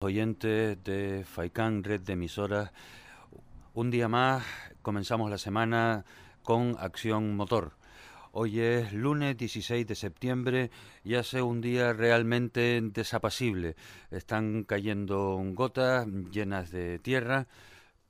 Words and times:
oyentes 0.00 0.82
de 0.84 1.24
FAICAN, 1.24 1.82
red 1.82 2.00
de 2.00 2.12
emisoras. 2.12 2.70
Un 3.74 3.90
día 3.90 4.06
más 4.06 4.44
comenzamos 4.80 5.28
la 5.28 5.38
semana 5.38 6.04
con 6.44 6.76
Acción 6.78 7.34
Motor. 7.34 7.72
Hoy 8.30 8.60
es 8.60 8.92
lunes 8.92 9.36
16 9.36 9.84
de 9.88 9.94
septiembre 9.96 10.70
y 11.02 11.16
hace 11.16 11.42
un 11.42 11.60
día 11.60 11.92
realmente 11.94 12.80
desapacible. 12.80 13.74
Están 14.12 14.62
cayendo 14.62 15.42
gotas 15.54 16.06
llenas 16.30 16.70
de 16.70 17.00
tierra, 17.00 17.48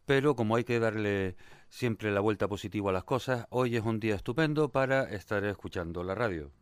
pero 0.04 0.36
como 0.36 0.56
hay 0.56 0.64
que 0.64 0.80
darle 0.80 1.36
siempre 1.70 2.12
la 2.12 2.20
vuelta 2.20 2.48
positiva 2.48 2.90
a 2.90 2.92
las 2.92 3.04
cosas, 3.04 3.46
hoy 3.48 3.76
es 3.76 3.82
un 3.82 3.98
día 3.98 4.16
estupendo 4.16 4.68
para 4.70 5.04
estar 5.04 5.42
escuchando 5.44 6.04
la 6.04 6.14
radio. 6.14 6.52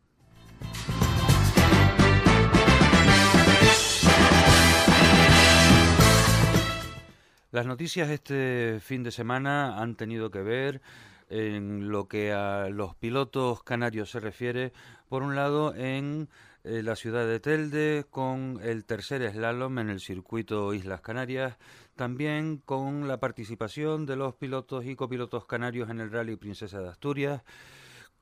Las 7.56 7.64
noticias 7.64 8.10
este 8.10 8.80
fin 8.82 9.02
de 9.02 9.10
semana 9.10 9.80
han 9.80 9.96
tenido 9.96 10.30
que 10.30 10.42
ver 10.42 10.82
en 11.30 11.88
lo 11.88 12.06
que 12.06 12.30
a 12.30 12.68
los 12.68 12.94
pilotos 12.96 13.62
canarios 13.62 14.10
se 14.10 14.20
refiere, 14.20 14.74
por 15.08 15.22
un 15.22 15.36
lado 15.36 15.74
en 15.74 16.28
eh, 16.64 16.82
la 16.82 16.96
ciudad 16.96 17.26
de 17.26 17.40
Telde 17.40 18.04
con 18.10 18.60
el 18.62 18.84
tercer 18.84 19.26
slalom 19.32 19.78
en 19.78 19.88
el 19.88 20.00
circuito 20.00 20.74
Islas 20.74 21.00
Canarias, 21.00 21.56
también 21.94 22.58
con 22.58 23.08
la 23.08 23.20
participación 23.20 24.04
de 24.04 24.16
los 24.16 24.34
pilotos 24.34 24.84
y 24.84 24.94
copilotos 24.94 25.46
canarios 25.46 25.88
en 25.88 26.00
el 26.00 26.10
Rally 26.10 26.36
Princesa 26.36 26.80
de 26.80 26.90
Asturias, 26.90 27.42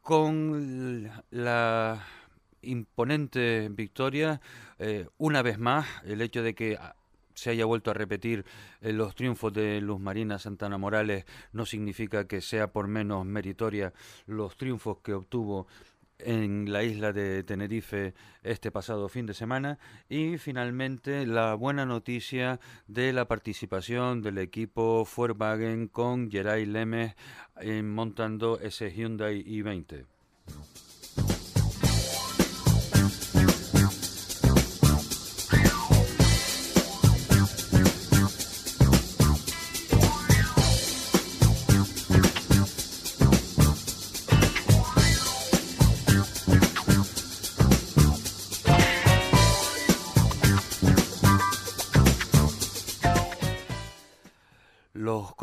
con 0.01 1.11
la 1.33 2.07
imponente 2.63 3.69
victoria, 3.69 4.41
eh, 4.79 5.09
una 5.19 5.43
vez 5.43 5.59
más, 5.59 5.89
el 6.05 6.21
hecho 6.21 6.45
de 6.45 6.55
que 6.55 6.79
se 7.35 7.51
haya 7.51 7.65
vuelto 7.65 7.91
a 7.91 7.95
repetir 7.95 8.45
eh, 8.81 8.93
los 8.93 9.15
triunfos 9.15 9.53
de 9.53 9.81
Luz 9.81 10.01
Marina 10.01 10.39
Santana 10.39 10.79
Morales 10.79 11.25
no 11.53 11.67
significa 11.67 12.27
que 12.27 12.41
sea 12.41 12.73
por 12.73 12.89
menos 12.89 13.27
meritoria 13.27 13.93
los 14.27 14.57
triunfos 14.57 14.99
que 15.03 15.15
obtuvo 15.15 15.67
en 16.19 16.73
la 16.73 16.85
isla 16.85 17.13
de 17.13 17.43
Tenerife 17.43 18.15
este 18.43 18.71
pasado 18.71 19.09
fin 19.09 19.27
de 19.27 19.35
semana 19.35 19.79
y 20.09 20.39
finalmente 20.39 21.27
la 21.27 21.55
buena 21.55 21.85
noticia 21.87 22.61
de 22.87 23.13
la 23.13 23.27
participación 23.27 24.23
del 24.23 24.39
equipo 24.39 25.07
Volkswagen 25.17 25.89
con 25.89 26.31
Geray 26.31 26.67
Lemes 26.67 27.15
montando 27.83 28.61
ese 28.61 28.93
Hyundai 28.93 29.45
i20. 29.45 30.07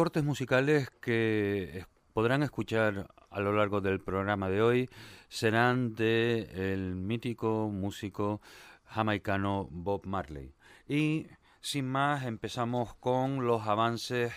Cortes 0.02 0.24
musicales 0.24 0.90
que 1.00 1.86
podrán 2.12 2.42
escuchar 2.42 3.14
a 3.30 3.40
lo 3.40 3.54
largo 3.54 3.82
del 3.82 4.00
programa 4.02 4.50
de 4.50 4.60
hoy 4.60 4.90
serán 5.30 5.94
de 5.94 6.74
el 6.74 6.96
mítico 6.96 7.70
músico 7.72 8.42
jamaicano 8.86 9.68
Bob 9.70 10.08
Marley. 10.08 10.56
Y 10.88 11.28
sin 11.60 11.88
más 11.88 12.26
empezamos 12.26 12.96
con 12.96 13.46
los 13.46 13.68
avances 13.68 14.34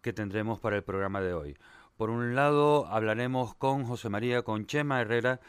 que 0.00 0.14
tendremos 0.14 0.60
para 0.60 0.76
el 0.76 0.82
programa 0.82 1.20
de 1.20 1.34
hoy. 1.34 1.58
Por 1.98 2.08
un 2.08 2.34
lado 2.34 2.86
hablaremos 2.86 3.54
con 3.54 3.84
José 3.84 4.08
María 4.08 4.40
Conchema 4.44 5.02
Herrera, 5.02 5.40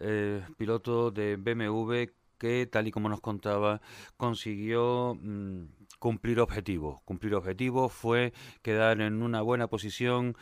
eh, 0.00 0.42
piloto 0.56 1.12
de 1.12 1.36
BMW 1.36 2.12
que 2.38 2.66
tal 2.66 2.88
y 2.88 2.90
como 2.90 3.08
nos 3.08 3.20
contaba 3.20 3.80
consiguió 4.16 5.16
mm, 5.20 5.79
cumplir 6.00 6.40
objetivos. 6.40 7.00
Cumplir 7.04 7.36
objetivos 7.36 7.92
fue 7.92 8.32
quedar 8.62 9.00
en 9.00 9.22
una 9.22 9.42
buena 9.42 9.68
posición 9.68 10.36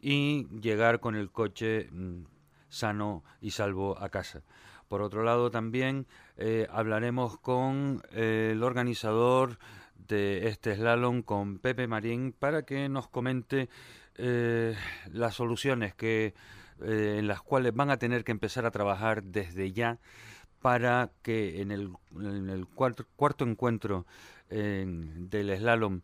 y 0.00 0.46
llegar 0.60 1.00
con 1.00 1.16
el 1.16 1.32
coche 1.32 1.88
mm, 1.90 2.26
sano 2.68 3.24
y 3.40 3.50
salvo 3.50 4.00
a 4.00 4.10
casa. 4.10 4.44
Por 4.86 5.02
otro 5.02 5.24
lado, 5.24 5.50
también 5.50 6.06
eh, 6.36 6.66
hablaremos 6.70 7.38
con 7.38 8.02
eh, 8.12 8.50
el 8.52 8.62
organizador 8.62 9.58
de 9.96 10.48
este 10.48 10.76
slalom, 10.76 11.22
con 11.22 11.58
Pepe 11.58 11.86
Marín, 11.86 12.32
para 12.32 12.62
que 12.62 12.88
nos 12.88 13.08
comente 13.08 13.68
eh, 14.16 14.76
las 15.12 15.34
soluciones 15.34 15.94
que, 15.94 16.34
en 16.80 17.26
las 17.26 17.40
cuales 17.40 17.74
van 17.74 17.90
a 17.90 17.98
tener 17.98 18.24
que 18.24 18.32
empezar 18.32 18.66
a 18.66 18.70
trabajar 18.70 19.22
desde 19.22 19.72
ya 19.72 19.98
para 20.60 21.10
que 21.22 21.60
en 21.62 21.70
el, 21.70 21.92
en 22.16 22.50
el 22.50 22.66
cuarto, 22.66 23.44
encuentro 23.44 24.06
del 24.50 25.56
slalom 25.56 26.00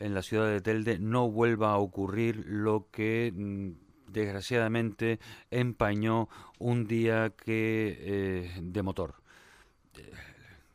en 0.00 0.14
la 0.14 0.22
ciudad 0.22 0.48
de 0.48 0.60
Telde 0.60 0.98
no 0.98 1.30
vuelva 1.30 1.72
a 1.72 1.78
ocurrir 1.78 2.44
lo 2.46 2.88
que 2.90 3.32
mm, 3.34 3.70
desgraciadamente 4.12 5.20
empañó 5.50 6.28
un 6.58 6.86
día 6.86 7.30
que 7.30 7.96
eh, 8.00 8.60
de 8.60 8.82
motor. 8.82 9.14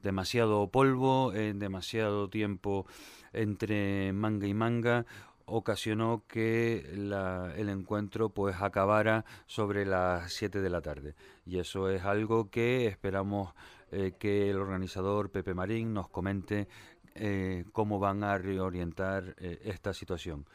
Demasiado 0.03 0.69
polvo, 0.69 1.33
en 1.33 1.57
demasiado 1.57 2.29
tiempo 2.29 2.85
entre 3.33 4.13
manga 4.13 4.45
y 4.45 4.53
manga, 4.53 5.05
ocasionó 5.45 6.23
que 6.27 6.85
el 6.91 7.69
encuentro 7.69 8.29
pues 8.29 8.61
acabara 8.61 9.25
sobre 9.45 9.85
las 9.85 10.31
7 10.33 10.61
de 10.61 10.69
la 10.69 10.81
tarde 10.81 11.15
y 11.45 11.59
eso 11.59 11.89
es 11.89 12.03
algo 12.03 12.49
que 12.49 12.87
esperamos 12.87 13.53
eh, 13.91 14.13
que 14.17 14.49
el 14.49 14.57
organizador 14.57 15.29
Pepe 15.29 15.53
Marín 15.53 15.93
nos 15.93 16.09
comente 16.09 16.67
eh, 17.15 17.65
cómo 17.71 17.99
van 17.99 18.23
a 18.23 18.37
reorientar 18.37 19.35
eh, 19.39 19.61
esta 19.63 19.93
situación. 19.93 20.45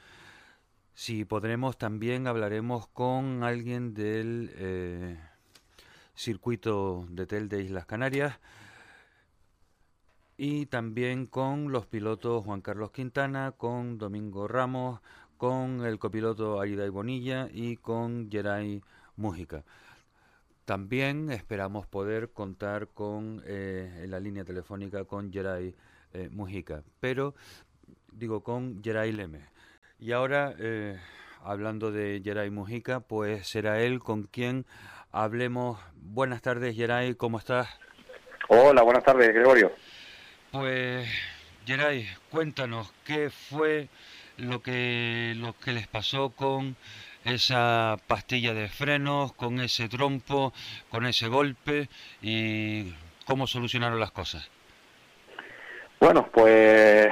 Si 0.95 1.25
podremos 1.25 1.79
también 1.79 2.27
hablaremos 2.27 2.87
con 2.89 3.43
alguien 3.43 3.95
del 3.95 5.19
circuito 6.15 7.07
de 7.09 7.27
TEL 7.27 7.49
de 7.49 7.63
Islas 7.63 7.87
Canarias 7.87 8.39
y 10.37 10.67
también 10.67 11.27
con 11.27 11.71
los 11.71 11.87
pilotos 11.87 12.45
Juan 12.45 12.63
Carlos 12.63 12.93
Quintana, 12.93 13.53
con 13.53 13.99
Domingo 13.99 14.49
Ramos, 14.49 15.01
con 15.37 15.85
el 15.85 15.99
copiloto 15.99 16.61
Aida 16.61 16.89
Bonilla 16.91 17.49
y 17.53 17.77
con 17.77 18.31
Geray 18.31 18.83
Mújica. 19.17 19.65
También 20.65 21.31
esperamos 21.31 21.87
poder 21.87 22.31
contar 22.31 22.89
con 22.89 23.43
eh, 23.45 24.07
la 24.09 24.19
línea 24.21 24.45
telefónica 24.45 25.05
con 25.05 25.33
Geray 25.33 25.75
eh, 26.13 26.29
Mujica, 26.31 26.83
pero 27.01 27.35
digo 28.13 28.43
con 28.43 28.83
Geray 28.83 29.13
Leme. 29.13 29.47
Y 29.99 30.13
ahora, 30.13 30.55
eh, 30.59 30.99
hablando 31.43 31.93
de 31.93 32.21
Geray 32.25 32.51
Mujica, 32.51 33.01
pues 33.01 33.47
será 33.49 33.81
él 33.81 34.01
con 34.01 34.25
quien 34.25 34.67
hablemos. 35.13 35.79
Buenas 35.95 36.43
tardes, 36.43 36.75
Geray, 36.75 37.15
¿cómo 37.15 37.39
estás? 37.39 37.69
Hola, 38.49 38.83
buenas 38.83 39.05
tardes, 39.05 39.29
Gregorio. 39.33 39.73
Pues, 40.51 41.09
Geray, 41.67 42.07
cuéntanos 42.31 42.93
qué 43.05 43.31
fue 43.31 43.89
lo 44.37 44.63
que, 44.63 45.35
lo 45.37 45.55
que 45.59 45.73
les 45.73 45.87
pasó 45.87 46.31
con 46.31 46.77
esa 47.25 47.99
pastilla 48.07 48.55
de 48.55 48.69
frenos, 48.69 49.33
con 49.35 49.61
ese 49.61 49.89
trompo, 49.89 50.53
con 50.89 51.07
ese 51.07 51.29
golpe 51.29 51.89
y 52.23 52.93
cómo 53.27 53.47
solucionaron 53.47 54.01
las 54.01 54.11
cosas. 54.11 54.49
Bueno, 56.01 56.27
pues 56.33 57.09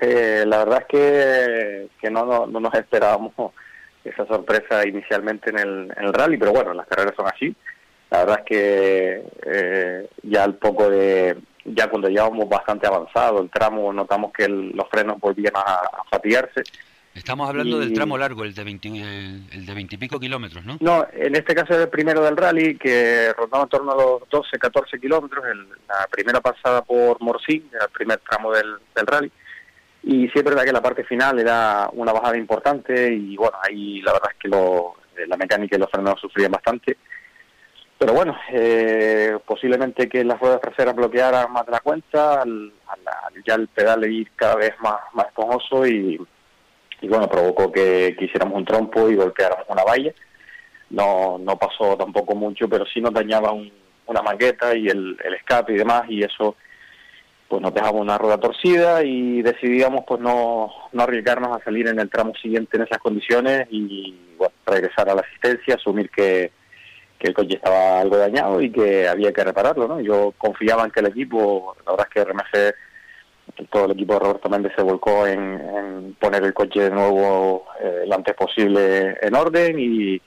eh, 0.00 0.44
la 0.46 0.64
verdad 0.64 0.86
es 0.88 1.88
que, 2.00 2.10
no, 2.10 2.46
no, 2.46 2.60
nos 2.60 2.74
esperábamos 2.74 3.32
esa 4.04 4.26
sorpresa 4.26 4.86
inicialmente 4.86 5.50
en 5.50 5.58
el, 5.58 6.12
rally, 6.14 6.38
pero 6.38 6.52
bueno, 6.52 6.72
las 6.72 6.86
carreras 6.86 7.14
son 7.14 7.26
así. 7.26 7.54
La 8.10 8.20
verdad 8.20 8.38
es 8.40 8.44
que 8.44 9.24
eh, 9.46 10.08
ya 10.22 10.44
al 10.44 10.54
poco 10.54 10.88
de, 10.88 11.36
ya 11.64 11.88
cuando 11.88 12.08
llevábamos 12.08 12.48
bastante 12.48 12.86
avanzado 12.86 13.42
el 13.42 13.50
tramo, 13.50 13.92
notamos 13.92 14.32
que 14.32 14.48
los 14.48 14.88
frenos 14.90 15.20
volvían 15.20 15.54
a, 15.54 16.02
fatigarse. 16.10 16.62
Estamos 17.14 17.48
hablando 17.48 17.78
del 17.78 17.92
tramo 17.92 18.16
largo, 18.16 18.42
el 18.44 18.54
de 18.54 18.64
20, 18.64 18.88
el, 18.88 19.66
de 19.66 19.74
20 19.74 19.94
y 19.94 19.98
pico 19.98 20.18
kilómetros, 20.18 20.64
¿no? 20.64 20.78
No, 20.80 21.06
en 21.12 21.36
este 21.36 21.54
caso 21.54 21.74
es 21.74 21.80
el 21.80 21.88
primero 21.88 22.22
del 22.24 22.36
rally, 22.36 22.76
que 22.78 23.32
rondaba 23.36 23.64
en 23.64 23.68
torno 23.68 23.92
a 23.92 23.96
los 23.96 24.28
12, 24.30 24.58
14 24.58 24.98
kilómetros, 24.98 25.44
la 25.88 26.06
primera 26.10 26.40
pasada 26.40 26.82
por 26.82 27.20
Morsín, 27.20 27.68
el 27.72 27.90
primer 27.90 28.18
tramo 28.20 28.52
del, 28.52 28.76
del 28.94 29.06
rally. 29.06 29.30
Y 30.04 30.28
sí 30.28 30.32
es 30.34 30.44
verdad 30.44 30.64
que 30.64 30.72
la 30.72 30.82
parte 30.82 31.04
final 31.04 31.38
era 31.38 31.88
una 31.92 32.12
bajada 32.12 32.36
importante 32.36 33.12
y 33.12 33.36
bueno, 33.36 33.58
ahí 33.62 34.00
la 34.00 34.14
verdad 34.14 34.30
es 34.32 34.38
que 34.38 34.48
lo, 34.48 34.94
la 35.28 35.36
mecánica 35.36 35.76
y 35.76 35.78
los 35.78 35.90
frenos 35.90 36.18
sufrían 36.18 36.50
bastante. 36.50 36.96
Pero 37.98 38.14
bueno, 38.14 38.36
eh, 38.50 39.38
posiblemente 39.46 40.08
que 40.08 40.24
las 40.24 40.40
ruedas 40.40 40.60
traseras 40.60 40.96
bloquearan 40.96 41.52
más 41.52 41.66
de 41.66 41.72
la 41.72 41.80
cuenta, 41.80 42.42
al, 42.42 42.72
ya 43.46 43.54
el 43.54 43.68
pedal 43.68 44.10
ir 44.10 44.30
cada 44.34 44.56
vez 44.56 44.72
más, 44.80 44.98
más 45.12 45.26
esponjoso 45.26 45.86
y, 45.86 46.18
y 47.02 47.08
bueno, 47.08 47.28
provocó 47.28 47.70
que, 47.70 48.14
que, 48.18 48.24
hiciéramos 48.24 48.56
un 48.56 48.64
trompo 48.64 49.10
y 49.10 49.16
golpeáramos 49.16 49.66
una 49.68 49.82
valla. 49.84 50.12
No, 50.90 51.38
no 51.38 51.56
pasó 51.56 51.96
tampoco 51.96 52.34
mucho, 52.34 52.68
pero 52.68 52.86
sí 52.86 53.00
nos 53.00 53.12
dañaba 53.12 53.52
una 53.52 54.22
mangueta 54.22 54.74
y 54.76 54.86
el, 54.88 55.18
el 55.22 55.34
escape 55.34 55.72
y 55.72 55.78
demás, 55.78 56.04
y 56.08 56.22
eso 56.22 56.56
pues 57.48 57.60
nos 57.60 57.74
dejaba 57.74 57.98
una 57.98 58.16
rueda 58.16 58.38
torcida 58.38 59.04
y 59.04 59.42
decidíamos 59.42 60.04
pues 60.06 60.20
no, 60.22 60.70
no 60.92 61.02
arriesgarnos 61.02 61.54
a 61.54 61.62
salir 61.62 61.86
en 61.86 61.98
el 61.98 62.08
tramo 62.08 62.32
siguiente 62.40 62.78
en 62.78 62.84
esas 62.84 62.96
condiciones 62.96 63.66
y 63.70 64.16
bueno, 64.38 64.54
regresar 64.64 65.10
a 65.10 65.14
la 65.14 65.20
asistencia, 65.20 65.74
asumir 65.74 66.08
que, 66.08 66.50
que 67.18 67.28
el 67.28 67.34
coche 67.34 67.56
estaba 67.56 68.00
algo 68.00 68.16
dañado 68.16 68.60
y 68.62 68.70
que 68.70 69.06
había 69.06 69.32
que 69.32 69.44
repararlo, 69.44 69.86
¿no? 69.86 70.00
Yo 70.00 70.32
confiaba 70.38 70.84
en 70.84 70.92
que 70.92 71.00
el 71.00 71.08
equipo, 71.08 71.76
la 71.84 71.92
verdad 71.92 72.06
es 72.08 72.14
que 72.14 72.24
RMC, 72.24 72.74
todo 73.70 73.86
el 73.86 73.92
equipo 73.92 74.14
de 74.14 74.20
Roberto 74.20 74.48
Méndez 74.48 74.72
se 74.74 74.82
volcó 74.82 75.26
en, 75.26 76.16
poner 76.20 76.44
el 76.44 76.54
coche 76.54 76.80
de 76.80 76.90
nuevo 76.90 77.66
eh, 77.80 78.04
lo 78.06 78.14
antes 78.14 78.34
posible 78.34 79.16
en 79.20 79.34
orden 79.34 79.78
y, 79.78 80.20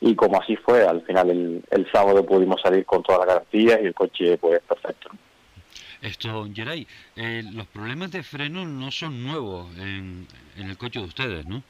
y 0.00 0.14
como 0.14 0.40
así 0.40 0.56
fue, 0.56 0.86
al 0.86 1.02
final 1.02 1.30
el, 1.30 1.64
el 1.70 1.90
sábado 1.90 2.24
pudimos 2.24 2.60
salir 2.60 2.84
con 2.84 3.02
todas 3.02 3.20
las 3.20 3.28
garantías 3.28 3.80
y 3.82 3.86
el 3.86 3.94
coche 3.94 4.38
pues 4.38 4.60
perfecto. 4.62 5.10
Esto, 6.00 6.46
Geray, 6.52 6.86
eh, 7.16 7.42
los 7.52 7.66
problemas 7.68 8.10
de 8.12 8.22
freno 8.22 8.66
no 8.66 8.90
son 8.90 9.24
nuevos 9.24 9.74
en, 9.78 10.26
en 10.56 10.68
el 10.68 10.76
coche 10.76 11.00
de 11.00 11.06
ustedes, 11.06 11.46
¿no? 11.46 11.62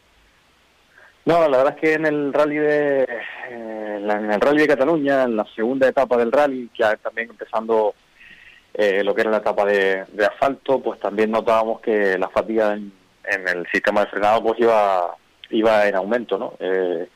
No, 1.27 1.49
la 1.49 1.57
verdad 1.57 1.75
es 1.77 1.81
que 1.81 1.93
en 1.95 2.05
el 2.05 2.33
rally 2.33 2.57
de 2.57 3.03
eh, 3.05 3.97
en 3.97 4.31
el 4.33 4.41
rally 4.41 4.63
de 4.63 4.69
Cataluña, 4.69 5.23
en 5.23 5.37
la 5.37 5.47
segunda 5.55 5.89
etapa 5.89 6.17
del 6.19 6.31
rally, 6.31 6.69
ya 6.79 6.97
también 6.97 7.31
empezando 7.31 7.95
eh, 8.75 9.03
lo 9.05 9.15
que 9.15 9.23
era 9.23 9.31
la 9.31 9.39
etapa 9.39 9.65
de, 9.65 10.05
asfalto, 10.29 10.81
pues 10.81 11.01
también 11.01 11.31
notábamos 11.31 11.81
que 11.81 12.19
la 12.19 12.29
fatiga 12.29 12.75
en, 12.75 12.93
el 13.25 13.67
sistema 13.73 14.03
de 14.03 14.07
frenado 14.09 14.43
pues 14.43 14.61
iba 14.61 15.17
iba 15.51 15.87
en 15.89 15.95
aumento, 15.95 16.37
¿no? 16.37 16.55
Eh, 16.59 17.09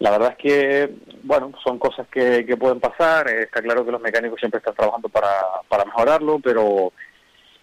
la 0.00 0.10
verdad 0.10 0.30
es 0.30 0.36
que, 0.36 0.94
bueno, 1.22 1.52
son 1.62 1.78
cosas 1.78 2.06
que, 2.08 2.46
que 2.46 2.56
pueden 2.56 2.80
pasar. 2.80 3.28
está 3.28 3.60
claro 3.60 3.84
que 3.84 3.92
los 3.92 4.00
mecánicos 4.00 4.38
siempre 4.38 4.58
están 4.58 4.74
trabajando 4.74 5.08
para, 5.08 5.28
para 5.68 5.84
mejorarlo, 5.84 6.38
pero 6.38 6.92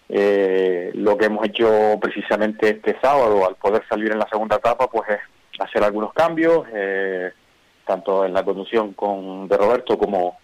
lo 0.08 1.16
que 1.16 1.24
hemos 1.24 1.46
hecho 1.46 1.98
precisamente 2.00 2.68
este 2.70 2.96
sábado, 3.00 3.46
al 3.46 3.56
poder 3.56 3.82
salir 3.88 4.12
en 4.12 4.18
la 4.18 4.28
segunda 4.28 4.56
etapa, 4.56 4.88
pues 4.88 5.08
es 5.10 5.20
hacer 5.58 5.82
algunos 5.82 6.12
cambios, 6.12 6.66
eh, 6.72 7.32
tanto 7.86 8.24
en 8.24 8.32
la 8.32 8.44
conducción 8.44 8.92
con 8.92 9.48
de 9.48 9.56
Roberto 9.56 9.98
como 9.98 10.38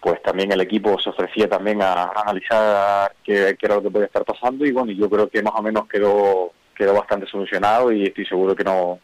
pues 0.00 0.22
también 0.22 0.52
el 0.52 0.60
equipo 0.60 0.98
se 1.00 1.10
ofrecía 1.10 1.48
también 1.48 1.82
a, 1.82 2.10
analizar 2.14 3.14
qué, 3.24 3.56
era 3.60 3.76
lo 3.76 3.82
que 3.82 3.90
podía 3.90 4.06
estar 4.06 4.24
pasando 4.24 4.64
y 4.64 4.72
bueno, 4.72 4.92
yo 4.92 5.08
creo 5.08 5.28
que 5.28 5.42
más 5.42 5.54
o 5.56 5.62
menos 5.62 5.88
quedó 5.88 6.52
quedó 6.74 6.92
bastante 6.92 7.26
solucionado 7.26 7.90
y 7.90 8.04
estoy 8.04 8.26
seguro 8.26 8.54
que 8.54 8.62
no, 8.62 9.00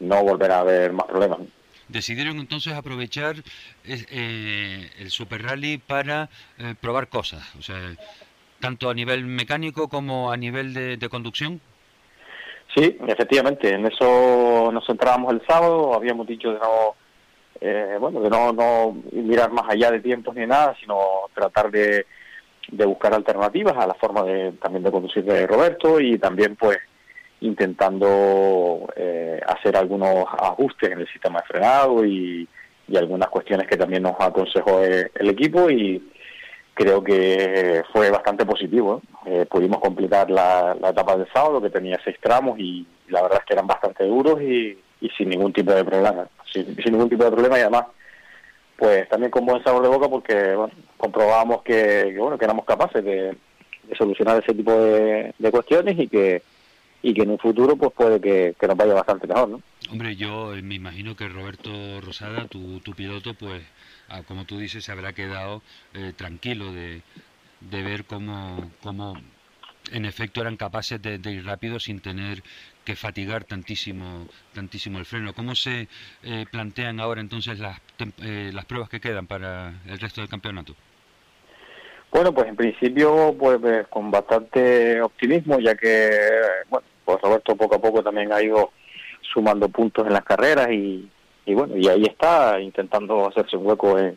no 0.00 0.24
volverá 0.24 0.56
a 0.56 0.60
haber 0.60 0.92
más 0.92 1.06
problemas. 1.06 1.38
Decidieron 1.86 2.40
entonces 2.40 2.72
aprovechar 2.72 3.36
eh, 3.84 4.90
el 4.98 5.10
Super 5.10 5.42
Rally 5.42 5.78
para 5.78 6.28
eh, 6.58 6.74
probar 6.80 7.08
cosas, 7.08 7.54
o 7.56 7.62
sea, 7.62 7.76
tanto 8.58 8.90
a 8.90 8.94
nivel 8.94 9.24
mecánico 9.26 9.88
como 9.88 10.32
a 10.32 10.36
nivel 10.36 10.74
de 10.74 11.08
conducción. 11.08 11.60
Sí, 12.74 12.98
efectivamente, 13.06 13.72
en 13.72 13.86
eso 13.86 14.70
nos 14.72 14.84
centrábamos 14.84 15.32
el 15.32 15.42
sábado, 15.46 15.94
habíamos 15.94 16.26
dicho 16.26 16.52
de 16.52 16.58
no, 16.58 16.96
eh, 17.60 17.96
bueno, 18.00 18.20
de 18.20 18.30
no, 18.30 18.52
no 18.52 18.96
mirar 19.12 19.52
más 19.52 19.64
allá 19.68 19.90
de 19.90 20.00
tiempos 20.00 20.34
ni 20.34 20.46
nada, 20.46 20.76
sino 20.80 20.98
tratar 21.34 21.70
de, 21.70 22.06
de 22.68 22.86
buscar 22.86 23.14
alternativas 23.14 23.76
a 23.76 23.86
la 23.86 23.94
forma 23.94 24.22
de 24.22 24.52
también 24.52 24.84
de 24.84 24.90
conducir 24.90 25.24
de 25.24 25.46
Roberto 25.46 26.00
y 26.00 26.18
también 26.18 26.56
pues 26.56 26.78
intentando 27.40 28.88
eh, 28.96 29.40
hacer 29.46 29.76
algunos 29.76 30.24
ajustes 30.38 30.90
en 30.90 31.00
el 31.00 31.08
sistema 31.08 31.40
de 31.40 31.46
frenado 31.46 32.04
y, 32.04 32.48
y 32.88 32.96
algunas 32.96 33.28
cuestiones 33.28 33.66
que 33.68 33.76
también 33.76 34.02
nos 34.02 34.14
aconsejó 34.18 34.82
el 34.82 35.28
equipo 35.28 35.70
y, 35.70 36.02
creo 36.74 37.02
que 37.02 37.82
fue 37.92 38.10
bastante 38.10 38.44
positivo. 38.44 39.00
Eh, 39.24 39.46
pudimos 39.48 39.78
completar 39.78 40.30
la, 40.30 40.76
etapa 40.90 41.16
del 41.16 41.32
sábado, 41.32 41.62
que 41.62 41.70
tenía 41.70 41.98
seis 42.04 42.16
tramos, 42.20 42.58
y 42.58 42.86
la 43.08 43.22
verdad 43.22 43.38
es 43.40 43.46
que 43.46 43.54
eran 43.54 43.66
bastante 43.66 44.04
duros 44.04 44.42
y, 44.42 44.76
sin 45.16 45.30
ningún 45.30 45.52
tipo 45.52 45.72
de 45.72 45.84
problema. 45.84 46.28
Sin, 46.52 46.74
ningún 46.84 47.08
tipo 47.08 47.24
de 47.24 47.30
problema 47.30 47.58
y 47.58 47.62
además, 47.62 47.86
pues 48.76 49.08
también 49.08 49.30
con 49.30 49.46
buen 49.46 49.62
sabor 49.62 49.82
de 49.82 49.88
boca 49.88 50.08
porque 50.08 50.54
bueno, 50.54 50.72
comprobábamos 50.96 51.62
que, 51.62 52.14
bueno, 52.18 52.38
que 52.38 52.44
éramos 52.44 52.64
capaces 52.64 53.04
de, 53.04 53.36
solucionar 53.96 54.42
ese 54.42 54.54
tipo 54.54 54.72
de, 54.72 55.34
cuestiones 55.50 55.98
y 55.98 56.08
que 56.08 56.42
y 57.02 57.12
que 57.12 57.22
en 57.22 57.32
un 57.32 57.38
futuro 57.38 57.76
pues 57.76 57.92
puede 57.92 58.18
que, 58.18 58.56
nos 58.66 58.76
vaya 58.78 58.94
bastante 58.94 59.26
mejor, 59.26 59.48
¿no? 59.50 59.60
Hombre, 59.90 60.16
yo 60.16 60.54
me 60.62 60.76
imagino 60.76 61.14
que 61.14 61.28
Roberto 61.28 62.00
Rosada, 62.00 62.46
tu, 62.48 62.80
tu 62.80 62.94
piloto, 62.94 63.34
pues 63.34 63.62
Ah, 64.08 64.22
como 64.22 64.44
tú 64.44 64.58
dices, 64.58 64.84
se 64.84 64.92
habrá 64.92 65.12
quedado 65.12 65.62
eh, 65.94 66.12
tranquilo 66.16 66.72
de, 66.72 67.02
de 67.60 67.82
ver 67.82 68.04
cómo, 68.04 68.70
cómo, 68.82 69.14
en 69.92 70.04
efecto 70.04 70.40
eran 70.40 70.56
capaces 70.56 71.00
de, 71.00 71.18
ir 71.30 71.44
rápido 71.44 71.80
sin 71.80 72.00
tener 72.00 72.42
que 72.84 72.94
fatigar 72.96 73.44
tantísimo, 73.44 74.26
tantísimo 74.52 74.98
el 74.98 75.04
freno. 75.04 75.32
¿Cómo 75.32 75.54
se 75.54 75.88
eh, 76.22 76.46
plantean 76.50 77.00
ahora 77.00 77.20
entonces 77.20 77.58
las, 77.58 77.80
eh, 78.22 78.50
las 78.52 78.64
pruebas 78.66 78.88
que 78.88 79.00
quedan 79.00 79.26
para 79.26 79.72
el 79.86 79.98
resto 79.98 80.20
del 80.20 80.30
campeonato? 80.30 80.74
Bueno, 82.10 82.32
pues 82.32 82.46
en 82.46 82.56
principio 82.56 83.34
pues 83.36 83.58
con 83.88 84.10
bastante 84.10 85.02
optimismo, 85.02 85.58
ya 85.58 85.74
que 85.74 86.10
bueno, 86.68 86.86
pues 87.04 87.20
Roberto 87.20 87.56
poco 87.56 87.74
a 87.74 87.80
poco 87.80 88.02
también 88.02 88.32
ha 88.32 88.40
ido 88.40 88.70
sumando 89.20 89.68
puntos 89.68 90.06
en 90.06 90.12
las 90.12 90.22
carreras 90.22 90.70
y, 90.70 91.08
y 91.46 91.54
bueno, 91.54 91.76
y 91.76 91.88
ahí 91.88 92.04
está 92.04 92.60
intentando 92.60 93.28
hacerse 93.28 93.56
un 93.56 93.66
hueco 93.66 93.98
en, 93.98 94.16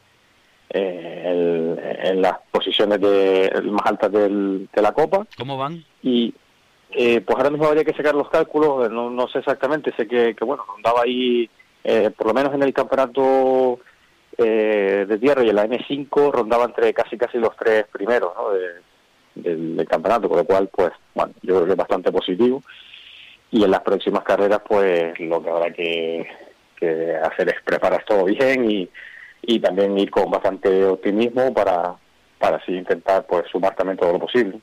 en 0.69 2.21
las 2.21 2.37
posiciones 2.51 3.01
de, 3.01 3.61
más 3.63 3.85
altas 3.85 4.11
del, 4.11 4.69
de 4.71 4.81
la 4.81 4.91
Copa. 4.91 5.25
¿Cómo 5.37 5.57
van? 5.57 5.83
Y 6.03 6.35
eh, 6.91 7.21
pues 7.21 7.37
ahora 7.37 7.49
mismo 7.49 7.67
habría 7.67 7.83
que 7.83 7.93
sacar 7.93 8.15
los 8.15 8.29
cálculos, 8.29 8.89
no, 8.91 9.09
no 9.09 9.27
sé 9.27 9.39
exactamente, 9.39 9.93
sé 9.95 10.07
que, 10.07 10.35
que 10.35 10.45
bueno, 10.45 10.63
rondaba 10.67 11.01
ahí, 11.03 11.49
eh, 11.83 12.09
por 12.15 12.27
lo 12.27 12.33
menos 12.33 12.53
en 12.53 12.63
el 12.63 12.73
campeonato 12.73 13.79
eh, 14.37 15.05
de 15.07 15.17
tierra 15.17 15.43
y 15.43 15.49
en 15.49 15.55
la 15.55 15.65
M5 15.65 16.31
rondaba 16.31 16.65
entre 16.65 16.93
casi 16.93 17.17
casi 17.17 17.37
los 17.37 17.55
tres 17.55 17.85
primeros 17.91 18.33
¿no? 18.35 18.49
del, 19.41 19.85
campeonato, 19.87 20.27
con 20.29 20.39
lo 20.39 20.45
cual, 20.45 20.69
pues, 20.73 20.91
bueno, 21.13 21.33
yo 21.41 21.55
creo 21.55 21.65
que 21.65 21.71
es 21.71 21.77
bastante 21.77 22.11
positivo. 22.11 22.63
Y 23.49 23.63
en 23.63 23.71
las 23.71 23.81
próximas 23.81 24.23
carreras, 24.23 24.61
pues, 24.67 25.17
lo 25.19 25.41
que 25.41 25.49
habrá 25.49 25.71
que 25.71 26.27
que 26.77 27.15
hacer 27.15 27.49
es 27.49 27.61
preparar 27.63 28.03
todo 28.05 28.25
bien 28.25 28.69
y, 28.69 28.89
y 29.41 29.59
también 29.59 29.97
ir 29.97 30.09
con 30.09 30.29
bastante 30.29 30.85
optimismo 30.85 31.53
para, 31.53 31.95
para 32.37 32.57
así 32.57 32.73
intentar 32.73 33.25
pues 33.25 33.45
sumar 33.51 33.75
también 33.75 33.97
todo 33.97 34.13
lo 34.13 34.19
posible. 34.19 34.59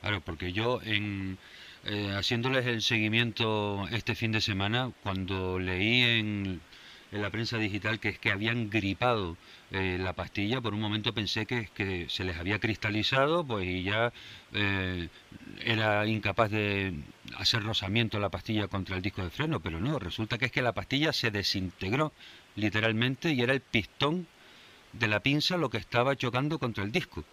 Claro, 0.00 0.20
porque 0.24 0.52
yo 0.52 0.80
en 0.84 1.38
eh, 1.84 2.12
haciéndoles 2.16 2.66
el 2.66 2.82
seguimiento 2.82 3.86
este 3.90 4.14
fin 4.14 4.32
de 4.32 4.40
semana, 4.40 4.92
cuando 5.02 5.58
leí 5.58 6.02
en 6.02 6.60
la 7.12 7.30
prensa 7.30 7.58
digital 7.58 7.98
que 7.98 8.10
es 8.10 8.18
que 8.18 8.30
habían 8.30 8.70
gripado 8.70 9.36
eh, 9.70 9.98
la 10.00 10.12
pastilla. 10.12 10.60
Por 10.60 10.74
un 10.74 10.80
momento 10.80 11.12
pensé 11.12 11.46
que, 11.46 11.68
que 11.74 12.06
se 12.08 12.24
les 12.24 12.36
había 12.36 12.58
cristalizado 12.58 13.44
pues 13.44 13.66
y 13.66 13.82
ya 13.82 14.12
eh, 14.52 15.08
era 15.64 16.06
incapaz 16.06 16.50
de 16.50 16.94
hacer 17.36 17.62
rozamiento 17.62 18.18
la 18.18 18.28
pastilla 18.28 18.68
contra 18.68 18.96
el 18.96 19.02
disco 19.02 19.22
de 19.22 19.30
freno, 19.30 19.60
pero 19.60 19.80
no, 19.80 19.98
resulta 19.98 20.38
que 20.38 20.46
es 20.46 20.52
que 20.52 20.62
la 20.62 20.72
pastilla 20.72 21.12
se 21.12 21.30
desintegró 21.30 22.12
literalmente 22.56 23.32
y 23.32 23.40
era 23.40 23.54
el 23.54 23.60
pistón 23.60 24.26
de 24.92 25.08
la 25.08 25.20
pinza 25.20 25.56
lo 25.56 25.70
que 25.70 25.78
estaba 25.78 26.16
chocando 26.16 26.58
contra 26.58 26.84
el 26.84 26.92
disco. 26.92 27.24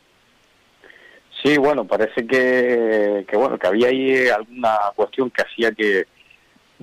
Sí, 1.44 1.58
bueno, 1.58 1.86
parece 1.86 2.26
que, 2.26 3.26
que 3.28 3.38
bueno 3.38 3.58
que 3.58 3.68
había 3.68 3.90
ahí 3.90 4.28
alguna 4.28 4.78
cuestión 4.96 5.30
que 5.30 5.44
hacía 5.44 5.72
que 5.72 6.08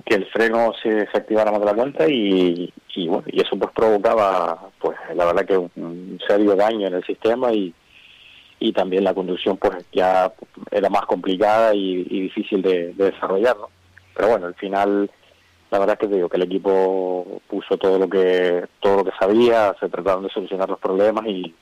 que 0.03 0.15
el 0.15 0.25
freno 0.27 0.73
se, 0.81 1.07
se 1.07 1.17
activara 1.17 1.51
más 1.51 1.61
de 1.61 1.65
la 1.67 1.73
cuenta 1.73 2.07
y, 2.07 2.73
y, 2.95 3.07
bueno 3.07 3.23
y 3.27 3.41
eso 3.41 3.57
pues 3.57 3.71
provocaba 3.71 4.69
pues 4.79 4.97
la 5.13 5.25
verdad 5.25 5.45
que 5.45 5.57
un, 5.57 6.19
serio 6.27 6.55
daño 6.55 6.87
en 6.87 6.95
el 6.95 7.05
sistema 7.05 7.53
y, 7.53 7.73
y 8.59 8.73
también 8.73 9.03
la 9.03 9.13
conducción 9.13 9.57
pues 9.57 9.85
ya 9.93 10.33
era 10.71 10.89
más 10.89 11.05
complicada 11.05 11.73
y, 11.73 12.03
difícil 12.03 12.61
de, 12.61 12.93
de 12.93 13.11
desarrollar 13.11 13.55
pero 14.13 14.29
bueno 14.29 14.47
al 14.47 14.55
final 14.55 15.09
la 15.71 15.79
verdad 15.79 15.97
es 15.99 16.07
que 16.07 16.15
digo 16.15 16.29
que 16.29 16.37
el 16.37 16.43
equipo 16.43 17.41
puso 17.47 17.77
todo 17.77 17.97
lo 17.97 18.09
que 18.09 18.65
todo 18.81 18.97
lo 18.97 19.05
que 19.05 19.17
sabía 19.17 19.75
se 19.79 19.87
trataron 19.87 20.23
de 20.23 20.29
solucionar 20.29 20.69
los 20.69 20.79
problemas 20.79 21.25
y 21.25 21.53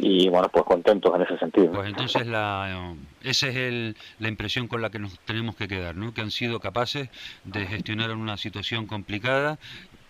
y 0.00 0.28
bueno, 0.28 0.48
pues 0.50 0.64
contentos 0.64 1.14
en 1.14 1.22
ese 1.22 1.38
sentido. 1.38 1.72
Pues 1.72 1.88
entonces 1.88 2.26
la, 2.26 2.94
esa 3.22 3.48
es 3.48 3.56
el, 3.56 3.96
la 4.18 4.28
impresión 4.28 4.66
con 4.66 4.80
la 4.80 4.90
que 4.90 4.98
nos 4.98 5.18
tenemos 5.20 5.56
que 5.56 5.68
quedar, 5.68 5.94
¿no? 5.94 6.14
que 6.14 6.22
han 6.22 6.30
sido 6.30 6.58
capaces 6.58 7.08
de 7.44 7.66
gestionar 7.66 8.10
una 8.12 8.36
situación 8.36 8.86
complicada, 8.86 9.58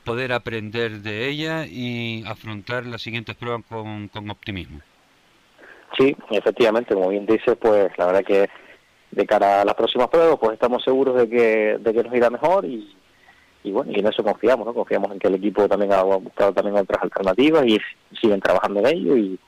poder 0.04 0.32
aprender 0.32 1.00
de 1.00 1.28
ella 1.28 1.66
y 1.66 2.24
afrontar 2.26 2.86
las 2.86 3.02
siguientes 3.02 3.34
pruebas 3.34 3.62
con, 3.68 4.08
con 4.08 4.30
optimismo. 4.30 4.80
Sí, 5.98 6.16
efectivamente, 6.30 6.94
como 6.94 7.08
bien 7.08 7.26
dice, 7.26 7.56
pues 7.56 7.90
la 7.98 8.06
verdad 8.06 8.24
que 8.24 8.48
de 9.10 9.26
cara 9.26 9.62
a 9.62 9.64
las 9.64 9.74
próximas 9.74 10.08
pruebas, 10.08 10.38
pues 10.40 10.52
estamos 10.52 10.84
seguros 10.84 11.16
de 11.16 11.28
que, 11.28 11.78
de 11.80 11.92
que 11.92 12.04
nos 12.04 12.14
irá 12.14 12.30
mejor 12.30 12.64
y, 12.64 12.94
y 13.64 13.72
bueno, 13.72 13.90
y 13.92 13.98
en 13.98 14.06
eso 14.06 14.22
confiamos, 14.22 14.64
¿no? 14.66 14.72
Confiamos 14.72 15.10
en 15.10 15.18
que 15.18 15.26
el 15.26 15.34
equipo 15.34 15.68
también 15.68 15.92
ha 15.92 16.02
buscado 16.02 16.52
también 16.52 16.76
otras 16.76 17.02
alternativas 17.02 17.66
y 17.66 17.78
siguen 18.20 18.40
trabajando 18.40 18.78
en 18.80 18.86
ello 18.86 19.16
y, 19.16 19.38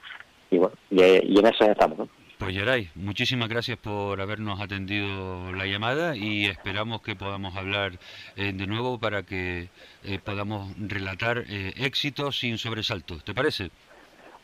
y 0.53 0.59
bueno, 0.59 0.75
y, 0.91 1.39
en 1.39 1.47
eso 1.47 1.65
estamos, 1.65 1.99
¿no? 1.99 2.09
Pues 2.39 2.55
Geray, 2.55 2.91
muchísimas 2.97 3.49
gracias 3.49 3.79
por 3.79 4.21
habernos 4.21 4.61
atendido 4.61 5.53
la 5.53 5.65
llamada 5.65 6.17
y 6.17 6.47
esperamos 6.47 7.01
que 7.01 7.15
podamos 7.15 7.57
hablar 7.57 7.93
eh, 8.37 8.53
de 8.53 8.67
nuevo 8.67 8.99
para 8.99 9.23
que 9.23 9.69
eh, 10.05 10.19
podamos 10.23 10.75
relatar 10.77 11.45
eh, 11.49 11.73
éxitos 11.77 12.41
sin 12.41 12.59
sobresaltos. 12.59 13.25
¿Te 13.25 13.33
parece? 13.33 13.71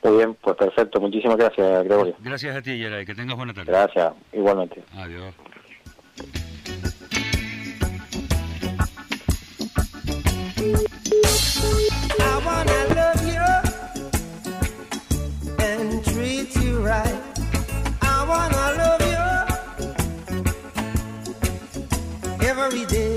Muy 0.05 0.17
bien, 0.17 0.35
pues 0.41 0.57
perfecto. 0.57 1.01
Muchísimas 1.01 1.37
gracias, 1.37 1.85
Gregorio. 1.85 2.15
Gracias 2.21 2.57
a 2.57 2.63
ti, 2.63 2.79
Yeray. 2.79 3.05
Que 3.05 3.17
tengas 3.17 3.37
buena 3.37 3.53
tarde. 3.53 3.73
Gracias, 3.73 4.13
igualmente. 4.33 4.83
Adiós. 4.95 5.35
right. 16.79 17.21
I 18.03 18.25
wanna 18.29 18.65
love 18.79 19.03
you 22.41 22.47
every 22.47 22.85
day. 22.87 23.08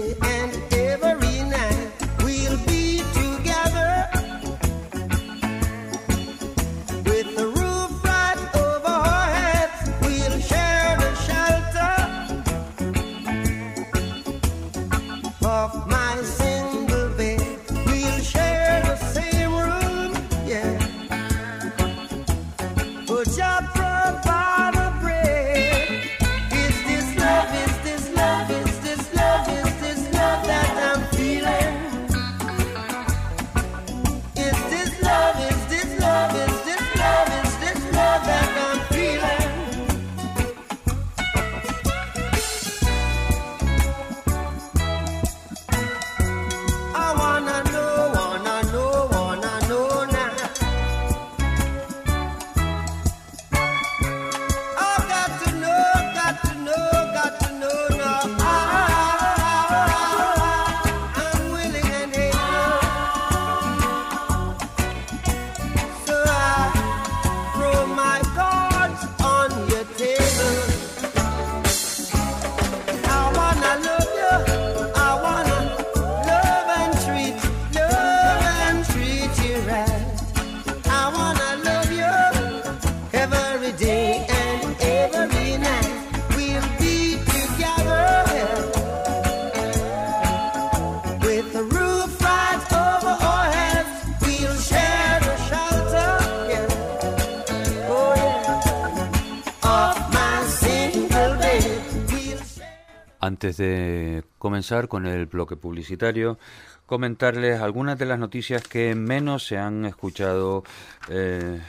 Antes 103.41 103.57
de 103.57 104.23
comenzar 104.37 104.87
con 104.87 105.07
el 105.07 105.25
bloque 105.25 105.55
publicitario, 105.55 106.37
comentarles 106.85 107.59
algunas 107.59 107.97
de 107.97 108.05
las 108.05 108.19
noticias 108.19 108.61
que 108.61 108.93
menos 108.93 109.47
se 109.47 109.57
han 109.57 109.83
escuchado 109.85 110.63
eh, 111.09 111.59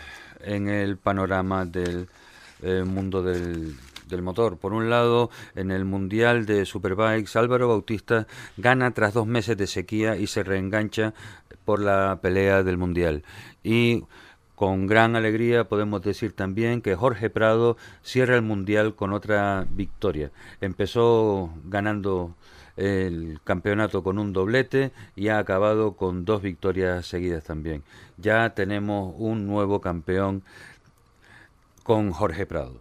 en 0.43 0.69
el 0.69 0.99
panorama 0.99 1.65
del 1.65 2.11
eh, 2.61 2.85
mundo 2.85 3.23
del, 3.23 3.75
del 4.07 4.21
motor. 4.21 4.59
Por 4.59 4.75
un 4.75 4.91
lado, 4.91 5.31
en 5.55 5.71
el 5.71 5.87
Mundial 5.87 6.45
de 6.45 6.67
Superbikes, 6.67 7.39
Álvaro 7.39 7.69
Bautista 7.69 8.27
gana 8.59 8.91
tras 8.91 9.15
dos 9.15 9.27
meses 9.27 9.57
de 9.57 9.67
sequía 9.67 10.17
y 10.17 10.27
se 10.27 10.43
reengancha 10.43 11.15
por 11.65 11.81
la 11.81 12.19
pelea 12.21 12.63
del 12.63 12.77
Mundial. 12.77 13.25
Y 13.65 14.05
con 14.63 14.87
gran 14.87 15.17
alegría 15.17 15.65
podemos 15.65 16.03
decir 16.03 16.37
también 16.37 16.83
que 16.83 16.95
Jorge 16.95 17.31
Prado 17.31 17.77
cierra 18.01 18.37
el 18.37 18.43
Mundial 18.43 18.95
con 18.95 19.13
otra 19.13 19.67
victoria. 19.69 20.31
Empezó 20.61 21.51
ganando 21.65 22.37
el 22.77 23.41
campeonato 23.43 24.05
con 24.05 24.21
un 24.21 24.33
doblete 24.33 24.93
y 25.17 25.27
ha 25.31 25.41
acabado 25.41 25.97
con 25.97 26.25
dos 26.25 26.43
victorias 26.43 27.07
seguidas 27.07 27.43
también. 27.43 27.83
Ya 28.19 28.55
tenemos 28.55 29.17
un 29.19 29.49
nuevo 29.49 29.81
campeón 29.81 30.45
con 31.83 32.13
Jorge 32.13 32.47
Prado. 32.47 32.79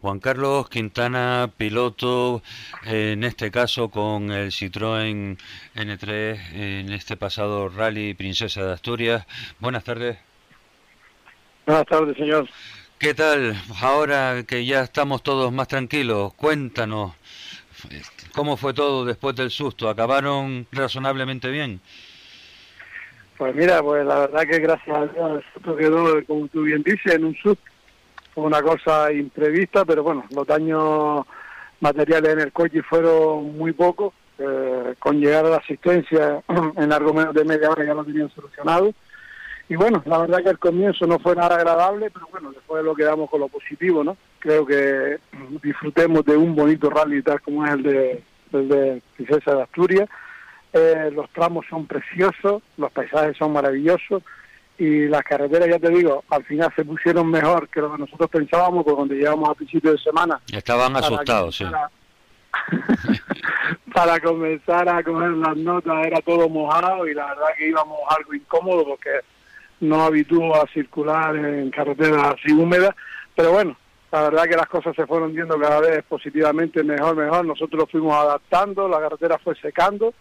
Juan 0.00 0.20
Carlos 0.20 0.68
Quintana, 0.68 1.50
piloto, 1.56 2.42
en 2.84 3.24
este 3.24 3.50
caso 3.50 3.88
con 3.88 4.30
el 4.30 4.52
Citroën 4.52 5.36
N3 5.74 6.52
en 6.52 6.92
este 6.92 7.16
pasado 7.16 7.68
Rally 7.68 8.14
Princesa 8.14 8.64
de 8.64 8.72
Asturias. 8.74 9.26
Buenas 9.58 9.82
tardes. 9.82 10.16
Buenas 11.66 11.84
tardes, 11.86 12.16
señor. 12.16 12.48
¿Qué 12.98 13.12
tal? 13.12 13.60
Ahora 13.80 14.44
que 14.46 14.64
ya 14.64 14.82
estamos 14.82 15.24
todos 15.24 15.52
más 15.52 15.66
tranquilos, 15.66 16.32
cuéntanos, 16.34 17.14
¿cómo 18.32 18.56
fue 18.56 18.74
todo 18.74 19.04
después 19.04 19.34
del 19.34 19.50
susto? 19.50 19.88
¿Acabaron 19.88 20.66
razonablemente 20.70 21.50
bien? 21.50 21.80
Pues 23.36 23.54
mira, 23.54 23.82
pues 23.82 24.06
la 24.06 24.20
verdad 24.20 24.42
que 24.48 24.58
gracias 24.60 24.96
a 24.96 25.06
Dios 25.06 25.42
el 25.42 25.52
susto 25.52 25.76
quedó, 25.76 26.24
como 26.24 26.46
tú 26.48 26.62
bien 26.62 26.82
dices, 26.84 27.14
en 27.14 27.24
un 27.24 27.34
susto 27.36 27.62
una 28.44 28.62
cosa 28.62 29.12
imprevista, 29.12 29.84
pero 29.84 30.02
bueno, 30.02 30.24
los 30.30 30.46
daños 30.46 31.24
materiales 31.80 32.32
en 32.32 32.40
el 32.40 32.52
coche 32.52 32.82
fueron 32.82 33.56
muy 33.56 33.72
pocos. 33.72 34.12
Eh, 34.40 34.94
con 35.00 35.18
llegar 35.18 35.44
a 35.46 35.50
la 35.50 35.56
asistencia 35.56 36.40
en 36.76 36.92
algo 36.92 37.12
menos 37.12 37.34
de 37.34 37.44
media 37.44 37.70
hora 37.70 37.84
ya 37.84 37.94
lo 37.94 38.04
tenían 38.04 38.30
solucionado. 38.30 38.92
Y 39.68 39.74
bueno, 39.74 40.02
la 40.06 40.18
verdad 40.18 40.42
que 40.42 40.50
el 40.50 40.58
comienzo 40.58 41.06
no 41.06 41.18
fue 41.18 41.34
nada 41.34 41.56
agradable, 41.56 42.10
pero 42.10 42.28
bueno, 42.30 42.52
después 42.52 42.84
lo 42.84 42.94
quedamos 42.94 43.28
con 43.28 43.40
lo 43.40 43.48
positivo, 43.48 44.04
¿no? 44.04 44.16
Creo 44.38 44.64
que 44.64 45.18
disfrutemos 45.62 46.24
de 46.24 46.36
un 46.36 46.54
bonito 46.54 46.88
rally 46.88 47.22
tal 47.22 47.40
como 47.40 47.66
es 47.66 47.72
el 47.72 47.82
de, 47.82 48.22
el 48.52 48.68
de 48.68 49.02
Princesa 49.16 49.56
de 49.56 49.62
Asturias, 49.62 50.08
eh, 50.72 51.10
los 51.12 51.28
tramos 51.30 51.66
son 51.68 51.86
preciosos, 51.86 52.62
los 52.76 52.92
paisajes 52.92 53.36
son 53.36 53.52
maravillosos 53.52 54.22
y 54.78 55.08
las 55.08 55.22
carreteras, 55.22 55.68
ya 55.68 55.78
te 55.78 55.90
digo, 55.90 56.24
al 56.30 56.44
final 56.44 56.72
se 56.76 56.84
pusieron 56.84 57.28
mejor 57.28 57.68
que 57.68 57.80
lo 57.80 57.92
que 57.92 57.98
nosotros 57.98 58.30
pensábamos, 58.30 58.84
porque 58.84 58.96
cuando 58.96 59.14
llegamos 59.14 59.48
a 59.48 59.54
principios 59.54 59.94
de 59.94 60.02
semana... 60.02 60.40
Estaban 60.52 60.96
asustados, 60.96 61.56
sí. 61.56 61.64
para 63.92 64.20
comenzar 64.20 64.88
a 64.88 65.02
coger 65.02 65.30
las 65.30 65.56
notas 65.56 66.06
era 66.06 66.20
todo 66.20 66.48
mojado 66.48 67.06
y 67.06 67.14
la 67.14 67.26
verdad 67.26 67.46
que 67.56 67.68
íbamos 67.68 67.98
algo 68.08 68.34
incómodo 68.34 68.84
porque 68.84 69.10
no 69.80 70.04
habituó 70.04 70.54
a 70.54 70.66
circular 70.68 71.36
en 71.36 71.70
carreteras 71.70 72.34
así 72.34 72.52
húmedas, 72.52 72.94
pero 73.34 73.52
bueno, 73.52 73.76
la 74.10 74.22
verdad 74.22 74.44
que 74.44 74.56
las 74.56 74.68
cosas 74.68 74.94
se 74.96 75.06
fueron 75.06 75.34
viendo 75.34 75.58
cada 75.58 75.80
vez 75.80 76.02
positivamente, 76.08 76.82
mejor, 76.82 77.16
mejor, 77.16 77.44
nosotros 77.44 77.80
lo 77.80 77.86
fuimos 77.86 78.14
adaptando, 78.14 78.88
la 78.88 79.00
carretera 79.00 79.38
fue 79.38 79.54
secando 79.56 80.14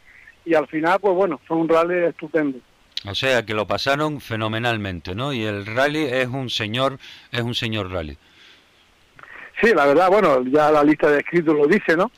y 0.46 0.54
al 0.54 0.68
final, 0.68 1.00
pues 1.00 1.16
bueno, 1.16 1.40
fue 1.48 1.58
un 1.58 1.70
rally 1.70 2.06
estupendo. 2.06 2.60
O 3.06 3.14
sea 3.16 3.46
que 3.46 3.54
lo 3.54 3.68
pasaron 3.68 4.20
fenomenalmente, 4.22 5.14
¿no? 5.16 5.32
Y 5.34 5.44
el 5.44 5.66
rally 5.66 6.04
es 6.04 6.28
un 6.28 6.50
señor, 6.50 6.98
es 7.32 7.42
un 7.42 7.54
señor 7.54 7.92
rally. 7.92 8.18
Sí, 9.62 9.72
la 9.74 9.88
verdad, 9.88 10.10
bueno, 10.10 10.44
ya 10.46 10.72
la 10.72 10.84
lista 10.84 11.10
de 11.10 11.20
escritos 11.20 11.56
lo 11.56 11.66
dice, 11.66 11.98
¿no? 11.98 12.12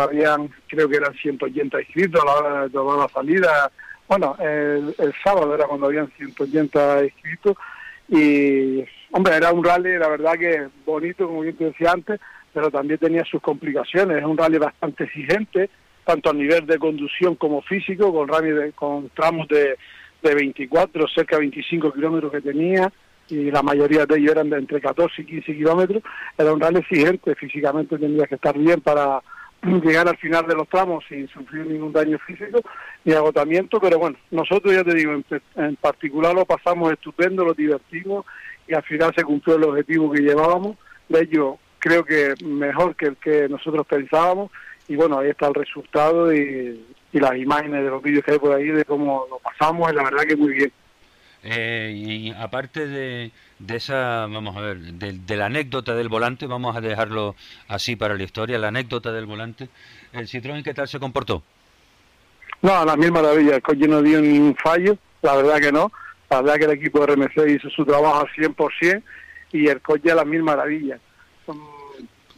habían, 0.00 0.48
creo 0.66 0.88
que 0.88 0.96
eran 0.96 1.12
180 1.12 1.80
inscritos 1.80 2.22
a 2.22 2.24
la 2.24 2.32
hora 2.32 2.62
de 2.62 2.70
tomar 2.70 2.98
la 2.98 3.08
salida. 3.08 3.70
Bueno, 4.08 4.36
el, 4.40 4.94
el 4.98 5.14
sábado 5.22 5.54
era 5.54 5.66
cuando 5.66 5.86
habían 5.86 6.10
180 6.16 7.04
inscritos 7.04 7.56
y, 8.08 8.84
hombre, 9.10 9.36
era 9.36 9.52
un 9.52 9.62
rally, 9.62 9.98
la 9.98 10.08
verdad 10.08 10.32
que 10.38 10.68
bonito, 10.86 11.26
como 11.26 11.40
bien 11.42 11.56
te 11.56 11.64
decía 11.64 11.92
antes, 11.92 12.20
pero 12.54 12.70
también 12.70 12.98
tenía 12.98 13.24
sus 13.24 13.42
complicaciones. 13.42 14.18
Es 14.18 14.24
un 14.24 14.38
rally 14.38 14.56
bastante 14.58 15.04
exigente, 15.04 15.68
tanto 16.04 16.30
a 16.30 16.34
nivel 16.34 16.66
de 16.66 16.78
conducción 16.78 17.34
como 17.34 17.60
físico, 17.60 18.12
con, 18.14 18.28
rally 18.28 18.50
de, 18.50 18.72
con 18.72 19.10
tramos 19.10 19.46
de, 19.48 19.76
de 20.22 20.34
24, 20.34 21.06
cerca 21.08 21.36
de 21.36 21.42
25 21.42 21.92
kilómetros 21.92 22.32
que 22.32 22.40
tenía, 22.40 22.92
y 23.28 23.50
la 23.50 23.62
mayoría 23.62 24.04
de 24.04 24.18
ellos 24.18 24.32
eran 24.32 24.50
de 24.50 24.58
entre 24.58 24.80
14 24.80 25.22
y 25.22 25.24
15 25.24 25.54
kilómetros. 25.54 26.02
Era 26.36 26.52
un 26.52 26.60
rally 26.60 26.78
exigente, 26.78 27.34
físicamente 27.34 27.98
tendría 27.98 28.26
que 28.26 28.34
estar 28.34 28.56
bien 28.58 28.80
para 28.80 29.22
llegar 29.62 30.08
al 30.08 30.16
final 30.18 30.46
de 30.46 30.54
los 30.54 30.68
tramos 30.68 31.04
sin 31.08 31.28
sufrir 31.28 31.66
ningún 31.66 31.92
daño 31.92 32.18
físico 32.26 32.60
ni 33.04 33.12
agotamiento, 33.12 33.80
pero 33.80 33.98
bueno, 33.98 34.16
nosotros 34.30 34.74
ya 34.74 34.84
te 34.84 34.94
digo, 34.94 35.12
en, 35.56 35.76
particular 35.76 36.34
lo 36.34 36.44
pasamos 36.44 36.92
estupendo, 36.92 37.44
lo 37.44 37.54
divertimos 37.54 38.26
y 38.66 38.74
al 38.74 38.82
final 38.82 39.12
se 39.14 39.24
cumplió 39.24 39.56
el 39.56 39.64
objetivo 39.64 40.10
que 40.10 40.22
llevábamos, 40.22 40.76
de 41.08 41.20
ello 41.20 41.58
creo 41.78 42.04
que 42.04 42.34
mejor 42.44 42.94
que 42.96 43.06
el 43.06 43.16
que 43.16 43.48
nosotros 43.48 43.86
pensábamos 43.86 44.50
y 44.88 44.96
bueno, 44.96 45.18
ahí 45.18 45.30
está 45.30 45.48
el 45.48 45.54
resultado 45.54 46.34
y, 46.34 46.84
y 47.12 47.20
las 47.20 47.36
imágenes 47.36 47.84
de 47.84 47.90
los 47.90 48.02
vídeos 48.02 48.24
que 48.24 48.32
hay 48.32 48.38
por 48.38 48.54
ahí 48.54 48.66
de 48.66 48.84
cómo 48.84 49.26
lo 49.28 49.38
pasamos, 49.38 49.92
la 49.94 50.04
verdad 50.04 50.22
que 50.22 50.36
muy 50.36 50.52
bien. 50.54 50.72
Eh, 51.44 51.92
y 51.94 52.30
aparte 52.30 52.86
de, 52.86 53.32
de, 53.58 53.76
esa, 53.76 54.26
vamos 54.26 54.56
a 54.56 54.60
ver, 54.60 54.78
de, 54.78 55.36
la 55.36 55.46
anécdota 55.46 55.94
del 55.94 56.08
volante, 56.08 56.46
vamos 56.46 56.76
a 56.76 56.80
dejarlo 56.80 57.34
así 57.68 57.96
para 57.96 58.14
la 58.14 58.22
historia, 58.22 58.58
la 58.58 58.68
anécdota 58.68 59.12
del 59.12 59.26
volante, 59.26 59.68
¿el 60.12 60.28
Citroën 60.28 60.62
qué 60.62 60.72
tal 60.72 60.86
se 60.86 61.00
comportó? 61.00 61.42
No, 62.62 62.78
a 62.78 62.84
la 62.84 62.96
mil 62.96 63.10
maravilla, 63.10 63.56
el 63.56 63.62
coche 63.62 63.88
no 63.88 64.02
dio 64.02 64.20
ningún 64.20 64.54
fallo, 64.54 64.96
la 65.20 65.34
verdad 65.34 65.60
que 65.60 65.72
no, 65.72 65.90
la 66.30 66.42
verdad 66.42 66.58
que 66.58 66.64
el 66.66 66.70
equipo 66.70 67.04
de 67.04 67.14
RMC 67.14 67.48
hizo 67.48 67.68
su 67.70 67.84
trabajo 67.84 68.20
al 68.20 68.28
100% 68.28 69.02
y 69.52 69.66
el 69.66 69.80
coche 69.80 70.12
a 70.12 70.14
las 70.14 70.26
mil 70.26 70.44
maravillas. 70.44 71.00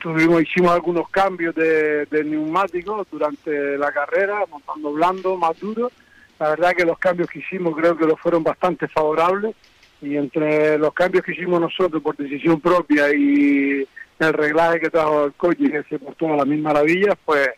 Tuvimos, 0.04 0.42
hicimos 0.42 0.72
algunos 0.72 1.08
cambios 1.08 1.54
de, 1.54 2.04
de 2.04 2.24
neumáticos 2.24 3.06
durante 3.10 3.78
la 3.78 3.90
carrera, 3.90 4.44
montando 4.50 4.92
blando, 4.92 5.34
más 5.38 5.58
duro, 5.58 5.90
la 6.38 6.50
verdad 6.50 6.74
que 6.76 6.84
los 6.84 6.98
cambios 6.98 7.26
que 7.30 7.38
hicimos 7.38 7.74
creo 7.74 7.96
que 7.96 8.04
los 8.04 8.20
fueron 8.20 8.44
bastante 8.44 8.86
favorables 8.86 9.54
y 10.02 10.18
entre 10.18 10.76
los 10.76 10.92
cambios 10.92 11.24
que 11.24 11.32
hicimos 11.32 11.58
nosotros 11.58 12.02
por 12.02 12.18
decisión 12.18 12.60
propia 12.60 13.14
y 13.14 13.88
el 14.18 14.32
reglaje 14.34 14.80
que 14.80 14.90
trajo 14.90 15.24
el 15.24 15.32
coche 15.32 15.70
que 15.70 15.82
se 15.84 15.98
portó 15.98 16.34
a 16.34 16.36
la 16.36 16.44
misma 16.44 16.74
maravilla, 16.74 17.16
pues 17.24 17.48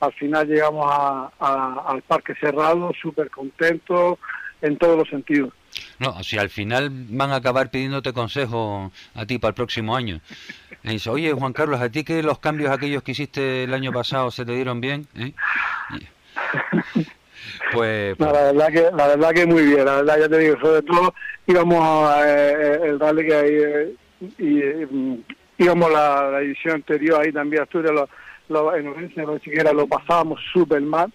al 0.00 0.14
final 0.14 0.48
llegamos 0.48 0.90
al 1.38 2.00
parque 2.08 2.34
cerrado 2.36 2.92
súper 2.98 3.28
contentos 3.28 4.18
en 4.62 4.78
todos 4.78 4.96
los 4.96 5.08
sentidos. 5.10 5.52
No, 5.98 6.22
si 6.22 6.38
al 6.38 6.48
final 6.48 6.88
van 6.90 7.30
a 7.30 7.36
acabar 7.36 7.70
pidiéndote 7.70 8.12
consejo 8.12 8.90
a 9.14 9.26
ti 9.26 9.38
para 9.38 9.50
el 9.50 9.54
próximo 9.54 9.94
año. 9.94 10.20
Y 10.82 10.90
dice, 10.90 11.10
oye 11.10 11.32
Juan 11.32 11.52
Carlos, 11.52 11.80
¿a 11.80 11.90
ti 11.90 12.04
que 12.04 12.22
los 12.22 12.38
cambios 12.38 12.70
aquellos 12.70 13.02
que 13.02 13.12
hiciste 13.12 13.64
el 13.64 13.74
año 13.74 13.92
pasado 13.92 14.30
se 14.30 14.44
te 14.44 14.52
dieron 14.52 14.80
bien? 14.80 15.06
¿Eh? 15.16 15.32
Pues, 17.72 18.18
la 18.18 18.32
verdad 18.32 18.68
que 18.68 18.82
la 18.82 19.06
verdad 19.06 19.30
que 19.32 19.46
muy 19.46 19.64
bien, 19.64 19.84
la 19.84 19.96
verdad 19.96 20.18
ya 20.18 20.28
te 20.28 20.38
digo, 20.38 20.58
sobre 20.60 20.82
todo 20.82 21.14
íbamos 21.46 22.08
a 22.08 22.22
eh, 22.28 22.80
el 22.82 22.98
rally 22.98 23.26
que 23.26 23.34
hay 23.34 23.50
eh, 23.52 23.94
y, 24.38 24.94
mm, 24.94 25.24
íbamos 25.58 25.90
la, 25.90 26.30
la, 26.32 26.40
edición 26.40 26.76
anterior 26.76 27.20
ahí 27.20 27.32
también 27.32 27.62
Asturias 27.62 27.92
lo, 27.92 28.08
lo, 28.48 28.74
en 28.74 28.88
Orense 28.88 29.22
lo 29.22 29.38
siquiera 29.38 29.72
lo 29.72 29.86
pasábamos 29.86 30.40
súper 30.52 30.80
mal 30.80 31.12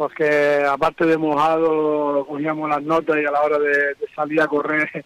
porque 0.00 0.64
aparte 0.66 1.04
de 1.04 1.18
mojado 1.18 2.24
cogíamos 2.26 2.70
las 2.70 2.82
notas 2.82 3.18
y 3.18 3.26
a 3.26 3.30
la 3.30 3.42
hora 3.42 3.58
de, 3.58 3.94
salir 4.16 4.40
a 4.40 4.46
correr 4.46 5.04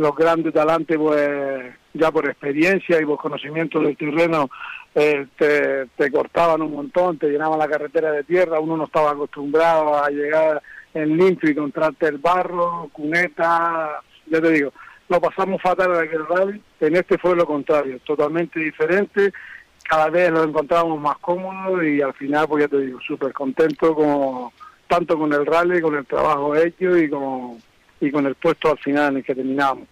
los 0.00 0.16
grandes 0.16 0.54
talantes 0.54 0.96
pues 0.96 1.74
ya 1.92 2.10
por 2.10 2.26
experiencia 2.26 3.00
y 3.00 3.04
por 3.04 3.18
conocimiento 3.18 3.80
del 3.80 3.96
terreno 3.96 4.50
eh, 4.94 5.26
te, 5.36 6.10
cortaban 6.10 6.62
un 6.62 6.72
montón, 6.72 7.18
te 7.18 7.28
llenaban 7.28 7.58
la 7.58 7.68
carretera 7.68 8.10
de 8.10 8.24
tierra, 8.24 8.60
uno 8.60 8.76
no 8.76 8.84
estaba 8.84 9.10
acostumbrado 9.10 10.02
a 10.02 10.08
llegar 10.08 10.62
en 10.94 11.16
limpio 11.16 11.50
y 11.50 11.52
encontrarte 11.52 12.08
el 12.08 12.18
barro, 12.18 12.88
cuneta, 12.92 14.00
ya 14.26 14.40
te 14.40 14.50
digo, 14.50 14.72
lo 15.08 15.20
pasamos 15.20 15.60
fatal 15.60 15.94
en 15.94 16.08
aquel 16.08 16.26
rally, 16.26 16.62
en 16.80 16.96
este 16.96 17.18
fue 17.18 17.36
lo 17.36 17.46
contrario, 17.46 18.00
totalmente 18.04 18.58
diferente, 18.58 19.32
cada 19.88 20.08
vez 20.08 20.30
lo 20.30 20.44
encontrábamos 20.44 21.00
más 21.00 21.18
cómodo 21.18 21.82
y 21.82 22.00
al 22.00 22.14
final, 22.14 22.48
pues 22.48 22.64
ya 22.64 22.68
te 22.68 22.80
digo, 22.80 22.98
súper 23.06 23.32
contento 23.32 23.94
como, 23.94 24.52
tanto 24.88 25.18
con 25.18 25.32
el 25.32 25.44
rally, 25.44 25.80
con 25.80 25.94
el 25.94 26.06
trabajo 26.06 26.56
hecho 26.56 26.96
y 26.96 27.08
con, 27.10 27.58
y 28.00 28.10
con 28.10 28.26
el 28.26 28.34
puesto 28.34 28.70
al 28.70 28.78
final 28.78 29.12
en 29.12 29.16
el 29.18 29.24
que 29.24 29.34
terminamos. 29.34 29.86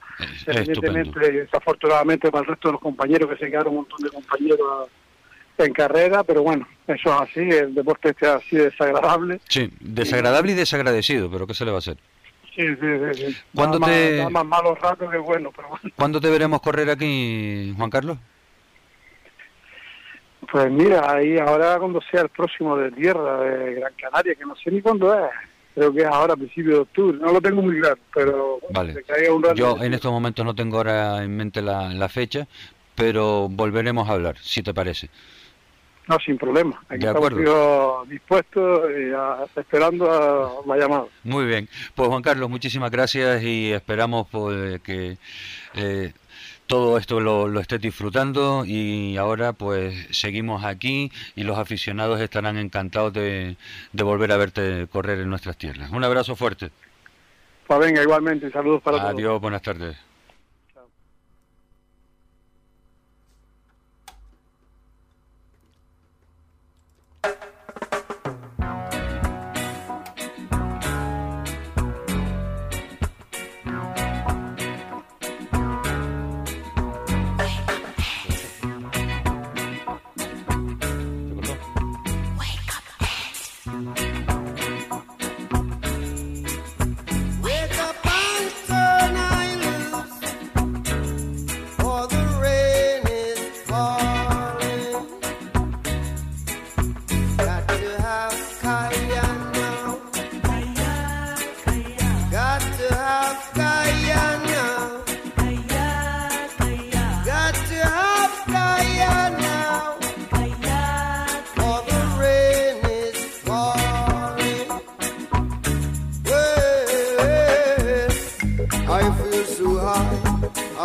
Evidentemente, 0.47 1.33
desafortunadamente 1.33 2.31
para 2.31 2.42
el 2.42 2.49
resto 2.49 2.68
de 2.68 2.73
los 2.73 2.81
compañeros, 2.81 3.29
que 3.31 3.37
se 3.37 3.51
quedaron 3.51 3.71
un 3.71 3.77
montón 3.77 3.99
de 4.03 4.11
compañeros 4.11 4.88
en 5.59 5.73
carrera, 5.73 6.23
pero 6.23 6.42
bueno, 6.42 6.66
eso 6.87 7.14
es 7.14 7.21
así, 7.21 7.40
el 7.40 7.75
deporte 7.75 8.14
es 8.18 8.29
así 8.29 8.57
desagradable. 8.57 9.40
Sí, 9.49 9.71
desagradable 9.81 10.53
y 10.53 10.55
desagradecido, 10.55 11.31
pero 11.31 11.47
¿qué 11.47 11.55
se 11.55 11.64
le 11.64 11.73
va 11.73 11.79
a 11.79 11.81
hacer? 11.81 11.99
Sí, 12.55 12.66
sí, 12.66 13.14
sí. 13.14 13.37
¿Cuándo 13.55 13.79
te... 13.79 14.27
Más, 14.31 14.44
malos 14.44 14.79
ratos 14.81 15.11
que 15.11 15.18
bueno, 15.18 15.53
pero 15.55 15.68
bueno. 15.68 15.94
¿Cuándo 15.94 16.21
te 16.21 16.31
veremos 16.31 16.61
correr 16.61 16.90
aquí, 16.90 17.73
Juan 17.77 17.90
Carlos? 17.90 18.18
Pues 20.51 20.71
mira, 20.71 21.12
ahí 21.12 21.38
ahora 21.38 21.79
cuando 21.79 22.01
sea 22.11 22.23
el 22.23 22.31
próximo 22.31 22.77
de 22.77 22.90
tierra 22.92 23.40
de 23.40 23.75
Gran 23.75 23.92
Canaria, 24.01 24.35
que 24.35 24.44
no 24.44 24.57
sé 24.57 24.71
ni 24.71 24.81
cuándo 24.81 25.12
es, 25.14 25.31
creo 25.79 25.93
que 25.93 26.01
es 26.01 26.07
ahora 26.07 26.35
a 26.35 26.37
principios 26.37 26.75
de 26.75 26.81
octubre, 26.81 27.19
no 27.19 27.33
lo 27.33 27.41
tengo 27.41 27.62
muy 27.62 27.81
claro, 27.81 27.99
pero 28.14 28.59
vale. 28.71 29.05
yo 29.55 29.77
en 29.83 29.95
estos 29.95 30.11
momentos 30.11 30.45
no 30.45 30.55
tengo 30.55 30.79
ahora 30.79 31.23
en 31.23 31.37
mente 31.37 31.62
la, 31.62 32.09
fecha, 32.09 32.49
pero 32.95 33.49
volveremos 33.49 34.09
a 34.09 34.12
hablar, 34.12 34.37
si 34.41 34.62
te 34.62 34.75
parece. 34.75 35.09
No, 36.09 36.19
sin 36.25 36.38
problema. 36.38 36.83
Aquí 36.88 37.05
de 37.05 37.09
estamos 37.09 38.09
dispuestos 38.09 38.91
y 38.91 39.61
esperando 39.61 40.11
a 40.11 40.67
la 40.67 40.77
llamada. 40.79 41.05
Muy 41.23 41.45
bien. 41.45 41.69
Pues 41.95 42.09
Juan 42.09 42.23
Carlos, 42.23 42.49
muchísimas 42.49 42.91
gracias 42.91 43.43
y 43.43 43.73
esperamos 43.73 44.27
pues, 44.31 44.81
que 44.81 45.19
eh, 45.75 46.12
todo 46.68 46.98
esto 46.98 47.18
lo, 47.18 47.48
lo 47.48 47.61
estés 47.61 47.81
disfrutando 47.81 48.64
y 48.64 49.16
ahora 49.16 49.54
pues 49.54 50.07
seguimos 50.11 50.64
aquí 50.64 51.11
y 51.35 51.42
los 51.42 51.59
aficionados 51.59 52.20
estarán 52.20 52.57
encantados 52.59 53.12
de, 53.12 53.57
de 53.92 54.02
volver 54.04 54.31
a 54.31 54.37
verte 54.37 54.87
correr 54.92 55.18
en 55.18 55.31
nuestras 55.31 55.57
tierras. 55.57 55.90
Un 55.90 56.04
abrazo 56.04 56.37
fuerte. 56.37 56.70
Pues 57.66 57.81
venga, 57.81 58.02
igualmente, 58.02 58.50
saludos 58.50 58.83
para 58.83 58.98
todos. 58.98 59.11
Adiós, 59.14 59.40
buenas 59.40 59.62
tardes. 59.62 59.96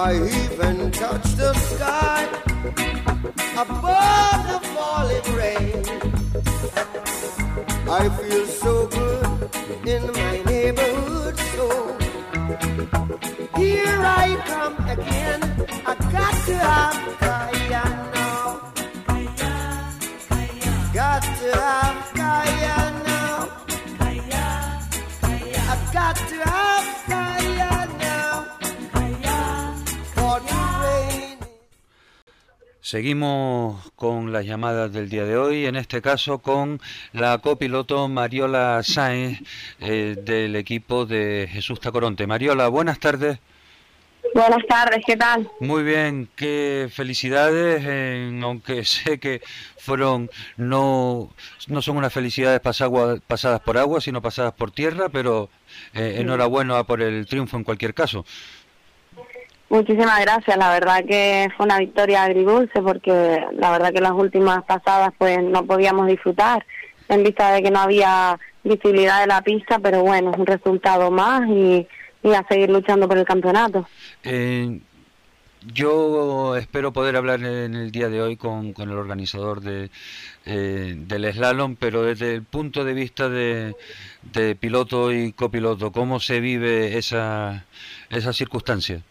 I 0.05 0.15
even 0.15 0.91
touch 0.91 1.23
the 1.35 1.53
sky 1.53 2.27
above 3.55 4.41
the 4.51 4.59
falling 4.75 5.27
rain. 5.33 5.81
I 7.89 8.09
feel 8.09 8.45
Seguimos 32.97 33.91
con 33.95 34.31
las 34.31 34.45
llamadas 34.45 34.93
del 34.93 35.09
día 35.09 35.25
de 35.25 35.35
hoy, 35.35 35.65
en 35.65 35.75
este 35.75 35.99
caso 35.99 36.37
con 36.37 36.79
la 37.11 37.39
copiloto 37.39 38.07
Mariola 38.07 38.83
Sáenz 38.83 39.41
eh, 39.79 40.15
del 40.23 40.55
equipo 40.55 41.07
de 41.07 41.49
Jesús 41.51 41.79
Tacoronte. 41.79 42.27
Mariola, 42.27 42.67
buenas 42.67 42.99
tardes. 42.99 43.39
Buenas 44.35 44.63
tardes, 44.69 45.01
¿qué 45.07 45.17
tal? 45.17 45.49
Muy 45.59 45.81
bien, 45.81 46.29
qué 46.35 46.87
felicidades, 46.93 47.83
en- 47.83 48.43
aunque 48.43 48.85
sé 48.85 49.19
que 49.19 49.41
fueron, 49.79 50.29
no, 50.57 51.31
no 51.69 51.81
son 51.81 51.97
unas 51.97 52.13
felicidades 52.13 52.61
pasagua- 52.61 53.19
pasadas 53.25 53.61
por 53.61 53.79
agua, 53.79 54.01
sino 54.01 54.21
pasadas 54.21 54.53
por 54.53 54.69
tierra, 54.69 55.09
pero 55.09 55.49
eh, 55.95 56.17
enhorabuena 56.19 56.83
por 56.83 57.01
el 57.01 57.25
triunfo 57.25 57.57
en 57.57 57.63
cualquier 57.63 57.95
caso. 57.95 58.23
Muchísimas 59.73 60.21
gracias, 60.21 60.55
la 60.55 60.69
verdad 60.69 61.03
que 61.03 61.49
fue 61.57 61.65
una 61.65 61.79
victoria 61.79 62.21
agridulce 62.21 62.79
porque 62.83 63.43
la 63.53 63.71
verdad 63.71 63.91
que 63.91 64.01
las 64.01 64.11
últimas 64.11 64.63
pasadas 64.65 65.11
pues 65.17 65.41
no 65.41 65.65
podíamos 65.65 66.05
disfrutar 66.05 66.63
en 67.09 67.23
vista 67.23 67.51
de 67.51 67.63
que 67.63 67.71
no 67.71 67.79
había 67.79 68.39
visibilidad 68.63 69.21
de 69.21 69.25
la 69.25 69.41
pista, 69.41 69.79
pero 69.79 70.03
bueno, 70.03 70.29
es 70.29 70.37
un 70.37 70.45
resultado 70.45 71.09
más 71.09 71.49
y, 71.49 71.87
y 72.21 72.33
a 72.35 72.45
seguir 72.47 72.69
luchando 72.69 73.07
por 73.07 73.17
el 73.17 73.25
campeonato. 73.25 73.87
Eh, 74.23 74.79
yo 75.73 76.55
espero 76.55 76.93
poder 76.93 77.15
hablar 77.15 77.39
en 77.39 77.73
el 77.73 77.91
día 77.91 78.09
de 78.09 78.21
hoy 78.21 78.37
con, 78.37 78.73
con 78.73 78.91
el 78.91 78.95
organizador 78.95 79.61
de, 79.61 79.89
eh, 80.45 80.93
del 80.95 81.33
slalom, 81.33 81.77
pero 81.77 82.03
desde 82.03 82.35
el 82.35 82.43
punto 82.43 82.85
de 82.85 82.93
vista 82.93 83.27
de, 83.27 83.75
de 84.33 84.55
piloto 84.55 85.11
y 85.11 85.33
copiloto, 85.33 85.91
¿cómo 85.91 86.19
se 86.19 86.41
vive 86.41 86.99
esa, 86.99 87.65
esa 88.11 88.33
circunstancia? 88.33 89.01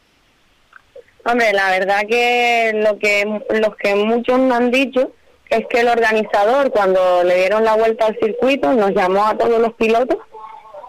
Hombre, 1.24 1.52
la 1.52 1.70
verdad 1.70 2.00
que 2.08 2.72
lo 2.74 2.98
que 2.98 3.24
los 3.50 3.76
que 3.76 3.94
muchos 3.94 4.38
nos 4.38 4.58
han 4.58 4.70
dicho 4.70 5.12
es 5.48 5.66
que 5.68 5.80
el 5.80 5.88
organizador 5.88 6.70
cuando 6.72 7.22
le 7.22 7.36
dieron 7.36 7.64
la 7.64 7.76
vuelta 7.76 8.06
al 8.06 8.18
circuito 8.18 8.72
nos 8.72 8.90
llamó 8.92 9.26
a 9.26 9.36
todos 9.36 9.60
los 9.60 9.72
pilotos 9.74 10.18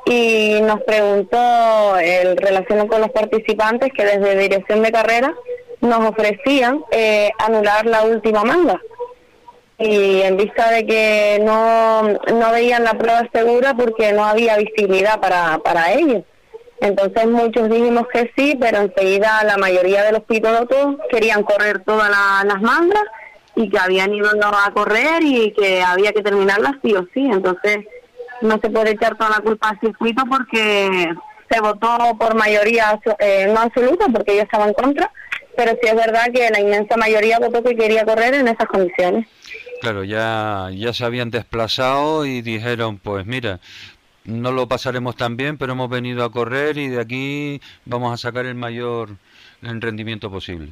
y 0.05 0.59
nos 0.61 0.81
preguntó 0.83 1.99
en 1.99 2.35
relación 2.37 2.87
con 2.87 3.01
los 3.01 3.11
participantes 3.11 3.91
que 3.93 4.05
desde 4.05 4.37
dirección 4.37 4.81
de 4.81 4.91
carrera 4.91 5.33
nos 5.81 6.09
ofrecían 6.09 6.83
eh, 6.91 7.29
anular 7.37 7.85
la 7.85 8.03
última 8.03 8.43
manga 8.43 8.81
y 9.77 10.21
en 10.21 10.37
vista 10.37 10.71
de 10.71 10.85
que 10.85 11.41
no, 11.43 12.03
no 12.03 12.51
veían 12.51 12.83
la 12.83 12.93
prueba 12.93 13.27
segura 13.33 13.73
porque 13.75 14.13
no 14.13 14.23
había 14.23 14.57
visibilidad 14.57 15.19
para, 15.19 15.59
para 15.59 15.93
ellos. 15.93 16.23
Entonces 16.83 17.25
muchos 17.27 17.69
dijimos 17.69 18.05
que 18.13 18.29
sí, 18.35 18.57
pero 18.59 18.79
enseguida 18.79 19.41
la 19.45 19.57
mayoría 19.57 20.03
de 20.03 20.11
los 20.11 20.23
pilotos 20.23 20.97
querían 21.09 21.43
correr 21.43 21.79
todas 21.85 22.09
la- 22.09 22.43
las 22.45 22.61
mangas 22.61 23.03
y 23.55 23.69
que 23.69 23.79
habían 23.79 24.13
ido 24.13 24.29
a 24.29 24.71
correr 24.73 25.23
y 25.23 25.53
que 25.53 25.81
había 25.81 26.11
que 26.11 26.21
terminarlas 26.21 26.73
sí 26.83 26.93
o 26.93 27.03
sí. 27.13 27.21
Entonces 27.25 27.85
no 28.41 28.59
se 28.61 28.69
puede 28.69 28.91
echar 28.91 29.17
toda 29.17 29.29
la 29.29 29.39
culpa 29.39 29.69
al 29.69 29.79
circuito 29.79 30.23
porque 30.29 31.13
se 31.49 31.59
votó 31.61 32.17
por 32.19 32.35
mayoría 32.35 32.99
eh, 33.19 33.49
no 33.53 33.61
absoluta 33.61 34.05
porque 34.13 34.33
ellos 34.33 34.43
estaban 34.45 34.73
contra, 34.73 35.09
pero 35.55 35.71
sí 35.81 35.87
es 35.87 35.95
verdad 35.95 36.25
que 36.33 36.49
la 36.49 36.59
inmensa 36.59 36.97
mayoría 36.97 37.39
votó 37.39 37.63
que 37.63 37.75
quería 37.77 38.03
correr 38.03 38.33
en 38.33 38.47
esas 38.49 38.67
condiciones. 38.67 39.25
Claro, 39.81 40.03
ya, 40.03 40.69
ya 40.73 40.93
se 40.93 41.03
habían 41.05 41.29
desplazado 41.29 42.25
y 42.25 42.41
dijeron, 42.41 42.97
pues 42.99 43.25
mira, 43.25 43.59
no 44.25 44.51
lo 44.51 44.67
pasaremos 44.67 45.15
tan 45.15 45.37
bien, 45.37 45.57
pero 45.57 45.73
hemos 45.73 45.89
venido 45.89 46.23
a 46.23 46.31
correr 46.31 46.77
y 46.77 46.87
de 46.87 47.01
aquí 47.01 47.61
vamos 47.85 48.13
a 48.13 48.17
sacar 48.17 48.45
el 48.45 48.55
mayor 48.55 49.09
rendimiento 49.61 50.29
posible. 50.29 50.71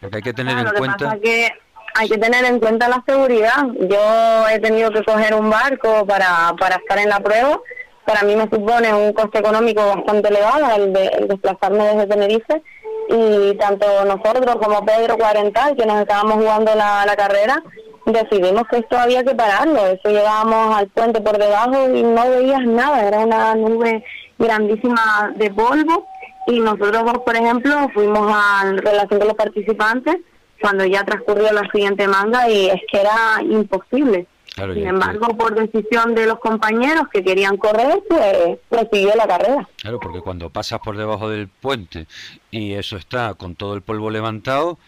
Porque 0.00 0.16
hay 0.16 0.22
que 0.22 0.32
tener 0.32 0.54
Claro, 0.54 0.70
en 0.70 0.76
cuenta... 0.76 1.18
que 1.20 1.52
hay 1.94 2.08
que 2.08 2.18
tener 2.18 2.44
en 2.44 2.60
cuenta 2.60 2.88
la 2.88 3.02
seguridad. 3.06 3.66
Yo 3.80 4.48
he 4.48 4.58
tenido 4.60 4.90
que 4.90 5.04
coger 5.04 5.34
un 5.34 5.50
barco 5.50 6.06
para, 6.06 6.54
para 6.58 6.76
estar 6.76 6.98
en 6.98 7.08
la 7.08 7.20
prueba. 7.20 7.60
Para 8.06 8.22
mí 8.22 8.34
me 8.34 8.44
supone 8.44 8.92
un 8.94 9.12
coste 9.12 9.38
económico 9.38 9.86
bastante 9.86 10.28
elevado 10.28 10.74
el, 10.76 10.92
de, 10.92 11.06
el 11.08 11.28
desplazarme 11.28 11.84
desde 11.84 12.06
Tenerife. 12.06 12.62
Y 13.08 13.54
tanto 13.56 14.04
nosotros 14.04 14.56
como 14.56 14.84
Pedro 14.84 15.18
Cuarental, 15.18 15.76
que 15.76 15.84
nos 15.84 16.00
estábamos 16.00 16.34
jugando 16.34 16.74
la, 16.76 17.04
la 17.04 17.16
carrera, 17.16 17.62
decidimos 18.06 18.64
que 18.68 18.78
esto 18.78 18.98
había 18.98 19.24
que 19.24 19.34
pararlo. 19.34 19.86
Eso 19.86 20.08
llegábamos 20.08 20.76
al 20.76 20.88
puente 20.88 21.20
por 21.20 21.38
debajo 21.38 21.88
y 21.94 22.02
no 22.02 22.30
veías 22.30 22.64
nada. 22.64 23.06
Era 23.06 23.20
una 23.20 23.54
nube 23.54 24.04
grandísima 24.38 25.32
de 25.36 25.50
polvo. 25.50 26.06
Y 26.46 26.60
nosotros 26.60 27.02
por 27.24 27.36
ejemplo, 27.36 27.88
fuimos 27.94 28.32
a 28.34 28.72
relación 28.76 29.20
con 29.20 29.28
los 29.28 29.36
participantes 29.36 30.16
cuando 30.60 30.84
ya 30.84 31.04
transcurrió 31.04 31.52
la 31.52 31.68
siguiente 31.70 32.06
manga 32.06 32.48
y 32.48 32.68
es 32.68 32.80
que 32.90 33.00
era 33.00 33.42
imposible. 33.42 34.26
Claro, 34.54 34.74
Sin 34.74 34.86
embargo, 34.86 35.28
por 35.36 35.54
decisión 35.54 36.14
de 36.14 36.26
los 36.26 36.40
compañeros 36.40 37.04
que 37.12 37.22
querían 37.22 37.56
correr, 37.56 38.02
pues 38.08 38.58
prosiguió 38.68 39.14
la 39.14 39.26
carrera. 39.26 39.68
Claro, 39.76 40.00
porque 40.00 40.20
cuando 40.20 40.50
pasas 40.50 40.80
por 40.80 40.96
debajo 40.96 41.28
del 41.28 41.48
puente 41.48 42.06
y 42.50 42.74
eso 42.74 42.96
está 42.96 43.34
con 43.34 43.54
todo 43.54 43.74
el 43.74 43.82
polvo 43.82 44.10
levantado, 44.10 44.78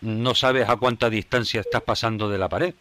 no 0.00 0.34
sabes 0.34 0.68
a 0.68 0.76
cuánta 0.76 1.10
distancia 1.10 1.60
estás 1.60 1.82
pasando 1.82 2.28
de 2.28 2.38
la 2.38 2.48
pared. 2.48 2.74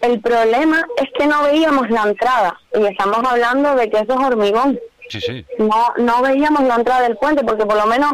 El 0.00 0.20
problema 0.20 0.86
es 0.96 1.08
que 1.18 1.26
no 1.26 1.42
veíamos 1.42 1.90
la 1.90 2.02
entrada 2.04 2.58
y 2.74 2.84
estamos 2.86 3.18
hablando 3.24 3.74
de 3.74 3.90
que 3.90 3.98
eso 3.98 4.12
es 4.12 4.26
hormigón. 4.26 4.78
Sí, 5.08 5.20
sí. 5.20 5.44
No, 5.58 5.92
no 5.98 6.22
veíamos 6.22 6.62
la 6.62 6.76
entrada 6.76 7.02
del 7.02 7.16
puente 7.16 7.44
porque 7.44 7.66
por 7.66 7.76
lo 7.76 7.86
menos, 7.86 8.12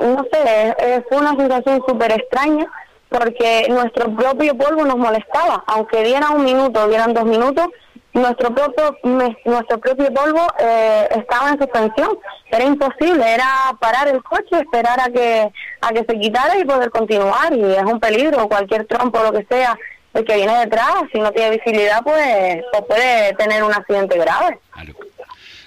no 0.00 0.26
sé, 0.32 1.02
fue 1.08 1.18
una 1.18 1.34
sensación 1.34 1.82
súper 1.88 2.12
extraña 2.12 2.70
porque 3.08 3.66
nuestro 3.70 4.14
propio 4.14 4.56
polvo 4.56 4.84
nos 4.84 4.96
molestaba. 4.96 5.64
Aunque 5.66 6.04
diera 6.04 6.30
un 6.30 6.44
minuto, 6.44 6.86
dieran 6.88 7.14
dos 7.14 7.24
minutos, 7.24 7.68
nuestro 8.14 8.54
propio 8.54 8.96
nuestro 9.02 9.78
propio 9.80 10.12
polvo 10.14 10.46
eh, 10.58 11.08
estaba 11.16 11.50
en 11.50 11.58
suspensión. 11.58 12.18
Era 12.50 12.64
imposible, 12.64 13.34
era 13.34 13.46
parar 13.80 14.08
el 14.08 14.22
coche, 14.22 14.60
esperar 14.60 15.00
a 15.00 15.10
que 15.10 15.52
a 15.80 15.88
que 15.92 16.04
se 16.08 16.18
quitara 16.18 16.56
y 16.58 16.64
poder 16.64 16.90
continuar. 16.90 17.52
Y 17.52 17.62
es 17.62 17.82
un 17.82 18.00
peligro, 18.00 18.48
cualquier 18.48 18.86
trompo, 18.86 19.22
lo 19.22 19.32
que 19.32 19.44
sea, 19.44 19.76
el 20.14 20.24
que 20.24 20.36
viene 20.36 20.58
detrás, 20.60 20.94
si 21.12 21.18
no 21.18 21.32
tiene 21.32 21.56
visibilidad, 21.56 22.02
pues, 22.02 22.62
pues 22.72 22.84
puede 22.84 23.32
tener 23.34 23.64
un 23.64 23.72
accidente 23.72 24.16
grave. 24.16 24.58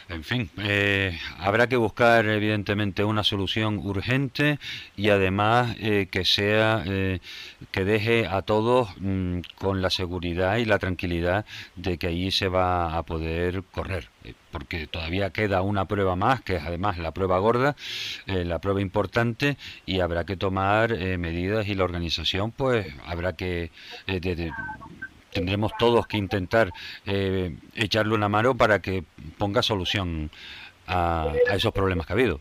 En 0.10 0.24
fin, 0.24 0.50
eh, 0.60 1.20
habrá 1.38 1.68
que 1.68 1.76
buscar 1.76 2.26
evidentemente 2.28 3.04
una 3.04 3.26
solución 3.26 3.78
urgente 3.80 4.58
y 4.96 5.10
además 5.10 5.76
eh, 5.82 6.08
que 6.10 6.24
sea 6.24 6.82
eh, 6.86 7.20
que 7.72 7.84
deje 7.84 8.26
a 8.26 8.42
todos 8.44 8.88
mm, 9.02 9.40
con 9.58 9.82
la 9.82 9.90
seguridad 9.90 10.58
y 10.58 10.66
la 10.66 10.80
tranquilidad 10.80 11.46
de 11.76 11.98
que 11.98 12.08
allí 12.08 12.32
se 12.32 12.48
va 12.48 12.98
a 12.98 13.04
poder 13.04 13.64
correr, 13.70 14.08
porque 14.50 14.88
todavía 14.88 15.32
queda 15.32 15.62
una 15.62 15.86
prueba 15.90 16.16
más, 16.16 16.40
que 16.42 16.56
es 16.56 16.64
además 16.64 16.98
la 16.98 17.12
prueba 17.12 17.38
gorda, 17.40 17.76
la 18.28 18.60
prueba 18.60 18.80
importante 18.80 19.58
y 19.86 20.00
habrá 20.00 20.26
que 20.26 20.38
tomar 20.38 20.92
medidas 21.18 21.68
y 21.68 21.76
la 21.76 21.84
organización 21.84 22.52
pues 22.52 22.88
habrá 23.06 23.34
que 23.34 23.72
de- 24.08 24.54
tendremos 25.38 25.72
todos 25.78 26.08
que 26.08 26.18
intentar 26.18 26.72
eh, 27.06 27.56
echarle 27.76 28.16
una 28.16 28.28
mano 28.28 28.56
para 28.56 28.80
que 28.80 29.04
ponga 29.38 29.62
solución 29.62 30.32
a, 30.88 31.32
a 31.50 31.56
esos 31.56 31.72
problemas 31.72 32.08
que 32.08 32.14
ha 32.14 32.16
habido. 32.16 32.40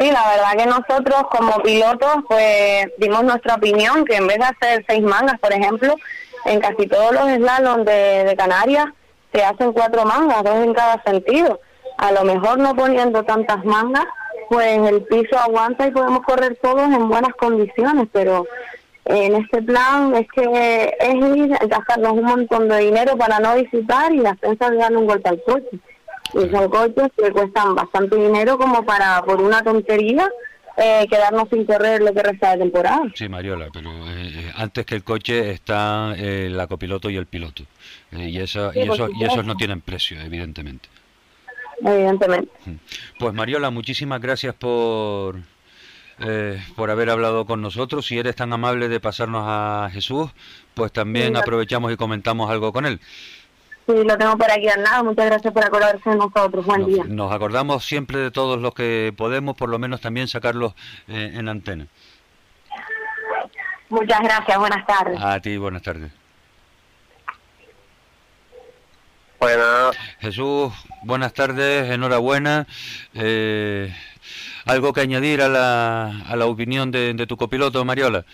Sí, 0.00 0.10
la 0.10 0.26
verdad 0.30 0.52
que 0.56 0.66
nosotros 0.66 1.24
como 1.30 1.62
pilotos 1.62 2.16
pues 2.26 2.86
dimos 2.96 3.24
nuestra 3.24 3.56
opinión 3.56 4.06
que 4.06 4.16
en 4.16 4.26
vez 4.26 4.38
de 4.38 4.44
hacer 4.44 4.84
seis 4.88 5.02
mangas, 5.02 5.38
por 5.38 5.52
ejemplo, 5.52 5.94
en 6.46 6.60
casi 6.60 6.86
todos 6.86 7.12
los 7.12 7.24
slaloms 7.24 7.84
de, 7.84 8.24
de 8.24 8.36
Canarias 8.36 8.86
se 9.32 9.44
hacen 9.44 9.72
cuatro 9.72 10.04
mangas, 10.04 10.42
dos 10.42 10.56
en 10.64 10.72
cada 10.72 11.02
sentido. 11.02 11.60
A 11.98 12.10
lo 12.10 12.24
mejor 12.24 12.58
no 12.58 12.74
poniendo 12.74 13.22
tantas 13.22 13.64
mangas, 13.64 14.06
pues 14.48 14.78
el 14.88 15.02
piso 15.04 15.38
aguanta 15.38 15.86
y 15.86 15.90
podemos 15.90 16.22
correr 16.22 16.58
todos 16.62 16.84
en 16.84 17.08
buenas 17.08 17.34
condiciones, 17.34 18.08
pero 18.12 18.46
en 19.04 19.34
este 19.34 19.62
plan 19.62 20.14
es 20.14 20.26
que 20.28 20.94
es 21.00 21.14
ir 21.36 21.48
gastarnos 21.68 22.12
un 22.12 22.24
montón 22.24 22.68
de 22.68 22.78
dinero 22.78 23.16
para 23.16 23.40
no 23.40 23.56
visitar 23.56 24.12
y 24.12 24.18
las 24.18 24.36
pensas 24.38 24.76
darle 24.76 24.98
un 24.98 25.06
golpe 25.06 25.28
al 25.28 25.42
coche. 25.42 25.78
Y 26.34 26.48
son 26.48 26.68
coches 26.70 27.08
que 27.16 27.30
cuestan 27.30 27.74
bastante 27.74 28.16
dinero 28.16 28.56
como 28.56 28.84
para, 28.84 29.22
por 29.22 29.42
una 29.42 29.62
tontería, 29.62 30.30
eh, 30.78 31.06
quedarnos 31.10 31.48
sin 31.50 31.66
correr 31.66 32.00
lo 32.00 32.14
que 32.14 32.22
resta 32.22 32.52
de 32.52 32.58
temporada. 32.58 33.02
Sí, 33.14 33.28
Mariola, 33.28 33.68
pero 33.72 33.90
eh, 34.08 34.52
antes 34.56 34.86
que 34.86 34.94
el 34.94 35.04
coche 35.04 35.50
está 35.50 36.14
el 36.16 36.58
copiloto 36.68 37.10
y 37.10 37.16
el 37.16 37.26
piloto. 37.26 37.64
y, 38.12 38.38
eso, 38.38 38.72
y, 38.74 38.80
eso, 38.80 39.08
y 39.14 39.24
esos 39.24 39.44
no 39.44 39.56
tienen 39.56 39.80
precio, 39.80 40.18
evidentemente. 40.20 40.88
Evidentemente. 41.84 42.50
Pues 43.18 43.34
Mariola, 43.34 43.70
muchísimas 43.70 44.20
gracias 44.20 44.54
por, 44.54 45.40
por 46.76 46.90
haber 46.90 47.10
hablado 47.10 47.46
con 47.46 47.60
nosotros. 47.62 48.06
Si 48.06 48.18
eres 48.18 48.36
tan 48.36 48.52
amable 48.52 48.88
de 48.88 49.00
pasarnos 49.00 49.44
a 49.46 49.90
Jesús, 49.92 50.30
pues 50.74 50.92
también 50.92 51.36
aprovechamos 51.36 51.92
y 51.92 51.96
comentamos 51.96 52.50
algo 52.50 52.72
con 52.72 52.86
él. 52.86 53.00
Sí, 53.86 53.94
lo 54.04 54.16
tengo 54.16 54.36
por 54.36 54.50
aquí 54.50 54.68
al 54.68 54.82
lado. 54.82 55.04
Muchas 55.04 55.26
gracias 55.26 55.52
por 55.52 55.64
acordarse 55.64 56.08
de 56.08 56.16
nosotros. 56.16 56.64
Buen 56.64 56.86
día. 56.86 57.04
Nos 57.06 57.32
acordamos 57.32 57.84
siempre 57.84 58.18
de 58.18 58.30
todos 58.30 58.60
los 58.60 58.74
que 58.74 59.12
podemos, 59.16 59.56
por 59.56 59.68
lo 59.68 59.78
menos 59.78 60.00
también 60.00 60.28
sacarlos 60.28 60.74
eh, 61.08 61.32
en 61.34 61.48
antena. 61.48 61.86
Muchas 63.88 64.20
gracias. 64.20 64.58
Buenas 64.58 64.86
tardes. 64.86 65.20
A 65.20 65.40
ti, 65.40 65.56
buenas 65.56 65.82
tardes. 65.82 66.12
Buenas. 69.42 69.96
Jesús, 70.20 70.72
buenas 71.02 71.34
tardes. 71.34 71.90
Enhorabuena. 71.90 72.64
Eh, 73.12 73.92
¿Algo 74.66 74.92
que 74.92 75.00
añadir 75.00 75.42
a 75.42 75.48
la, 75.48 76.22
a 76.28 76.36
la 76.36 76.46
opinión 76.46 76.92
de, 76.92 77.12
de 77.12 77.26
tu 77.26 77.36
copiloto, 77.36 77.84
Mariola? 77.84 78.24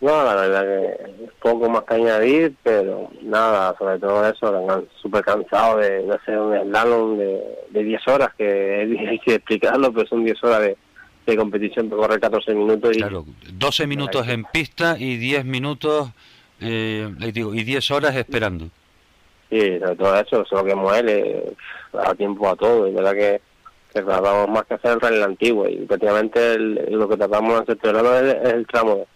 No, 0.00 0.24
la 0.24 0.36
verdad 0.36 0.62
que 0.62 1.26
poco 1.38 1.68
más 1.68 1.82
que 1.82 1.96
añadir, 1.96 2.54
pero 2.62 3.10
nada, 3.20 3.76
sobre 3.76 3.98
todo 3.98 4.26
eso, 4.26 4.86
súper 5.02 5.22
cansado 5.22 5.76
de, 5.76 6.10
hacer 6.14 6.38
un 6.38 6.58
slalom 6.62 7.18
de, 7.18 7.42
de 7.68 7.84
10 7.84 8.08
horas, 8.08 8.30
que 8.38 8.84
es 8.84 8.88
difícil 8.88 9.34
explicarlo, 9.34 9.92
pero 9.92 10.08
son 10.08 10.24
10 10.24 10.44
horas 10.44 10.60
de, 10.62 10.78
de 11.26 11.36
competición 11.36 11.90
para 11.90 12.00
correr 12.00 12.20
14 12.20 12.54
minutos. 12.54 12.96
Y, 12.96 13.00
claro, 13.00 13.26
12 13.52 13.86
minutos 13.86 14.26
en 14.28 14.44
pista 14.44 14.96
y 14.98 15.18
10 15.18 15.44
minutos, 15.44 16.10
eh, 16.60 17.14
digo, 17.34 17.54
y 17.54 17.64
10 17.64 17.90
horas 17.90 18.16
esperando. 18.16 18.70
Sí, 19.50 19.78
sobre 19.78 19.96
todo 19.96 20.20
eso, 20.20 20.42
eso 20.42 20.64
que 20.64 20.74
muele, 20.74 21.52
a 21.92 22.14
tiempo 22.14 22.48
a 22.48 22.56
todo, 22.56 22.88
y 22.88 22.92
verdad 22.92 23.12
que, 23.12 23.40
que 23.92 24.02
tratamos 24.02 24.48
más 24.48 24.64
que 24.64 24.74
hacer 24.74 24.92
el 24.92 25.00
rally 25.00 25.22
antiguo, 25.22 25.68
y 25.68 25.76
prácticamente 25.86 26.58
lo 26.58 27.08
que 27.08 27.16
tratamos 27.16 27.66
de 27.66 27.72
hacer 27.72 27.96
es, 27.96 28.46
es 28.46 28.52
el 28.54 28.66
tramo 28.66 29.06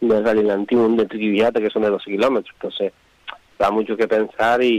del 0.00 0.24
rally 0.24 0.50
antiguo 0.50 0.88
de 0.88 1.06
Triviata, 1.06 1.60
que 1.60 1.70
son 1.70 1.82
de 1.82 1.90
12 1.90 2.10
kilómetros. 2.10 2.54
Entonces, 2.54 2.92
da 3.58 3.70
mucho 3.70 3.96
que 3.96 4.06
pensar 4.06 4.62
y, 4.62 4.78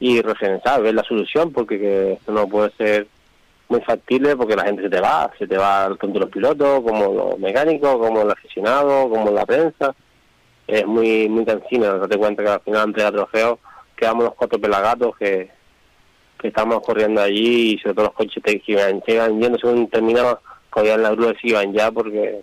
y 0.00 0.20
reflexionar, 0.20 0.82
ver 0.82 0.94
la 0.94 1.04
solución, 1.04 1.52
porque 1.52 2.14
esto 2.14 2.32
no 2.32 2.48
puede 2.48 2.70
ser 2.72 3.06
muy 3.68 3.80
factible 3.80 4.36
porque 4.36 4.56
la 4.56 4.64
gente 4.64 4.82
se 4.82 4.90
te 4.90 5.00
va, 5.00 5.30
se 5.38 5.46
te 5.46 5.56
va 5.56 5.94
tanto 5.98 6.18
los 6.18 6.30
pilotos 6.30 6.82
como 6.82 7.12
los 7.12 7.38
mecánicos, 7.38 7.96
como 7.96 8.22
el 8.22 8.30
aficionado, 8.30 9.08
como 9.08 9.30
la 9.30 9.46
prensa. 9.46 9.94
Es 10.66 10.86
muy 10.86 11.28
muy 11.28 11.44
cansino, 11.44 11.98
date 11.98 12.18
cuenta 12.18 12.42
que 12.42 12.50
al 12.50 12.60
final 12.60 12.88
entre 12.88 13.04
el 13.04 13.12
trofeo 13.12 13.58
quedamos 13.96 14.24
los 14.24 14.34
cuatro 14.34 14.60
pelagatos 14.60 15.16
que, 15.16 15.50
que 16.38 16.48
estamos 16.48 16.82
corriendo 16.82 17.20
allí 17.20 17.74
y 17.74 17.78
sobre 17.78 17.94
todo 17.94 18.06
los 18.06 18.14
coches 18.14 18.42
que 18.42 18.62
iban, 18.66 19.00
llegan 19.06 19.40
yendo 19.40 19.58
según 19.58 19.88
terminaba, 19.88 20.40
cogían 20.70 21.02
la 21.02 21.10
grúa 21.10 21.34
y 21.42 21.48
iban 21.48 21.72
ya 21.72 21.90
porque 21.90 22.42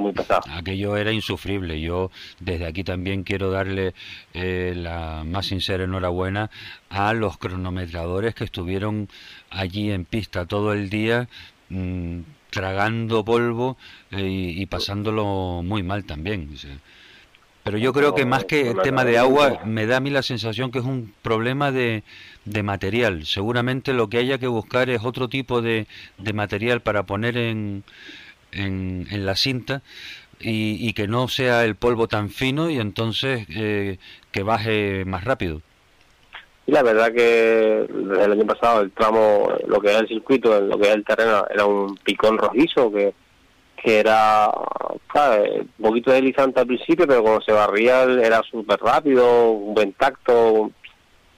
muy 0.00 0.12
Aquello 0.52 0.96
era 0.96 1.12
insufrible. 1.12 1.80
Yo 1.80 2.10
desde 2.40 2.66
aquí 2.66 2.84
también 2.84 3.22
quiero 3.22 3.50
darle 3.50 3.94
eh, 4.34 4.74
la 4.76 5.24
más 5.24 5.46
sincera 5.46 5.84
enhorabuena 5.84 6.50
a 6.88 7.12
los 7.14 7.38
cronometradores 7.38 8.34
que 8.34 8.44
estuvieron 8.44 9.08
allí 9.50 9.90
en 9.90 10.04
pista 10.04 10.46
todo 10.46 10.72
el 10.72 10.90
día. 10.90 11.28
Mm, 11.68 12.20
tragando 12.50 13.24
polvo 13.24 13.76
eh, 14.10 14.26
y, 14.28 14.66
pasándolo 14.66 15.62
muy 15.64 15.82
mal 15.82 16.04
también. 16.04 16.50
Pero 17.70 17.78
yo 17.78 17.92
creo 17.92 18.16
que 18.16 18.26
más 18.26 18.46
que 18.46 18.70
el 18.70 18.82
tema 18.82 19.04
de 19.04 19.16
agua, 19.16 19.60
me 19.64 19.86
da 19.86 19.98
a 19.98 20.00
mí 20.00 20.10
la 20.10 20.24
sensación 20.24 20.72
que 20.72 20.80
es 20.80 20.84
un 20.84 21.14
problema 21.22 21.70
de, 21.70 22.02
de 22.44 22.64
material. 22.64 23.26
Seguramente 23.26 23.92
lo 23.92 24.08
que 24.08 24.18
haya 24.18 24.38
que 24.38 24.48
buscar 24.48 24.90
es 24.90 25.04
otro 25.04 25.28
tipo 25.28 25.62
de, 25.62 25.86
de 26.18 26.32
material 26.32 26.80
para 26.80 27.04
poner 27.04 27.36
en, 27.36 27.84
en, 28.50 29.06
en 29.08 29.24
la 29.24 29.36
cinta 29.36 29.82
y, 30.40 30.92
que 30.94 31.06
no 31.06 31.28
sea 31.28 31.64
el 31.64 31.76
polvo 31.76 32.08
tan 32.08 32.30
fino 32.30 32.70
y 32.70 32.80
entonces 32.80 33.46
eh, 33.50 33.98
que 34.32 34.42
baje 34.42 35.04
más 35.04 35.22
rápido. 35.22 35.62
Y 36.66 36.72
la 36.72 36.82
verdad 36.82 37.12
que 37.12 37.86
desde 37.88 38.24
el 38.24 38.32
año 38.32 38.46
pasado 38.46 38.80
el 38.80 38.90
tramo, 38.90 39.48
lo 39.68 39.80
que 39.80 39.90
era 39.90 40.00
el 40.00 40.08
circuito, 40.08 40.60
lo 40.60 40.76
que 40.76 40.86
era 40.88 40.96
el 40.96 41.04
terreno, 41.04 41.44
era 41.48 41.66
un 41.66 41.94
picón 41.98 42.36
rojizo 42.36 42.90
que, 42.90 43.14
que 43.82 44.00
era 44.00 44.48
un 44.48 45.84
poquito 45.84 46.10
deslizante 46.10 46.60
al 46.60 46.66
principio, 46.66 47.06
pero 47.06 47.22
cuando 47.22 47.40
se 47.40 47.52
barría 47.52 48.02
era 48.02 48.42
súper 48.42 48.78
rápido, 48.80 49.52
un 49.52 49.74
buen 49.74 49.92
tacto. 49.94 50.70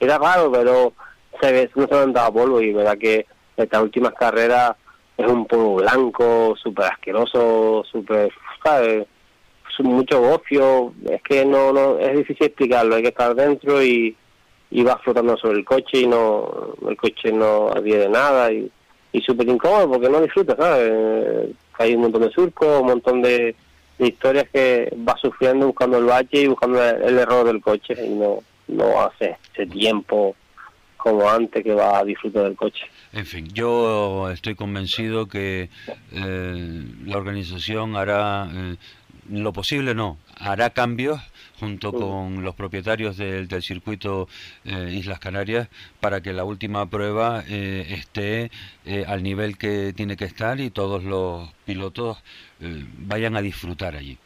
Era 0.00 0.18
raro, 0.18 0.50
pero 0.50 0.92
se 1.40 1.52
ve, 1.52 1.70
no 1.74 1.86
se 1.86 1.94
levantaba 1.94 2.32
polvo 2.32 2.60
y 2.60 2.72
verdad 2.72 2.98
que 2.98 3.26
estas 3.56 3.82
últimas 3.82 4.12
carreras 4.14 4.72
es 5.16 5.26
un 5.26 5.46
polvo 5.46 5.76
blanco, 5.76 6.54
súper 6.60 6.86
asqueroso, 6.86 7.84
súper, 7.90 8.32
¿sabes? 8.62 9.06
Mucho 9.78 10.20
gofio, 10.20 10.92
es 11.08 11.22
que 11.22 11.46
no, 11.46 11.72
no, 11.72 11.98
es 11.98 12.14
difícil 12.14 12.46
explicarlo, 12.46 12.96
hay 12.96 13.02
que 13.02 13.08
estar 13.08 13.34
dentro 13.34 13.82
y, 13.82 14.14
y 14.70 14.82
va 14.82 14.98
flotando 14.98 15.36
sobre 15.38 15.58
el 15.58 15.64
coche 15.64 16.00
y 16.00 16.06
no, 16.06 16.74
el 16.86 16.96
coche 16.96 17.32
no 17.32 17.68
adhiere 17.70 18.08
nada 18.08 18.52
y, 18.52 18.70
y 19.12 19.20
súper 19.20 19.48
incómodo 19.48 19.92
porque 19.92 20.08
no 20.08 20.20
disfruta, 20.20 20.56
¿sabes? 20.56 21.50
Hay 21.78 21.94
un 21.94 22.02
montón 22.02 22.22
de 22.22 22.30
surcos, 22.30 22.80
un 22.80 22.86
montón 22.86 23.22
de, 23.22 23.54
historias 23.98 24.48
que 24.52 24.92
va 25.08 25.16
sufriendo 25.16 25.66
buscando 25.66 25.98
el 25.98 26.04
bache 26.04 26.42
y 26.42 26.46
buscando 26.48 26.82
el, 26.82 27.18
error 27.18 27.46
del 27.46 27.60
coche 27.60 27.94
y 28.04 28.08
no, 28.08 28.42
no 28.68 29.00
hace 29.00 29.36
ese 29.52 29.66
tiempo 29.66 30.34
como 30.96 31.28
antes 31.28 31.62
que 31.62 31.74
va 31.74 31.98
a 31.98 32.04
disfrutar 32.04 32.44
del 32.44 32.56
coche. 32.56 32.84
En 33.12 33.26
fin, 33.26 33.48
yo 33.52 34.30
estoy 34.30 34.54
convencido 34.54 35.28
que 35.28 35.68
eh, 36.12 36.84
la 37.04 37.16
organización 37.16 37.96
hará 37.96 38.48
eh, 38.52 38.76
lo 39.30 39.52
posible, 39.52 39.94
no, 39.94 40.18
hará 40.38 40.70
cambios 40.70 41.20
junto 41.58 41.92
con 41.92 42.42
los 42.42 42.54
propietarios 42.54 43.16
del, 43.16 43.48
circuito 43.62 44.28
eh, 44.64 44.90
Islas 44.92 45.18
Canarias 45.18 45.68
para 46.00 46.20
que 46.20 46.32
la 46.32 46.44
última 46.44 46.86
prueba 46.86 47.44
esté 47.48 48.50
al 49.06 49.22
nivel 49.22 49.56
que 49.56 49.92
tiene 49.94 50.16
que 50.16 50.24
estar 50.24 50.58
y 50.60 50.70
todos 50.70 51.04
los 51.04 51.52
pilotos 51.64 52.22
vayan 52.98 53.36
a 53.36 53.42
disfrutar 53.42 53.94
allí. 53.94 54.18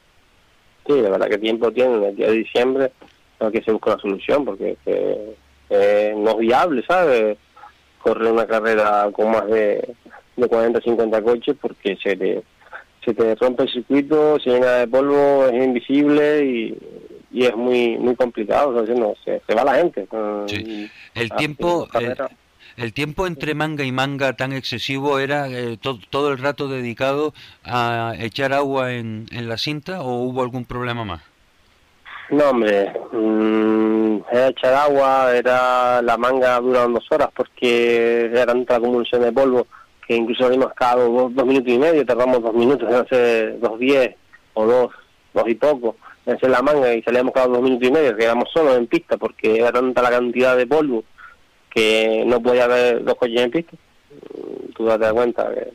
Sí, 0.86 0.94
la 0.94 1.10
verdad 1.10 1.28
que 1.28 1.38
tiempo 1.38 1.70
tienen, 1.72 2.02
el 2.02 2.16
día 2.16 2.28
de 2.28 2.36
diciembre 2.38 2.92
hay 3.40 3.52
que 3.52 3.62
se 3.62 3.72
busca 3.72 3.92
una 3.92 4.00
solución 4.00 4.44
porque 4.44 4.76
no 6.16 6.30
es 6.30 6.38
viable, 6.38 6.84
¿sabes? 6.88 7.36
correr 8.06 8.32
una 8.32 8.46
carrera 8.46 9.10
con 9.12 9.32
más 9.32 9.46
de, 9.48 9.94
de 10.36 10.48
40 10.48 10.80
50 10.80 11.22
coches 11.22 11.56
porque 11.60 11.96
se 12.00 12.14
te, 12.14 12.40
se 13.04 13.12
te 13.12 13.34
rompe 13.34 13.64
el 13.64 13.72
circuito, 13.72 14.38
se 14.38 14.50
llena 14.50 14.72
de 14.74 14.86
polvo, 14.86 15.46
es 15.46 15.64
invisible 15.64 16.44
y, 16.44 16.78
y 17.36 17.44
es 17.44 17.54
muy 17.54 17.98
muy 17.98 18.16
complicado, 18.16 18.70
o 18.70 18.94
no, 18.94 19.14
se, 19.22 19.42
se, 19.46 19.54
va 19.54 19.62
la 19.62 19.74
gente. 19.74 20.08
El 21.14 21.30
tiempo... 21.36 21.86
El, 22.78 22.92
tiempo 22.92 23.26
entre 23.26 23.54
manga 23.54 23.84
y 23.84 23.92
manga 23.92 24.34
tan 24.34 24.52
excesivo 24.52 25.18
era 25.18 25.48
eh, 25.48 25.78
todo 26.10 26.30
el 26.30 26.36
rato 26.36 26.68
dedicado 26.68 27.32
a 27.64 28.12
echar 28.18 28.52
agua 28.52 28.92
en, 28.92 29.24
en 29.32 29.48
la 29.48 29.56
cinta 29.56 30.02
o 30.02 30.24
hubo 30.24 30.42
algún 30.42 30.66
problema 30.66 31.02
más? 31.02 31.22
No, 32.28 32.50
hombre, 32.50 32.92
mmm, 33.12 34.18
era 34.30 34.48
echar 34.48 34.74
agua, 34.74 35.34
era 35.34 36.02
la 36.02 36.18
manga 36.18 36.60
dura 36.60 36.86
dos 36.86 37.10
horas 37.10 37.30
porque 37.34 38.26
era 38.26 38.44
tanta 38.44 38.76
acumulación 38.76 39.22
de 39.22 39.32
polvo 39.32 39.66
que 40.06 40.16
incluso 40.16 40.44
salimos 40.44 40.72
cada 40.74 41.02
dos, 41.02 41.32
minutos 41.46 41.72
y 41.72 41.78
medio, 41.78 42.04
tardamos 42.04 42.42
dos 42.42 42.54
minutos 42.54 42.88
en 42.90 42.94
hacer 42.94 43.60
dos 43.60 43.78
diez 43.78 44.14
o 44.52 44.66
dos, 44.66 44.92
dos 45.32 45.48
y 45.48 45.54
poco 45.54 45.96
en 46.26 46.64
manga 46.64 46.94
y 46.94 47.02
salíamos 47.02 47.32
cada 47.32 47.46
dos 47.46 47.62
minutos 47.62 47.88
y 47.88 47.92
medio, 47.92 48.16
quedamos 48.16 48.50
solos 48.52 48.76
en 48.76 48.86
pista 48.86 49.16
porque 49.16 49.58
era 49.58 49.72
tanta 49.72 50.02
la 50.02 50.10
cantidad 50.10 50.56
de 50.56 50.66
polvo 50.66 51.04
que 51.70 52.24
no 52.26 52.42
podía 52.42 52.64
haber 52.64 53.04
dos 53.04 53.14
coches 53.14 53.40
en 53.40 53.50
pista. 53.50 53.76
Tú 54.74 54.86
date 54.86 55.12
cuenta 55.12 55.52
que 55.54 55.72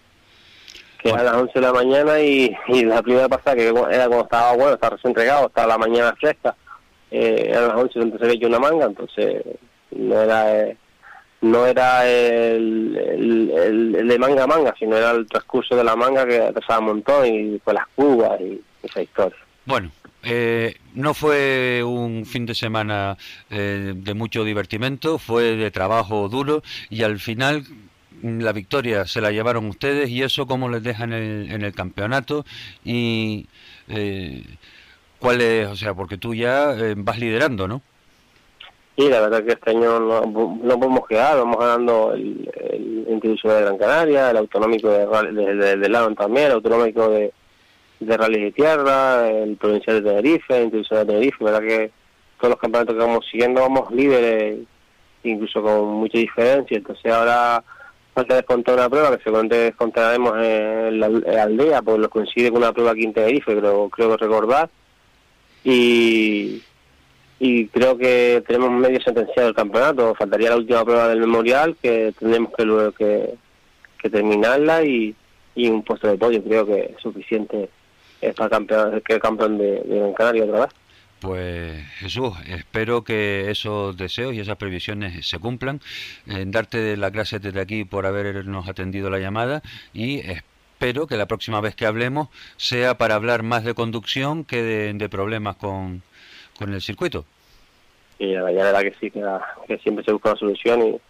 que 1.01 1.11
a 1.11 1.23
las 1.23 1.35
11 1.35 1.51
de 1.53 1.61
la 1.61 1.73
mañana 1.73 2.19
y, 2.19 2.55
la 2.83 3.01
primera 3.01 3.27
pasada 3.27 3.55
que 3.55 3.67
era 3.67 4.07
cuando 4.07 4.21
estaba 4.21 4.53
bueno, 4.53 4.73
estaba 4.73 4.95
recién 4.95 5.09
entregado, 5.09 5.47
estaba 5.47 5.67
la 5.67 5.77
mañana 5.77 6.15
fresca, 6.15 6.55
eh, 7.09 7.53
a 7.55 7.61
las 7.61 7.75
11 7.75 7.99
donde 7.99 8.19
se 8.19 8.25
veía 8.25 8.47
una 8.47 8.59
manga, 8.59 8.85
entonces 8.85 9.43
no 9.91 10.21
era 10.21 10.61
eh, 10.61 10.77
no 11.41 11.65
era 11.65 12.07
el, 12.07 13.51
el, 13.51 14.07
de 14.07 14.19
manga 14.19 14.43
a 14.43 14.47
manga, 14.47 14.75
sino 14.77 14.95
era 14.95 15.11
el 15.11 15.25
transcurso 15.25 15.75
de 15.75 15.83
la 15.83 15.95
manga 15.95 16.25
que 16.27 16.39
atrasaba 16.39 16.79
un 16.79 16.85
montón 16.85 17.25
y 17.25 17.59
con 17.59 17.73
las 17.73 17.87
cubas 17.95 18.39
y 18.39 18.61
esa 18.83 19.01
historia. 19.01 19.39
Bueno, 19.65 19.89
eh, 20.23 20.75
no 20.93 21.13
fue 21.13 21.84
un 21.84 22.25
fin 22.25 22.45
de 22.45 22.55
semana 22.55 23.17
eh, 23.49 23.93
de 23.95 24.13
mucho 24.13 24.43
divertimento, 24.43 25.17
fue 25.17 25.55
de 25.55 25.71
trabajo 25.71 26.29
duro 26.29 26.63
y 26.89 27.03
al 27.03 27.19
final 27.19 27.65
la 28.21 28.51
victoria 28.51 29.05
se 29.05 29.21
la 29.21 29.31
llevaron 29.31 29.65
ustedes 29.65 30.10
y 30.10 30.21
eso 30.21 30.45
cómo 30.45 30.69
les 30.69 30.84
deja 30.84 31.03
en 31.05 31.13
el, 31.13 31.51
en 31.51 31.63
el 31.63 31.73
campeonato 31.73 32.45
y 32.84 33.47
eh, 33.88 34.43
cuál 35.19 35.41
es, 35.41 35.67
o 35.67 35.75
sea, 35.75 35.93
porque 35.93 36.17
tú 36.17 36.34
ya 36.34 36.73
eh, 36.73 36.95
vas 36.97 37.19
liderando, 37.19 37.67
¿no? 37.67 37.81
Sí, 38.97 39.10
la 39.10 39.21
verdad 39.21 39.43
que 39.43 39.53
este 39.53 39.71
año 39.71 39.99
no, 39.99 40.21
no 40.21 40.79
podemos 40.79 41.07
quedar, 41.07 41.38
vamos 41.38 41.57
ganando 41.57 42.13
el, 42.13 42.49
el 43.07 43.19
de 43.19 43.62
Gran 43.62 43.77
Canaria, 43.77 44.31
el 44.31 44.38
autonómico 44.38 44.89
de, 44.89 45.07
de, 45.77 46.15
también, 46.15 46.47
el 46.47 46.51
autonómico 46.53 47.10
de, 47.10 47.34
de 48.05 48.17
Rally 48.17 48.41
de 48.41 48.51
Tierra, 48.51 49.29
el 49.29 49.55
provincial 49.57 50.03
de 50.03 50.09
Tenerife, 50.09 50.57
el 50.57 50.63
Institucional 50.63 51.07
de 51.07 51.13
Tenerife, 51.13 51.43
verdad 51.43 51.61
que 51.61 51.91
todos 52.37 52.51
los 52.51 52.59
campeonatos 52.59 52.95
que 52.95 53.01
vamos 53.01 53.25
siguiendo 53.31 53.61
vamos 53.61 53.91
líderes, 53.91 54.59
incluso 55.23 55.61
con 55.61 55.87
mucha 55.87 56.17
diferencia, 56.17 56.77
entonces 56.77 57.11
ahora 57.11 57.63
falta 58.13 58.35
descontar 58.35 58.75
una 58.75 58.89
prueba 58.89 59.15
que 59.15 59.23
seguramente 59.23 59.55
descontaremos 59.55 60.33
en 60.37 60.99
la, 60.99 61.43
aldea, 61.43 61.81
pues 61.81 61.99
lo 61.99 62.09
coincide 62.09 62.49
con 62.49 62.59
una 62.59 62.73
prueba 62.73 62.91
aquí 62.91 63.03
en 63.03 63.13
Tenerife, 63.13 63.55
creo, 63.55 63.89
creo 63.89 64.09
que 64.09 64.25
recordar, 64.25 64.69
y 65.63 66.61
y 67.43 67.65
creo 67.69 67.97
que 67.97 68.43
tenemos 68.45 68.69
medio 68.69 69.01
sentenciado 69.01 69.49
el 69.49 69.55
campeonato. 69.55 70.13
Faltaría 70.13 70.51
la 70.51 70.57
última 70.57 70.85
prueba 70.85 71.07
del 71.07 71.21
memorial 71.21 71.75
que 71.81 72.13
tendremos 72.19 72.53
que 72.55 72.63
luego 72.63 72.91
que, 72.91 73.33
que 73.99 74.11
terminarla 74.11 74.83
y, 74.83 75.15
y, 75.55 75.67
un 75.67 75.81
puesto 75.81 76.07
de 76.07 76.19
podio. 76.19 76.43
Creo 76.43 76.67
que 76.67 76.93
es 76.95 77.01
suficiente 77.01 77.67
para 78.36 78.49
campeón, 78.49 79.01
que 79.05 79.19
campeón 79.19 79.57
de, 79.57 79.81
de 79.81 79.99
Gran 79.99 80.13
Canaria 80.13 80.45
otra 80.45 80.60
vez. 80.62 80.69
Pues 81.21 81.86
Jesús, 81.99 82.34
espero 82.47 83.03
que 83.03 83.51
esos 83.51 83.95
deseos 83.95 84.34
y 84.34 84.39
esas 84.39 84.57
previsiones 84.57 85.27
se 85.27 85.38
cumplan. 85.38 85.79
Eh, 86.25 86.45
darte 86.47 86.97
las 86.97 87.12
gracias 87.12 87.43
desde 87.43 87.62
aquí 87.62 87.86
por 87.86 88.07
habernos 88.07 88.67
atendido 88.67 89.12
la 89.12 89.19
llamada 89.19 89.62
y 89.93 90.19
espero 90.19 91.05
que 91.05 91.17
la 91.17 91.27
próxima 91.27 91.62
vez 91.62 91.75
que 91.75 91.86
hablemos 91.86 92.29
sea 92.57 92.97
para 92.97 93.13
hablar 93.13 93.43
más 93.43 93.63
de 93.63 93.75
conducción 93.75 94.43
que 94.43 94.63
de, 94.63 94.93
de 94.93 95.10
problemas 95.10 95.57
con, 95.57 96.01
con 96.57 96.73
el 96.73 96.81
circuito. 96.81 97.23
Y 98.17 98.34
la 98.34 98.43
verdad 98.43 98.81
que 98.81 98.95
sí, 98.99 99.12
que, 99.12 99.23
que, 99.67 99.77
siempre 99.77 100.03
se 100.03 100.13
busca 100.13 100.31
una 100.31 100.39
solución 100.39 100.81
y, 100.81 101.01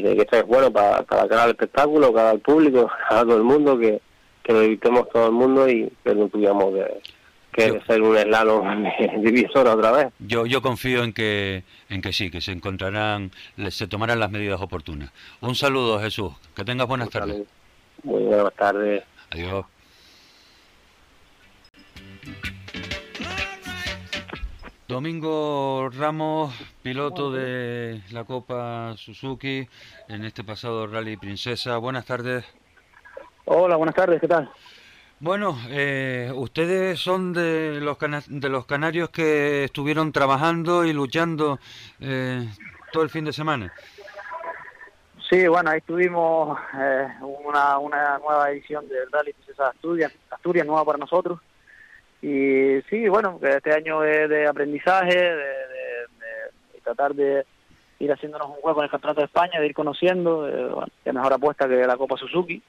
y 0.00 0.02
que 0.02 0.22
esto 0.22 0.36
es 0.36 0.46
bueno 0.46 0.72
para, 0.72 1.02
para 1.02 1.28
cada 1.28 1.50
espectáculo, 1.50 2.10
cada 2.14 2.34
público, 2.36 2.90
cada 3.08 3.22
todo 3.24 3.36
el 3.36 3.42
mundo, 3.42 3.78
que, 3.78 4.00
que 4.42 4.52
lo 4.52 4.62
evitemos 4.62 5.08
todo 5.10 5.26
el 5.26 5.32
mundo 5.32 5.68
y 5.68 5.90
que 6.04 6.14
no 6.14 6.28
tuviéramos 6.28 6.74
que, 6.74 7.00
que 7.52 7.68
yo, 7.68 7.80
ser 7.86 8.02
un 8.02 8.16
slalom 8.16 8.84
divisor 9.22 9.68
otra 9.68 9.92
vez. 9.92 10.12
Yo 10.18 10.46
yo 10.46 10.62
confío 10.62 11.04
en 11.04 11.12
que 11.12 11.64
en 11.88 12.02
que 12.02 12.12
sí, 12.12 12.30
que 12.30 12.40
se 12.40 12.52
encontrarán, 12.52 13.30
se 13.70 13.86
tomarán 13.86 14.20
las 14.20 14.30
medidas 14.30 14.60
oportunas. 14.60 15.10
Un 15.40 15.54
saludo, 15.54 16.00
Jesús. 16.00 16.32
Que 16.54 16.64
tengas 16.64 16.86
buenas 16.86 17.10
tardes. 17.10 17.42
Muy 18.02 18.22
buenas 18.22 18.54
tardes. 18.54 19.04
Adiós. 19.30 19.66
Domingo 24.88 25.88
Ramos, 25.88 26.54
piloto 26.82 27.30
de 27.30 28.02
la 28.10 28.24
Copa 28.24 28.94
Suzuki 28.98 29.66
en 30.08 30.24
este 30.24 30.44
pasado 30.44 30.86
Rally 30.86 31.16
Princesa. 31.16 31.78
Buenas 31.78 32.04
tardes. 32.04 32.44
Hola, 33.44 33.76
buenas 33.76 33.94
tardes, 33.94 34.20
¿qué 34.20 34.28
tal? 34.28 34.50
Bueno, 35.20 35.56
eh, 35.68 36.30
ustedes 36.34 36.98
son 36.98 37.32
de 37.32 37.80
los, 37.80 37.96
de 38.28 38.48
los 38.48 38.66
canarios 38.66 39.10
que 39.10 39.64
estuvieron 39.64 40.12
trabajando 40.12 40.84
y 40.84 40.92
luchando 40.92 41.58
eh, 42.00 42.48
todo 42.92 43.02
el 43.02 43.10
fin 43.10 43.24
de 43.24 43.32
semana. 43.32 43.72
Sí, 45.30 45.46
bueno, 45.46 45.70
ahí 45.70 45.80
tuvimos 45.80 46.58
eh, 46.78 47.08
una, 47.20 47.78
una 47.78 48.18
nueva 48.18 48.50
edición 48.50 48.88
del 48.88 49.10
Rally 49.10 49.32
Princesa 49.32 49.68
Asturias, 49.68 50.12
Asturias 50.30 50.66
nueva 50.66 50.84
para 50.84 50.98
nosotros 50.98 51.40
y 52.22 52.80
sí, 52.88 53.08
bueno, 53.08 53.40
este 53.42 53.72
año 53.72 54.04
es 54.04 54.28
de 54.28 54.46
aprendizaje, 54.46 55.12
de, 55.12 55.34
de, 55.34 56.06
de, 56.72 56.80
tratar 56.84 57.14
de 57.14 57.44
ir 57.98 58.12
haciéndonos 58.12 58.48
un 58.48 58.56
hueco 58.62 58.78
en 58.78 58.84
el 58.84 58.90
Campeonato 58.90 59.20
de 59.20 59.26
España, 59.26 59.58
de 59.58 59.66
ir 59.66 59.74
conociendo, 59.74 60.48
eh, 60.48 60.68
bueno, 60.68 60.92
qué 61.02 61.12
mejor 61.12 61.32
apuesta 61.32 61.68
que 61.68 61.84
la 61.84 61.96
Copa 61.96 62.16
Suzuki. 62.16 62.62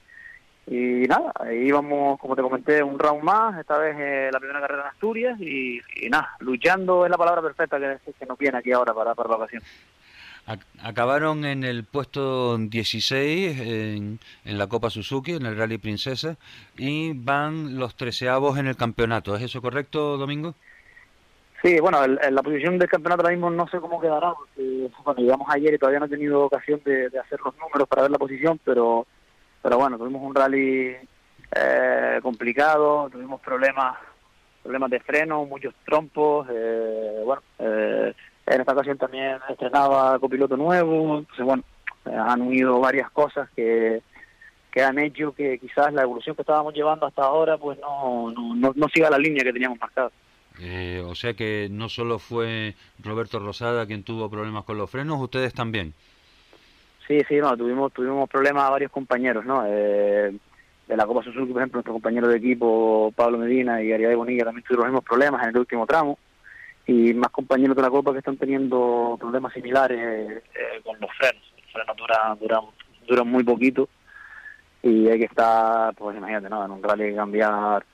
Y 0.66 1.06
nada, 1.06 1.32
íbamos, 1.52 2.18
como 2.18 2.34
te 2.34 2.42
comenté, 2.42 2.82
un 2.82 2.98
round 2.98 3.22
más, 3.22 3.58
esta 3.58 3.76
vez 3.76 3.96
eh, 3.98 4.30
la 4.32 4.38
primera 4.38 4.60
carrera 4.60 4.82
en 4.82 4.88
Asturias, 4.88 5.40
y, 5.40 5.78
y, 5.96 6.08
nada, 6.08 6.30
luchando 6.40 7.04
es 7.04 7.10
la 7.10 7.18
palabra 7.18 7.42
perfecta 7.42 7.78
que, 7.78 8.12
que 8.18 8.26
nos 8.26 8.38
viene 8.38 8.58
aquí 8.58 8.72
ahora 8.72 8.94
para, 8.94 9.14
para 9.14 9.28
la 9.28 9.36
ocasión. 9.36 9.62
Acabaron 10.82 11.46
en 11.46 11.64
el 11.64 11.84
puesto 11.84 12.58
16 12.58 13.60
en, 13.60 14.18
en, 14.44 14.58
la 14.58 14.66
Copa 14.66 14.90
Suzuki, 14.90 15.32
en 15.32 15.46
el 15.46 15.56
Rally 15.56 15.78
Princesa, 15.78 16.36
y 16.76 17.12
van 17.14 17.78
los 17.78 17.94
treceavos 17.96 18.58
en 18.58 18.66
el 18.66 18.76
campeonato. 18.76 19.36
¿Es 19.36 19.42
eso 19.42 19.62
correcto, 19.62 20.18
Domingo? 20.18 20.54
Sí, 21.62 21.80
bueno, 21.80 22.04
el, 22.04 22.18
el, 22.22 22.34
la 22.34 22.42
posición 22.42 22.78
del 22.78 22.90
campeonato 22.90 23.22
ahora 23.22 23.34
mismo 23.34 23.48
no 23.50 23.66
sé 23.68 23.80
cómo 23.80 23.98
quedará, 23.98 24.34
porque 24.34 24.90
bueno, 25.02 25.20
llegamos 25.22 25.48
ayer 25.50 25.72
y 25.72 25.78
todavía 25.78 26.00
no 26.00 26.06
he 26.06 26.10
tenido 26.10 26.42
ocasión 26.42 26.78
de, 26.84 27.08
de, 27.08 27.18
hacer 27.18 27.40
los 27.42 27.56
números 27.56 27.88
para 27.88 28.02
ver 28.02 28.10
la 28.10 28.18
posición, 28.18 28.60
pero, 28.62 29.06
pero 29.64 29.78
bueno, 29.78 29.96
tuvimos 29.96 30.20
un 30.22 30.34
rally 30.34 30.94
eh, 31.56 32.20
complicado, 32.22 33.08
tuvimos 33.10 33.40
problemas 33.40 33.96
problemas 34.62 34.90
de 34.90 35.00
freno, 35.00 35.46
muchos 35.46 35.74
trompos, 35.86 36.46
eh, 36.50 37.22
bueno, 37.24 37.42
eh, 37.58 38.12
en 38.46 38.60
esta 38.60 38.74
ocasión 38.74 38.98
también 38.98 39.38
estrenaba 39.48 40.18
copiloto 40.18 40.58
nuevo, 40.58 41.18
entonces 41.18 41.44
bueno, 41.46 41.64
han 42.04 42.42
unido 42.42 42.78
varias 42.78 43.10
cosas 43.10 43.48
que, 43.56 44.02
que 44.70 44.82
han 44.82 44.98
hecho 44.98 45.34
que 45.34 45.58
quizás 45.58 45.94
la 45.94 46.02
evolución 46.02 46.36
que 46.36 46.42
estábamos 46.42 46.74
llevando 46.74 47.06
hasta 47.06 47.22
ahora 47.22 47.56
pues 47.56 47.78
no, 47.78 48.30
no, 48.32 48.54
no, 48.54 48.72
no 48.76 48.88
siga 48.88 49.08
la 49.08 49.18
línea 49.18 49.44
que 49.44 49.52
teníamos 49.52 49.80
marcada. 49.80 50.10
Eh, 50.60 51.02
o 51.06 51.14
sea 51.14 51.32
que 51.32 51.68
no 51.70 51.88
solo 51.88 52.18
fue 52.18 52.74
Roberto 53.02 53.38
Rosada 53.38 53.86
quien 53.86 54.04
tuvo 54.04 54.30
problemas 54.30 54.64
con 54.64 54.76
los 54.76 54.90
frenos, 54.90 55.20
ustedes 55.22 55.54
también. 55.54 55.94
Sí, 57.06 57.20
sí, 57.28 57.36
no, 57.36 57.56
tuvimos 57.56 57.92
tuvimos 57.92 58.28
problemas 58.28 58.64
a 58.64 58.70
varios 58.70 58.90
compañeros, 58.90 59.44
¿no? 59.44 59.64
Eh, 59.66 60.34
de 60.86 60.96
la 60.96 61.06
Copa 61.06 61.22
Suzuki, 61.22 61.52
por 61.52 61.62
ejemplo, 61.62 61.78
nuestro 61.78 61.92
compañero 61.92 62.28
de 62.28 62.36
equipo 62.36 63.12
Pablo 63.14 63.38
Medina 63.38 63.82
y 63.82 63.92
Ariadne 63.92 64.16
Bonilla 64.16 64.44
también 64.44 64.64
tuvieron 64.64 64.86
los 64.86 64.92
mismos 64.92 65.04
problemas 65.04 65.42
en 65.42 65.50
el 65.50 65.58
último 65.58 65.86
tramo 65.86 66.18
y 66.86 67.14
más 67.14 67.30
compañeros 67.30 67.76
de 67.76 67.82
la 67.82 67.90
Copa 67.90 68.12
que 68.12 68.18
están 68.18 68.36
teniendo 68.36 69.16
problemas 69.18 69.52
similares 69.52 69.98
eh, 69.98 70.80
con 70.84 70.98
los 71.00 71.10
frenos. 71.16 71.42
Los 71.56 71.72
frenos 71.72 71.96
duran, 71.96 72.38
duran, 72.38 72.60
duran 73.06 73.28
muy 73.28 73.42
poquito 73.44 73.88
y 74.82 75.08
hay 75.08 75.18
que 75.18 75.24
estar, 75.24 75.94
pues 75.94 76.16
imagínate, 76.16 76.50
¿no? 76.50 76.64
En 76.64 76.70
un 76.70 76.82
rally 76.82 77.14
cambiar 77.14 77.84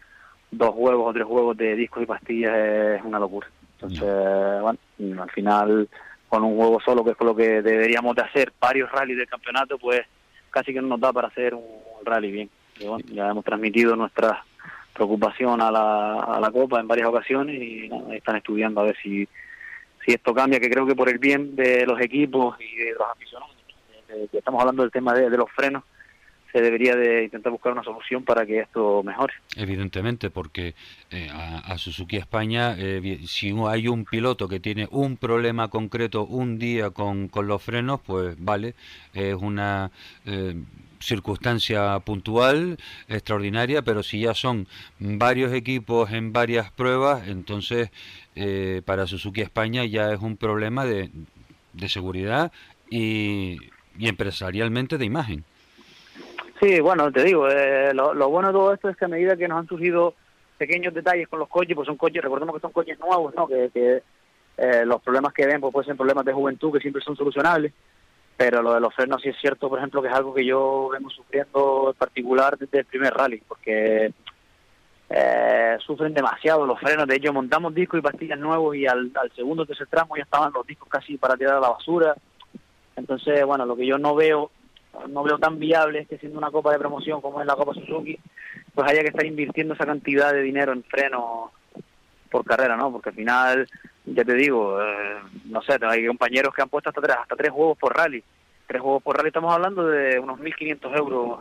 dos 0.50 0.72
huevos 0.74 1.10
o 1.10 1.12
tres 1.12 1.26
huevos 1.26 1.56
de 1.56 1.76
discos 1.76 2.02
y 2.02 2.06
pastillas 2.06 2.52
es 2.56 3.02
una 3.04 3.20
locura. 3.20 3.48
Entonces, 3.74 4.02
no. 4.02 4.62
bueno, 4.98 5.22
al 5.22 5.30
final 5.30 5.88
con 6.30 6.44
un 6.44 6.56
huevo 6.56 6.80
solo, 6.80 7.04
que 7.04 7.10
es 7.10 7.16
lo 7.20 7.34
que 7.34 7.60
deberíamos 7.60 8.14
de 8.14 8.22
hacer 8.22 8.52
varios 8.58 8.90
rallies 8.90 9.18
del 9.18 9.26
campeonato, 9.26 9.76
pues 9.78 10.00
casi 10.48 10.72
que 10.72 10.80
no 10.80 10.86
nos 10.88 11.00
da 11.00 11.12
para 11.12 11.28
hacer 11.28 11.54
un 11.54 11.64
rally 12.04 12.30
bien. 12.30 12.50
Ya 13.12 13.28
hemos 13.28 13.44
transmitido 13.44 13.94
nuestras 13.96 14.38
preocupación 14.94 15.60
a 15.60 15.70
la, 15.70 16.20
a 16.20 16.40
la 16.40 16.50
Copa 16.50 16.78
en 16.80 16.88
varias 16.88 17.08
ocasiones 17.08 17.60
y 17.60 17.88
no, 17.88 18.12
están 18.12 18.36
estudiando 18.36 18.80
a 18.80 18.84
ver 18.84 18.96
si, 19.02 19.26
si 20.04 20.12
esto 20.12 20.32
cambia, 20.32 20.60
que 20.60 20.70
creo 20.70 20.86
que 20.86 20.94
por 20.94 21.08
el 21.08 21.18
bien 21.18 21.56
de 21.56 21.84
los 21.86 22.00
equipos 22.00 22.56
y 22.60 22.76
de 22.76 22.92
los 22.92 23.08
aficionados, 23.10 23.56
de, 24.08 24.28
estamos 24.32 24.60
hablando 24.60 24.82
del 24.82 24.92
tema 24.92 25.14
de 25.14 25.30
los 25.30 25.50
frenos, 25.52 25.84
se 26.52 26.60
debería 26.60 26.96
de 26.96 27.24
intentar 27.24 27.52
buscar 27.52 27.72
una 27.72 27.82
solución 27.82 28.24
para 28.24 28.44
que 28.46 28.60
esto 28.60 29.02
mejore. 29.02 29.34
Evidentemente, 29.56 30.30
porque 30.30 30.74
eh, 31.10 31.28
a, 31.32 31.76
Suzuki 31.78 32.16
España, 32.16 32.74
eh, 32.78 33.20
si 33.26 33.54
hay 33.66 33.88
un 33.88 34.04
piloto 34.04 34.48
que 34.48 34.60
tiene 34.60 34.88
un 34.90 35.16
problema 35.16 35.68
concreto 35.68 36.24
un 36.24 36.58
día 36.58 36.90
con, 36.90 37.28
con 37.28 37.46
los 37.46 37.62
frenos, 37.62 38.00
pues 38.00 38.36
vale, 38.38 38.74
es 39.14 39.34
una 39.34 39.90
eh, 40.26 40.54
circunstancia 41.00 41.98
puntual, 42.00 42.78
extraordinaria, 43.08 43.82
pero 43.82 44.02
si 44.02 44.20
ya 44.20 44.34
son 44.34 44.68
varios 44.98 45.52
equipos 45.52 46.12
en 46.12 46.32
varias 46.32 46.70
pruebas, 46.70 47.26
entonces 47.26 47.90
eh, 48.36 48.82
para 48.84 49.06
Suzuki 49.06 49.40
España 49.40 49.84
ya 49.86 50.12
es 50.12 50.20
un 50.20 50.36
problema 50.36 50.84
de, 50.84 51.10
de 51.72 51.88
seguridad 51.88 52.52
y, 52.90 53.58
y 53.98 54.08
empresarialmente 54.08 54.98
de 54.98 55.06
imagen. 55.06 55.44
Sí, 56.60 56.78
bueno, 56.80 57.10
te 57.10 57.24
digo, 57.24 57.48
eh, 57.48 57.94
lo, 57.94 58.28
bueno 58.28 58.48
de 58.48 58.54
todo 58.54 58.74
esto 58.74 58.90
es 58.90 58.96
que 58.96 59.06
a 59.06 59.08
medida 59.08 59.36
que 59.36 59.48
nos 59.48 59.58
han 59.58 59.66
surgido 59.66 60.14
pequeños 60.58 60.92
detalles 60.92 61.26
con 61.26 61.38
los 61.38 61.48
coches, 61.48 61.74
pues 61.74 61.86
son 61.86 61.96
coches, 61.96 62.22
recordemos 62.22 62.54
que 62.54 62.60
son 62.60 62.72
coches 62.72 62.98
nuevos, 62.98 63.34
¿no? 63.34 63.48
Que, 63.48 63.70
que 63.72 64.02
eh, 64.58 64.84
los 64.84 65.00
problemas 65.00 65.32
que 65.32 65.46
ven 65.46 65.58
pues 65.58 65.72
pueden 65.72 65.86
ser 65.86 65.96
problemas 65.96 66.26
de 66.26 66.34
juventud 66.34 66.70
que 66.70 66.80
siempre 66.80 67.02
son 67.02 67.16
solucionables, 67.16 67.72
pero 68.36 68.60
lo 68.60 68.74
de 68.74 68.80
los 68.80 68.94
frenos 68.94 69.22
sí 69.22 69.30
es 69.30 69.36
cierto, 69.40 69.70
por 69.70 69.78
ejemplo, 69.78 70.02
que 70.02 70.08
es 70.08 70.14
algo 70.14 70.34
que 70.34 70.44
yo 70.44 70.90
vengo 70.92 71.08
sufriendo 71.08 71.92
en 71.92 71.96
particular 71.96 72.58
desde 72.58 72.80
el 72.80 72.84
primer 72.84 73.14
rally, 73.14 73.42
porque 73.48 74.12
eh, 75.08 75.76
sufren 75.78 76.12
demasiado 76.12 76.66
los 76.66 76.78
frenos, 76.78 77.06
de 77.06 77.16
hecho 77.16 77.32
montamos 77.32 77.74
discos 77.74 78.00
y 78.00 78.02
pastillas 78.02 78.38
nuevos 78.38 78.76
y 78.76 78.86
al, 78.86 79.10
al 79.14 79.32
segundo 79.32 79.62
o 79.62 79.66
tercer 79.66 79.86
tramo 79.86 80.14
ya 80.14 80.24
estaban 80.24 80.52
los 80.52 80.66
discos 80.66 80.90
casi 80.90 81.16
para 81.16 81.38
tirar 81.38 81.56
a 81.56 81.60
la 81.60 81.70
basura, 81.70 82.14
entonces, 82.96 83.46
bueno, 83.46 83.64
lo 83.64 83.76
que 83.76 83.86
yo 83.86 83.96
no 83.96 84.14
veo 84.14 84.50
no 85.08 85.22
veo 85.22 85.38
tan 85.38 85.58
viable 85.58 86.06
que 86.06 86.18
siendo 86.18 86.38
una 86.38 86.50
copa 86.50 86.72
de 86.72 86.78
promoción 86.78 87.20
como 87.20 87.40
es 87.40 87.46
la 87.46 87.56
Copa 87.56 87.74
Suzuki, 87.74 88.18
pues 88.74 88.90
haya 88.90 89.02
que 89.02 89.08
estar 89.08 89.26
invirtiendo 89.26 89.74
esa 89.74 89.86
cantidad 89.86 90.32
de 90.32 90.42
dinero 90.42 90.72
en 90.72 90.82
frenos 90.84 91.50
por 92.30 92.44
carrera, 92.44 92.76
¿no? 92.76 92.92
Porque 92.92 93.10
al 93.10 93.14
final, 93.14 93.68
ya 94.06 94.24
te 94.24 94.34
digo, 94.34 94.80
eh, 94.80 95.16
no 95.46 95.62
sé, 95.62 95.78
hay 95.82 96.06
compañeros 96.06 96.54
que 96.54 96.62
han 96.62 96.68
puesto 96.68 96.90
hasta 96.90 97.00
tres, 97.00 97.16
hasta 97.20 97.36
tres 97.36 97.50
juegos 97.50 97.76
por 97.78 97.96
rally. 97.96 98.22
Tres 98.66 98.80
juegos 98.80 99.02
por 99.02 99.16
rally 99.16 99.28
estamos 99.28 99.52
hablando 99.52 99.86
de 99.86 100.18
unos 100.18 100.38
1.500 100.38 100.96
euros 100.96 101.40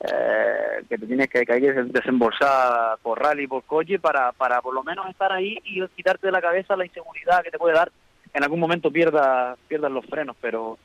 eh, 0.00 0.84
que 0.88 0.98
te 0.98 1.06
tienes 1.06 1.28
que, 1.28 1.44
que 1.44 1.52
hay 1.52 1.60
que 1.60 1.72
desembolsar 1.72 2.98
por 3.02 3.20
rally, 3.20 3.46
por 3.46 3.64
coche, 3.64 3.98
para, 3.98 4.32
para 4.32 4.62
por 4.62 4.74
lo 4.74 4.82
menos 4.82 5.08
estar 5.08 5.30
ahí 5.30 5.58
y 5.64 5.86
quitarte 5.88 6.26
de 6.26 6.32
la 6.32 6.40
cabeza 6.40 6.76
la 6.76 6.86
inseguridad 6.86 7.42
que 7.42 7.50
te 7.50 7.58
puede 7.58 7.74
dar. 7.74 7.92
En 8.34 8.42
algún 8.42 8.60
momento 8.60 8.90
pierdas 8.90 9.58
pierdas 9.68 9.92
los 9.92 10.06
frenos, 10.06 10.36
pero 10.40 10.78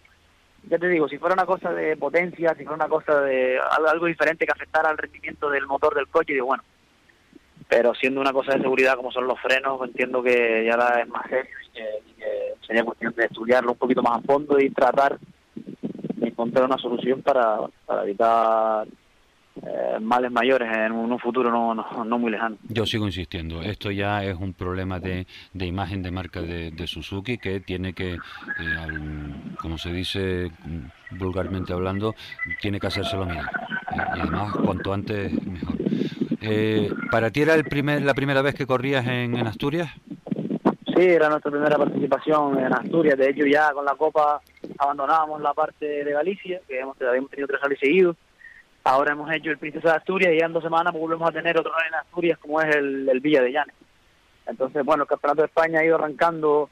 ya 0.69 0.77
te 0.77 0.87
digo, 0.87 1.07
si 1.07 1.17
fuera 1.17 1.33
una 1.33 1.45
cosa 1.45 1.71
de 1.71 1.95
potencia, 1.97 2.53
si 2.55 2.63
fuera 2.63 2.75
una 2.75 2.89
cosa 2.89 3.21
de 3.21 3.59
algo 3.87 4.05
diferente 4.05 4.45
que 4.45 4.51
afectara 4.51 4.89
al 4.89 4.97
rendimiento 4.97 5.49
del 5.49 5.65
motor 5.65 5.95
del 5.95 6.07
coche, 6.07 6.33
digo, 6.33 6.47
bueno, 6.47 6.63
pero 7.67 7.93
siendo 7.95 8.21
una 8.21 8.33
cosa 8.33 8.53
de 8.53 8.61
seguridad 8.61 8.95
como 8.95 9.11
son 9.11 9.27
los 9.27 9.39
frenos, 9.39 9.79
entiendo 9.83 10.23
que 10.23 10.65
ya 10.65 11.01
es 11.01 11.07
más 11.09 11.27
serio 11.29 11.51
y 11.65 11.71
que, 11.75 12.53
sería 12.65 12.83
cuestión 12.83 13.13
de 13.15 13.25
estudiarlo 13.25 13.71
un 13.73 13.77
poquito 13.77 14.01
más 14.01 14.17
a 14.17 14.21
fondo 14.21 14.59
y 14.59 14.69
tratar 14.69 15.17
de 15.55 16.27
encontrar 16.27 16.65
una 16.65 16.77
solución 16.77 17.21
para, 17.21 17.59
para 17.85 18.03
evitar 18.03 18.87
eh, 19.63 19.99
males 19.99 20.31
mayores 20.31 20.69
en 20.75 20.91
un, 20.91 21.17
futuro 21.19 21.49
no, 21.49 21.73
no, 21.73 22.19
muy 22.19 22.31
lejano. 22.31 22.57
Yo 22.69 22.85
sigo 22.85 23.05
insistiendo, 23.07 23.61
esto 23.61 23.91
ya 23.91 24.23
es 24.23 24.35
un 24.35 24.53
problema 24.53 24.99
de, 24.99 25.25
de 25.53 25.65
imagen 25.65 26.03
de 26.03 26.11
marca 26.11 26.41
de, 26.41 26.87
Suzuki 26.87 27.37
que 27.37 27.59
tiene 27.59 27.93
que, 27.93 28.13
eh, 28.13 28.19
como 29.59 29.77
se 29.77 29.91
dice 29.91 30.51
vulgarmente 31.11 31.73
hablando, 31.73 32.15
tiene 32.61 32.79
que 32.79 32.87
hacérselo 32.87 33.25
mirar. 33.25 33.45
Eh, 33.45 33.95
y 34.15 34.19
además, 34.19 34.53
cuanto 34.63 34.93
antes, 34.93 35.31
mejor. 35.43 35.77
¿Para 37.11 37.31
ti 37.31 37.41
era 37.41 37.55
el 37.55 37.65
primer, 37.65 38.03
la 38.03 38.13
primera 38.13 38.41
vez 38.41 38.55
que 38.55 38.65
corrías 38.65 39.05
en, 39.07 39.35
en 39.35 39.47
Asturias? 39.47 39.89
Sí, 40.95 41.03
era 41.03 41.29
nuestra 41.29 41.51
primera 41.51 41.77
participación 41.77 42.57
en 42.59 42.73
Asturias. 42.73 43.17
De 43.17 43.29
hecho, 43.29 43.45
ya 43.45 43.71
con 43.73 43.83
la 43.83 43.95
Copa 43.95 44.39
abandonábamos 44.77 45.41
la 45.41 45.53
parte 45.53 45.85
de 45.85 46.11
Galicia, 46.11 46.61
que 46.67 46.79
hemos, 46.79 46.99
habíamos 47.01 47.29
tenido 47.31 47.47
tres 47.47 47.61
años 47.63 47.79
seguidos 47.79 48.15
Ahora 48.87 49.11
hemos 49.11 49.29
hecho 49.33 49.51
el 49.51 49.57
Princesa 49.57 49.89
de 49.89 49.95
Asturias 49.97 50.33
y 50.33 50.39
ya 50.39 50.45
en 50.45 50.53
dos 50.53 50.63
semanas 50.63 50.93
volvemos 50.93 51.27
a 51.27 51.33
tener 51.33 51.59
otro 51.59 51.73
en 51.85 51.93
Asturias 51.93 52.39
como 52.39 52.61
es 52.61 52.73
el, 52.73 53.19
Villa 53.19 53.41
de 53.41 53.51
Llanes. 53.51 53.75
Entonces, 54.45 54.85
bueno, 54.85 55.03
el 55.03 55.09
Campeonato 55.09 55.41
de 55.41 55.47
España 55.47 55.81
ha 55.81 55.83
ido 55.83 55.95
arrancando, 55.95 56.69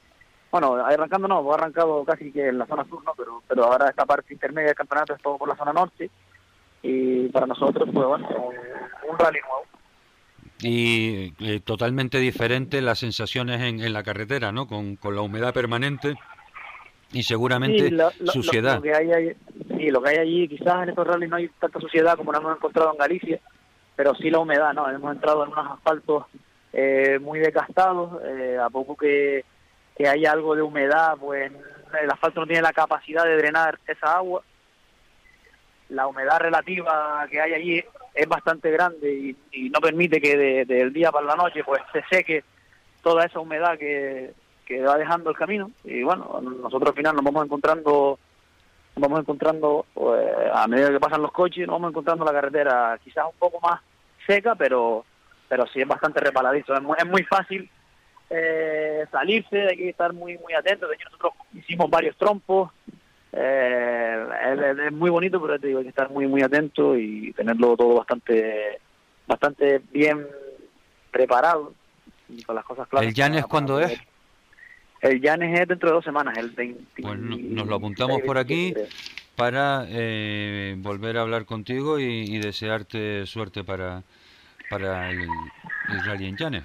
bueno, 0.50 0.76
arrancando 0.76 1.28
no, 1.28 1.52
ha 1.52 1.56
arrancado 1.56 2.06
casi 2.06 2.32
que 2.32 2.48
en 2.48 2.58
la 2.58 2.68
zona 2.68 2.86
sur, 2.86 3.04
¿no? 3.04 3.12
Pero, 3.18 3.44
pero 3.46 3.66
ahora 3.66 3.90
esta 3.90 4.06
parte 4.06 4.34
intermedia 4.34 4.68
del 4.68 4.78
campeonato 4.78 5.14
es 5.14 5.22
todo 5.22 5.38
por 5.38 5.50
la 5.50 5.58
zona 5.58 5.74
norte 5.74 6.10
y 6.84 7.28
para 7.28 7.48
nosotros, 7.48 7.90
pues 7.94 8.08
bueno, 8.08 8.30
un, 9.10 9.20
rally 9.20 9.40
nuevo. 9.42 9.66
Y 10.62 11.34
eh, 11.40 11.60
totalmente 11.60 12.20
diferente 12.20 12.82
las 12.82 13.00
sensaciones 13.00 13.60
en, 13.62 13.82
en 13.82 13.92
la 13.92 14.04
carretera, 14.04 14.54
¿no? 14.54 14.68
Con, 14.68 14.96
con 14.96 15.16
la 15.16 15.22
humedad 15.22 15.54
permanente 15.54 16.16
y 17.12 17.24
seguramente 17.24 17.92
suciedad. 18.26 18.76
Lo, 18.76 18.82
que 18.82 18.94
hay, 18.94 19.36
sí, 19.78 19.90
lo 19.90 20.02
que 20.02 20.10
hay 20.10 20.18
allí, 20.18 20.48
quizás 20.48 20.84
en 20.84 20.90
estos 20.90 21.08
rallies 21.08 21.30
no 21.30 21.38
hay 21.38 21.50
tanta 21.60 21.80
suciedad 21.80 22.18
como 22.18 22.32
la 22.32 22.40
hemos 22.40 22.58
encontrado 22.58 22.92
en 22.92 22.98
Galicia, 22.98 23.40
pero 23.96 24.14
sí 24.16 24.30
la 24.30 24.40
humedad, 24.40 24.74
¿no? 24.74 24.90
Hemos 24.90 25.14
entrado 25.14 25.46
en 25.46 25.52
unos 25.52 25.72
asfaltos 25.72 26.26
eh, 26.74 27.20
muy 27.22 27.40
desgastados, 27.40 28.22
eh, 28.26 28.58
a 28.62 28.70
poco 28.70 28.98
que, 28.98 29.46
que 29.96 30.08
haya 30.08 30.32
algo 30.32 30.56
de 30.56 30.62
humedad, 30.62 31.16
pues 31.18 31.52
el 32.02 32.12
asfalto 32.12 32.42
no 32.42 32.48
tiene 32.48 32.62
la 32.62 32.74
capacidad 32.74 33.24
de 33.24 33.38
drenar 33.38 33.80
esa 33.88 34.18
agua. 34.18 34.44
La 35.90 36.08
humedad 36.08 36.40
relativa 36.40 37.26
que 37.30 37.40
hay 37.40 37.54
allí 37.54 37.84
es 38.14 38.28
bastante 38.28 38.72
grande 38.72 39.36
y, 39.52 39.70
no 39.70 39.80
permite 39.80 40.20
que 40.20 40.66
del 40.66 40.94
día 40.94 41.12
para 41.12 41.28
la 41.28 41.36
noche 41.36 41.64
pues 41.64 41.82
se 41.92 42.04
seque 42.10 42.44
toda 43.04 43.26
esa 43.26 43.40
humedad 43.40 43.78
que, 43.78 44.34
que 44.66 44.82
va 44.82 44.98
dejando 44.98 45.30
el 45.30 45.36
camino 45.36 45.72
y 45.84 46.04
bueno, 46.04 46.42
nosotros 46.42 46.90
al 46.90 46.96
final 46.96 47.16
nos 47.16 47.24
vamos 47.24 47.46
encontrando 47.46 48.20
nos 48.96 49.02
vamos 49.02 49.20
encontrando 49.20 49.86
pues, 49.94 50.26
a 50.54 50.68
medida 50.68 50.90
que 50.90 51.00
pasan 51.00 51.22
los 51.22 51.32
coches, 51.32 51.68
nos 51.68 51.76
vamos 51.76 51.92
encontrando 51.92 52.26
la 52.26 52.32
carretera 52.32 53.00
quizás 53.04 53.26
un 53.26 53.38
poco 53.38 53.60
más 53.62 53.82
seca, 54.26 54.56
pero 54.56 55.06
pero 55.48 55.68
sí 55.68 55.82
es 55.82 55.88
bastante 55.88 56.20
repaladizo, 56.20 56.74
es 56.74 56.82
muy, 56.82 56.98
es 56.98 57.06
muy 57.06 57.24
fácil 57.24 57.70
eh, 58.30 59.06
salirse, 59.12 59.68
hay 59.70 59.78
que 59.78 59.90
estar 59.90 60.12
muy 60.14 60.38
muy 60.40 60.54
atentos, 60.54 60.90
de 60.90 60.96
hecho 60.96 61.10
nosotros 61.10 61.34
hicimos 61.54 61.90
varios 61.90 62.18
trompos, 62.18 62.72
eh, 63.32 64.26
es, 64.88 64.92
muy 64.92 65.10
bonito, 65.10 65.40
pero 65.42 65.60
te 65.60 65.68
digo, 65.68 65.80
hay 65.80 65.86
que 65.86 65.90
estar 65.90 66.10
muy 66.10 66.26
muy 66.26 66.42
atento 66.42 66.96
y 66.98 67.32
tenerlo 67.34 67.78
todo 67.78 67.96
bastante 67.96 68.80
bastante 69.28 69.82
bien 69.92 70.26
preparado 71.12 71.74
y 72.30 72.42
con 72.44 72.56
las 72.56 72.66
cosas 72.66 72.88
claras. 72.88 73.08
¿El 73.08 73.14
Llanes 73.14 73.46
cuándo 73.46 73.80
es? 73.80 74.00
El 75.06 75.22
Llanes 75.22 75.60
es 75.60 75.68
dentro 75.68 75.90
de 75.90 75.96
dos 75.96 76.04
semanas, 76.04 76.36
el 76.36 76.50
20. 76.50 77.04
Pues 77.04 77.20
nos 77.20 77.68
lo 77.68 77.76
apuntamos 77.76 78.24
por 78.24 78.40
aquí 78.40 78.74
para 79.36 79.86
eh, 79.88 80.76
volver 80.80 81.18
a 81.18 81.22
hablar 81.22 81.46
contigo 81.46 82.00
y, 82.00 82.40
desearte 82.40 83.28
suerte 83.28 83.64
para, 83.64 84.02
para 84.68 85.12
el, 85.12 85.28
rally 86.06 86.26
en 86.26 86.38
Llanes. 86.38 86.64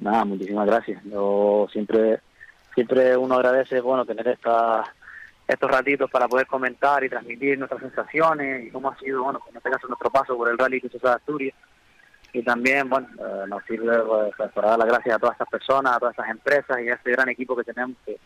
Nada, 0.00 0.24
muchísimas 0.24 0.64
gracias. 0.66 1.02
Yo 1.06 1.66
siempre 1.72 2.20
siempre 2.72 3.16
uno 3.16 3.34
agradece 3.34 3.80
bueno 3.80 4.04
tener 4.04 4.28
esta, 4.28 4.84
estos 5.48 5.68
ratitos 5.68 6.08
para 6.12 6.28
poder 6.28 6.46
comentar 6.46 7.02
y 7.02 7.08
transmitir 7.08 7.58
nuestras 7.58 7.80
sensaciones 7.80 8.66
y 8.66 8.70
cómo 8.70 8.90
ha 8.90 8.98
sido, 9.00 9.24
bueno, 9.24 9.40
en 9.50 9.56
este 9.56 9.70
caso 9.70 9.88
nuestro 9.88 10.10
paso 10.10 10.36
por 10.36 10.48
el 10.50 10.58
rally 10.58 10.80
que 10.80 10.88
se 10.88 10.98
de 10.98 11.08
Asturias 11.08 11.54
y 12.34 12.42
también, 12.42 12.90
bueno, 12.90 13.06
eh, 13.16 13.46
nos 13.48 13.64
sirve 13.64 13.96
pues, 14.36 14.52
para 14.52 14.70
dar 14.70 14.78
las 14.80 14.88
gracias 14.88 15.14
a 15.14 15.18
todas 15.20 15.34
estas 15.34 15.48
personas, 15.48 15.96
a 15.96 15.98
todas 16.00 16.14
estas 16.14 16.30
empresas 16.30 16.78
y 16.84 16.88
a 16.88 16.94
este 16.94 17.12
gran 17.12 17.28
equipo 17.28 17.54
que 17.54 17.62
tenemos 17.62 17.96
que, 18.04 18.18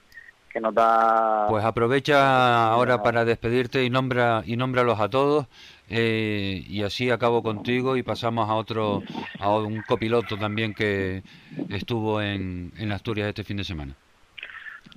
que 0.50 0.60
nos 0.60 0.74
da... 0.74 1.46
Pues 1.46 1.62
aprovecha 1.62 2.68
ahora 2.72 3.02
para 3.02 3.26
despedirte 3.26 3.84
y 3.84 3.90
nombra 3.90 4.42
y 4.46 4.56
nómbralos 4.56 4.98
a 4.98 5.10
todos 5.10 5.46
eh, 5.90 6.64
y 6.66 6.82
así 6.84 7.10
acabo 7.10 7.42
contigo 7.42 7.98
y 7.98 8.02
pasamos 8.02 8.48
a 8.48 8.54
otro, 8.54 9.02
a 9.40 9.54
un 9.54 9.82
copiloto 9.82 10.38
también 10.38 10.72
que 10.72 11.22
estuvo 11.68 12.22
en, 12.22 12.72
en 12.78 12.92
Asturias 12.92 13.28
este 13.28 13.44
fin 13.44 13.58
de 13.58 13.64
semana. 13.64 13.94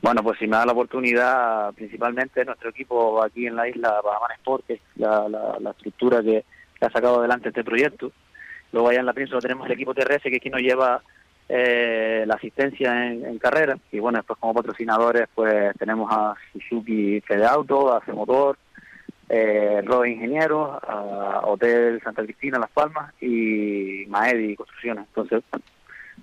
Bueno, 0.01 0.23
pues 0.23 0.39
si 0.39 0.47
me 0.47 0.55
da 0.55 0.65
la 0.65 0.71
oportunidad, 0.71 1.73
principalmente 1.73 2.45
nuestro 2.45 2.69
equipo 2.69 3.21
aquí 3.21 3.45
en 3.45 3.57
la 3.57 3.67
isla 3.67 3.99
Bahaman 4.01 4.31
Sport, 4.37 4.67
que 4.67 4.73
es 4.75 4.81
la, 4.95 5.27
la, 5.27 5.71
estructura 5.71 6.23
que 6.23 6.45
ha 6.79 6.89
sacado 6.89 7.19
adelante 7.19 7.49
este 7.49 7.65
proyecto, 7.65 8.13
Luego 8.71 8.89
allá 8.89 8.99
en 8.99 9.05
la 9.05 9.13
península 9.13 9.41
tenemos 9.41 9.65
el 9.65 9.73
equipo 9.73 9.93
TRS, 9.93 10.23
que 10.23 10.39
quien 10.39 10.53
nos 10.53 10.61
lleva 10.61 11.01
eh, 11.49 12.23
la 12.25 12.35
asistencia 12.35 13.11
en, 13.11 13.37
carrera. 13.37 13.77
Y 13.91 13.99
bueno, 13.99 14.19
después 14.19 14.39
como 14.39 14.53
patrocinadores, 14.53 15.27
pues 15.35 15.75
tenemos 15.77 16.09
a 16.11 16.35
Suzuki 16.53 17.19
Fede 17.21 17.45
Auto, 17.45 17.93
a 17.93 18.03
C-Motor, 18.05 18.57
eh, 19.27 19.83
Ingenieros, 20.07 20.79
a 20.87 21.41
Hotel 21.45 22.01
Santa 22.03 22.23
Cristina, 22.23 22.59
Las 22.59 22.71
Palmas 22.71 23.13
y 23.21 24.05
Maedi 24.07 24.55
Construcciones. 24.55 25.05
Entonces, 25.07 25.43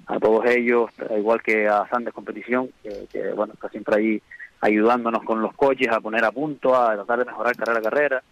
a 0.07 0.19
todos 0.19 0.47
ellos, 0.47 0.91
igual 1.17 1.43
que 1.43 1.69
a 1.69 1.87
Sandes 1.89 2.15
Competición, 2.15 2.71
que, 2.83 3.33
bueno, 3.35 3.53
está 3.53 3.69
siempre 3.69 3.97
ahí 3.97 4.23
ayudándonos 4.61 5.23
con 5.25 5.43
los 5.43 5.55
coches 5.55 5.89
a 5.89 6.01
poner 6.01 6.25
a 6.25 6.33
punto, 6.33 6.75
a 6.75 6.95
tratar 6.95 7.19
de 7.19 7.25
mejorar 7.27 7.55
carrera 7.55 7.79
a 7.79 7.83
carrera 7.83 8.23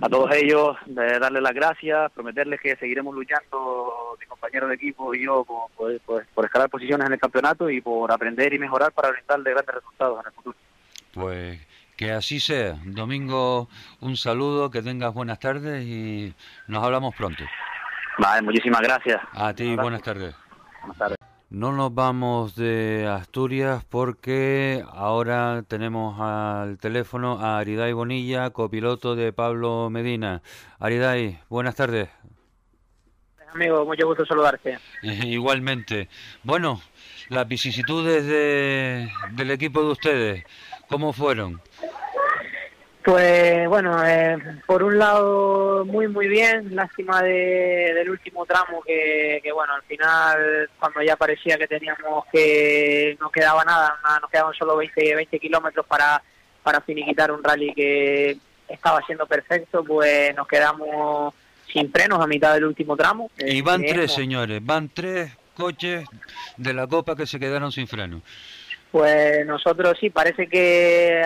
a 0.00 0.08
todos 0.08 0.34
ellos 0.34 0.76
de 0.86 1.18
darles 1.18 1.42
las 1.42 1.54
gracias, 1.54 2.10
prometerles 2.12 2.60
que 2.60 2.76
seguiremos 2.76 3.14
luchando, 3.14 4.16
mi 4.18 4.26
compañero 4.26 4.68
de 4.68 4.74
equipo 4.74 5.14
y 5.14 5.24
yo, 5.24 5.44
por, 5.44 6.00
por, 6.00 6.44
escalar 6.44 6.70
posiciones 6.70 7.06
en 7.06 7.14
el 7.14 7.20
campeonato 7.20 7.70
y 7.70 7.80
por 7.80 8.10
aprender 8.10 8.52
y 8.52 8.58
mejorar 8.58 8.92
para 8.92 9.10
brindarle 9.10 9.50
grandes 9.50 9.74
resultados 9.74 10.20
en 10.20 10.26
el 10.26 10.32
futuro. 10.32 10.56
Pues 11.12 11.60
que 11.96 12.10
así 12.12 12.40
sea. 12.40 12.76
Domingo, 12.84 13.68
un 14.00 14.16
saludo, 14.16 14.70
que 14.70 14.82
tengas 14.82 15.14
buenas 15.14 15.38
tardes 15.38 15.84
y 15.84 16.34
nos 16.66 16.84
hablamos 16.84 17.14
pronto. 17.14 17.44
Vale, 18.18 18.42
muchísimas 18.42 18.80
gracias. 18.80 19.20
A 19.32 19.54
ti, 19.54 19.76
buenas 19.76 20.02
tardes. 20.02 20.34
Buenas 20.80 20.98
tardes. 20.98 21.31
No 21.52 21.70
nos 21.70 21.94
vamos 21.94 22.56
de 22.56 23.06
Asturias 23.06 23.84
porque 23.84 24.82
ahora 24.90 25.62
tenemos 25.68 26.18
al 26.18 26.78
teléfono 26.78 27.40
a 27.40 27.58
Ariday 27.58 27.92
Bonilla, 27.92 28.48
copiloto 28.48 29.14
de 29.14 29.34
Pablo 29.34 29.90
Medina. 29.90 30.40
Ariday, 30.78 31.38
buenas 31.50 31.74
tardes. 31.74 32.08
Amigo, 33.52 33.84
mucho 33.84 34.06
gusto 34.06 34.24
saludarte. 34.24 34.78
Igualmente. 35.02 36.08
Bueno, 36.42 36.80
las 37.28 37.46
vicisitudes 37.46 38.24
de, 38.24 39.12
del 39.32 39.50
equipo 39.50 39.82
de 39.82 39.90
ustedes, 39.90 40.44
¿cómo 40.88 41.12
fueron? 41.12 41.60
Pues 43.04 43.68
bueno, 43.68 44.06
eh, 44.06 44.38
por 44.66 44.82
un 44.82 44.98
lado 44.98 45.84
muy 45.84 46.06
muy 46.06 46.28
bien, 46.28 46.74
lástima 46.74 47.20
de, 47.22 47.92
del 47.94 48.10
último 48.10 48.46
tramo 48.46 48.80
que, 48.82 49.40
que, 49.42 49.50
bueno, 49.50 49.74
al 49.74 49.82
final 49.82 50.70
cuando 50.78 51.02
ya 51.02 51.16
parecía 51.16 51.58
que 51.58 51.66
teníamos 51.66 52.24
que 52.30 53.16
no 53.20 53.30
quedaba 53.30 53.64
nada, 53.64 53.98
nos 54.20 54.30
quedaban 54.30 54.54
solo 54.54 54.76
20, 54.76 55.16
20 55.16 55.38
kilómetros 55.40 55.84
para, 55.86 56.22
para 56.62 56.80
finiquitar 56.80 57.32
un 57.32 57.42
rally 57.42 57.74
que, 57.74 58.38
estaba 58.72 59.02
siendo 59.06 59.26
perfecto, 59.26 59.84
pues 59.84 60.34
nos 60.34 60.46
quedamos 60.46 61.34
sin 61.70 61.90
frenos 61.90 62.20
a 62.20 62.26
mitad 62.26 62.54
del 62.54 62.64
último 62.64 62.96
tramo. 62.96 63.30
Y 63.38 63.60
van 63.60 63.84
Eh, 63.84 63.92
tres, 63.92 64.12
señores, 64.12 64.64
van 64.64 64.88
tres 64.88 65.32
coches 65.54 66.06
de 66.56 66.72
la 66.72 66.86
Copa 66.86 67.14
que 67.14 67.26
se 67.26 67.38
quedaron 67.38 67.72
sin 67.72 67.86
freno. 67.86 68.22
Pues 68.92 69.46
nosotros 69.46 69.96
sí, 69.98 70.10
parece 70.10 70.46
que 70.46 71.22
eh, 71.22 71.24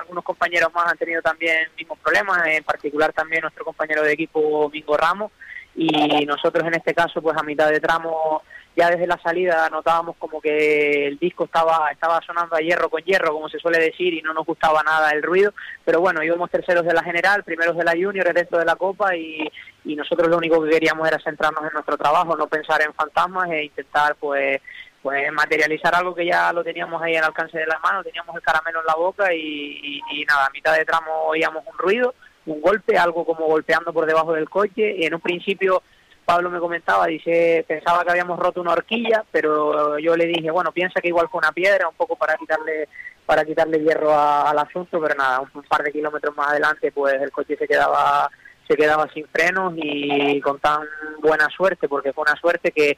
algunos 0.00 0.24
compañeros 0.24 0.72
más 0.72 0.90
han 0.90 0.96
tenido 0.96 1.20
también 1.20 1.68
mismos 1.76 1.98
problemas, 1.98 2.46
en 2.46 2.64
particular 2.64 3.12
también 3.12 3.42
nuestro 3.42 3.62
compañero 3.62 4.02
de 4.02 4.14
equipo 4.14 4.70
Mingo 4.70 4.96
Ramos 4.96 5.30
y 5.76 6.24
nosotros 6.24 6.66
en 6.66 6.74
este 6.74 6.94
caso 6.94 7.20
pues 7.20 7.36
a 7.36 7.42
mitad 7.42 7.68
de 7.68 7.80
tramo 7.80 8.42
ya 8.76 8.90
desde 8.90 9.06
la 9.06 9.18
salida 9.18 9.68
notábamos 9.70 10.16
como 10.16 10.40
que 10.40 11.08
el 11.08 11.18
disco 11.18 11.44
estaba 11.44 11.90
estaba 11.92 12.20
sonando 12.22 12.56
a 12.56 12.60
hierro 12.60 12.88
con 12.88 13.02
hierro 13.02 13.32
como 13.34 13.48
se 13.48 13.58
suele 13.58 13.78
decir 13.78 14.14
y 14.14 14.22
no 14.22 14.32
nos 14.32 14.46
gustaba 14.46 14.82
nada 14.82 15.10
el 15.10 15.22
ruido. 15.22 15.52
Pero 15.84 16.00
bueno 16.00 16.22
íbamos 16.22 16.50
terceros 16.50 16.86
de 16.86 16.94
la 16.94 17.02
general 17.02 17.44
primeros 17.44 17.76
de 17.76 17.84
la 17.84 17.92
junior 17.92 18.26
el 18.26 18.34
resto 18.34 18.58
de 18.58 18.64
la 18.64 18.76
copa 18.76 19.14
y, 19.14 19.46
y 19.84 19.94
nosotros 19.94 20.28
lo 20.28 20.38
único 20.38 20.62
que 20.62 20.70
queríamos 20.70 21.06
era 21.06 21.18
centrarnos 21.18 21.64
en 21.64 21.72
nuestro 21.74 21.98
trabajo 21.98 22.34
no 22.36 22.46
pensar 22.46 22.80
en 22.82 22.94
fantasmas 22.94 23.50
e 23.50 23.64
intentar 23.64 24.16
pues 24.16 24.60
pues 25.04 25.30
materializar 25.32 25.94
algo 25.94 26.14
que 26.14 26.24
ya 26.24 26.50
lo 26.54 26.64
teníamos 26.64 27.00
ahí 27.02 27.14
al 27.14 27.24
alcance 27.24 27.58
de 27.58 27.66
la 27.66 27.78
mano, 27.78 28.02
teníamos 28.02 28.34
el 28.34 28.40
caramelo 28.42 28.80
en 28.80 28.86
la 28.86 28.94
boca 28.94 29.32
y 29.34 30.00
nada, 30.26 30.46
a 30.46 30.50
mitad 30.50 30.74
de 30.74 30.86
tramo 30.86 31.24
oíamos 31.26 31.62
un 31.70 31.76
ruido, 31.78 32.14
un 32.46 32.62
golpe, 32.62 32.96
algo 32.96 33.26
como 33.26 33.44
golpeando 33.46 33.92
por 33.92 34.06
debajo 34.06 34.32
del 34.32 34.48
coche. 34.48 34.94
Y 34.96 35.04
en 35.04 35.14
un 35.14 35.20
principio 35.20 35.82
Pablo 36.24 36.48
me 36.48 36.58
comentaba, 36.58 37.04
dice, 37.06 37.66
pensaba 37.68 38.02
que 38.02 38.12
habíamos 38.12 38.38
roto 38.38 38.62
una 38.62 38.72
horquilla, 38.72 39.24
pero 39.30 39.98
yo 39.98 40.16
le 40.16 40.24
dije, 40.24 40.50
bueno, 40.50 40.72
piensa 40.72 41.02
que 41.02 41.08
igual 41.08 41.28
fue 41.30 41.38
una 41.38 41.52
piedra, 41.52 41.86
un 41.86 41.94
poco 41.96 42.16
para 42.16 42.36
quitarle 42.36 42.88
para 43.26 43.44
quitarle 43.44 43.80
hierro 43.80 44.10
a- 44.12 44.48
al 44.50 44.58
asunto, 44.58 45.00
pero 45.00 45.14
nada, 45.14 45.40
un, 45.40 45.50
un 45.52 45.62
par 45.64 45.82
de 45.82 45.92
kilómetros 45.92 46.34
más 46.36 46.48
adelante 46.48 46.92
pues 46.92 47.14
el 47.20 47.30
coche 47.30 47.56
se 47.58 47.66
quedaba 47.68 48.30
se 48.66 48.74
quedaba 48.76 49.06
sin 49.12 49.26
frenos 49.28 49.74
y 49.76 50.40
con 50.40 50.58
tan 50.58 50.82
buena 51.20 51.46
suerte, 51.50 51.86
porque 51.88 52.14
fue 52.14 52.22
una 52.22 52.36
suerte 52.40 52.72
que 52.72 52.96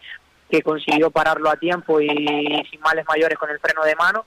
que 0.51 0.63
consiguió 0.63 1.11
pararlo 1.11 1.51
a 1.51 1.57
tiempo 1.57 2.01
y 2.01 2.09
sin 2.71 2.81
males 2.81 3.05
mayores 3.09 3.39
con 3.39 3.51
el 3.51 3.61
freno 3.61 3.85
de 3.85 3.97
mano. 3.97 4.25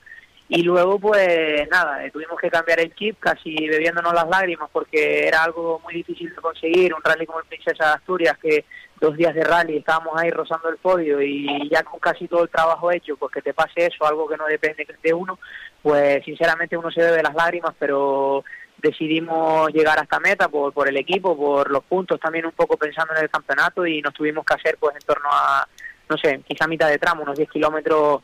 Y 0.52 0.62
luego, 0.64 0.98
pues 0.98 1.68
nada, 1.70 2.04
eh, 2.04 2.10
tuvimos 2.10 2.36
que 2.40 2.50
cambiar 2.50 2.80
el 2.80 2.92
chip 2.96 3.20
casi 3.20 3.54
bebiéndonos 3.68 4.12
las 4.12 4.28
lágrimas 4.28 4.68
porque 4.72 5.28
era 5.28 5.44
algo 5.44 5.80
muy 5.84 5.94
difícil 5.94 6.34
de 6.34 6.42
conseguir. 6.42 6.92
Un 6.92 7.02
rally 7.04 7.24
como 7.24 7.38
el 7.38 7.46
Princesa 7.46 7.86
de 7.86 7.92
Asturias, 7.92 8.36
que 8.42 8.64
dos 9.00 9.16
días 9.16 9.32
de 9.32 9.44
rally 9.44 9.76
estábamos 9.76 10.20
ahí 10.20 10.28
rozando 10.30 10.68
el 10.68 10.78
podio 10.78 11.22
y 11.22 11.68
ya 11.70 11.84
con 11.84 12.00
casi 12.00 12.26
todo 12.26 12.42
el 12.42 12.50
trabajo 12.50 12.90
hecho, 12.90 13.16
pues 13.16 13.32
que 13.32 13.42
te 13.42 13.54
pase 13.54 13.86
eso, 13.86 14.04
algo 14.04 14.28
que 14.28 14.36
no 14.36 14.46
depende 14.46 14.84
de 15.00 15.14
uno, 15.14 15.38
pues 15.82 16.24
sinceramente 16.24 16.76
uno 16.76 16.90
se 16.90 17.00
bebe 17.00 17.22
las 17.22 17.34
lágrimas, 17.34 17.72
pero 17.78 18.44
decidimos 18.78 19.72
llegar 19.72 20.00
hasta 20.00 20.18
meta 20.18 20.48
por, 20.48 20.72
por 20.72 20.88
el 20.88 20.96
equipo, 20.96 21.36
por 21.36 21.70
los 21.70 21.84
puntos, 21.84 22.18
también 22.18 22.46
un 22.46 22.52
poco 22.52 22.76
pensando 22.76 23.14
en 23.14 23.22
el 23.22 23.30
campeonato 23.30 23.86
y 23.86 24.02
nos 24.02 24.14
tuvimos 24.14 24.44
que 24.44 24.54
hacer 24.54 24.76
pues 24.80 24.96
en 24.96 25.02
torno 25.02 25.28
a, 25.30 25.66
no 26.10 26.18
sé, 26.18 26.40
quizá 26.46 26.66
mitad 26.66 26.88
de 26.88 26.98
tramo, 26.98 27.22
unos 27.22 27.36
10 27.38 27.48
kilómetros 27.48 28.22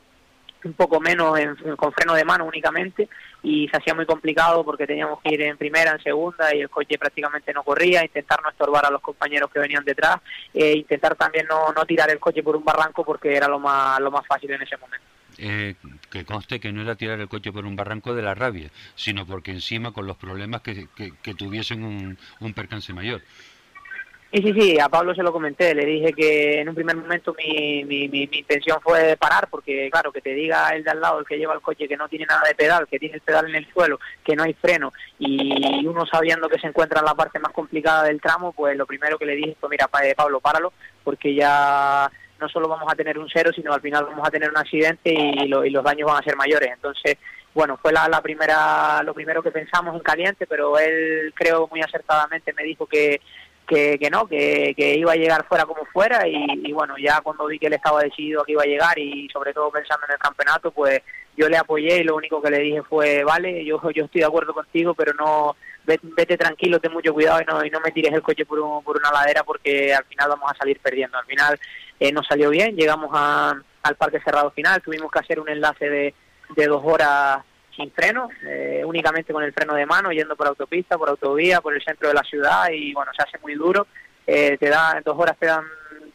un 0.64 0.72
poco 0.72 0.98
menos 1.00 1.38
en- 1.38 1.54
con 1.76 1.92
freno 1.92 2.14
de 2.14 2.24
mano 2.24 2.44
únicamente 2.44 3.08
y 3.44 3.68
se 3.68 3.76
hacía 3.76 3.94
muy 3.94 4.04
complicado 4.04 4.64
porque 4.64 4.84
teníamos 4.84 5.20
que 5.22 5.32
ir 5.32 5.42
en 5.42 5.56
primera, 5.56 5.92
en 5.92 6.02
segunda 6.02 6.52
y 6.52 6.60
el 6.60 6.68
coche 6.68 6.98
prácticamente 6.98 7.52
no 7.52 7.62
corría, 7.62 8.02
intentar 8.04 8.42
no 8.42 8.50
estorbar 8.50 8.84
a 8.84 8.90
los 8.90 9.00
compañeros 9.00 9.48
que 9.52 9.60
venían 9.60 9.84
detrás 9.84 10.16
e 10.52 10.72
intentar 10.78 11.14
también 11.14 11.46
no, 11.48 11.72
no 11.72 11.84
tirar 11.84 12.10
el 12.10 12.18
coche 12.18 12.42
por 12.42 12.56
un 12.56 12.64
barranco 12.64 13.04
porque 13.04 13.36
era 13.36 13.46
lo 13.46 13.60
más, 13.60 14.00
lo 14.00 14.10
más 14.10 14.26
fácil 14.26 14.50
en 14.50 14.62
ese 14.62 14.76
momento. 14.76 15.06
Eh, 15.38 15.74
que 16.10 16.24
conste 16.24 16.58
que 16.58 16.72
no 16.72 16.80
era 16.82 16.96
tirar 16.96 17.20
el 17.20 17.28
coche 17.28 17.52
por 17.52 17.64
un 17.66 17.76
barranco 17.76 18.14
de 18.14 18.22
la 18.22 18.34
rabia, 18.34 18.70
sino 18.96 19.24
porque 19.26 19.52
encima 19.52 19.92
con 19.92 20.06
los 20.06 20.16
problemas 20.16 20.62
que, 20.62 20.88
que- 20.96 21.12
que 21.22 21.34
tuviesen 21.34 21.84
un, 21.84 22.18
un 22.40 22.54
percance 22.54 22.92
mayor. 22.92 23.20
Sí, 24.32 24.42
sí, 24.42 24.52
sí, 24.60 24.78
a 24.80 24.88
Pablo 24.88 25.14
se 25.14 25.22
lo 25.22 25.32
comenté, 25.32 25.72
le 25.74 25.86
dije 25.86 26.12
que 26.12 26.60
en 26.60 26.68
un 26.68 26.74
primer 26.74 26.96
momento 26.96 27.34
mi, 27.38 27.84
mi, 27.84 28.08
mi, 28.08 28.26
mi 28.26 28.38
intención 28.38 28.78
fue 28.82 29.16
parar, 29.16 29.48
porque 29.48 29.88
claro, 29.90 30.12
que 30.12 30.20
te 30.20 30.34
diga 30.34 30.68
el 30.70 30.82
de 30.84 30.90
al 30.90 31.00
lado, 31.00 31.20
el 31.20 31.26
que 31.26 31.38
lleva 31.38 31.54
el 31.54 31.60
coche, 31.60 31.86
que 31.88 31.96
no 31.96 32.08
tiene 32.08 32.26
nada 32.26 32.42
de 32.46 32.54
pedal, 32.54 32.86
que 32.88 32.98
tiene 32.98 33.14
el 33.14 33.20
pedal 33.22 33.48
en 33.48 33.54
el 33.54 33.72
suelo, 33.72 33.98
que 34.24 34.34
no 34.34 34.42
hay 34.42 34.52
freno, 34.54 34.92
y 35.18 35.86
uno 35.86 36.04
sabiendo 36.06 36.48
que 36.48 36.58
se 36.58 36.66
encuentra 36.66 36.98
en 37.00 37.06
la 37.06 37.14
parte 37.14 37.38
más 37.38 37.52
complicada 37.52 38.02
del 38.02 38.20
tramo, 38.20 38.52
pues 38.52 38.76
lo 38.76 38.84
primero 38.84 39.16
que 39.16 39.26
le 39.26 39.36
dije 39.36 39.56
fue, 39.60 39.70
mira, 39.70 39.88
eh, 40.02 40.14
Pablo, 40.16 40.40
páralo, 40.40 40.72
porque 41.04 41.32
ya 41.34 42.10
no 42.40 42.48
solo 42.48 42.68
vamos 42.68 42.92
a 42.92 42.96
tener 42.96 43.18
un 43.18 43.28
cero, 43.32 43.52
sino 43.54 43.72
al 43.72 43.80
final 43.80 44.04
vamos 44.06 44.26
a 44.26 44.30
tener 44.30 44.50
un 44.50 44.58
accidente 44.58 45.10
y, 45.14 45.46
lo- 45.48 45.64
y 45.64 45.70
los 45.70 45.84
daños 45.84 46.10
van 46.10 46.20
a 46.20 46.24
ser 46.24 46.36
mayores. 46.36 46.70
Entonces, 46.74 47.16
bueno, 47.54 47.78
fue 47.80 47.90
la, 47.92 48.06
la 48.08 48.20
primera, 48.20 49.02
lo 49.02 49.14
primero 49.14 49.42
que 49.42 49.50
pensamos 49.50 49.94
en 49.94 50.02
caliente, 50.02 50.46
pero 50.46 50.78
él 50.78 51.32
creo 51.34 51.66
muy 51.70 51.80
acertadamente 51.80 52.52
me 52.52 52.64
dijo 52.64 52.84
que 52.86 53.22
que, 53.66 53.98
que 53.98 54.10
no, 54.10 54.26
que, 54.26 54.74
que 54.76 54.94
iba 54.96 55.12
a 55.12 55.16
llegar 55.16 55.46
fuera 55.46 55.64
como 55.66 55.84
fuera 55.86 56.26
y, 56.26 56.72
bueno, 56.72 56.94
ya 56.98 57.20
cuando 57.20 57.46
vi 57.46 57.58
que 57.58 57.66
él 57.66 57.72
estaba 57.74 58.02
decidido 58.02 58.44
que 58.44 58.52
iba 58.52 58.62
a 58.62 58.66
llegar 58.66 58.98
y 58.98 59.28
sobre 59.32 59.52
todo 59.52 59.70
pensando 59.70 60.06
en 60.06 60.12
el 60.12 60.18
campeonato, 60.18 60.70
pues 60.70 61.00
yo 61.36 61.48
le 61.48 61.56
apoyé 61.58 61.98
y 61.98 62.04
lo 62.04 62.16
único 62.16 62.40
que 62.40 62.50
le 62.50 62.60
dije 62.60 62.82
fue, 62.82 63.24
vale, 63.24 63.64
yo, 63.64 63.80
yo 63.94 64.04
estoy 64.04 64.20
de 64.20 64.26
acuerdo 64.26 64.54
contigo, 64.54 64.94
pero 64.94 65.12
no, 65.14 65.56
vete, 65.84 66.06
vete 66.16 66.36
tranquilo, 66.36 66.80
ten 66.80 66.92
mucho 66.92 67.12
cuidado 67.12 67.40
y 67.42 67.44
no, 67.44 67.64
y 67.64 67.70
no 67.70 67.80
me 67.80 67.90
tires 67.92 68.12
el 68.12 68.22
coche 68.22 68.46
por, 68.46 68.58
un- 68.60 68.82
por 68.84 68.96
una 68.96 69.10
ladera 69.10 69.42
porque 69.44 69.92
al 69.94 70.04
final 70.04 70.28
vamos 70.30 70.50
a 70.50 70.56
salir 70.56 70.78
perdiendo. 70.80 71.18
Al 71.18 71.26
final 71.26 71.58
eh, 72.00 72.12
nos 72.12 72.26
salió 72.26 72.50
bien, 72.50 72.74
llegamos 72.76 73.10
a, 73.12 73.54
al 73.82 73.96
parque 73.96 74.20
cerrado 74.20 74.50
final, 74.52 74.80
tuvimos 74.82 75.10
que 75.10 75.18
hacer 75.18 75.38
un 75.40 75.48
enlace 75.48 75.88
de, 75.90 76.14
de 76.56 76.66
dos 76.66 76.82
horas 76.84 77.40
sin 77.76 77.92
freno, 77.92 78.28
eh, 78.42 78.82
únicamente 78.84 79.32
con 79.32 79.44
el 79.44 79.52
freno 79.52 79.74
de 79.74 79.86
mano, 79.86 80.10
yendo 80.10 80.34
por 80.34 80.48
autopista, 80.48 80.96
por 80.96 81.10
autovía, 81.10 81.60
por 81.60 81.74
el 81.74 81.84
centro 81.84 82.08
de 82.08 82.14
la 82.14 82.22
ciudad 82.22 82.70
y 82.72 82.94
bueno, 82.94 83.12
se 83.16 83.22
hace 83.22 83.38
muy 83.38 83.54
duro. 83.54 83.86
Eh, 84.26 84.56
te 84.58 84.68
da, 84.68 85.00
dos 85.04 85.16
horas 85.18 85.36
te 85.38 85.46
dan 85.46 85.64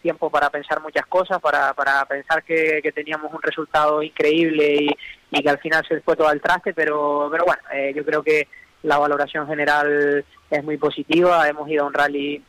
tiempo 0.01 0.29
para 0.29 0.49
pensar 0.49 0.81
muchas 0.81 1.05
cosas, 1.05 1.39
para, 1.39 1.73
para 1.73 2.03
pensar 2.05 2.43
que, 2.43 2.79
que 2.81 2.91
teníamos 2.91 3.31
un 3.31 3.41
resultado 3.41 4.01
increíble 4.01 4.75
y, 4.75 4.89
y 5.29 5.43
que 5.43 5.49
al 5.49 5.59
final 5.59 5.85
se 5.87 6.01
fue 6.01 6.15
todo 6.15 6.27
al 6.27 6.41
traste, 6.41 6.73
pero, 6.73 7.29
pero 7.31 7.45
bueno, 7.45 7.61
eh, 7.71 7.93
yo 7.95 8.03
creo 8.03 8.23
que 8.23 8.47
la 8.83 8.97
valoración 8.97 9.47
general 9.47 10.25
es 10.49 10.63
muy 10.63 10.77
positiva. 10.77 11.47
Hemos 11.47 11.69
ido 11.69 11.83
a 11.83 11.87
un 11.87 11.93
rally 11.93 12.43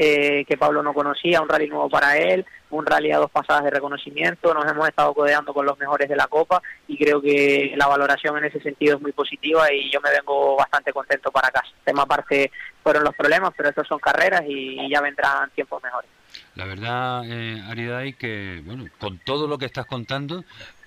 eh, 0.00 0.44
que 0.46 0.56
Pablo 0.56 0.80
no 0.82 0.94
conocía, 0.94 1.42
un 1.42 1.48
rally 1.48 1.66
nuevo 1.66 1.90
para 1.90 2.16
él, 2.16 2.46
un 2.70 2.86
rally 2.86 3.10
a 3.10 3.18
dos 3.18 3.30
pasadas 3.30 3.64
de 3.64 3.70
reconocimiento, 3.70 4.54
nos 4.54 4.64
hemos 4.70 4.88
estado 4.88 5.12
codeando 5.12 5.52
con 5.52 5.66
los 5.66 5.76
mejores 5.76 6.08
de 6.08 6.14
la 6.14 6.28
Copa 6.28 6.62
y 6.86 6.96
creo 6.96 7.20
que 7.20 7.74
la 7.76 7.88
valoración 7.88 8.38
en 8.38 8.44
ese 8.44 8.60
sentido 8.60 8.96
es 8.96 9.02
muy 9.02 9.10
positiva 9.10 9.72
y 9.72 9.90
yo 9.90 10.00
me 10.00 10.10
vengo 10.10 10.56
bastante 10.56 10.92
contento 10.92 11.32
para 11.32 11.50
casa. 11.50 11.68
Tema 11.84 12.02
aparte 12.02 12.52
fueron 12.82 13.02
los 13.02 13.14
problemas, 13.16 13.52
pero 13.56 13.70
estos 13.70 13.88
son 13.88 13.98
carreras 13.98 14.42
y 14.46 14.88
ya 14.88 15.00
vendrán 15.00 15.50
tiempos 15.50 15.82
mejores. 15.82 16.08
La 16.54 16.64
verdad, 16.64 17.22
eh, 17.26 17.60
Ariday, 17.68 18.12
que 18.12 18.62
bueno, 18.64 18.84
con 18.98 19.18
todo 19.18 19.48
lo 19.48 19.58
que 19.58 19.66
estás 19.66 19.86
contando, 19.86 20.44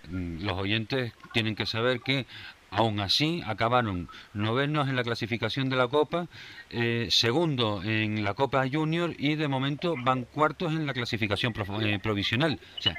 mm, 0.10 0.46
los 0.46 0.54
oyentes 0.54 1.14
tienen 1.34 1.56
que 1.56 1.66
saber 1.66 2.00
que 2.02 2.26
aún 2.72 3.02
así 3.02 3.44
acabaron 3.46 4.08
novenos 4.34 4.88
en 4.88 4.96
la 4.96 5.04
clasificación 5.04 5.70
de 5.70 5.76
la 5.76 5.90
Copa, 5.90 6.28
eh, 6.70 7.08
segundo 7.12 7.82
en 7.84 8.24
la 8.24 8.34
Copa 8.34 8.64
Junior 8.72 9.12
y 9.18 9.36
de 9.36 9.48
momento 9.50 9.96
van 10.04 10.24
cuartos 10.24 10.72
en 10.72 10.88
la 10.88 10.94
clasificación 10.94 11.54
eh, 11.82 12.00
provisional. 12.02 12.60
O 12.78 12.82
sea, 12.82 12.96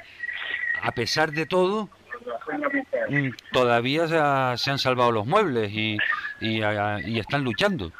a 0.81 0.91
pesar 0.91 1.31
de 1.31 1.47
todo, 1.47 1.89
mm, 3.09 3.29
todavía 3.51 4.07
se, 4.07 4.63
se 4.63 4.71
han 4.71 4.77
salvado 4.79 5.11
los 5.11 5.25
muebles 5.25 5.71
y, 5.71 5.97
y, 6.39 6.61
ah, 6.61 6.99
y 7.03 7.17
están 7.17 7.43
luchando. 7.43 7.91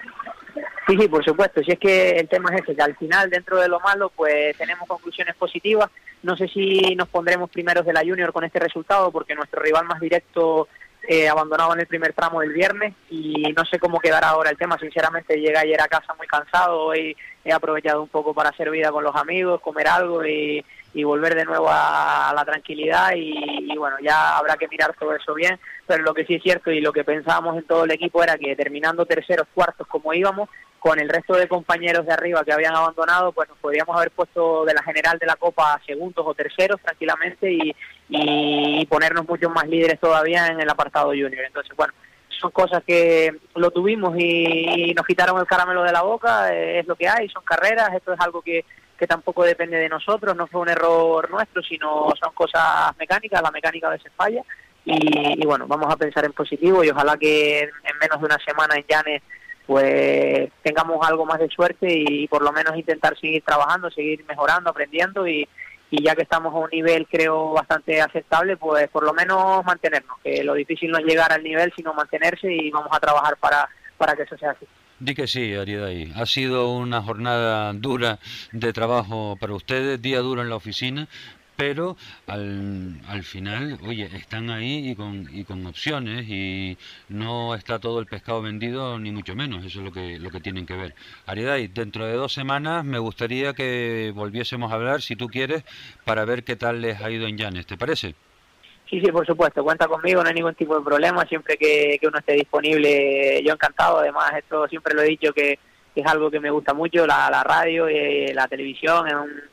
Sí, 0.88 0.97
sí, 0.99 1.07
por 1.07 1.24
supuesto. 1.24 1.61
Si 1.63 1.71
es 1.71 1.80
que 1.80 2.09
el 2.11 2.28
tema 2.28 2.49
es 2.53 2.61
ese, 2.61 2.76
que 2.76 2.82
al 2.82 2.95
final, 2.97 3.30
dentro 3.30 3.57
de 3.57 3.69
lo 3.69 3.80
malo, 3.80 4.11
pues 4.15 4.55
tenemos 4.57 4.88
conclusiones 4.88 5.34
positivas. 5.36 5.89
No 6.21 6.36
sé 6.38 6.47
si 6.49 6.95
nos 6.95 7.07
pondremos 7.07 7.49
primeros 7.49 7.86
de 7.86 7.93
la 7.93 8.01
Junior 8.01 8.34
con 8.34 8.43
este 8.43 8.59
resultado, 8.59 9.11
porque 9.11 9.34
nuestro 9.34 9.61
rival 9.61 9.86
más 9.86 10.01
directo 10.01 10.67
eh, 11.08 11.28
abandonado 11.28 11.74
en 11.74 11.82
el 11.82 11.88
primer 11.88 12.14
tramo 12.14 12.41
del 12.41 12.54
viernes 12.54 12.93
y 13.10 13.54
no 13.56 13.66
sé 13.66 13.78
cómo 13.80 13.99
quedará 13.99 14.30
ahora 14.30 14.49
el 14.49 14.58
tema. 14.58 14.78
Sinceramente, 14.80 15.39
llegué 15.39 15.58
ayer 15.58 15.82
a 15.82 15.88
casa 15.88 16.14
muy 16.14 16.28
cansado. 16.28 16.82
Hoy 16.82 17.16
he 17.43 17.51
aprovechado 17.51 18.01
un 18.01 18.08
poco 18.08 18.34
para 18.34 18.49
hacer 18.49 18.70
vida 18.72 18.91
con 18.91 19.04
los 19.04 19.16
amigos, 19.16 19.60
comer 19.62 19.88
algo 19.88 20.26
y, 20.26 20.64
y 20.93 21.04
volver 21.04 21.36
de 21.36 21.45
nuevo 21.45 21.68
a, 21.70 22.34
la 22.36 22.45
tranquilidad. 22.45 23.14
Y, 23.16 23.72
y 23.72 23.78
bueno, 23.78 23.97
ya 24.01 24.38
habrá 24.38 24.56
que 24.56 24.68
mirar 24.70 24.95
todo 24.97 25.14
eso 25.14 25.34
bien. 25.34 25.60
Pero 25.86 26.04
lo 26.04 26.14
que 26.14 26.26
sí 26.26 26.36
es 26.36 26.43
cierto 26.43 26.72
y 26.72 26.80
lo 26.80 26.93
que 26.93 27.04
pensábamos 27.04 27.58
en 27.58 27.64
todo 27.64 27.84
el 27.84 27.91
equipo 27.91 28.24
era 28.24 28.38
que 28.38 28.56
terminando 28.56 29.06
terceros, 29.06 29.47
cuartos 29.54 29.86
como 29.88 30.14
íbamos, 30.14 30.49
con 30.84 31.00
el 31.00 31.08
resto 31.08 31.36
de 31.36 31.48
compañeros 31.48 32.06
de 32.06 32.12
arriba 32.12 32.44
que 32.44 32.52
habían 32.52 32.76
abandonado, 32.76 33.32
pues 33.32 33.48
nos 33.48 33.58
podríamos 33.60 33.96
haber 33.96 34.12
puesto 34.12 34.66
de 34.66 34.74
la 34.74 34.84
general 34.84 35.18
de 35.18 35.26
la 35.26 35.38
Copa 35.38 35.80
segundos 35.86 36.26
o 36.28 36.34
terceros 36.34 36.82
tranquilamente 36.82 37.50
y, 37.50 37.74
y 38.10 38.86
ponernos 38.88 39.26
muchos 39.26 39.50
más 39.50 39.66
líderes 39.66 39.98
todavía 39.98 40.48
en 40.48 40.60
el 40.60 40.70
apartado 40.70 41.12
junior. 41.12 41.46
Entonces, 41.46 41.74
bueno, 41.78 41.94
son 42.28 42.52
cosas 42.52 42.84
que 42.86 43.34
lo 43.56 43.72
tuvimos 43.72 44.14
y, 44.18 44.90
y 44.90 44.94
nos 44.94 45.08
quitaron 45.08 45.40
el 45.40 45.46
caramelo 45.46 45.84
de 45.84 45.94
la 45.94 46.02
boca, 46.02 46.54
eh, 46.54 46.80
es 46.80 46.86
lo 46.86 46.98
que 46.98 47.08
hay, 47.08 47.30
son 47.30 47.46
carreras, 47.46 47.94
esto 47.96 48.12
es 48.12 48.20
algo 48.20 48.42
que, 48.42 48.66
que 49.00 49.08
tampoco 49.08 49.46
depende 49.46 49.78
de 49.78 49.88
nosotros, 49.88 50.36
no 50.36 50.48
fue 50.48 50.60
un 50.60 50.68
error 50.68 51.32
nuestro, 51.32 51.64
sino 51.64 52.12
son 52.22 52.34
cosas 52.34 52.94
mecánicas, 53.00 53.42
la 53.42 53.52
mecánica 53.52 53.88
a 53.88 53.92
veces 53.92 54.12
falla. 54.18 54.44
Y, 54.84 55.42
y 55.42 55.46
bueno, 55.46 55.66
vamos 55.66 55.88
a 55.90 55.96
pensar 55.96 56.26
en 56.26 56.34
positivo 56.34 56.84
y 56.84 56.90
ojalá 56.90 57.16
que 57.16 57.62
en 57.62 57.98
menos 58.02 58.20
de 58.20 58.26
una 58.26 58.38
semana 58.46 58.76
en 58.76 58.84
Llanes 58.86 59.22
pues 59.66 60.51
tengamos 60.61 61.05
algo 61.07 61.26
más 61.26 61.39
de 61.39 61.49
suerte 61.49 61.88
y 61.89 62.28
por 62.28 62.43
lo 62.43 62.51
menos 62.51 62.76
intentar 62.76 63.18
seguir 63.20 63.43
trabajando, 63.43 63.89
seguir 63.89 64.26
mejorando, 64.28 64.70
aprendiendo 64.70 65.28
y, 65.28 65.47
y 65.89 66.03
ya 66.03 66.16
que 66.16 66.24
estamos 66.24 66.53
a 66.53 66.57
un 66.57 66.70
nivel 66.72 67.07
creo 67.07 67.53
bastante 67.53 68.01
aceptable, 68.01 68.57
pues 68.57 68.89
por 68.89 69.03
lo 69.03 69.14
menos 69.14 69.64
mantenernos, 69.64 70.18
que 70.24 70.43
lo 70.43 70.53
difícil 70.53 70.91
no 70.91 70.97
es 70.97 71.05
llegar 71.05 71.32
al 71.32 71.43
nivel, 71.43 71.72
sino 71.76 71.93
mantenerse 71.93 72.51
y 72.51 72.72
vamos 72.72 72.89
a 72.91 72.99
trabajar 72.99 73.38
para, 73.38 73.70
para 73.97 74.16
que 74.16 74.24
eso 74.24 74.38
sea 74.38 74.51
así. 74.51 74.66
Di 74.99 75.16
que 75.16 75.28
sí, 75.28 75.53
Ariadai. 75.53 76.14
Ha 76.16 76.26
sido 76.26 76.72
una 76.72 77.01
jornada 77.01 77.74
dura 77.74 78.20
de 78.51 78.72
trabajo 78.74 79.38
para 79.39 79.53
ustedes, 79.53 80.01
día 80.01 80.20
duro 80.20 80.41
en 80.41 80.49
la 80.49 80.55
oficina, 80.55 81.07
pero 81.56 81.95
al, 82.28 82.99
al 83.08 83.24
final, 83.24 83.78
oye, 83.86 84.10
están 84.16 84.49
ahí 84.49 84.91
y 84.91 84.95
con, 84.95 85.28
y 85.32 85.43
con 85.43 85.66
opciones 85.66 86.26
y 86.28 86.78
no 87.10 87.56
está 87.56 87.80
todo 87.80 87.99
el 87.99 88.06
pescado 88.06 88.41
vendido, 88.41 88.99
ni 88.99 89.12
mucho 89.12 89.36
menos, 89.36 89.66
eso 89.66 89.80
es 89.80 89.86
lo 89.86 89.91
que, 89.91 90.20
lo 90.20 90.30
que 90.30 90.39
tienen 90.39 90.66
que 90.66 90.76
ver. 90.76 90.95
Ariadai, 91.26 91.68
dentro 91.68 92.06
de 92.06 92.14
dos 92.14 92.34
semanas 92.34 92.84
me 92.84 92.99
gustaría 92.99 93.54
que 93.54 94.12
volviésemos 94.16 94.72
a 94.72 94.76
hablar, 94.76 95.01
si 95.01 95.16
tú 95.16 95.28
quieres, 95.28 95.64
para 96.06 96.26
ver 96.26 96.43
qué 96.43 96.56
tal 96.56 96.82
les 96.82 97.01
ha 97.01 97.12
ido 97.12 97.28
en 97.28 97.38
Llanes, 97.38 97.66
¿te 97.68 97.78
parece? 97.78 98.16
Sí, 98.89 98.99
sí, 98.99 99.12
por 99.12 99.26
supuesto, 99.26 99.64
cuenta 99.64 99.88
conmigo, 99.88 100.22
no 100.22 100.30
hay 100.30 100.36
ningún 100.36 100.56
tipo 100.56 100.78
de 100.78 100.84
problema, 100.84 101.26
siempre 101.26 101.58
que, 101.58 101.97
que 101.99 102.08
uno 102.08 102.20
esté 102.20 102.34
disponible, 102.34 103.41
yo 103.43 103.54
encantado, 103.54 103.99
además 103.99 104.32
esto 104.38 104.68
siempre 104.68 104.93
lo 104.93 105.01
he 105.01 105.08
dicho 105.08 105.34
que, 105.34 105.58
es 105.95 106.06
algo 106.08 106.32
que 106.32 106.39
me 106.39 106.49
gusta 106.49 106.74
mucho, 106.74 107.06
la, 107.06 107.30
la 107.30 107.43
radio, 107.43 107.88
y 107.88 108.34
la 108.34 108.47
televisión, 108.47 109.08
es 109.08 109.14
un, 109.14 109.53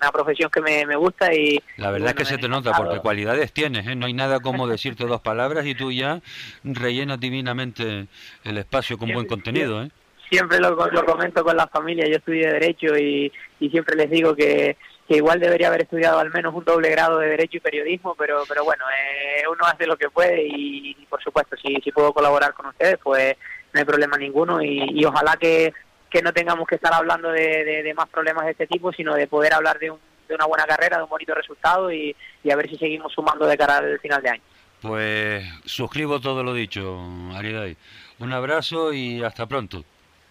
una 0.00 0.12
profesión 0.12 0.50
que 0.50 0.60
me, 0.60 0.86
me 0.86 0.96
gusta 0.96 1.32
y... 1.34 1.60
La 1.76 1.90
verdad 1.90 2.10
es 2.10 2.14
que 2.14 2.24
se 2.24 2.38
te 2.38 2.48
nota, 2.48 2.72
porque 2.72 3.00
cualidades 3.00 3.52
tienes, 3.52 3.86
¿eh? 3.86 3.94
no 3.94 4.06
hay 4.06 4.12
nada 4.12 4.40
como 4.40 4.66
decirte 4.68 5.04
dos 5.04 5.20
palabras 5.20 5.66
y 5.66 5.74
tú 5.74 5.92
ya 5.92 6.20
rellenas 6.64 7.20
divinamente 7.20 8.06
el 8.44 8.58
espacio 8.58 8.98
con 8.98 9.12
buen 9.12 9.26
contenido. 9.26 9.82
¿eh? 9.82 9.90
Siempre 10.30 10.58
lo, 10.60 10.70
lo 10.70 11.04
comento 11.04 11.42
con 11.44 11.56
la 11.56 11.66
familia, 11.66 12.06
yo 12.06 12.16
estudié 12.16 12.52
Derecho 12.52 12.96
y, 12.96 13.32
y 13.60 13.70
siempre 13.70 13.96
les 13.96 14.10
digo 14.10 14.34
que, 14.34 14.76
que 15.08 15.16
igual 15.16 15.40
debería 15.40 15.68
haber 15.68 15.82
estudiado 15.82 16.18
al 16.18 16.30
menos 16.30 16.54
un 16.54 16.64
doble 16.64 16.90
grado 16.90 17.18
de 17.18 17.28
Derecho 17.28 17.56
y 17.56 17.60
Periodismo, 17.60 18.14
pero 18.14 18.42
pero 18.46 18.62
bueno, 18.62 18.84
eh, 18.90 19.42
uno 19.50 19.64
hace 19.64 19.86
lo 19.86 19.96
que 19.96 20.10
puede 20.10 20.42
y, 20.46 20.90
y 20.90 21.06
por 21.06 21.22
supuesto, 21.22 21.56
si, 21.56 21.76
si 21.82 21.90
puedo 21.92 22.12
colaborar 22.12 22.52
con 22.52 22.66
ustedes, 22.66 22.98
pues 23.02 23.34
no 23.72 23.80
hay 23.80 23.86
problema 23.86 24.18
ninguno 24.18 24.62
y, 24.62 24.86
y 24.90 25.04
ojalá 25.06 25.36
que 25.36 25.72
que 26.10 26.22
no 26.22 26.32
tengamos 26.32 26.66
que 26.66 26.76
estar 26.76 26.92
hablando 26.92 27.30
de, 27.30 27.64
de, 27.64 27.82
de, 27.82 27.94
más 27.94 28.08
problemas 28.08 28.44
de 28.44 28.52
este 28.52 28.66
tipo, 28.66 28.92
sino 28.92 29.14
de 29.14 29.26
poder 29.26 29.54
hablar 29.54 29.78
de, 29.78 29.90
un, 29.90 29.98
de 30.28 30.34
una 30.34 30.46
buena 30.46 30.64
carrera, 30.64 30.98
de 30.98 31.02
un 31.04 31.08
bonito 31.08 31.34
resultado 31.34 31.92
y, 31.92 32.14
y, 32.42 32.50
a 32.50 32.56
ver 32.56 32.68
si 32.68 32.76
seguimos 32.76 33.12
sumando 33.12 33.46
de 33.46 33.56
cara 33.56 33.78
al 33.78 33.98
final 34.00 34.22
de 34.22 34.30
año. 34.30 34.42
Pues 34.80 35.44
suscribo 35.64 36.20
todo 36.20 36.42
lo 36.44 36.54
dicho, 36.54 37.00
Ariday. 37.34 37.76
Un 38.20 38.32
abrazo 38.32 38.92
y 38.92 39.22
hasta 39.22 39.46
pronto. 39.46 39.84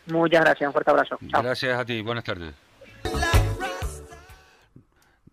Muchas 0.08 0.42
gracias, 0.42 0.68
un 0.68 0.74
fuerte 0.74 0.92
abrazo. 0.92 1.18
Chao. 1.30 1.44
Gracias 1.44 1.80
a 1.80 1.86
ti, 1.86 2.02
buenas 2.02 2.24
tardes. 2.24 2.54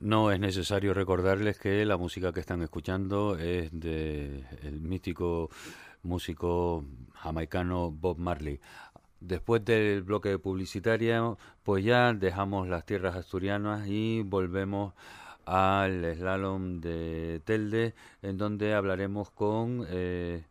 No 0.00 0.30
es 0.30 0.38
necesario 0.38 0.92
recordarles 0.92 1.58
que 1.58 1.84
la 1.86 1.96
música 1.96 2.32
que 2.32 2.40
están 2.40 2.60
escuchando 2.62 3.38
es 3.38 3.70
de 3.72 4.44
el 4.62 4.80
mítico 4.80 5.48
músico 6.02 6.84
jamaicano 7.14 7.90
Bob 7.90 8.18
Marley. 8.18 8.60
Después 9.26 9.64
del 9.64 10.02
bloque 10.02 10.38
publicitario, 10.38 11.38
pues 11.62 11.82
ya 11.82 12.12
dejamos 12.12 12.68
las 12.68 12.84
tierras 12.84 13.16
asturianas 13.16 13.88
y 13.88 14.22
volvemos 14.22 14.92
al 15.46 16.14
slalom 16.14 16.82
de 16.82 17.40
Telde, 17.46 17.94
en 18.20 18.36
donde 18.36 18.74
hablaremos 18.74 19.30
con 19.30 19.86
eh, 19.88 20.44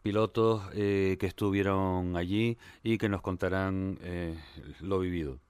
pilotos 0.00 0.62
eh, 0.74 1.16
que 1.18 1.26
estuvieron 1.26 2.16
allí 2.16 2.56
y 2.84 2.98
que 2.98 3.08
nos 3.08 3.20
contarán 3.20 3.98
eh, 4.02 4.38
lo 4.80 5.00
vivido. 5.00 5.40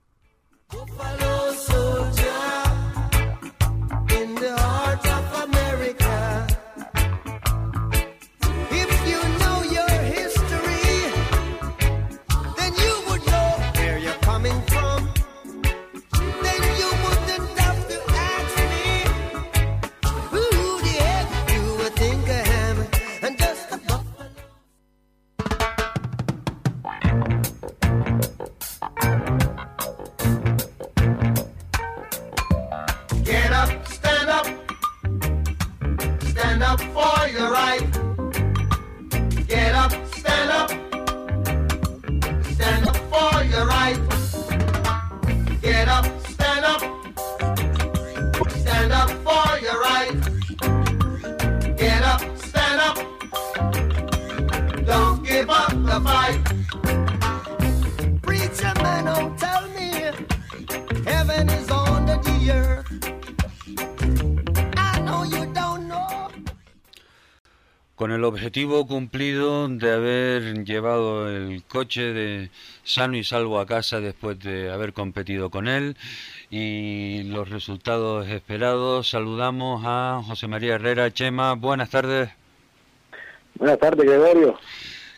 Objetivo 68.58 68.88
cumplido 68.88 69.68
de 69.68 69.92
haber 69.92 70.64
llevado 70.64 71.30
el 71.30 71.62
coche 71.62 72.12
de 72.12 72.50
sano 72.82 73.16
y 73.16 73.22
salvo 73.22 73.60
a 73.60 73.66
casa 73.66 74.00
después 74.00 74.40
de 74.40 74.72
haber 74.72 74.92
competido 74.92 75.48
con 75.48 75.68
él 75.68 75.96
y 76.50 77.22
los 77.22 77.48
resultados 77.50 78.26
esperados, 78.26 79.10
saludamos 79.10 79.82
a 79.86 80.22
José 80.26 80.48
María 80.48 80.74
Herrera. 80.74 81.12
Chema, 81.12 81.54
buenas 81.54 81.90
tardes. 81.90 82.30
Buenas 83.54 83.78
tardes, 83.78 84.04
Gregorio. 84.04 84.58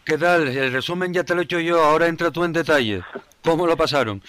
¿Qué 0.04 0.18
tal? 0.18 0.48
El 0.48 0.70
resumen 0.70 1.14
ya 1.14 1.24
te 1.24 1.34
lo 1.34 1.40
he 1.40 1.44
hecho 1.44 1.60
yo, 1.60 1.82
ahora 1.82 2.08
entra 2.08 2.30
tú 2.30 2.44
en 2.44 2.52
detalle. 2.52 3.02
¿Cómo 3.42 3.66
lo 3.66 3.74
pasaron? 3.74 4.22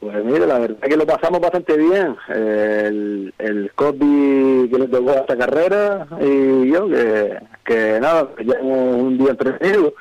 Pues 0.00 0.24
mira, 0.24 0.46
la 0.46 0.58
verdad 0.58 0.80
que 0.80 0.96
lo 0.96 1.06
pasamos 1.06 1.40
bastante 1.40 1.76
bien. 1.76 2.16
El, 2.28 3.34
el 3.38 3.70
COVID 3.74 4.70
que 4.70 4.78
le 4.78 4.88
tocó 4.88 5.10
a 5.10 5.16
esta 5.16 5.36
carrera 5.36 6.06
y 6.20 6.70
yo, 6.70 6.88
que, 6.88 7.38
que 7.64 8.00
nada, 8.00 8.30
llevamos 8.38 8.96
un 8.96 9.18
día 9.18 9.30
entretenido. 9.30 9.92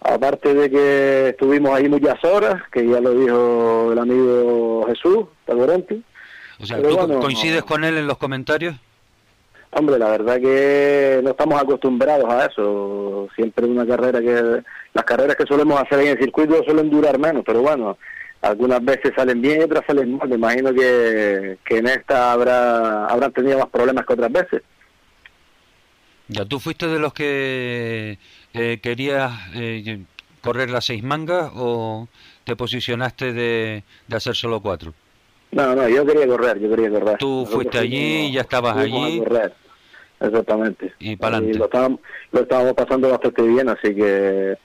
Aparte 0.00 0.54
de 0.54 0.70
que 0.70 1.28
estuvimos 1.30 1.72
ahí 1.72 1.88
muchas 1.88 2.22
horas, 2.24 2.62
que 2.72 2.86
ya 2.86 3.00
lo 3.00 3.10
dijo 3.12 3.92
el 3.92 3.98
amigo 3.98 4.86
Jesús, 4.88 5.26
Taborenti. 5.44 6.02
O 6.60 6.66
sea, 6.66 6.80
¿tú 6.80 6.96
bueno, 6.96 7.20
coincides 7.20 7.64
con 7.64 7.84
él 7.84 7.98
en 7.98 8.06
los 8.06 8.16
comentarios? 8.16 8.76
Hombre, 9.72 9.98
la 9.98 10.08
verdad 10.08 10.40
que 10.40 11.20
no 11.22 11.30
estamos 11.30 11.60
acostumbrados 11.60 12.30
a 12.30 12.46
eso. 12.46 13.28
Siempre 13.34 13.66
una 13.66 13.86
carrera 13.86 14.20
que... 14.20 14.62
Las 14.92 15.04
carreras 15.04 15.36
que 15.36 15.46
solemos 15.46 15.80
hacer 15.80 16.00
en 16.00 16.08
el 16.08 16.18
circuito 16.18 16.62
suelen 16.64 16.88
durar 16.88 17.18
menos, 17.18 17.42
pero 17.44 17.60
bueno, 17.60 17.98
algunas 18.44 18.84
veces 18.84 19.12
salen 19.16 19.40
bien 19.40 19.60
y 19.60 19.64
otras 19.64 19.84
salen 19.86 20.16
mal. 20.16 20.28
Me 20.28 20.36
imagino 20.36 20.72
que, 20.72 21.58
que 21.64 21.78
en 21.78 21.86
esta 21.86 22.32
habrá 22.32 23.06
habrán 23.06 23.32
tenido 23.32 23.58
más 23.58 23.68
problemas 23.68 24.06
que 24.06 24.12
otras 24.12 24.32
veces. 24.32 24.62
Ya, 26.28 26.44
¿tú 26.44 26.58
fuiste 26.58 26.86
de 26.86 26.98
los 26.98 27.12
que 27.12 28.18
eh, 28.54 28.78
querías 28.82 29.32
eh, 29.54 30.04
correr 30.40 30.70
las 30.70 30.86
seis 30.86 31.02
mangas 31.02 31.50
o 31.54 32.08
te 32.44 32.56
posicionaste 32.56 33.32
de, 33.32 33.84
de 34.08 34.16
hacer 34.16 34.34
solo 34.34 34.60
cuatro? 34.60 34.94
No, 35.52 35.74
no, 35.74 35.88
yo 35.88 36.04
quería 36.04 36.26
correr, 36.26 36.58
yo 36.58 36.68
quería 36.68 36.90
correr. 36.90 37.18
Tú 37.18 37.46
fuiste 37.46 37.78
allí, 37.78 38.32
ya 38.32 38.40
estabas 38.40 38.76
allí. 38.76 39.22
Exactamente. 40.20 40.94
Y 40.98 41.16
para 41.16 41.36
adelante. 41.36 41.58
Lo 41.58 41.64
estábamos, 41.66 42.00
lo 42.32 42.40
estábamos 42.40 42.72
pasando 42.72 43.10
bastante 43.10 43.42
bien, 43.42 43.68
así 43.68 43.94
que 43.94 44.56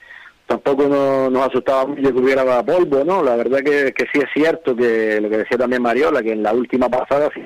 tampoco 0.50 0.88
no, 0.88 1.30
nos 1.30 1.48
asustaba 1.48 1.86
mucho 1.86 2.12
que 2.12 2.20
hubiera 2.20 2.64
polvo, 2.64 3.04
¿no? 3.06 3.22
La 3.24 3.36
verdad 3.36 3.60
que, 3.60 3.94
que 3.94 4.08
sí 4.12 4.20
es 4.20 4.30
cierto 4.34 4.76
que 4.76 5.22
lo 5.22 5.30
que 5.30 5.38
decía 5.38 5.60
también 5.60 5.84
Mariola, 5.84 6.24
que 6.24 6.32
en 6.32 6.42
la 6.42 6.54
última 6.54 6.90
pasada 6.90 7.30
sí, 7.36 7.42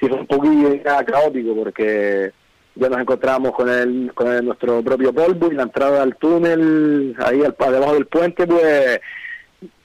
sí 0.00 0.08
fue 0.08 0.18
un 0.18 0.26
poquillo 0.26 0.82
caótico 0.82 1.54
porque 1.54 2.32
ya 2.74 2.88
nos 2.88 3.00
encontramos 3.00 3.52
con 3.52 3.68
el, 3.68 4.10
con 4.12 4.44
nuestro 4.44 4.82
propio 4.82 5.12
polvo 5.12 5.52
y 5.52 5.54
la 5.54 5.62
entrada 5.62 6.02
al 6.02 6.16
túnel, 6.16 7.14
ahí 7.24 7.42
al, 7.42 7.54
debajo 7.72 7.94
del 7.94 8.06
puente, 8.06 8.44
pues 8.44 9.00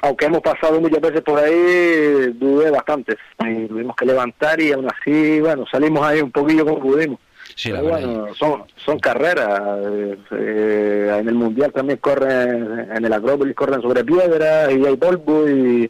aunque 0.02 0.26
hemos 0.26 0.42
pasado 0.42 0.82
muchas 0.82 1.00
veces 1.00 1.22
por 1.22 1.38
ahí, 1.38 2.34
dudé 2.34 2.72
bastante. 2.72 3.18
Y 3.40 3.68
tuvimos 3.68 3.96
que 3.96 4.06
levantar 4.06 4.60
y 4.60 4.72
aún 4.72 4.88
así, 4.88 5.40
bueno, 5.42 5.66
salimos 5.72 6.04
ahí 6.04 6.22
un 6.22 6.32
poquillo 6.32 6.66
como 6.66 6.80
pudimos. 6.80 7.20
Sí, 7.56 7.72
la 7.72 7.82
bueno, 7.82 8.34
son, 8.36 8.64
son 8.78 9.00
carreras. 9.00 9.62
eh, 9.92 10.18
eh, 10.32 11.18
en 11.20 11.28
el 11.28 11.36
Mundial 11.36 11.72
también 11.72 12.00
corren, 12.00 12.88
en 12.94 13.06
el 13.06 13.14
Acrópolis 13.14 13.56
corren 13.56 13.82
sobre 13.82 14.04
piedras 14.04 14.72
y 14.72 14.86
hay 14.86 14.96
polvo 14.98 15.48
y 15.50 15.90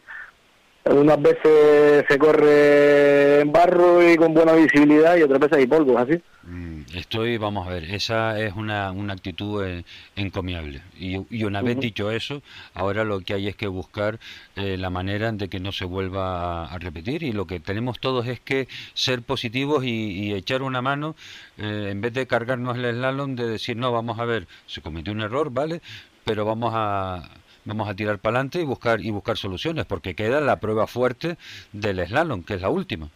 unas 0.86 1.20
veces 1.22 2.04
se 2.08 2.18
corre 2.18 3.40
en 3.40 3.52
barro 3.52 4.06
y 4.06 4.16
con 4.16 4.34
buena 4.34 4.52
visibilidad 4.52 5.16
y 5.16 5.22
otras 5.22 5.40
veces 5.40 5.58
hay 5.58 5.66
polvo, 5.66 5.98
así. 5.98 6.20
Mm, 6.42 6.82
Estoy, 6.94 7.38
vamos 7.38 7.66
a 7.66 7.70
ver, 7.70 7.84
esa 7.84 8.38
es 8.38 8.54
una, 8.54 8.92
una 8.92 9.14
actitud 9.14 9.64
eh, 9.64 9.84
encomiable. 10.14 10.82
Y, 10.98 11.16
y 11.30 11.44
una 11.44 11.62
vez 11.62 11.80
dicho 11.80 12.10
eso, 12.10 12.42
ahora 12.74 13.04
lo 13.04 13.20
que 13.20 13.34
hay 13.34 13.48
es 13.48 13.56
que 13.56 13.66
buscar 13.66 14.18
eh, 14.56 14.76
la 14.76 14.90
manera 14.90 15.32
de 15.32 15.48
que 15.48 15.58
no 15.58 15.72
se 15.72 15.86
vuelva 15.86 16.64
a, 16.64 16.74
a 16.74 16.78
repetir. 16.78 17.22
Y 17.22 17.32
lo 17.32 17.46
que 17.46 17.60
tenemos 17.60 17.98
todos 17.98 18.26
es 18.26 18.38
que 18.40 18.68
ser 18.92 19.22
positivos 19.22 19.84
y, 19.84 19.88
y 19.88 20.34
echar 20.34 20.62
una 20.62 20.82
mano, 20.82 21.16
eh, 21.56 21.88
en 21.90 22.00
vez 22.02 22.12
de 22.12 22.26
cargarnos 22.26 22.76
el 22.76 22.94
slalom, 22.94 23.34
de 23.36 23.48
decir, 23.48 23.76
no, 23.76 23.90
vamos 23.90 24.18
a 24.18 24.24
ver, 24.26 24.46
se 24.66 24.82
cometió 24.82 25.12
un 25.14 25.22
error, 25.22 25.50
¿vale? 25.50 25.80
Pero 26.24 26.44
vamos 26.44 26.72
a 26.76 27.28
vamos 27.64 27.88
a 27.88 27.94
tirar 27.94 28.18
para 28.18 28.36
adelante 28.36 28.60
y 28.60 28.64
buscar 28.64 29.00
y 29.00 29.10
buscar 29.10 29.36
soluciones 29.36 29.84
porque 29.84 30.14
queda 30.14 30.40
la 30.40 30.60
prueba 30.60 30.86
fuerte 30.86 31.36
del 31.72 32.06
slalom 32.06 32.42
que 32.42 32.54
es 32.54 32.62
la 32.62 32.68
última. 32.68 33.08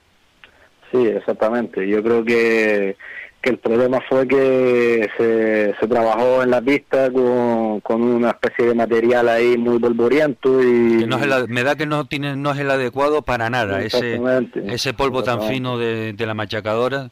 Sí, 0.91 1.07
exactamente. 1.07 1.87
Yo 1.87 2.03
creo 2.03 2.25
que, 2.25 2.97
que 3.43 3.51
el 3.51 3.59
problema 3.59 4.01
fue 4.09 4.27
que 4.27 5.09
se, 5.19 5.75
se 5.79 5.87
trabajó 5.87 6.43
en 6.43 6.51
la 6.51 6.63
pista 6.63 7.13
con, 7.13 7.81
con 7.81 8.03
una 8.03 8.31
especie 8.31 8.67
de 8.67 8.75
material 8.75 9.29
ahí 9.29 9.59
muy 9.59 9.79
polvoriento 9.79 10.63
y... 10.63 11.01
Que 11.01 11.07
no 11.07 11.19
es 11.19 11.23
el 11.25 11.49
me 11.49 11.63
da 11.63 11.77
que 11.77 11.85
no 11.85 12.07
tiene 12.07 12.37
no 12.37 12.53
es 12.53 12.59
el 12.59 12.71
adecuado 12.71 13.23
para 13.23 13.51
nada 13.51 13.83
ese 13.83 14.19
ese 14.67 14.95
polvo 14.95 15.23
tan 15.23 15.43
fino 15.43 15.77
de, 15.79 16.15
de 16.15 16.27
la 16.27 16.35
machacadora. 16.35 17.11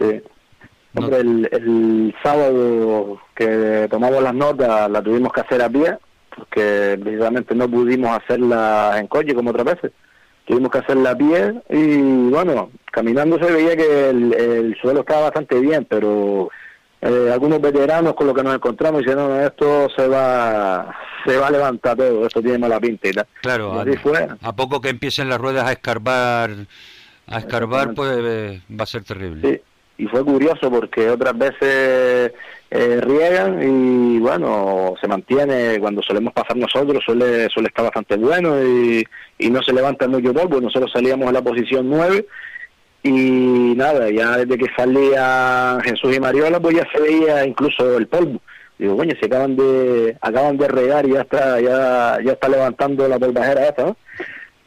Sí. 0.00 0.20
Hombre, 0.98 1.20
el, 1.20 1.48
el 1.52 2.14
sábado 2.22 3.20
que 3.34 3.86
tomamos 3.90 4.22
las 4.22 4.34
notas 4.34 4.90
la 4.90 5.02
tuvimos 5.02 5.32
que 5.32 5.42
hacer 5.42 5.62
a 5.62 5.68
pie, 5.68 5.98
porque 6.36 6.98
precisamente 7.02 7.54
no 7.54 7.68
pudimos 7.68 8.10
hacerla 8.16 8.96
en 8.98 9.06
coche 9.06 9.34
como 9.34 9.50
otras 9.50 9.64
veces. 9.66 9.92
Tuvimos 10.46 10.70
que 10.70 10.78
hacerla 10.78 11.10
a 11.10 11.16
pie 11.16 11.54
y 11.70 12.28
bueno, 12.30 12.70
caminando 12.92 13.38
se 13.38 13.50
veía 13.50 13.76
que 13.76 14.10
el, 14.10 14.32
el 14.32 14.76
suelo 14.80 15.00
estaba 15.00 15.22
bastante 15.22 15.58
bien, 15.58 15.84
pero 15.90 16.50
eh, 17.00 17.30
algunos 17.32 17.60
veteranos 17.60 18.14
con 18.14 18.28
los 18.28 18.36
que 18.36 18.44
nos 18.44 18.54
encontramos 18.54 19.00
dicen, 19.00 19.16
no, 19.18 19.40
esto 19.40 19.88
se 19.96 20.06
va 20.06 20.94
se 21.26 21.36
va 21.36 21.48
a 21.48 21.50
levantar 21.50 21.96
todo, 21.96 22.24
esto 22.26 22.40
tiene 22.40 22.58
mala 22.58 22.78
pinta 22.78 23.08
y 23.08 23.12
tal. 23.12 23.26
claro 23.42 23.74
Y 23.74 23.78
a, 23.78 23.82
así 23.82 23.96
fue. 23.96 24.28
a 24.40 24.54
poco 24.54 24.80
que 24.80 24.90
empiecen 24.90 25.28
las 25.28 25.40
ruedas 25.40 25.66
a 25.66 25.72
escarbar 25.72 26.50
a 27.26 27.38
escarbar 27.38 27.94
pues 27.94 28.16
eh, 28.22 28.62
va 28.70 28.84
a 28.84 28.86
ser 28.86 29.02
terrible 29.02 29.40
Sí, 29.42 29.60
y 29.98 30.06
fue 30.06 30.24
curioso 30.24 30.70
porque 30.70 31.08
otras 31.08 31.36
veces 31.36 32.32
eh, 32.70 33.00
riegan 33.00 33.62
y 33.62 34.18
bueno, 34.18 34.94
se 35.00 35.08
mantiene 35.08 35.78
cuando 35.80 36.02
solemos 36.02 36.32
pasar 36.32 36.56
nosotros, 36.56 37.02
suele, 37.04 37.48
suele 37.48 37.68
estar 37.68 37.84
bastante 37.84 38.16
bueno 38.16 38.62
y, 38.62 39.04
y 39.38 39.50
no 39.50 39.62
se 39.62 39.72
levanta 39.72 40.06
mucho 40.08 40.34
polvo. 40.34 40.60
Nosotros 40.60 40.90
salíamos 40.92 41.28
en 41.28 41.34
la 41.34 41.42
posición 41.42 41.88
9 41.88 42.26
y 43.02 43.74
nada, 43.76 44.10
ya 44.10 44.38
desde 44.38 44.58
que 44.58 44.66
salía 44.76 45.78
Jesús 45.84 46.14
y 46.14 46.20
Mariola, 46.20 46.60
pues 46.60 46.76
ya 46.76 46.86
se 46.92 47.00
veía 47.00 47.46
incluso 47.46 47.96
el 47.96 48.06
polvo. 48.06 48.40
Digo, 48.78 48.96
coño, 48.96 49.14
se 49.18 49.26
acaban 49.26 49.56
de 49.56 50.16
acaban 50.20 50.58
de 50.58 50.68
regar 50.68 51.06
y 51.06 51.12
ya 51.12 51.22
está 51.22 51.60
ya 51.60 52.18
ya 52.22 52.32
está 52.32 52.48
levantando 52.48 53.08
la 53.08 53.18
polvajera 53.18 53.68
esta, 53.68 53.84
¿no? 53.84 53.96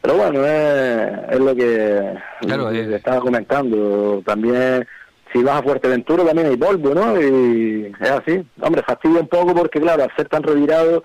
Pero 0.02 0.16
bueno, 0.16 0.44
es, 0.46 1.10
es 1.30 1.38
lo 1.38 1.54
que, 1.54 2.14
Claro, 2.40 2.64
lo 2.64 2.70
que 2.70 2.94
estaba 2.96 3.20
comentando. 3.20 4.22
También, 4.24 4.86
si 5.32 5.42
vas 5.42 5.60
a 5.60 5.62
Fuerteventura, 5.62 6.24
también 6.24 6.48
hay 6.48 6.56
polvo, 6.56 6.94
¿no? 6.94 7.20
Y 7.20 7.92
es 8.00 8.10
así. 8.10 8.40
Hombre, 8.60 8.82
fastidia 8.82 9.20
un 9.20 9.28
poco 9.28 9.54
porque, 9.54 9.80
claro, 9.80 10.04
al 10.04 10.14
ser 10.16 10.28
tan 10.28 10.42
retirado, 10.42 11.02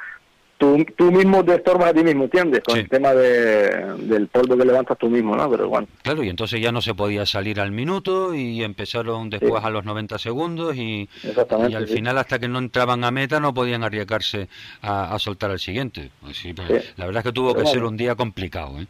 tú, 0.58 0.86
tú 0.98 1.12
mismo 1.12 1.44
te 1.44 1.56
estorbas 1.56 1.90
a 1.90 1.94
ti 1.94 2.04
mismo, 2.04 2.24
¿entiendes? 2.24 2.62
Con 2.66 2.76
Sí. 2.76 2.82
el 2.82 2.90
tema 2.90 3.14
de, 3.14 3.70
del 4.00 4.28
polvo 4.28 4.58
que 4.58 4.64
levantas 4.66 4.98
tú 4.98 5.10
mismo, 5.10 5.36
¿no? 5.36 5.50
Pero 5.52 5.68
bueno, 5.68 5.88
claro 6.02 6.24
y 6.24 6.30
entonces 6.30 6.62
ya 6.62 6.72
no 6.72 6.82
se 6.82 6.94
podía 6.96 7.26
salir 7.26 7.60
al 7.60 7.72
minuto 7.72 8.34
y 8.34 8.64
empezaron 8.64 9.30
después 9.30 9.64
a 9.64 9.70
los 9.70 9.84
90 9.84 10.18
segundos 10.18 10.76
y, 10.78 11.10
al 11.54 11.88
sí. 11.88 11.94
final 11.96 12.18
hasta 12.18 12.40
que 12.40 12.48
no 12.48 12.60
entraban 12.60 13.04
a 13.04 13.12
meta 13.12 13.40
no 13.40 13.54
podían 13.54 13.84
arriesgarse 13.84 14.48
a, 14.82 15.14
a 15.14 15.20
soltar 15.20 15.52
al 15.52 15.60
siguiente 15.60 16.10
Pues 16.22 16.38
sí, 16.38 16.54
pues, 16.54 16.68
Sí. 16.70 16.90
la 16.98 17.06
verdad 17.06 17.20
es 17.20 17.26
que 17.26 17.34
tuvo 17.34 17.52
Pero 17.54 17.66
que 17.66 17.72
ser 17.72 17.84
un 17.84 17.98
día 17.98 18.16
complicado 18.16 18.80
¿eh? 18.80 18.88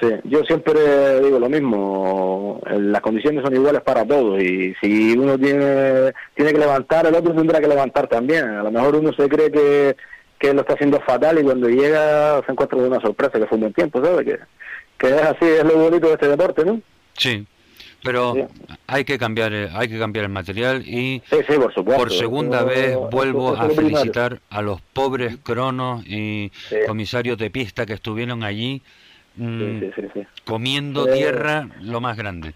Sí, 0.00 0.06
yo 0.24 0.44
siempre 0.44 1.20
digo 1.22 1.40
lo 1.40 1.48
mismo, 1.48 2.60
eh, 2.66 2.78
las 2.78 3.00
condiciones 3.00 3.42
son 3.42 3.54
iguales 3.54 3.82
para 3.82 4.04
todos 4.06 4.40
y 4.40 4.74
si 4.80 5.12
uno 5.18 5.36
tiene 5.38 6.12
tiene 6.36 6.52
que 6.52 6.58
levantar, 6.58 7.06
el 7.06 7.14
otro 7.16 7.34
tendrá 7.34 7.60
que 7.60 7.66
levantar 7.68 8.06
también. 8.06 8.44
A 8.44 8.62
lo 8.62 8.70
mejor 8.70 8.94
uno 8.96 9.12
se 9.12 9.28
cree 9.28 9.50
que, 9.50 9.96
que 10.38 10.54
lo 10.54 10.60
está 10.60 10.74
haciendo 10.74 11.00
fatal 11.00 11.38
y 11.40 11.42
cuando 11.42 11.68
llega 11.68 12.40
se 12.46 12.52
encuentra 12.52 12.78
con 12.78 12.86
una 12.86 13.00
sorpresa, 13.00 13.40
que 13.40 13.46
fue 13.46 13.56
un 13.56 13.62
buen 13.62 13.72
tiempo, 13.72 14.04
¿sabes? 14.04 14.24
Que, 14.24 14.38
que 14.98 15.06
es 15.14 15.22
así, 15.22 15.44
es 15.46 15.64
lo 15.64 15.74
bonito 15.78 16.06
de 16.06 16.12
este 16.12 16.28
deporte, 16.28 16.64
¿no? 16.64 16.80
Sí, 17.14 17.44
pero 18.04 18.34
hay 18.86 19.04
que 19.04 19.18
cambiar, 19.18 19.52
el- 19.52 19.70
hay 19.74 19.88
que 19.88 19.98
cambiar 19.98 20.26
el 20.26 20.30
material 20.30 20.82
y 20.86 21.20
Sí, 21.28 21.36
sí, 21.48 21.54
por 21.56 21.74
supuesto. 21.74 22.00
por 22.04 22.12
segunda 22.12 22.62
vez 22.62 22.96
vuelvo 23.10 23.56
a 23.56 23.66
primario. 23.66 23.74
felicitar 23.96 24.40
a 24.50 24.62
los 24.62 24.80
pobres 24.80 25.38
cronos 25.42 26.06
y 26.06 26.52
Sí. 26.68 26.76
comisarios 26.86 27.36
de 27.38 27.50
pista 27.50 27.84
que 27.84 27.94
estuvieron 27.94 28.44
allí 28.44 28.80
mm, 29.38 29.80
Sí, 29.80 29.90
sí, 29.96 30.02
sí, 30.14 30.26
comiendo 30.44 31.08
Eh, 31.08 31.12
tierra 31.12 31.68
lo 31.80 32.00
más 32.00 32.16
grande. 32.16 32.52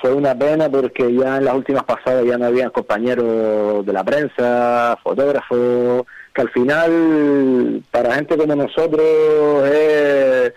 Fue 0.00 0.12
una 0.14 0.34
pena 0.34 0.68
porque 0.68 1.12
ya 1.14 1.36
en 1.36 1.44
las 1.44 1.54
últimas 1.54 1.84
pasadas 1.84 2.24
ya 2.24 2.38
no 2.38 2.46
habían 2.46 2.70
compañeros 2.70 3.84
de 3.84 3.92
la 3.92 4.02
prensa, 4.04 4.96
fotógrafos, 5.02 6.04
que 6.34 6.40
al 6.40 6.50
final, 6.50 7.82
para 7.90 8.14
gente 8.14 8.36
como 8.36 8.54
nosotros, 8.56 9.68
es- 9.68 10.52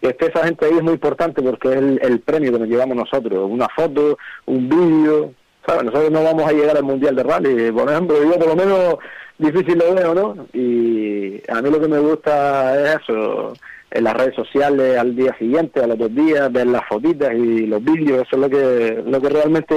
que 0.00 0.08
esté 0.10 0.26
esa 0.26 0.44
gente 0.44 0.66
ahí 0.66 0.74
es 0.76 0.82
muy 0.82 0.92
importante 0.94 1.40
porque 1.42 1.68
es 1.68 1.76
el, 1.76 1.98
el 2.02 2.20
premio 2.20 2.52
que 2.52 2.58
nos 2.58 2.68
llevamos 2.68 2.96
nosotros, 2.96 3.48
una 3.50 3.68
foto, 3.74 4.18
un 4.46 4.68
vídeo, 4.68 5.32
¿sabes? 5.66 5.84
Nosotros 5.84 6.10
no 6.10 6.22
vamos 6.22 6.46
a 6.46 6.52
llegar 6.52 6.76
al 6.76 6.82
Mundial 6.84 7.16
de 7.16 7.22
Rally, 7.22 7.72
por 7.72 7.90
ejemplo, 7.90 8.22
yo 8.22 8.38
por 8.38 8.48
lo 8.48 8.56
menos 8.56 8.96
difícil 9.38 9.78
lo 9.78 9.94
veo, 9.94 10.14
¿no? 10.14 10.46
Y 10.52 11.40
a 11.50 11.62
mí 11.62 11.70
lo 11.70 11.80
que 11.80 11.88
me 11.88 11.98
gusta 12.00 12.78
es 12.94 13.00
eso, 13.02 13.54
en 13.94 14.04
las 14.04 14.14
redes 14.14 14.34
sociales 14.34 14.98
al 14.98 15.14
día 15.14 15.34
siguiente, 15.38 15.80
a 15.80 15.86
los 15.86 15.96
dos 15.96 16.12
días, 16.14 16.52
ver 16.52 16.66
las 16.66 16.82
fotitas 16.88 17.32
y 17.32 17.66
los 17.66 17.82
vídeos, 17.82 18.26
eso 18.26 18.36
es 18.36 18.38
lo 18.42 18.50
que, 18.50 19.02
lo 19.06 19.20
que 19.22 19.28
realmente 19.28 19.74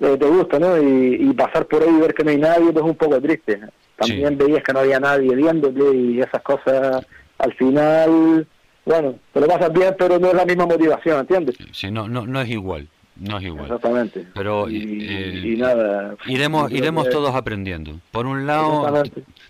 eh, 0.00 0.16
te 0.18 0.26
gusta, 0.26 0.58
¿no? 0.58 0.76
Y, 0.82 1.16
y 1.20 1.32
pasar 1.34 1.66
por 1.66 1.82
ahí 1.82 1.90
y 1.94 2.00
ver 2.00 2.14
que 2.14 2.24
no 2.24 2.30
hay 2.30 2.38
nadie, 2.38 2.72
pues 2.72 2.84
es 2.84 2.90
un 2.90 2.96
poco 2.96 3.20
triste. 3.20 3.60
También 3.96 4.36
veías 4.38 4.62
que 4.62 4.72
no 4.72 4.80
había 4.80 4.98
nadie 4.98 5.34
viéndote 5.34 5.94
y 5.94 6.20
esas 6.20 6.42
cosas, 6.42 7.06
al 7.38 7.52
final, 7.54 8.46
bueno, 8.86 9.14
te 9.32 9.40
lo 9.40 9.46
pasas 9.46 9.72
bien, 9.72 9.94
pero 9.98 10.18
no 10.18 10.28
es 10.28 10.34
la 10.34 10.44
misma 10.46 10.64
motivación, 10.66 11.20
¿entiendes? 11.20 11.56
Sí, 11.72 11.90
no, 11.90 12.08
no, 12.08 12.26
no 12.26 12.40
es 12.40 12.48
igual, 12.48 12.88
no 13.16 13.36
es 13.38 13.44
igual. 13.44 13.64
Exactamente. 13.66 14.26
Pero 14.34 14.68
y, 14.70 15.06
eh, 15.08 15.40
y 15.44 15.56
nada. 15.56 16.14
Iremos, 16.26 16.70
iremos 16.72 17.04
que- 17.06 17.10
todos 17.10 17.34
aprendiendo. 17.34 17.92
Por 18.10 18.26
un 18.26 18.46
lado. 18.46 19.02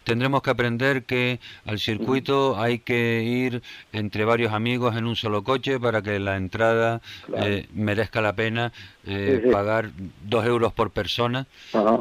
Tendremos 0.06 0.40
que 0.40 0.50
aprender 0.50 1.04
que 1.04 1.40
al 1.64 1.80
circuito 1.80 2.58
hay 2.60 2.78
que 2.78 3.24
ir 3.24 3.60
entre 3.92 4.24
varios 4.24 4.52
amigos 4.52 4.96
en 4.96 5.04
un 5.04 5.16
solo 5.16 5.42
coche 5.42 5.80
para 5.80 6.00
que 6.00 6.20
la 6.20 6.36
entrada 6.36 7.02
Claro. 7.26 7.44
eh, 7.46 7.66
merezca 7.74 8.20
la 8.20 8.34
pena 8.34 8.72
eh, 9.04 9.38
Sí, 9.40 9.46
sí. 9.48 9.52
pagar 9.52 9.90
dos 10.22 10.46
euros 10.46 10.72
por 10.72 10.92
persona 10.92 11.46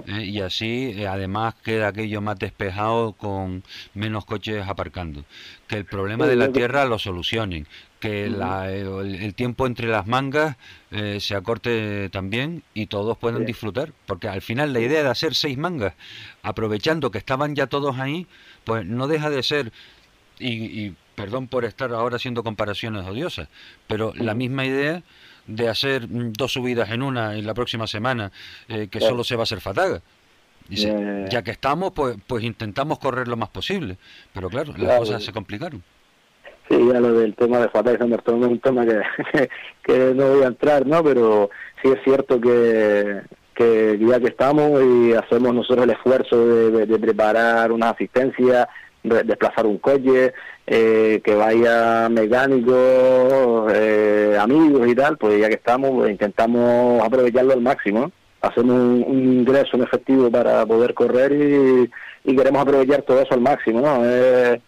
eh, 0.07 0.23
y 0.23 0.39
así 0.41 1.03
además 1.05 1.55
queda 1.63 1.87
aquello 1.87 2.21
más 2.21 2.37
despejado 2.37 3.13
con 3.13 3.63
menos 3.95 4.25
coches 4.25 4.67
aparcando. 4.67 5.25
Que 5.67 5.77
el 5.77 5.85
problema 5.85 6.27
de 6.27 6.35
la 6.35 6.51
tierra 6.51 6.85
lo 6.85 6.99
solucionen. 6.99 7.65
Que 8.07 8.29
la- 8.29 8.71
el, 8.71 9.15
el 9.15 9.33
tiempo 9.33 9.65
entre 9.67 9.87
las 9.87 10.05
mangas 10.07 10.57
eh, 10.91 11.19
se 11.19 11.35
acorte 11.35 12.09
también 12.09 12.63
y 12.73 12.85
todos 12.87 13.17
puedan 13.17 13.39
Sí. 13.41 13.45
disfrutar. 13.45 13.91
Porque 14.05 14.27
al 14.27 14.41
final 14.41 14.73
la 14.73 14.79
idea 14.79 15.03
de 15.03 15.09
hacer 15.09 15.35
seis 15.35 15.57
mangas, 15.57 15.93
aprovechando 16.43 17.11
que 17.11 17.17
estaban 17.17 17.55
ya 17.55 17.67
todos 17.67 17.97
ahí, 17.99 18.27
pues 18.63 18.85
no 18.85 19.07
deja 19.07 19.29
de 19.29 19.43
ser, 19.43 19.71
y, 20.39 20.53
y 20.85 20.95
perdón 21.15 21.47
por 21.47 21.65
estar 21.65 21.91
ahora 21.93 22.17
haciendo 22.17 22.43
comparaciones 22.43 23.05
odiosas, 23.05 23.47
pero 23.87 24.13
la 24.15 24.33
misma 24.33 24.65
idea 24.65 25.01
de 25.47 25.69
hacer 25.69 26.07
mm, 26.07 26.33
dos 26.33 26.53
subidas 26.53 26.89
en 26.91 27.01
una 27.01 27.35
y 27.37 27.41
la 27.41 27.53
próxima 27.53 27.87
semana, 27.87 28.31
eh, 28.67 28.87
que 28.89 28.99
solo 28.99 29.23
se 29.23 29.35
va 29.35 29.41
a 29.41 29.43
hacer 29.43 29.61
fataga. 29.61 30.01
Dice, 30.67 31.27
ya 31.29 31.43
que 31.43 31.51
estamos, 31.51 31.91
pues, 31.93 32.17
pues 32.25 32.43
intentamos 32.43 32.97
correr 32.97 33.27
lo 33.27 33.37
más 33.37 33.49
posible. 33.49 33.97
Pero 34.33 34.49
claro, 34.49 34.71
las 34.73 34.81
Claro. 34.81 34.99
cosas 35.01 35.23
se 35.23 35.31
complicaron. 35.31 35.83
Sí, 36.67 36.75
ya 36.91 36.99
lo 36.99 37.13
del 37.13 37.35
tema 37.35 37.59
de 37.59 37.69
Fatah 37.69 37.91
y 37.91 37.95
es 37.95 38.01
un 38.27 38.59
tema 38.59 38.85
que, 38.85 38.99
que 39.83 40.13
no 40.15 40.29
voy 40.29 40.43
a 40.43 40.47
entrar, 40.47 40.85
¿no? 40.87 41.03
Pero 41.03 41.49
sí 41.81 41.89
es 41.89 41.99
cierto 42.03 42.41
que, 42.41 43.21
que 43.53 43.99
ya 43.99 44.19
que 44.19 44.27
estamos 44.27 44.81
y 44.83 45.13
hacemos 45.13 45.53
nosotros 45.53 45.85
el 45.85 45.91
esfuerzo 45.91 46.45
de, 46.47 46.85
de- 46.87 46.99
preparar 46.99 47.71
una 47.71 47.91
asistencia, 47.91 48.67
de- 49.03 49.23
desplazar 49.23 49.67
un 49.67 49.77
coche, 49.77 50.33
eh, 50.65 51.21
que 51.23 51.35
vaya 51.35 52.09
mecánicos, 52.09 53.71
eh, 53.71 54.35
amigos 54.39 54.87
y 54.87 54.95
tal, 54.95 55.17
pues 55.19 55.39
ya 55.39 55.47
que 55.49 55.55
estamos, 55.55 55.91
pues 55.91 56.09
intentamos 56.09 57.03
aprovecharlo 57.03 57.53
al 57.53 57.61
máximo, 57.61 58.11
hacemos 58.41 58.75
un, 58.75 59.05
ingreso 59.39 59.77
en 59.77 59.83
efectivo 59.83 60.31
para 60.31 60.65
poder 60.65 60.95
correr 60.95 61.31
y, 61.31 61.91
y, 62.23 62.35
queremos 62.35 62.63
aprovechar 62.63 63.03
todo 63.03 63.21
eso 63.21 63.35
al 63.35 63.41
máximo, 63.41 63.81
¿no? 63.81 64.03
Es, 64.03 64.59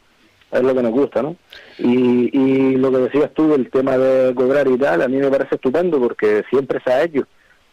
es 0.58 0.64
lo 0.64 0.76
que 0.76 0.84
nos 0.84 0.92
gusta, 0.92 1.22
¿no? 1.22 1.36
Y, 1.80 2.76
lo 2.76 2.92
que 2.92 2.98
decías 2.98 3.32
tú, 3.34 3.54
el 3.54 3.70
tema 3.70 3.98
de 3.98 4.34
cobrar 4.36 4.68
y 4.68 4.78
tal, 4.78 5.02
a 5.02 5.08
mí 5.08 5.18
me 5.18 5.30
parece 5.30 5.56
estupendo 5.56 6.00
porque 6.00 6.44
siempre 6.50 6.80
se 6.86 6.92
ha 6.92 7.04
hecho, 7.04 7.28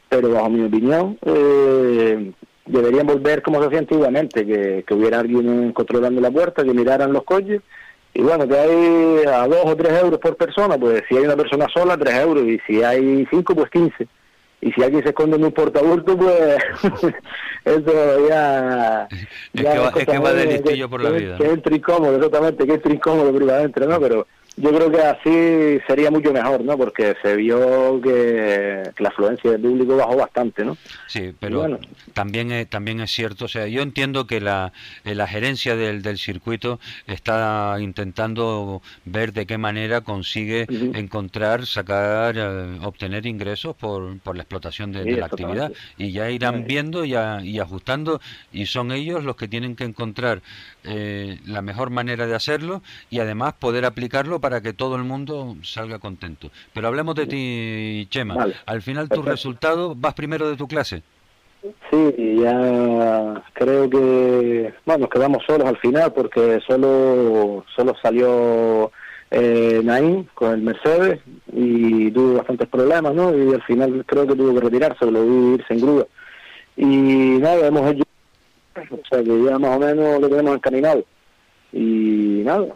pero 0.08 0.30
bajo 0.30 0.50
mi 0.50 0.64
opinión 0.64 1.18
eh, 1.24 2.32
deberían 2.66 3.06
volver 3.06 3.42
como 3.42 3.60
se 3.60 3.66
hacía 3.66 3.80
antiguamente, 3.80 4.46
que, 4.46 4.84
que 4.86 4.94
hubiera 4.94 5.20
alguien 5.20 5.72
controlando 5.72 6.20
la 6.20 6.30
puerta, 6.30 6.64
que 6.64 6.72
miraran 6.74 7.12
los 7.12 7.24
coches 7.24 7.60
y 8.14 8.22
bueno, 8.22 8.46
que 8.46 8.56
hay 8.56 9.26
a 9.26 9.46
dos 9.48 9.64
o 9.64 9.76
tres 9.76 10.00
euros 10.00 10.20
por 10.20 10.36
persona, 10.36 10.78
pues 10.78 11.02
si 11.08 11.16
hay 11.16 11.24
una 11.24 11.36
persona 11.36 11.66
sola, 11.74 11.98
tres 11.98 12.14
euros, 12.20 12.44
y 12.44 12.60
si 12.64 12.80
hay 12.82 13.26
cinco, 13.28 13.56
pues 13.56 13.68
quince. 13.70 14.06
Y 14.64 14.72
si 14.72 14.82
alguien 14.82 15.02
se 15.02 15.10
esconde 15.10 15.36
en 15.36 15.44
un 15.44 15.52
portabulto, 15.52 16.16
pues 16.16 16.56
eso 17.66 18.28
ya... 18.28 19.06
Es 19.52 19.62
que 19.62 19.78
va, 19.78 19.92
es 19.94 20.06
que 20.06 20.18
va 20.18 20.32
de 20.32 20.46
listillo 20.46 20.88
por 20.88 21.02
la 21.02 21.10
vida. 21.10 21.36
Que 21.36 21.50
entre 21.50 21.76
incómodo, 21.76 22.16
exactamente, 22.16 22.66
que 22.66 22.72
entre 22.72 22.94
incómodo 22.94 23.30
privadamente, 23.34 23.86
¿no? 23.86 24.00
Pero 24.00 24.26
yo 24.56 24.72
creo 24.72 24.90
que 24.90 25.00
así 25.00 25.84
sería 25.86 26.10
mucho 26.10 26.32
mejor, 26.32 26.62
¿no? 26.62 26.78
Porque 26.78 27.16
se 27.22 27.34
vio 27.34 28.00
que, 28.00 28.82
la 28.98 29.08
afluencia 29.08 29.50
del 29.50 29.60
público 29.60 29.96
bajó 29.96 30.16
bastante, 30.16 30.64
¿no? 30.64 30.76
Sí, 31.08 31.34
pero 31.40 31.78
también, 32.12 32.52
es, 32.52 32.70
también 32.70 33.00
es 33.00 33.10
cierto, 33.10 33.46
o 33.46 33.48
sea, 33.48 33.66
yo 33.66 33.82
entiendo 33.82 34.26
que 34.28 34.40
la, 34.40 34.72
eh, 35.04 35.16
la 35.16 35.26
gerencia 35.26 35.74
del, 35.74 36.02
del 36.02 36.18
circuito 36.18 36.78
está 37.08 37.76
intentando 37.80 38.80
ver 39.04 39.32
de 39.32 39.44
qué 39.46 39.58
manera 39.58 40.02
consigue 40.02 40.66
encontrar, 40.68 41.66
sacar, 41.66 42.36
eh, 42.38 42.78
obtener 42.82 43.26
ingresos 43.26 43.74
por, 43.74 44.20
por 44.20 44.36
la 44.36 44.42
explotación 44.42 44.92
de, 44.92 45.16
la 45.16 45.26
actividad. 45.26 45.72
Y 45.98 46.12
ya 46.12 46.30
irán 46.30 46.64
viendo 46.64 47.04
y, 47.04 47.14
y 47.14 47.58
ajustando, 47.58 48.20
y 48.52 48.66
son 48.66 48.92
ellos 48.92 49.24
los 49.24 49.34
que 49.34 49.48
tienen 49.48 49.74
que 49.74 49.84
encontrar 49.84 50.42
eh, 50.84 51.38
la 51.46 51.62
mejor 51.62 51.90
manera 51.90 52.26
de 52.26 52.34
hacerlo 52.34 52.82
y 53.10 53.20
además 53.20 53.54
poder 53.54 53.84
aplicarlo 53.84 54.40
para 54.40 54.60
que 54.60 54.72
todo 54.72 54.96
el 54.96 55.04
mundo 55.04 55.56
salga 55.62 55.98
contento. 55.98 56.50
Pero 56.72 56.88
hablemos 56.88 57.14
de 57.14 57.26
ti, 57.26 58.06
Chema. 58.10 58.46
Al 58.66 58.82
final, 58.82 59.08
tu 59.08 59.22
resultado, 59.22 59.94
vas 59.94 60.14
primero 60.14 60.48
de 60.48 60.56
tu 60.56 60.68
clase. 60.68 61.02
Sí, 61.90 62.36
ya 62.42 63.42
creo 63.54 63.88
que 63.88 64.74
bueno, 64.84 65.00
nos 65.00 65.08
quedamos 65.08 65.42
solos 65.46 65.66
al 65.66 65.78
final 65.78 66.12
porque 66.12 66.60
solo 66.66 67.64
solo 67.74 67.94
salió 68.02 68.92
eh, 69.30 69.80
Naim 69.82 70.26
con 70.34 70.52
el 70.52 70.60
Mercedes 70.60 71.20
y 71.50 72.10
tuvo 72.10 72.34
bastantes 72.34 72.68
problemas, 72.68 73.14
¿no? 73.14 73.34
Y 73.34 73.54
al 73.54 73.62
final 73.62 74.04
creo 74.06 74.26
que 74.26 74.36
tuvo 74.36 74.54
que 74.54 74.60
retirarse, 74.60 75.10
lo 75.10 75.24
vi 75.24 75.54
irse 75.54 75.72
en 75.72 75.80
grúa. 75.80 76.06
Y 76.76 76.86
nada, 76.86 77.66
hemos 77.66 77.90
hecho 77.90 78.04
o 78.76 79.06
sea 79.08 79.22
que 79.22 79.44
ya 79.44 79.58
más 79.58 79.76
o 79.76 79.80
menos 79.80 80.20
lo 80.20 80.28
tenemos 80.28 80.56
encaminado. 80.56 81.04
Y 81.72 82.42
nada, 82.44 82.66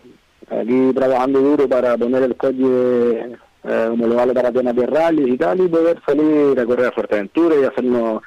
aquí 0.51 0.93
trabajando 0.95 1.41
duro 1.41 1.69
para 1.69 1.97
poner 1.97 2.23
el 2.23 2.37
coche 2.37 3.37
eh, 3.65 3.89
homologable 3.93 4.35
para 4.35 4.53
temas 4.53 4.75
de 4.75 4.87
rally 4.87 5.33
y 5.33 5.37
tal, 5.37 5.61
y 5.61 5.69
poder 5.69 6.01
salir 6.07 6.59
a 6.59 6.65
correr 6.65 6.87
a 6.87 6.93
Fuerteventura 6.93 7.57
y 7.57 7.65
hacernos, 7.65 8.23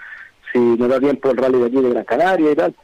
si 0.52 0.60
nos 0.60 0.90
da 0.90 1.00
tiempo, 1.00 1.32
el 1.32 1.38
rally 1.38 1.60
de 1.60 1.66
aquí 1.66 1.82
de 1.82 1.90
Gran 1.90 2.06
Canaria 2.06 2.52
y 2.52 2.56
tal. 2.56 2.76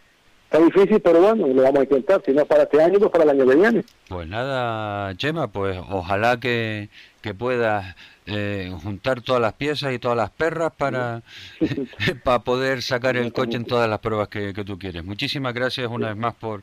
Está 0.45 0.59
difícil, 0.59 1.01
pero 1.01 1.19
bueno, 1.19 1.47
lo 1.47 1.61
vamos 1.61 1.79
a 1.79 1.83
intentar. 1.83 2.21
Si 2.25 2.31
no 2.31 2.45
para 2.45 2.63
este 2.63 2.81
año, 2.81 2.99
pues 2.99 3.11
para 3.11 3.25
el 3.25 3.29
año 3.31 3.45
que 3.45 3.55
viene. 3.55 3.83
Pues 4.07 4.27
nada, 4.29 5.13
Chema, 5.17 5.49
pues 5.49 5.77
ojalá 5.89 6.39
que, 6.39 6.89
que 7.21 7.33
puedas 7.33 7.95
eh, 8.27 8.71
juntar 8.83 9.21
todas 9.21 9.41
las 9.41 9.53
piezas 9.53 9.93
y 9.93 9.99
todas 9.99 10.17
las 10.17 10.29
perras 10.29 10.73
para, 10.77 11.23
para 12.23 12.39
poder 12.39 12.81
sacar 12.81 13.15
el 13.15 13.31
coche 13.31 13.55
en 13.55 13.65
todas 13.65 13.89
las 13.89 13.99
pruebas 13.99 14.27
que, 14.27 14.53
tú 14.53 14.77
quieres. 14.77 15.05
Muchísimas 15.05 15.53
gracias 15.53 15.89
una 15.89 16.09
vez 16.09 16.17
más 16.17 16.35
por, 16.35 16.61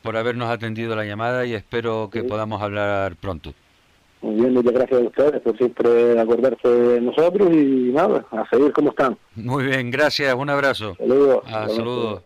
por 0.00 0.16
habernos 0.16 0.48
atendido 0.48 0.96
la 0.96 1.04
llamada 1.04 1.44
y 1.44 1.54
espero 1.54 2.08
que 2.10 2.24
podamos 2.24 2.62
hablar 2.62 3.16
pronto. 3.16 3.52
Muy 4.22 4.36
bien, 4.36 4.54
muchas 4.54 4.72
gracias 4.72 5.02
a 5.02 5.04
ustedes 5.04 5.40
por 5.42 5.58
siempre 5.58 6.18
acordarse 6.18 6.68
de 6.68 7.00
nosotros 7.00 7.52
y 7.52 7.90
nada, 7.92 8.24
a 8.30 8.48
seguir 8.48 8.72
como 8.72 8.90
están. 8.90 9.18
Muy 9.34 9.64
bien, 9.64 9.90
gracias, 9.90 10.34
un 10.34 10.48
abrazo. 10.48 10.94
Saludos. 10.96 11.42
Ah, 11.46 11.66
saludos. 11.68 12.22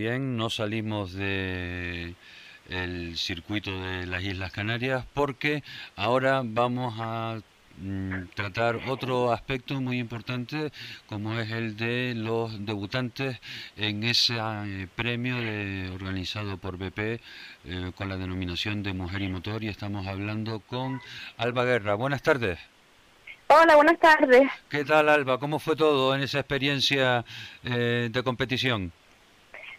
Bien, 0.00 0.38
no 0.38 0.48
salimos 0.48 1.12
de 1.12 2.14
el 2.70 3.18
circuito 3.18 3.70
de 3.82 4.06
las 4.06 4.22
Islas 4.22 4.50
Canarias 4.50 5.04
porque 5.12 5.62
ahora 5.94 6.40
vamos 6.42 6.94
a 6.98 7.38
mm, 7.76 8.28
tratar 8.34 8.76
otro 8.88 9.30
aspecto 9.30 9.78
muy 9.78 9.98
importante 9.98 10.72
como 11.06 11.38
es 11.38 11.50
el 11.50 11.76
de 11.76 12.14
los 12.16 12.64
debutantes 12.64 13.40
en 13.76 14.02
ese 14.04 14.36
eh, 14.38 14.88
premio 14.96 15.36
organizado 15.92 16.56
por 16.56 16.78
BP 16.78 16.98
eh, 16.98 17.20
con 17.94 18.08
la 18.08 18.16
denominación 18.16 18.82
de 18.82 18.94
Mujer 18.94 19.20
y 19.20 19.28
Motor 19.28 19.64
y 19.64 19.68
estamos 19.68 20.06
hablando 20.06 20.60
con 20.60 20.98
Alba 21.36 21.66
Guerra. 21.66 21.94
Buenas 21.94 22.22
tardes. 22.22 22.58
Hola, 23.48 23.76
buenas 23.76 24.00
tardes. 24.00 24.50
¿Qué 24.70 24.82
tal 24.82 25.10
Alba? 25.10 25.38
¿Cómo 25.38 25.58
fue 25.58 25.76
todo 25.76 26.14
en 26.14 26.22
esa 26.22 26.38
experiencia 26.38 27.22
eh, 27.64 28.08
de 28.10 28.22
competición? 28.22 28.94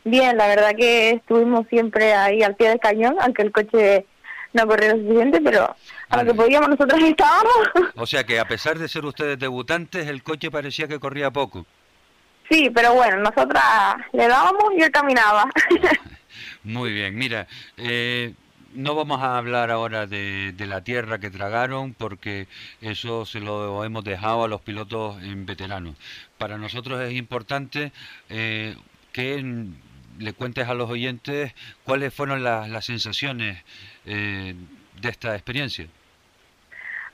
Bien, 0.04 0.36
la 0.36 0.48
verdad 0.48 0.76
que 0.76 1.12
estuvimos 1.12 1.68
siempre 1.70 2.14
ahí 2.14 2.42
al 2.42 2.56
pie 2.56 2.70
del 2.70 2.80
cañón, 2.80 3.16
aunque 3.22 3.44
el 3.44 3.52
coche 3.52 4.06
no 4.54 4.68
corrió 4.68 4.96
lo 4.96 5.02
suficiente, 5.04 5.40
pero 5.42 5.76
a 6.10 6.18
lo 6.18 6.26
que 6.26 6.34
podíamos 6.34 6.70
nosotros 6.70 7.02
estábamos. 7.04 7.70
O 7.96 8.06
sea 8.06 8.24
que 8.24 8.40
a 8.40 8.46
pesar 8.46 8.80
de 8.80 8.88
ser 8.88 9.06
ustedes 9.06 9.38
debutantes, 9.38 10.08
el 10.08 10.24
coche 10.24 10.50
parecía 10.50 10.88
que 10.88 11.00
corría 11.00 11.30
poco. 11.30 11.66
Sí, 12.50 12.70
pero 12.74 12.94
bueno, 12.94 13.18
nosotras 13.18 13.64
le 14.12 14.28
dábamos 14.28 14.74
y 14.78 14.82
él 14.82 14.92
caminaba. 14.92 15.50
Muy 16.64 16.92
bien, 16.92 17.16
mira, 17.16 17.48
eh, 17.78 18.34
no 18.74 18.96
vamos 18.96 19.22
a 19.22 19.38
hablar 19.38 19.72
ahora 19.72 20.08
de, 20.08 20.54
de, 20.54 20.66
la 20.66 20.84
tierra 20.84 21.20
que 21.20 21.30
tragaron 21.30 21.94
porque 21.94 22.48
eso 22.82 23.26
se 23.26 23.40
lo 23.40 23.84
hemos 23.84 24.04
dejado 24.04 24.44
a 24.44 24.48
los 24.48 24.62
pilotos 24.62 25.22
en 25.24 25.46
veteranos. 25.46 25.96
Para 26.38 26.58
nosotros 26.58 27.00
es 27.02 27.14
importante 27.14 27.92
eh, 28.30 28.76
que 29.12 29.44
le 30.22 30.34
cuentes 30.34 30.68
a 30.68 30.74
los 30.74 30.90
oyentes 30.90 31.54
cuáles 31.84 32.14
fueron 32.14 32.44
las 32.44 32.86
sensaciones 32.86 33.64
eh, 34.06 34.56
de 35.02 35.10
esta 35.10 35.36
experiencia. 35.36 35.88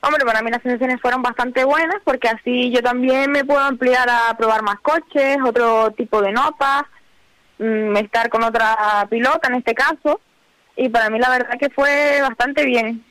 Hombre, 0.01 0.25
para 0.25 0.41
mí 0.41 0.51
las 0.51 0.61
sensaciones 0.61 1.01
fueron 1.01 1.21
bastante 1.21 1.63
buenas 1.63 1.97
porque 2.03 2.27
así 2.27 2.71
yo 2.71 2.81
también 2.81 3.31
me 3.31 3.43
puedo 3.43 3.59
ampliar 3.59 4.07
a 4.09 4.35
probar 4.37 4.61
más 4.61 4.79
coches, 4.79 5.37
otro 5.43 5.91
tipo 5.91 6.21
de 6.21 6.31
notas, 6.31 6.83
mm, 7.57 7.95
estar 7.97 8.29
con 8.29 8.43
otra 8.43 9.07
pilota 9.09 9.47
en 9.47 9.55
este 9.55 9.73
caso. 9.73 10.21
Y 10.75 10.89
para 10.89 11.09
mí 11.09 11.17
la 11.17 11.29
verdad 11.29 11.57
que 11.59 11.69
fue 11.71 12.21
bastante 12.21 12.63
bien. 12.65 13.03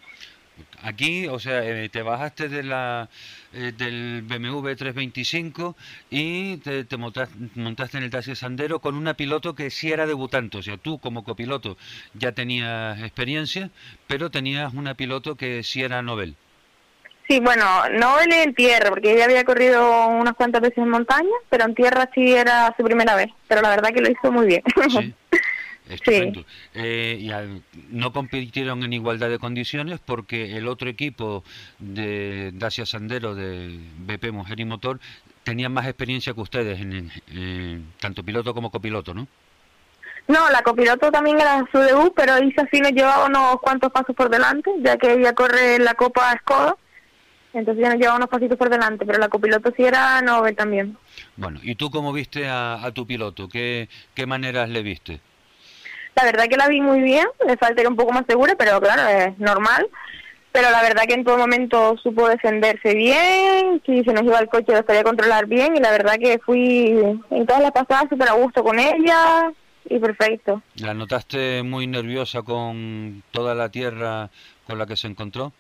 Aquí, 0.83 1.27
o 1.27 1.41
sea, 1.41 1.65
eh, 1.65 1.89
te 1.89 2.03
bajaste 2.03 2.49
de 2.49 2.63
la, 2.63 3.09
eh, 3.53 3.73
del 3.77 4.23
BMW 4.23 4.75
325 4.75 5.77
y 6.11 6.57
te, 6.59 6.85
te 6.85 6.97
montas- 6.97 7.31
montaste 7.55 7.99
en 7.99 8.05
el 8.05 8.11
taxi 8.11 8.35
Sandero 8.35 8.81
con 8.81 8.95
una 8.97 9.15
piloto 9.15 9.55
que 9.55 9.71
sí 9.71 9.93
era 9.93 10.07
debutante. 10.07 10.59
O 10.59 10.63
sea, 10.63 10.77
tú 10.77 10.99
como 10.99 11.25
copiloto 11.25 11.77
ya 12.15 12.33
tenías 12.33 12.99
experiencia, 13.01 13.71
pero 14.07 14.31
tenías 14.31 14.75
una 14.75 14.95
piloto 14.95 15.37
que 15.37 15.63
sí 15.63 15.83
era 15.83 16.03
novel. 16.03 16.35
Sí, 17.29 17.41
bueno, 17.41 17.65
no 17.99 18.21
en 18.21 18.55
tierra, 18.55 18.89
porque 18.91 19.13
ella 19.13 19.25
había 19.25 19.43
corrido 19.43 20.07
unas 20.07 20.35
cuantas 20.35 20.63
veces 20.63 20.79
en 20.79 20.89
montaña, 20.91 21.29
pero 21.51 21.65
en 21.65 21.75
tierra 21.75 22.09
sí 22.15 22.33
era 22.33 22.73
su 22.77 22.85
primera 22.85 23.17
vez. 23.17 23.31
Pero 23.49 23.63
la 23.63 23.71
verdad 23.71 23.91
que 23.93 24.01
lo 24.01 24.11
hizo 24.11 24.31
muy 24.31 24.47
bien. 24.47 24.63
Sí. 24.91 25.13
Estupendo. 25.89 26.45
Eh, 26.75 27.17
y 27.21 27.31
al- 27.31 27.63
no 27.91 28.13
compitieron 28.13 28.83
en 28.83 28.93
igualdad 28.93 29.29
de 29.29 29.39
condiciones 29.39 30.01
porque 30.05 30.57
el 30.57 30.67
otro 30.69 30.89
equipo 30.89 31.45
de 31.79 32.51
Dacia 32.55 32.85
Sandero 32.87 33.35
de 33.35 33.79
BP 34.07 34.33
Mujer 34.33 34.59
y 34.61 34.65
Motor 34.65 34.99
tenían 35.45 35.73
más 35.73 35.87
experiencia 35.87 36.35
que 36.35 36.41
ustedes, 36.41 36.81
en, 36.81 36.93
en- 36.93 37.13
en 37.31 37.93
tanto 38.01 38.23
piloto 38.25 38.53
como 38.53 38.71
copiloto, 38.71 39.15
¿no? 39.15 39.29
No, 40.29 40.51
la 40.51 40.63
copiloto 40.63 41.13
también 41.13 41.41
era 41.41 41.65
su 41.71 41.79
debut, 41.79 42.13
pero 42.17 42.43
Isa 42.43 42.67
sí 42.73 42.81
nos 42.81 42.91
llevaba 42.91 43.27
unos 43.27 43.61
cuantos 43.61 43.93
pasos 43.93 44.17
por 44.17 44.29
delante, 44.29 44.71
ya 44.81 44.97
que 44.97 45.13
ella 45.13 45.33
corre 45.35 45.79
la 45.79 45.95
Copa 45.95 46.37
Skoda, 46.41 46.75
entonces 47.55 47.85
ya 47.85 47.91
nos 47.91 47.99
llevaba 48.01 48.17
unos 48.17 48.29
pasitos 48.29 48.59
por 48.59 48.69
delante, 48.69 49.07
pero 49.07 49.21
la 49.21 49.29
copiloto 49.29 49.73
sí 49.77 49.85
era 49.85 50.21
Nobel 50.23 50.57
también. 50.57 50.99
Bueno, 51.37 51.61
¿y 51.63 51.77
tú 51.77 51.91
cómo 51.93 52.13
viste 52.13 52.49
a, 52.49 52.85
a 52.85 52.91
tu 52.91 53.07
piloto? 53.07 53.49
¿Qué, 53.49 53.89
¿Qué 54.15 54.27
maneras 54.27 54.69
le 54.69 54.83
viste? 54.83 55.21
La 56.17 56.25
verdad 56.25 56.47
que 56.49 56.57
la 56.57 56.69
vi 56.69 56.81
muy 56.81 57.01
bien, 57.01 57.27
le 57.47 57.59
falta 57.59 57.83
ir 57.83 57.89
un 57.89 57.97
poco 57.97 58.13
más 58.13 58.25
segura, 58.27 58.55
pero 58.59 58.81
claro, 58.81 59.07
es 59.07 59.39
normal. 59.39 59.87
Pero 60.51 60.71
la 60.71 60.81
verdad 60.81 61.03
que 61.07 61.13
en 61.13 61.25
todo 61.25 61.37
momento 61.37 61.99
supo 62.03 62.27
defenderse 62.27 62.95
bien, 62.95 63.83
si 63.85 64.03
se 64.03 64.15
nos 64.15 64.23
iba 64.23 64.39
el 64.39 64.49
coche 64.49 64.73
lo 64.73 64.83
sabía 64.87 65.05
controlar 65.05 65.45
bien 65.45 65.77
y 65.77 65.81
la 65.81 65.91
verdad 65.91 66.15
que 66.19 66.39
fui 66.39 66.97
en 67.31 67.47
todas 67.47 67.61
las 67.61 67.73
pasadas 67.73 68.07
súper 68.09 68.31
a 68.31 68.33
gusto 68.33 68.65
con 68.65 68.79
ella 68.79 69.53
y 69.85 69.99
perfecto. 69.99 70.63
¿La 70.77 70.95
notaste 70.95 71.63
muy 71.63 71.87
nerviosa 71.87 72.41
con 72.41 73.23
toda 73.31 73.55
la 73.55 73.69
tierra 73.69 74.31
con 74.67 74.79
la 74.79 74.87
que 74.87 74.97
se 74.97 75.09
encontró? 75.09 75.53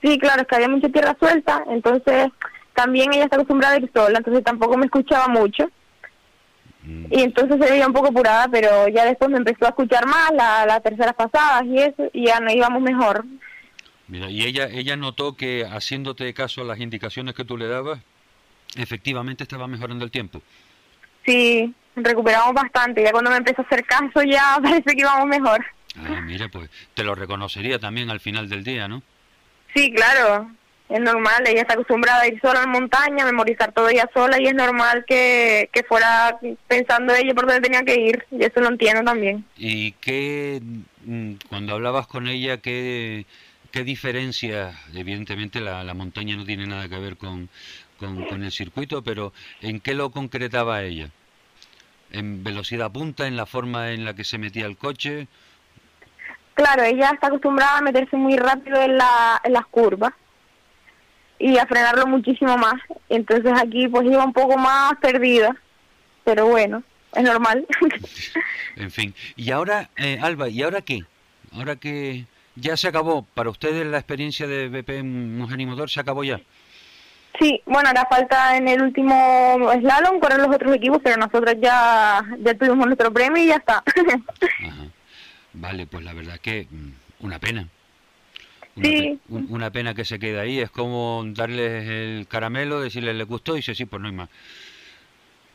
Sí, 0.00 0.16
claro, 0.20 0.42
es 0.42 0.46
que 0.46 0.54
había 0.54 0.68
mucha 0.68 0.88
tierra 0.88 1.16
suelta, 1.18 1.64
entonces 1.68 2.28
también 2.74 3.12
ella 3.12 3.24
está 3.24 3.34
acostumbrada 3.34 3.74
a 3.74 3.78
ir 3.78 3.90
sola, 3.92 4.18
entonces 4.18 4.44
tampoco 4.44 4.76
me 4.76 4.84
escuchaba 4.86 5.26
mucho. 5.26 5.68
Mm, 6.86 7.06
Y 7.10 7.20
entonces 7.22 7.58
se 7.60 7.70
veía 7.70 7.86
un 7.86 7.92
poco 7.92 8.08
apurada, 8.08 8.46
pero 8.48 8.86
ya 8.88 9.04
después 9.04 9.28
me 9.30 9.38
empezó 9.38 9.64
a 9.66 9.70
escuchar 9.70 10.06
más 10.06 10.30
la- 10.32 10.64
las 10.66 10.82
terceras 10.82 11.14
pasadas 11.14 11.64
y 11.66 11.78
eso, 11.78 12.08
y 12.12 12.26
ya 12.26 12.38
no 12.40 12.50
íbamos 12.52 12.80
mejor. 12.80 13.24
Mira, 14.08 14.30
y 14.30 14.42
ella, 14.44 14.68
ella 14.70 14.96
notó 14.96 15.36
que 15.36 15.64
haciéndote 15.68 16.32
caso 16.32 16.60
a 16.60 16.64
las 16.64 16.78
indicaciones 16.78 17.34
que 17.34 17.44
tú 17.44 17.56
le 17.56 17.66
dabas, 17.66 17.98
efectivamente 18.76 19.42
estaba 19.42 19.66
mejorando 19.66 20.04
el 20.04 20.12
tiempo. 20.12 20.40
Sí, 21.24 21.74
recuperamos 21.96 22.54
bastante, 22.54 23.02
ya 23.02 23.10
cuando 23.10 23.30
me 23.32 23.38
empezó 23.38 23.62
a 23.62 23.64
hacer 23.64 23.84
caso 23.84 24.22
ya 24.22 24.58
parece 24.62 24.94
que 24.94 25.00
íbamos 25.00 25.26
mejor. 25.26 25.64
Ah, 25.98 26.20
mira, 26.20 26.48
pues 26.48 26.70
te 26.94 27.02
lo 27.02 27.14
reconocería 27.16 27.78
también 27.80 28.10
al 28.10 28.20
final 28.20 28.48
del 28.48 28.62
día, 28.62 28.86
¿no? 28.86 29.02
Sí, 29.74 29.90
claro, 29.92 30.50
es 30.88 31.00
normal, 31.00 31.42
ella 31.46 31.62
está 31.62 31.74
acostumbrada 31.74 32.22
a 32.22 32.28
ir 32.28 32.40
sola 32.40 32.62
en 32.62 32.70
montaña, 32.70 33.24
a 33.24 33.26
memorizar 33.26 33.72
todo 33.72 33.88
ella 33.88 34.08
sola 34.14 34.40
y 34.40 34.46
es 34.46 34.54
normal 34.54 35.04
que, 35.06 35.68
que 35.72 35.82
fuera 35.82 36.38
pensando 36.68 37.14
ella 37.14 37.34
por 37.34 37.46
dónde 37.46 37.62
tenía 37.62 37.82
que 37.82 38.00
ir, 38.00 38.24
y 38.30 38.44
eso 38.44 38.60
lo 38.60 38.68
entiendo 38.68 39.02
también. 39.02 39.44
¿Y 39.56 39.92
qué, 39.92 40.60
mm, 41.04 41.32
cuando 41.48 41.74
hablabas 41.74 42.06
con 42.06 42.28
ella, 42.28 42.58
qué, 42.58 43.26
qué 43.72 43.82
diferencia, 43.82 44.78
evidentemente 44.94 45.60
la, 45.60 45.82
la 45.82 45.94
montaña 45.94 46.36
no 46.36 46.44
tiene 46.44 46.68
nada 46.68 46.88
que 46.88 46.98
ver 46.98 47.16
con, 47.16 47.48
con, 47.98 48.24
con 48.26 48.44
el 48.44 48.52
circuito, 48.52 49.02
pero 49.02 49.32
¿en 49.62 49.80
qué 49.80 49.94
lo 49.94 50.10
concretaba 50.10 50.82
ella? 50.82 51.10
¿En 52.12 52.44
velocidad 52.44 52.92
punta, 52.92 53.26
en 53.26 53.36
la 53.36 53.46
forma 53.46 53.90
en 53.90 54.04
la 54.04 54.14
que 54.14 54.22
se 54.22 54.38
metía 54.38 54.66
el 54.66 54.76
coche? 54.76 55.26
Claro, 56.54 56.84
ella 56.84 57.10
está 57.12 57.26
acostumbrada 57.26 57.78
a 57.78 57.82
meterse 57.82 58.16
muy 58.16 58.36
rápido 58.36 58.80
en, 58.80 58.96
la, 58.96 59.40
en 59.42 59.52
las 59.52 59.66
curvas 59.66 60.12
y 61.38 61.58
a 61.58 61.66
frenarlo 61.66 62.06
muchísimo 62.06 62.56
más. 62.56 62.74
Entonces 63.08 63.52
aquí 63.56 63.88
pues 63.88 64.06
iba 64.06 64.24
un 64.24 64.32
poco 64.32 64.56
más 64.56 64.94
perdida, 65.00 65.54
pero 66.24 66.46
bueno, 66.46 66.82
es 67.14 67.22
normal. 67.22 67.66
En 68.76 68.90
fin. 68.90 69.14
Y 69.36 69.50
ahora, 69.52 69.88
eh, 69.96 70.18
Alba, 70.20 70.50
¿y 70.50 70.62
ahora 70.62 70.82
qué? 70.82 71.00
Ahora 71.52 71.76
que 71.76 72.26
ya 72.56 72.76
se 72.76 72.88
acabó, 72.88 73.22
para 73.22 73.48
ustedes 73.48 73.86
la 73.86 73.96
experiencia 73.96 74.46
de 74.46 74.68
BP 74.68 75.02
Mujer 75.02 75.58
y 75.60 75.66
Motor 75.66 75.88
se 75.88 76.00
acabó 76.00 76.24
ya. 76.24 76.40
sí, 77.40 77.62
bueno, 77.64 77.88
ahora 77.88 78.06
falta 78.10 78.56
en 78.58 78.68
el 78.68 78.82
último 78.82 79.70
slalom 79.80 80.20
correr 80.20 80.40
los 80.40 80.54
otros 80.54 80.74
equipos, 80.74 81.00
pero 81.02 81.16
nosotros 81.16 81.54
ya, 81.58 82.22
ya 82.38 82.54
tuvimos 82.54 82.86
nuestro 82.86 83.10
premio 83.12 83.42
y 83.42 83.46
ya 83.46 83.56
está. 83.56 83.82
Ajá. 84.68 84.84
Vale, 85.54 85.86
pues 85.86 86.04
la 86.04 86.12
verdad 86.12 86.38
que 86.38 86.66
mm, 86.70 87.24
una 87.24 87.38
pena. 87.38 87.66
Una, 88.76 88.88
Sí. 88.88 89.18
pe- 89.28 89.34
una 89.48 89.70
pena 89.70 89.94
que 89.94 90.04
se 90.04 90.18
quede 90.18 90.38
ahí. 90.40 90.58
Es 90.60 90.70
como 90.70 91.22
darles 91.28 91.88
el 91.88 92.26
caramelo, 92.28 92.80
decirles 92.80 93.16
le 93.16 93.24
gustó 93.24 93.54
y 93.54 93.56
dice 93.56 93.74
sí, 93.74 93.86
pues 93.86 94.00
no 94.02 94.08
hay 94.08 94.14
más. 94.14 94.28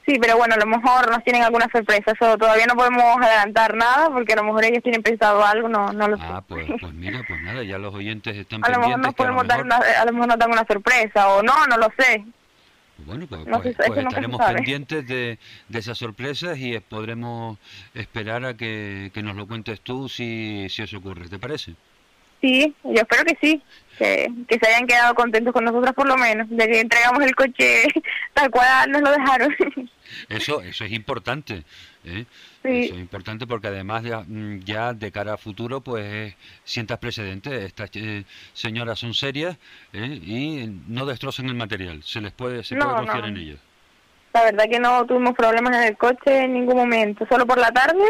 Sí, 0.08 0.18
pero 0.20 0.36
bueno, 0.36 0.56
a 0.56 0.58
lo 0.58 0.66
mejor 0.66 1.12
nos 1.12 1.24
tienen 1.24 1.44
alguna 1.44 1.68
sorpresa. 1.72 2.12
Eso 2.12 2.36
todavía 2.38 2.66
no 2.66 2.74
podemos 2.76 3.04
adelantar 3.22 3.76
nada 3.76 4.10
porque 4.10 4.34
a 4.34 4.38
lo 4.38 4.44
mejor 4.46 4.66
ellos 4.66 4.82
tienen 4.82 5.04
pensado 5.04 5.46
algo, 5.46 5.70
no, 5.70 5.94
no 5.94 6.08
lo 6.08 6.18
sé. 6.18 6.24
Ah, 6.26 6.44
pues, 6.46 6.66
pues 6.80 6.94
mira, 6.94 7.24
pues 7.28 7.40
nada, 7.44 7.62
ya 7.64 7.78
los 7.78 7.94
oyentes 7.94 8.36
están 8.36 8.66
a 8.66 8.70
lo 8.70 8.80
mejor 8.80 8.94
pendientes. 8.94 9.06
nos 9.08 9.16
que 9.16 9.24
a 9.24 9.26
lo 9.28 9.32
podemos 9.36 9.48
dar 9.48 9.64
mejor- 9.66 9.84
una, 9.88 10.02
a 10.02 10.06
lo 10.06 10.12
mejor 10.14 10.28
nos 10.28 10.40
dan 10.40 10.52
una 10.52 10.66
sorpresa 10.66 11.28
o 11.30 11.44
no, 11.44 11.68
no 11.68 11.78
lo 11.78 11.88
sé. 12.00 12.26
Bueno, 13.06 13.26
pues, 13.28 13.46
No 13.48 13.62
pues- 13.62 13.76
pues 13.78 13.98
estaremos 13.98 14.42
pendientes 14.54 15.08
de, 15.08 15.38
de 15.70 15.80
esas 15.80 15.98
sorpresas 15.98 16.58
y 16.58 16.80
podremos 16.80 17.58
esperar 17.94 18.44
a 18.46 18.56
que, 18.58 19.12
que 19.14 19.22
nos 19.24 19.36
lo 19.36 19.48
cuentes 19.48 19.82
tú 19.82 20.10
si, 20.10 20.68
si 20.70 20.82
eso 20.82 20.98
ocurre. 20.98 21.30
¿Te 21.30 21.38
parece? 21.40 21.74
Sí, 22.42 22.74
yo 22.84 23.02
espero 23.02 23.24
que 23.24 23.38
sí, 23.40 23.62
que, 23.98 24.28
que 24.48 24.58
se 24.60 24.68
hayan 24.68 24.88
quedado 24.88 25.14
contentos 25.14 25.54
con 25.54 25.64
nosotras 25.64 25.94
por 25.94 26.08
lo 26.08 26.18
menos, 26.18 26.48
de 26.50 26.68
que 26.68 26.80
entregamos 26.80 27.24
el 27.24 27.36
coche 27.36 27.84
tal 28.34 28.50
cual 28.50 28.92
nos 28.92 29.02
lo 29.02 29.12
dejaron. 29.12 29.56
Eso, 30.28 30.62
eso 30.62 30.84
es 30.84 30.92
importante. 30.92 31.64
¿eh? 32.04 32.26
Sí. 32.64 32.84
Eso 32.84 32.96
es 32.96 33.00
importante 33.00 33.48
porque 33.48 33.68
además 33.68 34.04
ya, 34.04 34.26
mm, 34.28 34.60
ya 34.66 34.92
de 34.94 35.10
cara 35.10 35.36
a 35.36 35.38
futuro 35.38 35.80
pues 35.80 36.04
eh, 36.06 36.36
sientas 36.66 36.98
precedentes. 36.98 37.54
Estas 37.54 37.92
eh, 37.94 38.26
señoras 38.52 39.00
son 39.00 39.14
serias 39.14 39.56
¿eh? 39.94 40.06
y 40.22 40.70
no 40.90 41.06
destrocen 41.06 41.48
el 41.48 41.56
material. 41.56 42.04
Se 42.04 42.20
les 42.20 42.34
puede, 42.34 42.62
se 42.66 42.76
No, 42.76 42.86
puede 42.88 42.98
confiar 42.98 43.22
no. 43.22 43.28
en 43.28 43.38
ellas. 43.38 43.60
La 44.34 44.44
verdad 44.44 44.66
que 44.70 44.80
no 44.82 45.06
tuvimos 45.06 45.34
problemas 45.34 45.78
en 45.78 45.84
el 45.84 45.98
coche 45.98 46.40
en 46.44 46.54
ningún 46.56 46.76
momento, 46.76 47.26
solo 47.30 47.46
por 47.46 47.58
la 47.58 47.72
tarde 47.72 48.04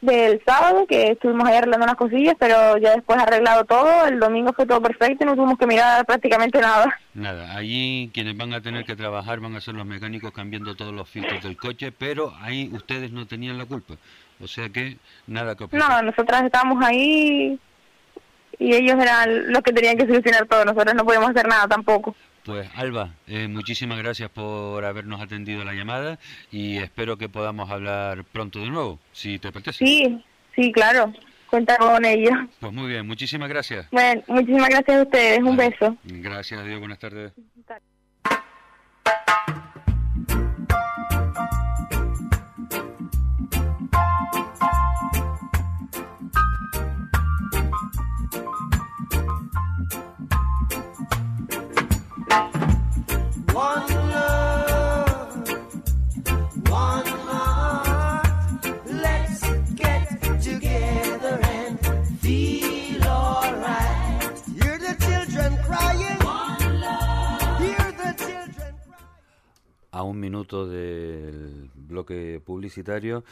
del 0.00 0.42
sábado 0.44 0.86
que 0.86 1.12
estuvimos 1.12 1.48
ahí 1.48 1.56
arreglando 1.56 1.84
unas 1.84 1.96
cosillas, 1.96 2.36
pero 2.38 2.76
ya 2.78 2.94
después 2.94 3.18
arreglado 3.18 3.64
todo, 3.64 4.06
el 4.06 4.20
domingo 4.20 4.52
fue 4.52 4.66
todo 4.66 4.80
perfecto 4.80 5.24
y 5.24 5.26
no 5.26 5.34
tuvimos 5.34 5.58
que 5.58 5.66
mirar 5.66 6.04
prácticamente 6.04 6.60
nada. 6.60 6.98
Nada, 7.14 7.56
allí 7.56 8.10
quienes 8.12 8.36
van 8.36 8.52
a 8.52 8.60
tener 8.60 8.84
que 8.84 8.96
trabajar 8.96 9.40
van 9.40 9.56
a 9.56 9.60
ser 9.60 9.74
los 9.74 9.86
mecánicos 9.86 10.32
cambiando 10.32 10.74
todos 10.74 10.92
los 10.92 11.08
filtros 11.08 11.42
del 11.42 11.56
coche, 11.56 11.92
pero 11.92 12.32
ahí 12.40 12.70
ustedes 12.72 13.10
no 13.10 13.26
tenían 13.26 13.58
la 13.58 13.66
culpa. 13.66 13.94
O 14.40 14.46
sea 14.46 14.68
que 14.68 14.98
nada 15.26 15.54
que. 15.54 15.66
No, 15.72 16.02
nosotras 16.02 16.44
estábamos 16.44 16.84
ahí 16.84 17.58
y 18.58 18.74
ellos 18.74 18.96
eran 19.00 19.52
los 19.52 19.62
que 19.62 19.72
tenían 19.72 19.96
que 19.96 20.06
solucionar 20.06 20.46
todo, 20.46 20.64
nosotros 20.64 20.94
no 20.94 21.04
podíamos 21.04 21.30
hacer 21.30 21.48
nada 21.48 21.66
tampoco. 21.66 22.14
Pues 22.46 22.70
Alba, 22.76 23.10
eh, 23.26 23.48
muchísimas 23.48 23.98
gracias 23.98 24.30
por 24.30 24.84
habernos 24.84 25.20
atendido 25.20 25.64
la 25.64 25.72
llamada 25.74 26.20
y 26.52 26.76
espero 26.76 27.18
que 27.18 27.28
podamos 27.28 27.68
hablar 27.72 28.22
pronto 28.22 28.60
de 28.60 28.70
nuevo, 28.70 29.00
si 29.10 29.40
te 29.40 29.48
apetece. 29.48 29.84
Sí, 29.84 30.24
sí, 30.54 30.70
claro, 30.70 31.12
cuenta 31.50 31.76
con 31.76 32.04
ellos. 32.04 32.32
Pues 32.60 32.72
muy 32.72 32.86
bien, 32.86 33.04
muchísimas 33.04 33.48
gracias. 33.48 33.88
Bueno, 33.90 34.22
muchísimas 34.28 34.68
gracias 34.68 34.96
a 34.96 35.02
ustedes, 35.02 35.38
un 35.40 35.56
Vale. 35.56 35.70
beso. 35.70 35.96
Gracias, 36.04 36.60
adiós, 36.60 36.78
buenas 36.78 37.00
tardes. 37.00 37.32
A 69.96 70.02
un 70.02 70.20
minuto 70.20 70.66
del 70.68 71.70
bloque 71.74 72.38
publicitario, 72.44 73.24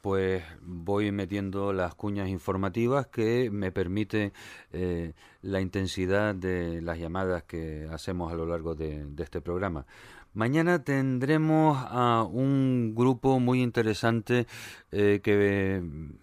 pues 0.00 0.44
voy 0.62 1.10
metiendo 1.10 1.72
las 1.72 1.96
cuñas 1.96 2.28
informativas 2.28 3.08
que 3.08 3.50
me 3.50 3.72
permite 3.72 4.32
eh, 4.72 5.14
la 5.42 5.60
intensidad 5.60 6.34
de 6.36 6.80
las 6.80 6.98
llamadas 7.00 7.42
que 7.42 7.88
hacemos 7.90 8.32
a 8.32 8.36
lo 8.36 8.46
largo 8.46 8.76
de, 8.76 9.04
este 9.18 9.40
programa. 9.40 9.84
Mañana 10.32 10.84
tendremos 10.84 11.76
a 11.88 12.22
un 12.22 12.94
grupo 12.94 13.40
muy 13.40 13.60
interesante 13.60 14.46
eh, 14.92 15.20
que 15.24 15.82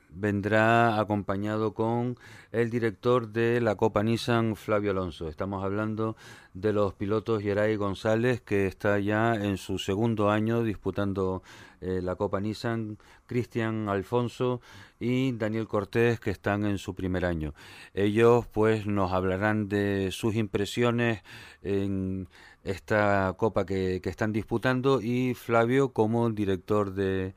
vendrá 0.09 0.99
acompañado 0.99 1.73
con 1.73 2.17
el 2.51 2.69
director 2.69 3.29
de 3.29 3.61
la 3.61 3.75
Copa 3.75 4.03
Nissan, 4.03 4.55
Flavio 4.55 4.91
Alonso. 4.91 5.27
Estamos 5.27 5.63
hablando 5.63 6.15
de 6.53 6.73
los 6.73 6.93
pilotos 6.93 7.41
Geray 7.41 7.75
González, 7.75 8.41
que 8.41 8.65
está 8.67 8.99
ya 8.99 9.35
en 9.35 9.57
su 9.57 9.77
segundo 9.77 10.29
año 10.29 10.63
disputando 10.63 11.43
eh, 11.81 12.01
la 12.01 12.15
Copa 12.15 12.39
Nissan, 12.39 12.97
Cristian 13.27 13.87
Alfonso 13.87 14.61
y 14.99 15.31
Daniel 15.33 15.67
Cortés, 15.67 16.19
que 16.19 16.31
están 16.31 16.65
en 16.65 16.77
su 16.77 16.95
primer 16.95 17.25
año. 17.25 17.53
Ellos 17.93 18.47
pues 18.47 18.85
nos 18.85 19.11
hablarán 19.11 19.69
de 19.69 20.09
sus 20.11 20.35
impresiones 20.35 21.21
en 21.61 22.27
esta 22.63 23.33
Copa 23.37 23.65
que, 23.65 24.01
que 24.01 24.09
están 24.09 24.33
disputando 24.33 25.01
y 25.01 25.33
Flavio 25.35 25.93
como 25.93 26.29
director 26.29 26.93
de 26.93 27.33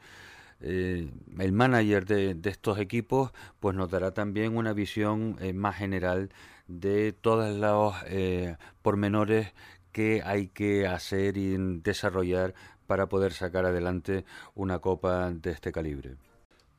eh, 0.64 1.10
el 1.40 1.52
manager 1.52 2.06
de, 2.06 2.36
estos 2.44 2.78
equipos 2.78 3.32
pues 3.58 3.74
nos 3.74 3.90
dará 3.90 4.14
también 4.14 4.56
una 4.56 4.72
visión 4.72 5.36
eh, 5.40 5.52
más 5.52 5.76
general 5.76 6.30
de 6.68 7.12
todos 7.12 7.56
los 7.56 7.96
eh, 8.06 8.56
pormenores 8.80 9.52
que 9.90 10.22
hay 10.24 10.46
que 10.48 10.86
hacer 10.86 11.36
y 11.36 11.56
desarrollar 11.80 12.54
para 12.86 13.08
poder 13.08 13.32
sacar 13.32 13.66
adelante 13.66 14.24
una 14.54 14.78
copa 14.78 15.32
de 15.32 15.50
este 15.50 15.72
calibre. 15.72 16.14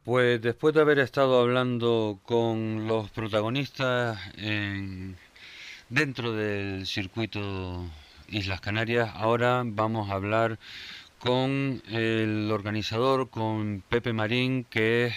Pues 0.06 0.42
después 0.42 0.74
de 0.74 0.82
haber 0.82 1.00
estado 1.00 1.42
hablando 1.42 2.20
con 2.24 2.88
los 2.88 3.10
protagonistas 3.12 4.18
dentro 5.90 6.34
del 6.34 6.86
circuito 6.86 7.86
Islas 8.30 8.62
Canarias, 8.62 9.12
ahora 9.14 9.64
vamos 9.66 10.10
a 10.10 10.14
hablar 10.14 10.60
con 11.24 11.82
el 11.90 12.52
organizador, 12.52 13.30
con 13.30 13.82
Pepe 13.88 14.12
Marín, 14.12 14.66
que 14.70 15.06
es 15.06 15.14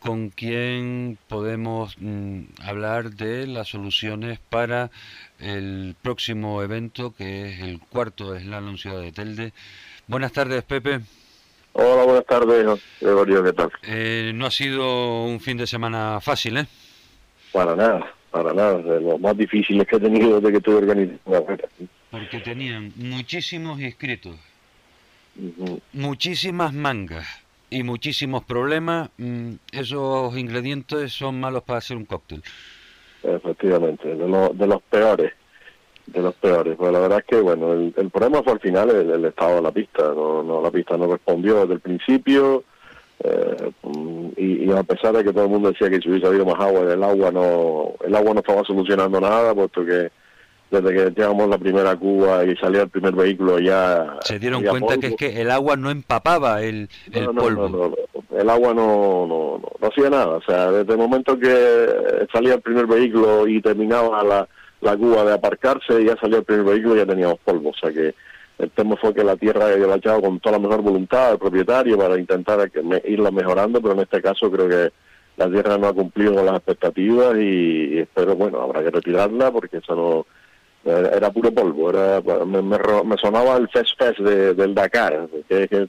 con 0.00 0.30
quien 0.30 1.18
podemos 1.28 1.94
mm, 2.00 2.40
hablar 2.64 3.12
de 3.12 3.46
las 3.46 3.68
soluciones 3.68 4.40
para 4.50 4.90
el 5.38 5.94
próximo 6.02 6.64
evento, 6.64 7.14
que 7.16 7.48
es 7.48 7.60
el 7.60 7.78
cuarto 7.78 8.36
Slalom 8.36 8.76
Ciudad 8.76 9.00
de 9.00 9.12
Telde. 9.12 9.52
Buenas 10.08 10.32
tardes, 10.32 10.64
Pepe. 10.64 10.98
Hola, 11.74 12.02
buenas 12.02 12.26
tardes, 12.26 12.66
Gregorio, 13.00 13.44
¿qué 13.44 13.52
tal? 13.52 13.70
Eh, 13.84 14.32
no 14.34 14.46
ha 14.46 14.50
sido 14.50 15.26
un 15.26 15.38
fin 15.38 15.56
de 15.56 15.68
semana 15.68 16.20
fácil, 16.20 16.56
¿eh? 16.56 16.66
Para 17.52 17.76
nada, 17.76 18.12
para 18.32 18.52
nada, 18.52 18.78
de 18.78 19.00
los 19.00 19.20
más 19.20 19.36
difíciles 19.36 19.86
que 19.86 19.94
he 19.94 20.00
tenido 20.00 20.40
desde 20.40 20.54
que 20.54 20.60
tuve 20.60 20.78
organizando 20.78 21.46
Porque 22.10 22.40
tenían 22.40 22.92
muchísimos 22.96 23.80
inscritos 23.80 24.34
muchísimas 25.92 26.72
mangas 26.72 27.26
y 27.70 27.82
muchísimos 27.82 28.44
problemas, 28.44 29.10
mm, 29.18 29.52
esos 29.72 30.36
ingredientes 30.36 31.12
son 31.12 31.40
malos 31.40 31.62
para 31.62 31.78
hacer 31.78 31.96
un 31.96 32.04
cóctel. 32.04 32.42
Efectivamente, 33.22 34.08
de, 34.08 34.16
de 34.16 34.66
los 34.66 34.82
peores, 34.82 35.32
de 36.06 36.22
los 36.22 36.34
peores. 36.34 36.76
Pues 36.76 36.92
la 36.92 36.98
verdad 37.00 37.18
es 37.18 37.24
que, 37.24 37.40
bueno, 37.40 37.72
el, 37.72 38.10
problema 38.10 38.42
fue 38.42 38.54
al 38.54 38.60
final 38.60 38.90
el, 38.90 39.24
estado 39.24 39.56
de 39.56 39.62
la 39.62 39.72
pista, 39.72 40.02
no, 40.02 40.60
la 40.62 40.70
pista 40.70 40.96
no 40.96 41.06
respondió 41.06 41.60
desde 41.60 41.74
el 41.74 41.80
principio, 41.80 42.64
eh, 43.22 43.70
y, 44.36 44.70
a 44.72 44.82
pesar 44.82 45.14
de 45.14 45.24
que 45.24 45.32
todo 45.32 45.44
el 45.44 45.50
mundo 45.50 45.70
decía 45.70 45.90
que 45.90 46.00
si 46.00 46.08
hubiese 46.08 46.26
habido 46.26 46.46
más 46.46 46.58
agua, 46.58 46.92
el 46.92 47.02
agua 47.02 47.30
no, 47.30 47.94
el 48.04 48.14
agua 48.14 48.34
no 48.34 48.40
estaba 48.40 48.64
solucionando 48.64 49.20
nada, 49.20 49.54
puesto 49.54 49.84
que 49.84 50.10
desde 50.70 50.94
que 50.94 51.10
llegamos 51.10 51.48
la 51.48 51.58
primera 51.58 51.96
Cuba 51.96 52.44
y 52.44 52.56
salía 52.56 52.82
el 52.82 52.88
primer 52.88 53.12
vehículo 53.14 53.58
ya... 53.58 54.18
Se 54.22 54.38
dieron 54.38 54.62
cuenta 54.62 54.98
que 54.98 55.08
es 55.08 55.16
que 55.16 55.40
el 55.40 55.50
agua 55.50 55.76
no 55.76 55.90
empapaba 55.90 56.62
el, 56.62 56.88
el 57.12 57.26
polvo. 57.30 57.94
el 58.30 58.48
agua 58.48 58.72
no, 58.72 59.26
no, 59.26 59.60
no, 59.60 59.88
hacía 59.88 60.08
nada. 60.10 60.36
O 60.36 60.42
sea, 60.42 60.70
desde 60.70 60.92
el 60.92 60.98
momento 60.98 61.36
que 61.38 62.26
salía 62.32 62.54
el 62.54 62.60
primer 62.60 62.86
vehículo 62.86 63.48
y 63.48 63.60
terminaba 63.60 64.22
la, 64.22 64.48
la 64.80 64.96
Cuba 64.96 65.24
de 65.24 65.34
aparcarse, 65.34 66.04
ya 66.04 66.16
salía 66.20 66.38
el 66.38 66.44
primer 66.44 66.64
vehículo 66.64 66.94
y 66.94 66.98
ya 66.98 67.06
teníamos 67.06 67.38
polvo. 67.40 67.70
O 67.70 67.74
sea 67.74 67.90
que 67.92 68.14
el 68.58 68.70
tema 68.70 68.96
fue 68.96 69.12
que 69.12 69.24
la 69.24 69.36
tierra 69.36 69.66
había 69.66 69.92
echado 69.96 70.22
con 70.22 70.38
toda 70.38 70.58
la 70.58 70.62
mejor 70.62 70.82
voluntad 70.82 71.32
al 71.32 71.38
propietario 71.38 71.98
para 71.98 72.16
intentar 72.16 72.70
irla 73.04 73.30
mejorando, 73.32 73.80
pero 73.80 73.94
en 73.94 74.00
este 74.00 74.22
caso 74.22 74.48
creo 74.50 74.68
que 74.68 74.92
la 75.36 75.50
tierra 75.50 75.78
no 75.78 75.88
ha 75.88 75.94
cumplido 75.94 76.34
con 76.34 76.46
las 76.46 76.56
expectativas 76.56 77.34
y, 77.38 77.94
y 77.94 77.98
espero, 77.98 78.36
bueno, 78.36 78.60
habrá 78.60 78.84
que 78.84 78.90
retirarla 78.90 79.50
porque 79.50 79.78
eso 79.78 79.96
no 79.96 80.26
era 80.84 81.30
puro 81.30 81.52
polvo, 81.52 81.90
era 81.90 82.20
me, 82.44 82.62
me, 82.62 83.16
sonaba 83.18 83.56
el 83.56 83.68
Fest 83.68 83.98
Fest 83.98 84.18
de, 84.20 84.54
del 84.54 84.74
Dakar, 84.74 85.28
que, 85.48 85.88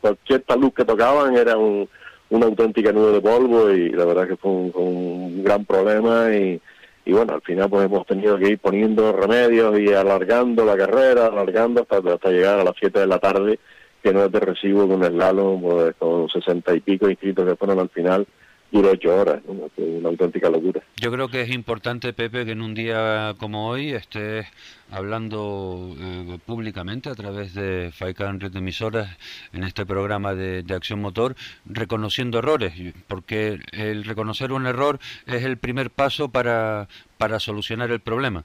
cualquier 0.00 0.40
talud 0.42 0.72
que 0.72 0.84
tocaban 0.84 1.36
era 1.36 1.56
un, 1.56 1.88
una 2.30 2.46
auténtica 2.46 2.92
nube 2.92 3.12
de 3.12 3.20
polvo 3.20 3.70
y 3.70 3.90
la 3.90 4.04
verdad 4.04 4.28
que 4.28 4.36
fue 4.36 4.50
un, 4.50 5.42
gran 5.42 5.64
problema 5.64 6.34
y, 6.34 6.60
y 7.04 7.12
bueno, 7.12 7.34
al 7.34 7.42
final 7.42 7.70
pues 7.70 7.86
hemos 7.86 8.06
tenido 8.06 8.38
que 8.38 8.50
ir 8.50 8.58
poniendo 8.58 9.12
remedios 9.12 9.78
y 9.78 9.92
alargando 9.92 10.64
la 10.64 10.76
carrera, 10.76 11.26
alargando 11.26 11.82
hasta, 11.82 12.12
hasta 12.12 12.30
llegar 12.30 12.60
a 12.60 12.64
las 12.64 12.74
7 12.78 13.00
de 13.00 13.06
la 13.06 13.18
tarde, 13.18 13.58
que 14.02 14.12
no 14.12 14.24
es 14.24 14.32
de 14.32 14.40
recibo 14.40 14.86
de 14.86 14.94
un 14.94 15.04
slalom 15.04 15.62
pues, 15.62 15.94
con 15.98 16.28
sesenta 16.28 16.74
y 16.74 16.80
pico 16.80 17.08
inscritos 17.08 17.46
que 17.46 17.56
fueron 17.56 17.78
al 17.78 17.88
final 17.88 18.26
duró 18.72 18.90
ocho 18.90 19.14
horas, 19.14 19.42
una 19.76 20.08
auténtica 20.08 20.48
locura. 20.48 20.80
Yo 20.96 21.12
creo 21.12 21.28
que 21.28 21.42
es 21.42 21.50
importante, 21.50 22.12
Pepe, 22.12 22.44
que 22.46 22.52
en 22.52 22.62
un 22.62 22.74
día 22.74 23.34
como 23.38 23.68
hoy 23.68 23.90
estés 23.90 24.46
hablando 24.90 25.94
eh, 25.98 26.38
públicamente 26.44 27.10
a 27.10 27.14
través 27.14 27.54
de 27.54 27.90
FAICAN 27.92 28.40
Red 28.40 28.56
Emisoras 28.56 29.16
en 29.52 29.64
este 29.64 29.84
programa 29.84 30.34
de, 30.34 30.62
de, 30.62 30.74
Acción 30.74 31.00
Motor, 31.00 31.36
reconociendo 31.66 32.38
errores, 32.38 32.72
porque 33.08 33.60
el 33.72 34.04
reconocer 34.04 34.52
un 34.52 34.66
error 34.66 34.98
es 35.26 35.44
el 35.44 35.58
primer 35.58 35.90
paso 35.90 36.30
para, 36.30 36.88
para 37.18 37.40
solucionar 37.40 37.90
el 37.90 38.00
problema. 38.00 38.44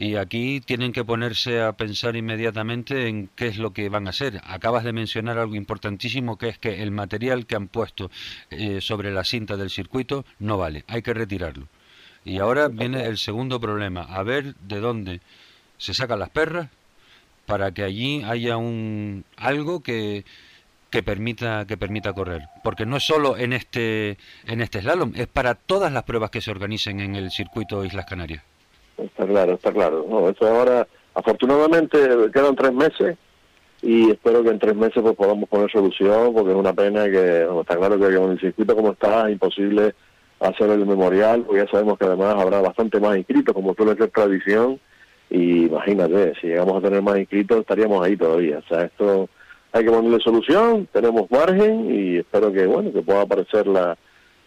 Y 0.00 0.16
aquí 0.16 0.62
tienen 0.62 0.92
que 0.92 1.04
ponerse 1.04 1.60
a 1.60 1.74
pensar 1.74 2.16
inmediatamente 2.16 3.06
en 3.06 3.28
qué 3.36 3.48
es 3.48 3.58
lo 3.58 3.74
que 3.74 3.90
van 3.90 4.06
a 4.06 4.10
hacer. 4.10 4.40
Acabas 4.46 4.82
de 4.82 4.94
mencionar 4.94 5.36
algo 5.36 5.56
importantísimo, 5.56 6.38
que 6.38 6.48
es 6.48 6.56
que 6.56 6.82
el 6.82 6.90
material 6.90 7.44
que 7.44 7.54
han 7.54 7.68
puesto 7.68 8.10
eh, 8.48 8.80
sobre 8.80 9.12
la 9.12 9.24
cinta 9.24 9.58
del 9.58 9.68
circuito 9.68 10.24
no 10.38 10.56
vale, 10.56 10.84
hay 10.88 11.02
que 11.02 11.12
retirarlo. 11.12 11.68
Y 12.24 12.38
ahora 12.38 12.68
viene 12.68 13.04
el 13.04 13.18
segundo 13.18 13.60
problema, 13.60 14.00
a 14.04 14.22
ver 14.22 14.54
de 14.54 14.80
dónde 14.80 15.20
se 15.76 15.92
sacan 15.92 16.20
las 16.20 16.30
perras 16.30 16.70
para 17.44 17.72
que 17.72 17.82
allí 17.82 18.22
haya 18.24 18.56
un 18.56 19.26
algo 19.36 19.82
que, 19.82 20.24
que 20.88 21.02
permita 21.02 21.66
que 21.66 21.76
permita 21.76 22.14
correr, 22.14 22.48
porque 22.62 22.86
no 22.86 22.96
es 22.96 23.04
solo 23.04 23.36
en 23.36 23.52
este 23.52 24.16
en 24.46 24.62
este 24.62 24.80
slalom, 24.80 25.12
es 25.14 25.26
para 25.26 25.56
todas 25.56 25.92
las 25.92 26.04
pruebas 26.04 26.30
que 26.30 26.40
se 26.40 26.50
organicen 26.50 27.00
en 27.00 27.16
el 27.16 27.30
circuito 27.30 27.84
Islas 27.84 28.06
Canarias. 28.06 28.49
Está 29.04 29.26
claro, 29.26 29.54
está 29.54 29.72
claro. 29.72 30.06
No, 30.08 30.28
eso 30.28 30.46
ahora, 30.46 30.86
afortunadamente, 31.14 31.98
quedan 32.32 32.56
tres 32.56 32.72
meses 32.72 33.16
y 33.82 34.10
espero 34.10 34.42
que 34.42 34.50
en 34.50 34.58
tres 34.58 34.76
meses 34.76 35.02
pues 35.02 35.16
podamos 35.16 35.48
poner 35.48 35.70
solución, 35.70 36.34
porque 36.34 36.50
es 36.50 36.56
una 36.56 36.72
pena 36.72 37.04
que, 37.04 37.46
está 37.60 37.76
claro 37.76 37.98
que 37.98 38.14
con 38.16 38.32
el 38.32 38.40
circuito 38.40 38.76
como 38.76 38.92
está, 38.92 39.26
es 39.26 39.32
imposible 39.32 39.94
hacer 40.38 40.70
el 40.70 40.86
memorial, 40.86 41.42
porque 41.42 41.64
ya 41.64 41.70
sabemos 41.70 41.98
que 41.98 42.06
además 42.06 42.34
habrá 42.38 42.60
bastante 42.60 43.00
más 43.00 43.16
inscritos, 43.16 43.54
como 43.54 43.74
suele 43.74 43.96
ser 43.96 44.10
tradición, 44.10 44.78
y 45.30 45.66
imagínate, 45.66 46.34
si 46.40 46.48
llegamos 46.48 46.76
a 46.76 46.86
tener 46.86 47.02
más 47.02 47.18
inscritos 47.18 47.60
estaríamos 47.60 48.04
ahí 48.04 48.16
todavía. 48.16 48.58
O 48.58 48.68
sea, 48.68 48.82
esto 48.84 49.28
hay 49.72 49.84
que 49.84 49.90
ponerle 49.90 50.18
solución, 50.20 50.88
tenemos 50.92 51.30
margen 51.30 51.94
y 51.94 52.16
espero 52.18 52.52
que, 52.52 52.66
bueno, 52.66 52.92
que 52.92 53.02
pueda 53.02 53.22
aparecer 53.22 53.66
la 53.66 53.96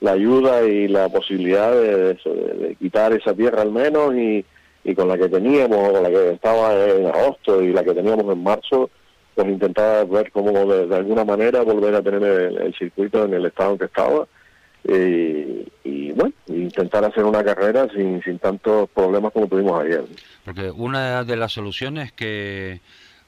la 0.03 0.11
ayuda 0.11 0.63
y 0.63 0.89
la 0.89 1.07
posibilidad 1.07 1.71
de, 1.71 2.75
quitar 2.77 3.13
esa 3.13 3.33
tierra 3.33 3.61
al 3.61 3.71
menos 3.71 4.13
y, 4.13 4.43
y 4.83 4.95
con 4.95 5.07
la 5.07 5.17
que 5.17 5.29
teníamos, 5.29 5.93
la 5.93 6.09
que 6.09 6.31
estaba 6.31 6.73
en 6.85 7.05
agosto 7.07 7.61
y 7.63 7.71
la 7.71 7.85
que 7.85 7.93
teníamos 7.93 8.25
en 8.33 8.43
marzo, 8.43 8.89
pues 9.33 9.47
intentar 9.47 10.05
ver 10.09 10.29
cómo 10.33 10.51
de, 10.51 10.93
alguna 10.93 11.23
manera 11.23 11.61
volver 11.61 11.95
a 11.95 12.01
tener 12.01 12.21
el, 12.21 12.75
circuito 12.75 13.23
en 13.23 13.33
el 13.33 13.45
estado 13.45 13.71
en 13.71 13.77
que 13.77 13.85
estaba 13.85 14.27
y, 14.83 15.71
y, 15.85 16.11
bueno, 16.11 16.33
intentar 16.47 17.05
hacer 17.05 17.23
una 17.23 17.41
carrera 17.41 17.87
sin, 17.95 18.21
sin 18.23 18.39
tantos 18.39 18.89
problemas 18.89 19.31
como 19.31 19.47
tuvimos 19.47 19.81
ayer. 19.85 20.03
Porque 20.43 20.69
una 20.69 21.23
de 21.23 21.37
las 21.37 21.53
soluciones 21.53 22.11
que 22.11 22.81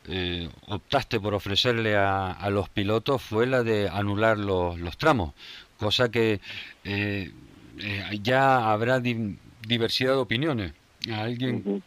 eh, 0.09 0.49
optaste 0.67 1.21
por 1.21 1.33
ofrecerle 1.33 1.95
a, 1.95 2.31
a, 2.31 2.49
los 2.49 2.67
pilotos 2.67 3.21
fue 3.21 3.47
la 3.47 3.63
de 3.63 3.89
anular 3.89 4.37
los, 4.37 4.77
los 4.77 4.97
tramos, 4.97 5.33
cosa 5.77 6.09
que 6.09 6.39
eh, 6.83 7.31
eh, 7.79 8.19
ya 8.21 8.71
habrá 8.71 8.99
diversidad 8.99 10.13
de 10.13 10.17
opiniones. 10.17 10.73
A 11.11 11.23
alguien, 11.23 11.83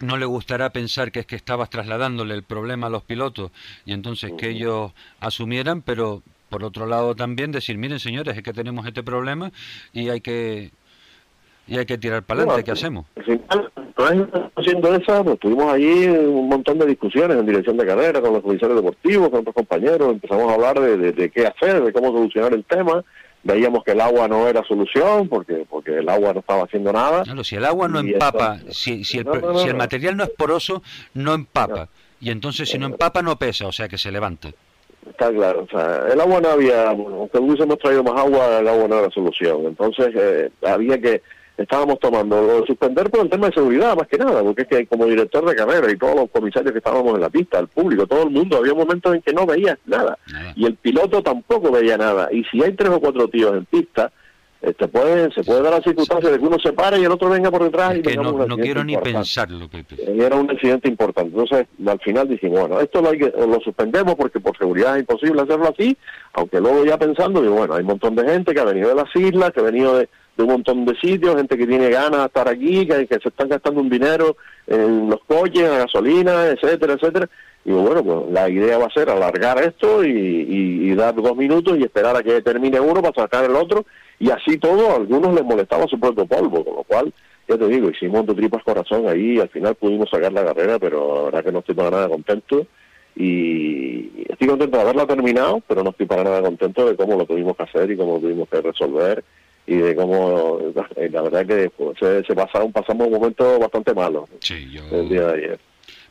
no 0.00 0.16
le 0.16 0.26
gustará 0.26 0.70
pensar 0.70 1.10
que 1.10 1.20
es 1.20 1.26
que 1.26 1.36
estabas 1.36 1.70
trasladándole 1.70 2.34
el 2.34 2.42
problema 2.42 2.86
a 2.86 2.90
los 2.90 3.02
pilotos 3.02 3.50
y 3.84 3.92
entonces 3.92 4.32
que 4.36 4.50
ellos 4.50 4.92
asumieran, 5.20 5.82
pero 5.82 6.22
por 6.48 6.64
otro 6.64 6.86
lado 6.86 7.14
también 7.14 7.52
decir, 7.52 7.78
miren 7.78 7.98
señores, 7.98 8.36
es 8.36 8.42
que 8.42 8.52
tenemos 8.52 8.86
este 8.86 9.02
problema 9.02 9.50
y 9.92 10.08
hay 10.08 10.20
que 10.20 10.70
y 11.66 11.76
hay 11.76 11.84
que 11.84 11.98
tirar 11.98 12.22
para 12.22 12.40
adelante, 12.40 12.64
¿qué 12.64 12.70
hacemos? 12.70 13.04
Al 13.16 13.24
final, 13.24 14.50
haciendo 14.56 14.94
esa, 14.94 15.22
pues 15.22 15.38
tuvimos 15.38 15.70
ahí 15.72 16.08
un 16.08 16.48
montón 16.48 16.78
de 16.78 16.86
discusiones 16.86 17.36
en 17.36 17.44
dirección 17.44 17.76
de 17.76 17.84
carrera 17.84 18.22
con 18.22 18.32
los 18.32 18.42
oficiales 18.42 18.76
deportivos, 18.76 19.28
con 19.28 19.40
otros 19.40 19.54
compañeros, 19.54 20.12
empezamos 20.12 20.50
a 20.50 20.54
hablar 20.54 20.80
de, 20.80 21.12
de, 21.12 21.30
qué 21.30 21.46
hacer, 21.46 21.82
de 21.82 21.92
cómo 21.92 22.10
solucionar 22.12 22.54
el 22.54 22.64
tema, 22.64 23.04
veíamos 23.42 23.84
que 23.84 23.92
el 23.92 24.00
agua 24.00 24.28
no 24.28 24.48
era 24.48 24.64
solución 24.64 25.28
porque 25.28 25.64
porque 25.68 25.98
el 25.98 26.08
agua 26.08 26.32
no 26.32 26.40
estaba 26.40 26.64
haciendo 26.64 26.92
nada. 26.92 27.22
Claro, 27.22 27.44
si 27.44 27.56
el 27.56 27.64
agua 27.64 27.88
no 27.88 28.00
empapa, 28.00 28.58
si, 28.70 29.04
si, 29.04 29.18
el, 29.18 29.26
si 29.62 29.68
el 29.68 29.76
material 29.76 30.16
no 30.16 30.24
es 30.24 30.30
poroso, 30.30 30.82
no 31.14 31.34
empapa. 31.34 31.88
Y 32.20 32.30
entonces 32.30 32.68
si 32.68 32.78
no 32.78 32.86
empapa 32.86 33.22
no 33.22 33.38
pesa, 33.38 33.66
o 33.66 33.72
sea 33.72 33.88
que 33.88 33.98
se 33.98 34.10
levanta. 34.10 34.50
Está 35.08 35.30
claro, 35.32 35.62
o 35.62 35.68
sea, 35.68 36.06
el 36.12 36.20
agua 36.20 36.40
no 36.40 36.50
había, 36.50 36.90
aunque 36.90 37.38
hubiésemos 37.38 37.78
traído 37.78 38.02
más 38.02 38.20
agua, 38.20 38.58
el 38.58 38.68
agua 38.68 38.88
no 38.88 38.98
era 38.98 39.10
solución. 39.10 39.66
Entonces 39.66 40.08
eh, 40.14 40.50
había 40.62 41.00
que 41.00 41.22
estábamos 41.58 41.98
tomando 41.98 42.64
suspender 42.66 43.10
por 43.10 43.20
el 43.20 43.30
tema 43.30 43.48
de 43.48 43.54
seguridad 43.54 43.96
más 43.96 44.06
que 44.06 44.16
nada, 44.16 44.42
porque 44.42 44.62
es 44.62 44.68
que 44.68 44.86
como 44.86 45.06
director 45.06 45.44
de 45.44 45.56
carrera 45.56 45.90
y 45.90 45.98
todos 45.98 46.14
los 46.14 46.30
comisarios 46.30 46.72
que 46.72 46.78
estábamos 46.78 47.14
en 47.14 47.20
la 47.20 47.28
pista, 47.28 47.58
el 47.58 47.68
público, 47.68 48.06
todo 48.06 48.22
el 48.22 48.30
mundo, 48.30 48.58
había 48.58 48.74
momentos 48.74 49.14
en 49.14 49.22
que 49.22 49.32
no 49.32 49.44
veía 49.44 49.76
nada 49.86 50.16
y 50.54 50.64
el 50.64 50.76
piloto 50.76 51.22
tampoco 51.22 51.70
veía 51.70 51.98
nada. 51.98 52.28
Y 52.32 52.44
si 52.44 52.62
hay 52.62 52.72
tres 52.72 52.90
o 52.90 53.00
cuatro 53.00 53.28
tíos 53.28 53.56
en 53.56 53.64
pista, 53.64 54.12
este 54.60 54.88
puede, 54.88 55.32
se 55.32 55.44
puede 55.44 55.62
dar 55.62 55.72
la 55.72 55.82
circunstancia 55.82 56.30
de 56.30 56.38
que 56.38 56.44
uno 56.44 56.58
se 56.60 56.72
pare 56.72 56.98
y 56.98 57.04
el 57.04 57.12
otro 57.12 57.28
venga 57.28 57.50
por 57.50 57.62
detrás 57.62 57.96
y 57.96 58.02
que 58.02 58.16
no, 58.16 58.32
no 58.32 58.56
quiero 58.56 58.82
ni 58.82 58.96
pensarlo, 58.96 59.68
Pepe. 59.68 59.96
Era 60.06 60.36
un 60.36 60.50
accidente 60.50 60.88
importante. 60.88 61.30
Entonces, 61.30 61.66
al 61.86 62.00
final 62.00 62.28
dijimos, 62.28 62.60
bueno, 62.60 62.80
esto 62.80 63.00
lo, 63.00 63.10
hay 63.10 63.18
que, 63.18 63.32
lo 63.36 63.60
suspendemos 63.60 64.14
porque 64.16 64.40
por 64.40 64.56
seguridad 64.58 64.96
es 64.96 65.00
imposible 65.00 65.42
hacerlo 65.42 65.68
así, 65.68 65.96
aunque 66.32 66.60
luego 66.60 66.84
ya 66.84 66.98
pensando, 66.98 67.40
digo, 67.40 67.54
bueno, 67.54 67.74
hay 67.74 67.82
un 67.82 67.88
montón 67.88 68.16
de 68.16 68.28
gente 68.28 68.52
que 68.52 68.60
ha 68.60 68.64
venido 68.64 68.88
de 68.88 68.96
las 68.96 69.14
islas, 69.14 69.52
que 69.52 69.60
ha 69.60 69.64
venido 69.64 69.96
de, 69.96 70.08
de 70.38 70.44
un 70.44 70.50
montón 70.50 70.84
de 70.84 70.94
sitios, 70.94 71.34
gente 71.34 71.58
que 71.58 71.66
tiene 71.66 71.90
ganas 71.90 72.20
de 72.20 72.26
estar 72.26 72.48
aquí, 72.48 72.86
que, 72.86 73.06
se 73.08 73.28
están 73.28 73.48
gastando 73.48 73.80
un 73.80 73.90
dinero 73.90 74.36
en 74.68 75.10
los 75.10 75.18
coches, 75.24 75.64
en 75.64 75.78
gasolina, 75.78 76.46
etcétera, 76.46 76.92
etcétera. 76.92 77.28
Y 77.64 77.72
bueno, 77.72 78.04
pues 78.04 78.30
la 78.30 78.48
idea 78.48 78.78
va 78.78 78.86
a 78.86 78.94
ser 78.94 79.10
alargar 79.10 79.60
esto 79.60 80.04
y, 80.04 80.94
dar 80.94 81.14
dos 81.14 81.36
minutos 81.36 81.76
y 81.78 81.82
esperar 81.82 82.16
a 82.16 82.22
que 82.22 82.40
termine 82.40 82.80
uno 82.80 83.02
para 83.02 83.14
sacar 83.14 83.44
el 83.44 83.56
otro. 83.56 83.84
Y 84.20 84.30
así 84.30 84.58
todo, 84.58 84.92
a 84.92 84.96
algunos 84.96 85.34
les 85.34 85.44
molestaba 85.44 85.86
su 85.88 85.98
propio 85.98 86.24
polvo, 86.24 86.64
con 86.64 86.76
lo 86.76 86.82
cual, 86.84 87.12
ya 87.48 87.58
te 87.58 87.66
digo, 87.66 87.90
hicimos 87.90 88.24
de 88.26 88.34
tripas 88.34 88.62
corazón 88.62 89.08
ahí 89.08 89.36
y 89.36 89.40
al 89.40 89.48
final 89.48 89.74
pudimos 89.74 90.08
sacar 90.08 90.32
la 90.32 90.44
carrera, 90.44 90.78
pero 90.78 91.16
la 91.16 91.22
verdad 91.24 91.44
que 91.44 91.52
no 91.52 91.58
estoy 91.58 91.74
para 91.74 91.90
nada 91.90 92.08
contento. 92.08 92.66
Y 93.16 94.22
estoy 94.28 94.46
contento 94.46 94.76
de 94.76 94.82
haberla 94.84 95.06
terminado, 95.06 95.60
pero 95.66 95.82
no 95.82 95.90
estoy 95.90 96.06
para 96.06 96.22
nada 96.22 96.42
contento 96.42 96.88
de 96.88 96.94
cómo 96.94 97.16
lo 97.16 97.26
tuvimos 97.26 97.56
que 97.56 97.64
hacer 97.64 97.90
y 97.90 97.96
cómo 97.96 98.14
lo 98.14 98.20
tuvimos 98.20 98.48
que 98.48 98.60
resolver 98.60 99.24
y 99.68 99.76
de 99.76 99.94
cómo 99.94 100.58
eh, 100.96 101.10
la 101.10 101.22
verdad 101.22 101.46
que 101.46 101.70
pues, 101.70 101.98
se, 101.98 102.24
se, 102.24 102.34
pasaron 102.34 102.72
pasamos 102.72 103.06
un 103.06 103.12
momento 103.12 103.58
bastante 103.58 103.92
malo 103.92 104.26
el 104.50 105.08
día 105.08 105.26
de 105.26 105.34
ayer 105.34 105.58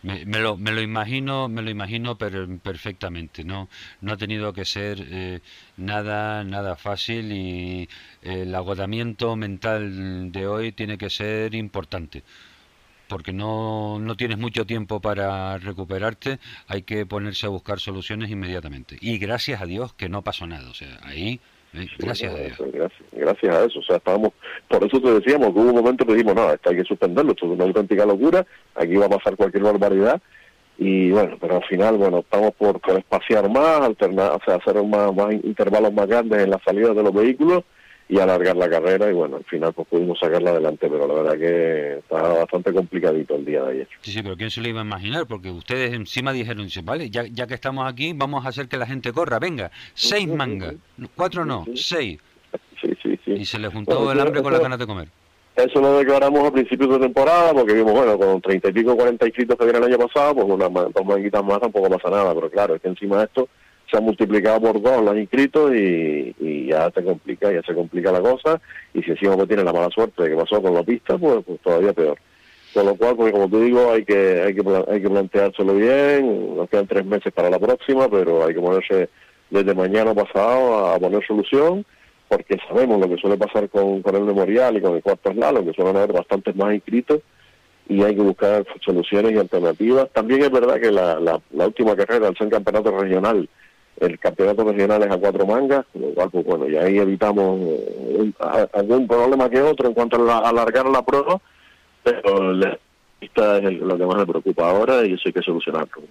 me, 0.03 0.39
lo, 0.39 0.57
me 0.57 0.71
lo 0.71 0.81
imagino 0.81 1.49
me 1.49 1.63
lo 1.63 1.71
imagino 1.71 2.19
pero 2.19 2.47
perfectamente 2.61 3.43
no 3.43 3.67
no 4.01 4.13
ha 4.13 4.17
tenido 4.17 4.53
que 4.53 4.63
ser 4.63 4.99
eh, 5.09 5.39
nada 5.75 6.43
nada 6.43 6.75
fácil 6.75 7.31
y 7.31 7.89
el 8.21 8.53
agotamiento 8.53 9.35
mental 9.35 10.31
de 10.31 10.47
hoy 10.47 10.71
tiene 10.71 10.99
que 10.99 11.09
ser 11.09 11.55
importante 11.55 12.23
porque 13.07 13.33
no, 13.33 13.99
no 13.99 14.17
tienes 14.17 14.37
mucho 14.37 14.65
tiempo 14.65 14.99
para 14.99 15.57
recuperarte, 15.59 16.39
hay 16.67 16.81
que 16.81 17.05
ponerse 17.05 17.45
a 17.45 17.49
buscar 17.49 17.79
soluciones 17.79 18.29
inmediatamente. 18.29 18.97
Y 18.99 19.17
gracias 19.17 19.61
a 19.61 19.65
Dios 19.65 19.93
que 19.93 20.09
no 20.09 20.23
pasó 20.23 20.45
nada. 20.45 20.69
O 20.69 20.73
sea, 20.73 20.99
ahí 21.03 21.39
gracias 21.99 22.33
a 22.33 22.37
Dios. 22.37 22.57
Gracias, 23.11 23.55
a 23.55 23.65
eso. 23.65 23.79
O 23.79 23.83
sea, 23.83 23.97
estábamos, 23.97 24.33
por 24.67 24.83
eso 24.83 25.01
te 25.01 25.13
decíamos 25.13 25.53
que 25.53 25.59
hubo 25.59 25.69
un 25.69 25.75
momento 25.75 26.05
que 26.05 26.13
dijimos, 26.13 26.35
no, 26.35 26.51
esto 26.51 26.69
hay 26.69 26.77
que 26.77 26.83
suspenderlo, 26.83 27.31
esto 27.31 27.45
es 27.45 27.51
una 27.53 27.65
auténtica 27.65 28.05
locura, 28.05 28.45
aquí 28.75 28.95
va 28.95 29.05
a 29.05 29.09
pasar 29.09 29.35
cualquier 29.35 29.63
barbaridad. 29.63 30.21
Y 30.79 31.09
bueno, 31.09 31.37
pero 31.41 31.55
al 31.57 31.63
final, 31.65 31.97
bueno, 31.97 32.19
estamos 32.19 32.53
por, 32.53 32.79
espaciar 32.97 33.49
más, 33.49 33.81
alternar, 33.81 34.33
o 34.33 34.41
sea, 34.45 34.55
hacer 34.55 34.83
más, 34.83 35.13
más 35.15 35.33
intervalos 35.33 35.91
más 35.91 36.07
grandes 36.07 36.43
en 36.43 36.51
la 36.51 36.61
salida 36.63 36.93
de 36.93 37.03
los 37.03 37.13
vehículos 37.13 37.63
y 38.09 38.19
alargar 38.19 38.55
la 38.55 38.69
carrera 38.69 39.09
y 39.09 39.13
bueno, 39.13 39.37
al 39.37 39.43
final 39.43 39.73
pues 39.73 39.87
pudimos 39.87 40.17
sacarla 40.19 40.51
adelante, 40.51 40.87
pero 40.89 41.07
la 41.07 41.13
verdad 41.13 41.37
que 41.37 41.97
estaba 41.99 42.39
bastante 42.39 42.73
complicadito 42.73 43.35
el 43.35 43.45
día 43.45 43.63
de 43.63 43.71
ayer. 43.71 43.87
Sí, 44.01 44.11
sí, 44.11 44.23
pero 44.23 44.37
¿quién 44.37 44.49
se 44.49 44.61
lo 44.61 44.69
iba 44.69 44.81
a 44.81 44.85
imaginar? 44.85 45.25
Porque 45.27 45.51
ustedes 45.51 45.93
encima 45.93 46.31
dijeron, 46.31 46.67
vale, 46.83 47.09
ya, 47.09 47.25
ya 47.25 47.47
que 47.47 47.53
estamos 47.53 47.91
aquí, 47.91 48.13
vamos 48.15 48.45
a 48.45 48.49
hacer 48.49 48.67
que 48.67 48.77
la 48.77 48.85
gente 48.85 49.11
corra, 49.11 49.39
venga, 49.39 49.71
seis 49.93 50.27
mangas, 50.27 50.75
cuatro 51.15 51.43
no, 51.43 51.65
seis. 51.75 52.19
Sí, 52.81 52.89
sí, 53.01 53.19
sí. 53.25 53.31
Y 53.33 53.45
se 53.45 53.59
le 53.59 53.67
juntó 53.67 54.11
el 54.11 54.19
hambre 54.19 54.41
con 54.41 54.53
la 54.53 54.59
ganas 54.59 54.79
de 54.79 54.87
comer. 54.87 55.09
Eso 55.55 55.81
lo 55.81 55.97
declaramos 55.97 56.47
a 56.47 56.51
principios 56.51 56.91
de 56.91 56.99
temporada 56.99 57.51
porque 57.51 57.73
vimos, 57.73 57.91
bueno, 57.91 58.17
con 58.17 58.39
treinta 58.41 58.69
y 58.69 58.73
pico, 58.73 58.95
cuarenta 58.95 59.25
inscritos 59.25 59.57
que 59.57 59.63
viene 59.63 59.79
el 59.79 59.85
año 59.85 59.97
pasado, 59.97 60.35
pues 60.35 60.45
una, 60.47 60.69
dos 60.69 61.05
manguitas 61.05 61.43
más 61.43 61.59
tampoco 61.59 61.89
pasa 61.89 62.11
nada, 62.11 62.33
pero 62.35 62.49
claro, 62.51 62.75
es 62.75 62.81
que 62.81 62.87
encima 62.87 63.17
de 63.17 63.25
esto 63.25 63.49
se 63.89 63.97
ha 63.97 64.01
multiplicado 64.01 64.59
por 64.61 64.81
dos 64.81 65.03
los 65.03 65.17
inscritos 65.17 65.73
y, 65.75 66.67
ya 66.67 66.91
se 66.91 67.03
complica, 67.03 67.51
ya 67.51 67.61
se 67.63 67.73
complica 67.73 68.11
la 68.11 68.21
cosa, 68.21 68.61
y 68.93 69.01
si 69.01 69.11
encima 69.11 69.35
pues 69.35 69.47
tiene 69.47 69.63
la 69.63 69.71
mala 69.71 69.89
suerte 69.89 70.23
de 70.23 70.29
que 70.29 70.35
pasó 70.35 70.61
con 70.61 70.73
la 70.73 70.83
pista, 70.83 71.17
pues, 71.17 71.43
pues, 71.45 71.59
todavía 71.61 71.93
peor. 71.93 72.17
Con 72.73 72.85
lo 72.85 72.95
cual, 72.95 73.15
como 73.15 73.49
te 73.49 73.61
digo, 73.61 73.91
hay 73.91 74.03
que, 74.03 74.41
hay 74.41 74.53
que, 74.53 74.83
hay 74.87 75.01
que 75.01 75.09
planteárselo 75.09 75.73
bien, 75.75 76.57
nos 76.57 76.69
quedan 76.69 76.87
tres 76.87 77.05
meses 77.05 77.31
para 77.33 77.49
la 77.49 77.57
próxima, 77.57 78.09
pero 78.09 78.45
hay 78.45 78.53
que 78.53 78.59
ponerse 78.59 79.09
desde 79.49 79.73
mañana 79.73 80.13
pasado 80.13 80.87
a, 80.87 80.99
poner 80.99 81.25
solución, 81.25 81.85
porque 82.27 82.57
sabemos 82.67 82.99
lo 82.99 83.07
que 83.07 83.21
suele 83.21 83.37
pasar 83.37 83.69
con, 83.69 84.01
con 84.01 84.15
el 84.15 84.23
memorial 84.23 84.75
y 84.75 84.81
con 84.81 84.95
el 84.95 85.01
cuarto 85.01 85.31
slalom, 85.31 85.65
que 85.65 85.73
suelen 85.73 85.95
haber 85.95 86.11
bastantes 86.11 86.53
más 86.57 86.73
inscritos, 86.73 87.21
y 87.87 88.03
hay 88.03 88.13
que 88.13 88.21
buscar 88.21 88.65
soluciones 88.83 89.31
y 89.31 89.37
alternativas. 89.37 90.09
También 90.11 90.43
es 90.43 90.51
verdad 90.51 90.81
que 90.81 90.91
la, 90.91 91.21
la, 91.21 91.39
la 91.51 91.67
última 91.67 91.95
carrera, 91.95 92.27
al 92.27 92.37
ser 92.37 92.49
campeonato 92.49 92.91
regional, 92.91 93.47
el 93.99 94.19
campeonato 94.19 94.63
regional 94.63 95.03
es 95.03 95.11
a 95.11 95.17
cuatro 95.17 95.45
mangas, 95.45 95.85
lo 95.93 96.07
cual, 96.13 96.29
pues 96.29 96.45
bueno, 96.45 96.69
y 96.69 96.77
ahí 96.77 96.99
evitamos 96.99 97.59
eh, 97.61 98.31
algún 98.73 99.07
problema 99.07 99.49
que 99.49 99.61
otro 99.61 99.87
en 99.87 99.93
cuanto 99.93 100.29
a, 100.31 100.49
alargar 100.49 100.87
la 100.87 101.03
prueba, 101.03 101.39
pero 102.03 102.53
la 102.53 102.77
pista 103.19 103.57
es 103.57 103.79
lo 103.79 103.97
que 103.97 104.05
más 104.05 104.17
me 104.17 104.25
preocupa 104.27 104.69
ahora 104.69 105.05
y 105.05 105.13
eso 105.13 105.23
hay 105.25 105.33
que 105.33 105.41
solucionarlo. 105.41 106.03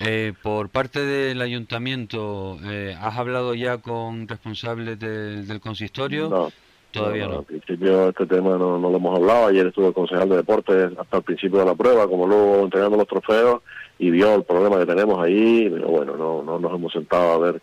Eh, 0.00 0.32
por 0.42 0.70
parte 0.70 1.00
del 1.00 1.40
ayuntamiento, 1.40 2.58
eh, 2.64 2.96
¿has 2.98 3.16
hablado 3.16 3.54
ya 3.54 3.78
con 3.78 4.26
responsables 4.26 4.98
del 4.98 5.60
consistorio? 5.60 6.28
No. 6.28 6.52
Todavía 6.92 7.28
no. 7.28 7.38
Al 7.38 7.44
principio 7.44 8.08
este 8.08 8.26
tema 8.26 8.58
no, 8.58 8.78
no, 8.78 8.90
lo 8.90 8.96
hemos 8.96 9.16
hablado. 9.16 9.46
Ayer 9.46 9.66
estuvo 9.68 9.88
el 9.88 9.94
concejal 9.94 10.28
de 10.28 10.36
deportes 10.36 10.90
hasta 10.98 11.16
el 11.18 11.22
principio 11.22 11.60
de 11.60 11.66
la 11.66 11.74
prueba, 11.74 12.08
como 12.08 12.26
luego 12.26 12.64
entregando 12.64 12.96
los 12.96 13.06
trofeos 13.06 13.62
y 13.98 14.10
vio 14.10 14.34
el 14.34 14.44
problema 14.44 14.78
que 14.78 14.86
tenemos 14.86 15.22
ahí, 15.22 15.68
pero 15.70 15.88
bueno, 15.88 16.16
no, 16.16 16.42
no 16.42 16.58
nos 16.58 16.74
hemos 16.74 16.92
sentado 16.92 17.32
a 17.32 17.38
ver 17.38 17.62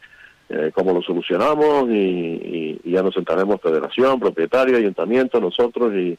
eh, 0.49 0.71
cómo 0.73 0.93
lo 0.93 1.01
solucionamos 1.01 1.89
y, 1.89 2.79
ya 2.85 3.03
nos 3.03 3.13
sentaremos 3.13 3.59
federación, 3.61 4.19
propietario, 4.19 4.77
ayuntamiento, 4.77 5.41
nosotros 5.41 5.93
y, 5.93 6.17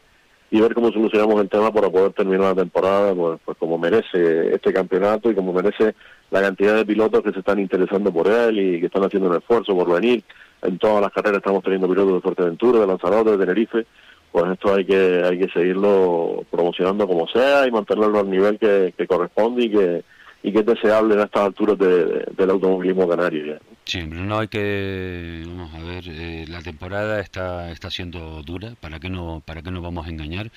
y 0.50 0.60
ver 0.60 0.74
cómo 0.74 0.92
solucionamos 0.92 1.40
el 1.40 1.48
tema 1.48 1.72
para 1.72 1.88
poder 1.88 2.12
terminar 2.12 2.54
la 2.54 2.62
temporada 2.62 3.14
pues, 3.14 3.40
pues 3.42 3.56
como 3.56 3.78
merece 3.78 4.54
este 4.54 4.70
campeonato 4.72 5.30
y 5.30 5.34
como 5.34 5.54
merece 5.54 5.94
la 6.30 6.42
cantidad 6.42 6.76
de 6.76 6.84
pilotos 6.84 7.22
que 7.22 7.32
se 7.32 7.38
están 7.38 7.58
interesando 7.58 8.12
por 8.12 8.28
él 8.28 8.58
y 8.58 8.80
que 8.80 8.86
están 8.86 9.04
haciendo 9.04 9.30
un 9.30 9.36
esfuerzo 9.36 9.74
por 9.74 9.90
venir. 9.98 10.22
En 10.62 10.78
todas 10.78 11.02
las 11.02 11.12
carreras 11.12 11.38
estamos 11.38 11.62
teniendo 11.62 11.88
pilotos 11.88 12.14
de 12.14 12.20
Fuerteventura, 12.20 12.80
de 12.80 12.86
Lanzarote, 12.86 13.30
de 13.30 13.38
Tenerife, 13.38 13.86
pues 14.32 14.52
esto 14.52 14.74
hay 14.74 14.84
que 14.84 15.22
hay 15.24 15.38
que 15.38 15.48
seguirlo 15.48 16.44
promocionando 16.50 17.06
como 17.06 17.26
sea 17.28 17.66
y 17.66 17.70
mantenerlo 17.70 18.20
al 18.20 18.30
nivel 18.30 18.58
que, 18.58 18.92
que 18.96 19.06
corresponde 19.06 19.64
y 19.64 19.70
que 19.70 20.04
y 20.42 20.52
que 20.52 20.60
es 20.60 20.66
deseable 20.66 21.14
en 21.14 21.20
estas 21.20 21.42
alturas 21.42 21.78
del 21.78 22.50
automovilismo 22.50 23.08
canario 23.08 23.54
ya. 23.54 23.58
Sí, 23.84 24.02
no 24.06 24.38
hay 24.38 24.48
que 24.48 25.44
vamos 25.46 25.74
a 25.74 25.82
ver, 25.82 26.04
eh, 26.08 26.44
la 26.46 26.60
temporada 26.60 27.20
está 27.20 27.70
está 27.70 27.90
siendo 27.90 28.42
dura, 28.42 28.74
para 28.80 29.00
qué 29.00 29.08
no 29.08 29.42
para 29.44 29.62
qué 29.62 29.70
nos 29.70 29.82
vamos 29.82 30.06
a 30.06 30.10
engañar, 30.10 30.50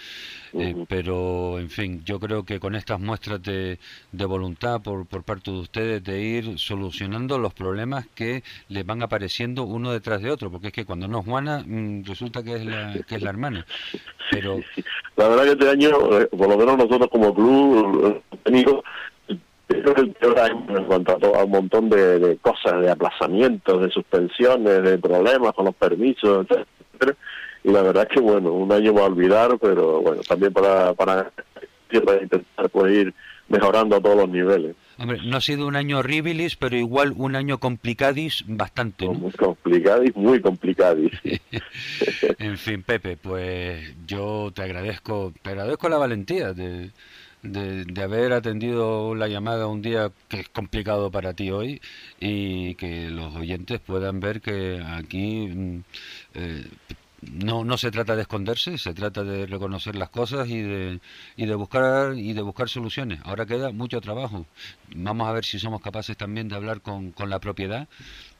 eh, 0.53 0.75
pero 0.89 1.57
en 1.57 1.69
fin, 1.69 2.03
yo 2.03 2.19
creo 2.19 2.43
que 2.43 2.59
con 2.59 2.75
estas 2.75 2.99
muestras 2.99 3.41
de, 3.41 3.79
de 4.11 4.25
voluntad 4.25 4.81
por, 4.81 5.05
por 5.05 5.23
parte 5.23 5.49
de 5.49 5.59
ustedes 5.59 6.03
de 6.03 6.21
ir 6.21 6.59
solucionando 6.59 7.39
los 7.39 7.53
problemas 7.53 8.05
que 8.13 8.43
les 8.67 8.85
van 8.85 9.01
apareciendo 9.01 9.63
uno 9.63 9.93
detrás 9.93 10.21
de 10.21 10.29
otro, 10.29 10.51
porque 10.51 10.67
es 10.67 10.73
que 10.73 10.85
cuando 10.85 11.07
no 11.07 11.19
es 11.19 11.25
Juana 11.25 11.63
mm, 11.65 12.03
resulta 12.03 12.43
que 12.43 12.55
es 12.55 12.65
la 12.65 12.93
que 13.07 13.15
es 13.15 13.21
la 13.21 13.29
hermana. 13.29 13.65
Pero 14.29 14.59
la 15.15 15.29
verdad 15.29 15.43
que 15.45 15.51
este 15.51 15.69
año, 15.69 16.19
eh, 16.19 16.27
por 16.27 16.49
lo 16.49 16.57
menos 16.57 16.77
nosotros 16.77 17.09
como 17.09 17.33
club, 17.33 18.21
hemos 19.71 19.97
el 19.97 20.11
peor 20.11 20.39
año 20.39 20.77
en 20.77 20.85
cuanto 20.85 21.35
a, 21.35 21.43
un 21.43 21.51
montón 21.51 21.89
de, 21.89 22.37
cosas, 22.41 22.81
de 22.81 22.89
aplazamientos, 22.89 23.81
de 23.81 23.89
suspensiones, 23.89 24.83
de 24.83 24.97
problemas 24.97 25.53
con 25.53 25.65
los 25.65 25.75
permisos, 25.75 26.45
etcétera. 26.49 27.17
Y 27.63 27.71
la 27.71 27.83
verdad 27.83 28.07
es 28.09 28.15
que, 28.15 28.21
bueno, 28.21 28.51
un 28.53 28.71
año 28.71 28.93
va 28.93 29.01
a 29.01 29.05
olvidar, 29.05 29.57
pero 29.59 30.01
bueno, 30.01 30.21
también 30.27 30.51
para, 30.51 30.93
para 30.93 31.31
para 31.99 32.21
intentar 32.21 32.69
pues, 32.69 32.93
ir 32.93 33.13
mejorando 33.49 33.97
a 33.97 34.01
todos 34.01 34.15
los 34.15 34.29
niveles. 34.29 34.75
Hombre, 34.97 35.19
no 35.25 35.37
ha 35.37 35.41
sido 35.41 35.67
un 35.67 35.75
año 35.75 35.99
horribilis, 35.99 36.55
pero 36.55 36.77
igual 36.77 37.13
un 37.17 37.35
año 37.35 37.57
complicadis 37.57 38.43
bastante, 38.47 39.05
¿no? 39.05 39.13
Muy 39.13 39.31
complicadis, 39.31 40.15
muy 40.15 40.39
complicadis. 40.39 41.11
en 42.39 42.57
fin, 42.57 42.83
Pepe, 42.83 43.17
pues 43.17 43.93
yo 44.05 44.51
te 44.53 44.61
agradezco, 44.61 45.33
te 45.41 45.49
agradezco 45.49 45.89
la 45.89 45.97
valentía 45.97 46.53
de, 46.53 46.91
de, 47.43 48.01
haber 48.01 48.33
atendido 48.33 49.15
la 49.15 49.27
llamada 49.27 49.67
un 49.67 49.81
día 49.81 50.11
que 50.27 50.41
es 50.41 50.49
complicado 50.49 51.11
para 51.11 51.33
ti 51.33 51.51
hoy 51.51 51.81
y 52.19 52.75
que 52.75 53.09
los 53.09 53.35
oyentes 53.35 53.79
puedan 53.79 54.19
ver 54.19 54.41
que 54.41 54.83
aquí 54.85 55.47
mm, 55.47 55.83
eh, 56.35 56.67
no, 57.21 57.63
no 57.63 57.77
se 57.77 57.91
trata 57.91 58.15
de 58.15 58.23
esconderse, 58.23 58.77
se 58.77 58.93
trata 58.93 59.23
de 59.23 59.45
reconocer 59.45 59.95
las 59.95 60.09
cosas 60.09 60.49
y 60.49 60.61
de, 60.61 60.99
y 61.35 61.45
de 61.45 61.55
buscar 61.55 62.15
y 62.17 62.33
de 62.33 62.41
buscar 62.41 62.69
soluciones. 62.69 63.19
Ahora 63.23 63.45
queda 63.45 63.71
mucho 63.71 64.01
trabajo. 64.01 64.45
Vamos 64.95 65.27
a 65.27 65.31
ver 65.31 65.45
si 65.45 65.59
somos 65.59 65.81
capaces 65.81 66.17
también 66.17 66.47
de 66.47 66.55
hablar 66.55 66.81
con, 66.81 67.11
con 67.11 67.29
la 67.29 67.39
propiedad 67.39 67.87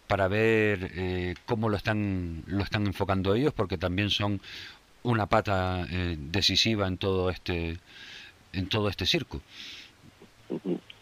para 0.07 0.27
ver 0.27 0.91
eh, 0.95 1.35
cómo 1.45 1.69
lo 1.69 1.77
están 1.77 2.43
lo 2.47 2.63
están 2.63 2.85
enfocando 2.87 3.35
ellos, 3.35 3.53
porque 3.53 3.77
también 3.77 4.09
son 4.09 4.41
una 5.03 5.27
pata 5.27 5.87
eh, 5.89 6.17
decisiva 6.19 6.87
en 6.87 6.97
todo 6.97 7.29
este 7.29 7.79
en 8.53 8.67
todo 8.67 8.89
este 8.89 9.05
circo. 9.05 9.41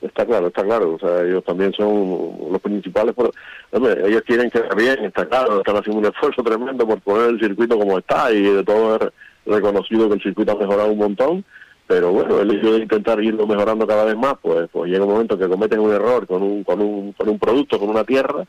Está 0.01 0.26
claro, 0.26 0.47
está 0.47 0.63
claro. 0.63 0.95
O 0.95 0.99
sea, 0.99 1.23
ellos 1.23 1.43
también 1.43 1.73
son 1.73 2.51
los 2.51 2.61
principales. 2.61 3.13
Por, 3.13 3.31
ellos 3.71 4.21
quieren 4.26 4.49
que 4.49 4.61
bien, 4.76 5.05
está 5.05 5.26
claro. 5.26 5.59
Están 5.59 5.77
haciendo 5.77 5.99
un 5.99 6.05
esfuerzo 6.05 6.43
tremendo 6.43 6.88
por 6.88 7.01
poner 7.01 7.30
el 7.31 7.39
circuito 7.39 7.77
como 7.77 7.97
está 7.97 8.31
y 8.31 8.41
de 8.41 8.63
todo 8.63 8.95
es 8.95 9.11
reconocido 9.45 10.07
que 10.07 10.15
el 10.15 10.21
circuito 10.21 10.53
ha 10.53 10.59
mejorado 10.59 10.91
un 10.91 10.99
montón. 10.99 11.45
Pero 11.88 12.11
bueno, 12.11 12.39
el 12.39 12.51
hecho 12.51 12.73
de 12.73 12.84
intentar 12.84 13.21
irlo 13.23 13.47
mejorando 13.47 13.88
cada 13.88 14.05
vez 14.05 14.15
más, 14.15 14.35
pues, 14.39 14.69
pues 14.71 14.91
llega 14.91 15.05
un 15.05 15.11
momento 15.11 15.38
que 15.39 15.47
cometen 15.47 15.80
un 15.80 15.91
error 15.91 16.27
con 16.27 16.43
un, 16.43 16.63
con 16.63 16.80
un, 16.81 17.13
con 17.13 17.27
un 17.27 17.39
producto, 17.39 17.80
con 17.80 17.89
una 17.89 18.03
tierra, 18.03 18.45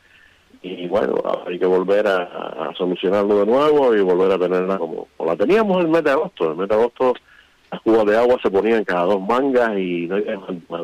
y 0.61 0.87
bueno, 0.87 1.15
hay 1.47 1.57
que 1.57 1.65
volver 1.65 2.05
a, 2.07 2.71
solucionarlo 2.77 3.39
de 3.39 3.45
nuevo 3.47 3.95
y 3.95 4.01
volver 4.01 4.31
a 4.31 4.37
tenerla 4.37 4.77
como, 4.77 5.07
como 5.17 5.31
la 5.31 5.35
teníamos 5.35 5.81
el 5.81 5.87
mes 5.87 6.03
de 6.03 6.11
agosto. 6.11 6.51
El 6.51 6.57
mes 6.57 6.69
de 6.69 6.75
agosto 6.75 7.13
las 7.71 7.81
cubas 7.81 8.05
de 8.05 8.17
agua 8.17 8.37
se 8.41 8.51
ponían 8.51 8.83
cada 8.83 9.05
dos 9.05 9.21
mangas 9.21 9.77
y 9.77 10.07
no 10.07 10.15
había 10.15 10.39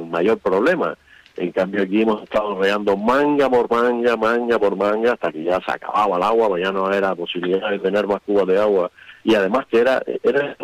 mayor 0.09 0.37
problema. 0.39 0.97
En 1.35 1.51
cambio 1.51 1.83
aquí 1.83 2.01
hemos 2.01 2.23
estado 2.23 2.59
regando 2.59 2.97
manga 2.97 3.47
por 3.47 3.69
manga, 3.69 4.17
manga 4.17 4.57
por 4.57 4.75
manga, 4.75 5.13
hasta 5.13 5.31
que 5.31 5.43
ya 5.43 5.59
se 5.63 5.71
acababa 5.71 6.17
el 6.17 6.23
agua, 6.23 6.47
pues 6.47 6.63
ya 6.63 6.71
no 6.71 6.91
era 6.91 7.13
posibilidad 7.13 7.69
de 7.69 7.77
tener 7.77 8.07
más 8.07 8.21
cubas 8.25 8.47
de 8.47 8.59
agua. 8.59 8.89
Y 9.23 9.35
además 9.35 9.67
que 9.67 9.79
era, 9.79 10.01
era, 10.23 10.55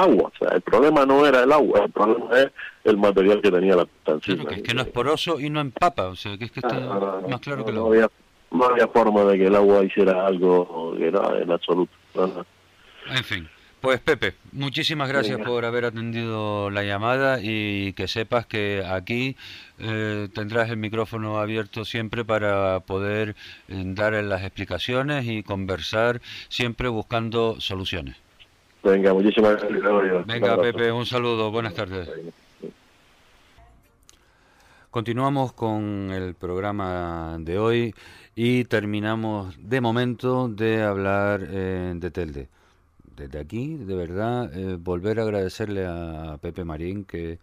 agua, 0.00 0.32
o 0.34 0.38
sea, 0.38 0.56
el 0.56 0.62
problema 0.62 1.06
no 1.06 1.24
era 1.26 1.44
el 1.44 1.52
agua, 1.52 1.84
el 1.84 1.92
problema 1.92 2.40
es 2.40 2.48
el 2.84 2.96
material 2.96 3.40
que 3.40 3.52
tenía 3.52 3.76
la 3.76 3.82
sustancia. 3.82 4.34
Claro, 4.34 4.48
que 4.48 4.54
es 4.56 4.62
que 4.62 4.74
no 4.74 4.82
es 4.82 4.88
poroso 4.88 5.38
y 5.38 5.50
no 5.50 5.60
empapa, 5.60 6.06
o 6.06 6.16
sea, 6.16 6.36
que 6.36 6.46
es 6.46 6.50
que 6.50 6.60
está 6.60 6.80
más 7.28 7.40
claro 7.40 7.64
que 7.64 7.72
no 7.72 7.86
había, 7.86 8.10
no 8.50 8.64
había 8.64 8.88
forma 8.88 9.22
de 9.24 9.38
que 9.38 9.46
el 9.46 9.54
agua 9.54 9.84
hiciera 9.84 10.26
algo 10.26 10.94
que 10.96 11.06
era 11.06 11.38
en 11.38 11.52
absoluto. 11.52 11.92
En 12.14 13.22
fin. 13.22 13.48
Pues 13.80 14.00
Pepe, 14.00 14.34
muchísimas 14.52 15.08
gracias 15.08 15.38
por 15.38 15.64
haber 15.64 15.84
atendido 15.84 16.70
la 16.70 16.82
llamada 16.82 17.38
y 17.42 17.92
que 17.92 18.08
sepas 18.08 18.46
que 18.46 18.82
aquí 18.88 19.36
eh, 19.78 20.28
tendrás 20.34 20.70
el 20.70 20.78
micrófono 20.78 21.38
abierto 21.38 21.84
siempre 21.84 22.24
para 22.24 22.80
poder 22.80 23.36
eh, 23.68 23.82
dar 23.86 24.14
las 24.14 24.42
explicaciones 24.42 25.26
y 25.26 25.42
conversar 25.42 26.22
siempre 26.48 26.88
buscando 26.88 27.60
soluciones. 27.60 28.16
Venga, 28.82 29.12
muchísimas 29.12 29.62
gracias. 29.62 30.26
Venga, 30.26 30.60
Pepe, 30.60 30.90
un 30.90 31.04
saludo, 31.04 31.50
buenas 31.50 31.74
tardes. 31.74 32.08
Continuamos 34.90 35.52
con 35.52 36.10
el 36.12 36.34
programa 36.34 37.36
de 37.40 37.58
hoy 37.58 37.94
y 38.34 38.64
terminamos 38.64 39.54
de 39.58 39.82
momento 39.82 40.48
de 40.48 40.82
hablar 40.82 41.46
eh, 41.46 41.92
de 41.94 42.10
Telde 42.10 42.55
desde 43.16 43.38
aquí, 43.38 43.76
de 43.76 43.94
verdad, 43.96 44.54
eh, 44.54 44.76
volver 44.76 45.18
a 45.18 45.22
agradecerle 45.22 45.86
a 45.86 46.38
Pepe 46.40 46.64
Marín 46.64 47.04
que 47.04 47.38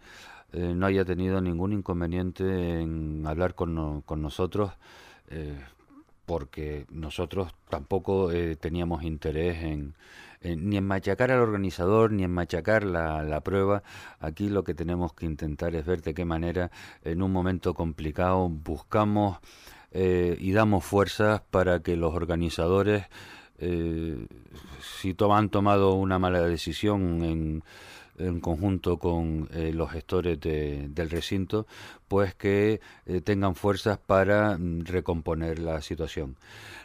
eh, 0.52 0.72
no 0.74 0.86
haya 0.86 1.04
tenido 1.04 1.40
ningún 1.40 1.72
inconveniente 1.72 2.80
en 2.80 3.24
hablar 3.26 3.54
con, 3.54 4.02
con 4.02 4.22
nosotros, 4.22 4.72
eh, 5.28 5.58
porque 6.26 6.86
nosotros 6.90 7.52
tampoco 7.68 8.30
teníamos 8.58 9.02
interés 9.02 9.62
en, 9.62 9.94
ni 10.42 10.78
en 10.78 10.86
machacar 10.86 11.30
al 11.30 11.40
organizador, 11.40 12.12
ni 12.12 12.24
en 12.24 12.30
machacar 12.30 12.84
la, 12.84 13.22
la 13.24 13.42
prueba. 13.42 13.82
Aquí 14.20 14.48
lo 14.48 14.64
que 14.64 14.72
tenemos 14.72 15.12
que 15.12 15.26
intentar 15.26 15.74
es 15.74 15.84
ver 15.84 16.00
de 16.00 16.14
qué 16.14 16.24
manera 16.24 16.70
en 17.04 17.20
un 17.20 17.30
momento 17.30 17.74
complicado 17.74 18.48
buscamos 18.48 19.38
y 19.92 20.52
damos 20.52 20.82
fuerzas 20.82 21.42
para 21.50 21.80
que 21.80 21.94
los 21.96 22.14
organizadores 22.14 23.04
si 25.04 25.14
han 25.30 25.50
tomado 25.50 25.92
una 25.92 26.18
mala 26.18 26.40
decisión 26.40 27.22
en, 27.22 27.62
en 28.16 28.40
conjunto 28.40 28.98
con 28.98 29.50
eh, 29.52 29.70
los 29.74 29.90
gestores 29.90 30.40
del 30.40 31.10
recinto, 31.10 31.66
pues 32.08 32.34
que 32.34 32.80
eh, 33.04 33.20
tengan 33.20 33.54
fuerzas 33.54 33.98
para 33.98 34.56
mm, 34.56 34.86
recomponer 34.86 35.58
la 35.58 35.82
situación. 35.82 36.36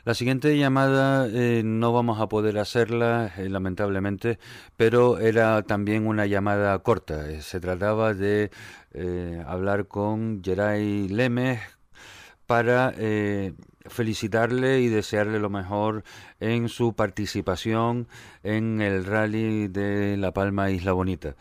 La 0.04 0.16
siguiente 0.16 0.58
llamada 0.58 1.30
eh, 1.30 1.62
no 1.64 1.94
vamos 1.94 2.20
a 2.20 2.28
poder 2.28 2.58
hacerla, 2.60 3.32
lamentablemente, 3.38 4.38
pero 4.76 5.20
era 5.20 5.62
también 5.64 6.06
una 6.06 6.26
llamada 6.26 6.78
corta. 6.80 7.42
se 7.42 7.62
trataba 7.62 8.14
de 8.14 8.52
hablar 9.46 9.88
con 9.88 10.44
Geray 10.44 11.08
Lemes 11.08 11.62
para 12.48 12.94
felicitarle 13.90 14.82
y 14.82 14.88
desearle 14.88 15.40
lo 15.40 15.50
mejor 15.50 16.04
en 16.40 16.70
su 16.70 16.94
participación 16.94 18.08
en 18.44 18.82
el 18.82 19.06
rally 19.06 19.68
de 19.68 20.18
La 20.18 20.32
Palma 20.32 20.72
Isla 20.72 20.94
Bonita. 20.94 21.36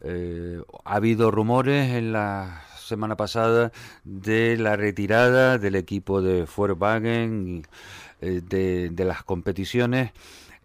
Eh, 0.00 0.60
ha 0.84 0.96
habido 0.96 1.30
rumores 1.30 1.92
en 1.92 2.12
la 2.12 2.62
semana 2.76 3.16
pasada 3.16 3.70
de 4.04 4.56
la 4.56 4.76
retirada 4.76 5.58
del 5.58 5.76
equipo 5.76 6.20
de 6.20 6.44
Volkswagen 6.56 7.62
eh, 8.20 8.40
de, 8.42 9.04
las 9.04 9.22
competiciones 9.22 10.10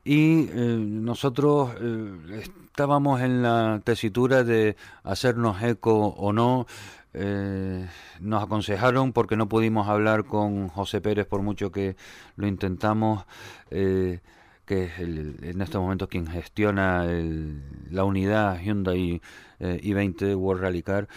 y 0.03 0.49
eh, 0.49 0.77
nosotros 0.79 1.71
estábamos 2.31 3.21
en 3.21 3.43
la 3.43 3.79
tesitura 3.83 4.43
de 4.43 4.75
hacernos 5.03 5.61
eco 5.61 6.07
o 6.07 6.33
no 6.33 6.65
eh, 7.19 7.87
nos 8.19 8.43
aconsejaron 8.43 9.11
porque 9.11 9.35
no 9.35 9.49
pudimos 9.49 9.87
hablar 9.87 10.25
con 10.25 10.67
José 10.67 11.01
Pérez 11.01 11.25
por 11.25 11.41
mucho 11.41 11.71
que 11.71 11.95
lo 12.35 12.47
intentamos, 12.47 13.25
eh, 13.71 14.19
que 14.65 14.85
es 14.85 14.99
en 14.99 15.61
estos 15.61 15.81
momentos 15.81 16.09
quien 16.09 16.27
gestiona 16.27 17.07
la 17.89 18.03
unidad 18.03 18.59
Hyundai 18.59 19.21
eh, 19.59 19.79
i20 19.83 20.35
World 20.35 20.61
Rally 20.61 20.83
Car. 20.83 21.07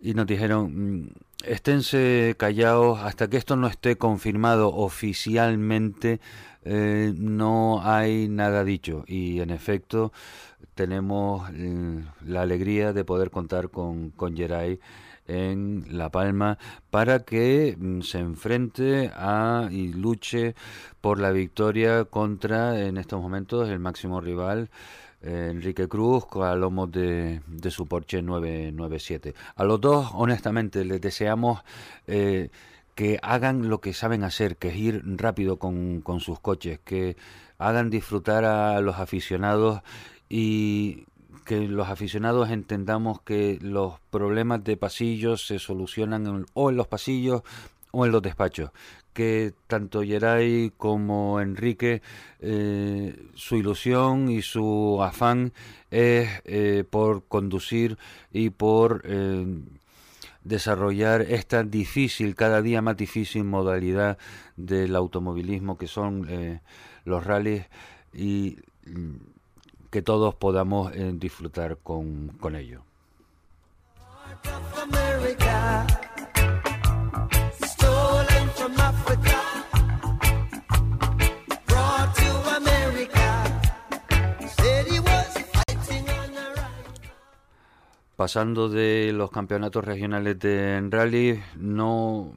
y 0.00 0.14
nos 0.14 0.26
dijeron, 0.26 1.04
mm, 1.04 1.10
esténse 1.44 2.34
callados 2.36 2.98
hasta 3.00 3.28
que 3.28 3.36
esto 3.36 3.54
no 3.56 3.68
esté 3.68 3.96
confirmado 3.96 4.74
oficialmente, 4.74 6.20
no 6.64 7.80
hay 7.84 8.28
nada 8.28 8.64
dicho. 8.64 9.04
Y 9.06 9.40
en 9.40 9.50
efecto, 9.50 10.12
tenemos 10.74 11.50
mm, 11.52 11.98
la 12.26 12.42
alegría 12.42 12.92
de 12.92 13.04
poder 13.04 13.30
contar 13.30 13.70
con, 13.70 14.10
con 14.10 14.36
Geray 14.36 14.80
en 15.28 15.84
La 15.90 16.10
Palma 16.10 16.58
para 16.90 17.20
que 17.20 17.76
mm, 17.78 18.00
se 18.00 18.18
enfrente 18.18 19.10
a 19.14 19.68
y 19.70 19.92
luche 19.92 20.54
por 21.00 21.20
la 21.20 21.30
victoria 21.30 22.04
contra 22.04 22.80
en 22.80 22.96
estos 22.96 23.20
momentos 23.20 23.68
el 23.68 23.78
máximo 23.78 24.20
rival 24.20 24.70
eh, 25.22 25.48
Enrique 25.52 25.86
Cruz 25.88 26.24
a 26.42 26.56
lomos 26.56 26.90
de, 26.90 27.42
de 27.46 27.70
su 27.70 27.86
Porsche 27.86 28.22
997. 28.22 29.34
A 29.54 29.64
los 29.64 29.80
dos, 29.80 30.10
honestamente, 30.14 30.84
les 30.84 31.00
deseamos 31.00 31.62
eh, 32.08 32.50
que 32.96 33.18
hagan 33.22 33.68
lo 33.68 33.80
que 33.80 33.94
saben 33.94 34.24
hacer, 34.24 34.56
que 34.56 34.68
es 34.68 34.76
ir 34.76 35.02
rápido 35.16 35.58
con, 35.58 36.00
con 36.00 36.18
sus 36.20 36.40
coches, 36.40 36.80
que 36.84 37.16
hagan 37.58 37.88
disfrutar 37.88 38.44
a 38.44 38.80
los 38.80 38.98
aficionados 38.98 39.82
y 40.32 41.04
que 41.44 41.68
los 41.68 41.90
aficionados 41.90 42.48
entendamos 42.48 43.20
que 43.20 43.58
los 43.60 44.00
problemas 44.08 44.64
de 44.64 44.78
pasillos 44.78 45.46
se 45.46 45.58
solucionan 45.58 46.46
o 46.54 46.70
en 46.70 46.76
los 46.76 46.86
pasillos 46.88 47.42
o 47.90 48.06
en 48.06 48.12
los 48.12 48.22
despachos. 48.22 48.70
Que 49.12 49.52
tanto 49.66 50.02
Geray 50.02 50.72
como 50.78 51.38
Enrique, 51.42 52.00
eh, 52.40 53.14
su 53.34 53.56
ilusión 53.56 54.30
y 54.30 54.40
su 54.40 55.02
afán 55.02 55.52
es 55.90 56.30
eh, 56.46 56.84
por 56.88 57.24
conducir 57.24 57.98
y 58.32 58.48
por 58.48 59.02
eh, 59.04 59.44
desarrollar 60.44 61.20
esta 61.20 61.62
difícil, 61.62 62.36
cada 62.36 62.62
día 62.62 62.80
más 62.80 62.96
difícil 62.96 63.44
modalidad 63.44 64.16
del 64.56 64.96
automovilismo 64.96 65.76
que 65.76 65.88
son 65.88 66.26
los 67.04 67.26
rallies 67.26 67.66
y 68.14 68.56
que 69.92 70.00
todos 70.00 70.34
podamos 70.34 70.90
eh, 70.94 71.12
disfrutar 71.14 71.76
con, 71.76 72.28
con 72.40 72.56
ello. 72.56 72.82
Pasando 88.22 88.68
de 88.68 89.10
los 89.12 89.32
campeonatos 89.32 89.84
regionales 89.84 90.38
de 90.38 90.80
rally, 90.90 91.42
no 91.56 92.32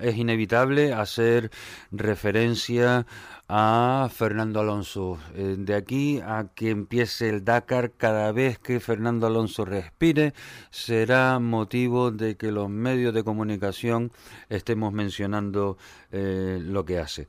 es 0.00 0.16
inevitable 0.16 0.92
hacer 0.92 1.52
referencia 1.92 3.06
a 3.46 4.08
Fernando 4.12 4.58
Alonso. 4.58 5.20
Eh, 5.36 5.54
de 5.56 5.76
aquí 5.76 6.18
a 6.18 6.48
que 6.52 6.70
empiece 6.70 7.28
el 7.28 7.44
Dakar, 7.44 7.92
cada 7.92 8.32
vez 8.32 8.58
que 8.58 8.80
Fernando 8.80 9.28
Alonso 9.28 9.64
respire, 9.64 10.34
será 10.72 11.38
motivo 11.38 12.10
de 12.10 12.36
que 12.36 12.50
los 12.50 12.68
medios 12.68 13.14
de 13.14 13.22
comunicación 13.22 14.10
estemos 14.48 14.92
mencionando 14.92 15.78
eh, 16.10 16.58
lo 16.60 16.84
que 16.84 16.98
hace. 16.98 17.28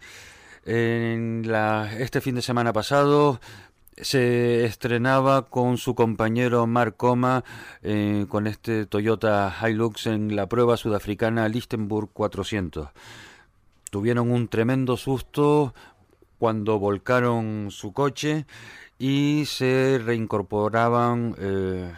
En 0.65 1.43
la, 1.45 1.91
este 1.99 2.19
fin 2.19 2.33
de 2.33 2.41
semana 2.41 2.73
pasado 2.73 3.39
se 3.97 4.65
estrenaba 4.65 5.49
con 5.49 5.77
su 5.77 5.95
compañero 5.95 6.65
Mark 6.67 6.95
Coma 6.97 7.43
eh, 7.81 8.25
con 8.29 8.47
este 8.47 8.85
Toyota 8.85 9.53
Hilux 9.61 10.07
en 10.07 10.35
la 10.35 10.47
prueba 10.47 10.77
sudafricana 10.77 11.47
Lichtenburg 11.49 12.09
400. 12.13 12.89
Tuvieron 13.89 14.31
un 14.31 14.47
tremendo 14.47 14.97
susto 14.97 15.73
cuando 16.39 16.79
volcaron 16.79 17.67
su 17.69 17.93
coche 17.93 18.45
y 18.97 19.43
se 19.45 19.99
reincorporaban 20.03 21.35
eh, 21.37 21.91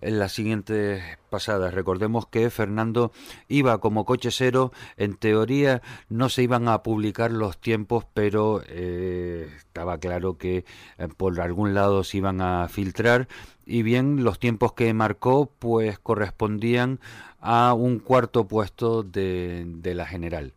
en 0.00 0.18
las 0.18 0.32
siguientes 0.32 1.02
pasadas. 1.30 1.74
Recordemos 1.74 2.26
que 2.26 2.50
Fernando 2.50 3.12
iba 3.48 3.78
como 3.78 4.04
coche 4.04 4.30
cero, 4.30 4.72
en 4.96 5.14
teoría 5.14 5.82
no 6.08 6.28
se 6.28 6.42
iban 6.42 6.68
a 6.68 6.82
publicar 6.82 7.30
los 7.30 7.58
tiempos, 7.58 8.04
pero 8.14 8.62
eh, 8.68 9.50
estaba 9.56 9.98
claro 9.98 10.38
que 10.38 10.64
eh, 10.98 11.08
por 11.16 11.40
algún 11.40 11.74
lado 11.74 12.04
se 12.04 12.18
iban 12.18 12.40
a 12.40 12.68
filtrar 12.68 13.28
y 13.66 13.82
bien 13.82 14.24
los 14.24 14.38
tiempos 14.38 14.72
que 14.72 14.92
marcó 14.94 15.52
pues 15.58 15.98
correspondían 15.98 17.00
a 17.40 17.74
un 17.74 17.98
cuarto 17.98 18.48
puesto 18.48 19.02
de, 19.02 19.64
de 19.66 19.94
la 19.94 20.06
general. 20.06 20.54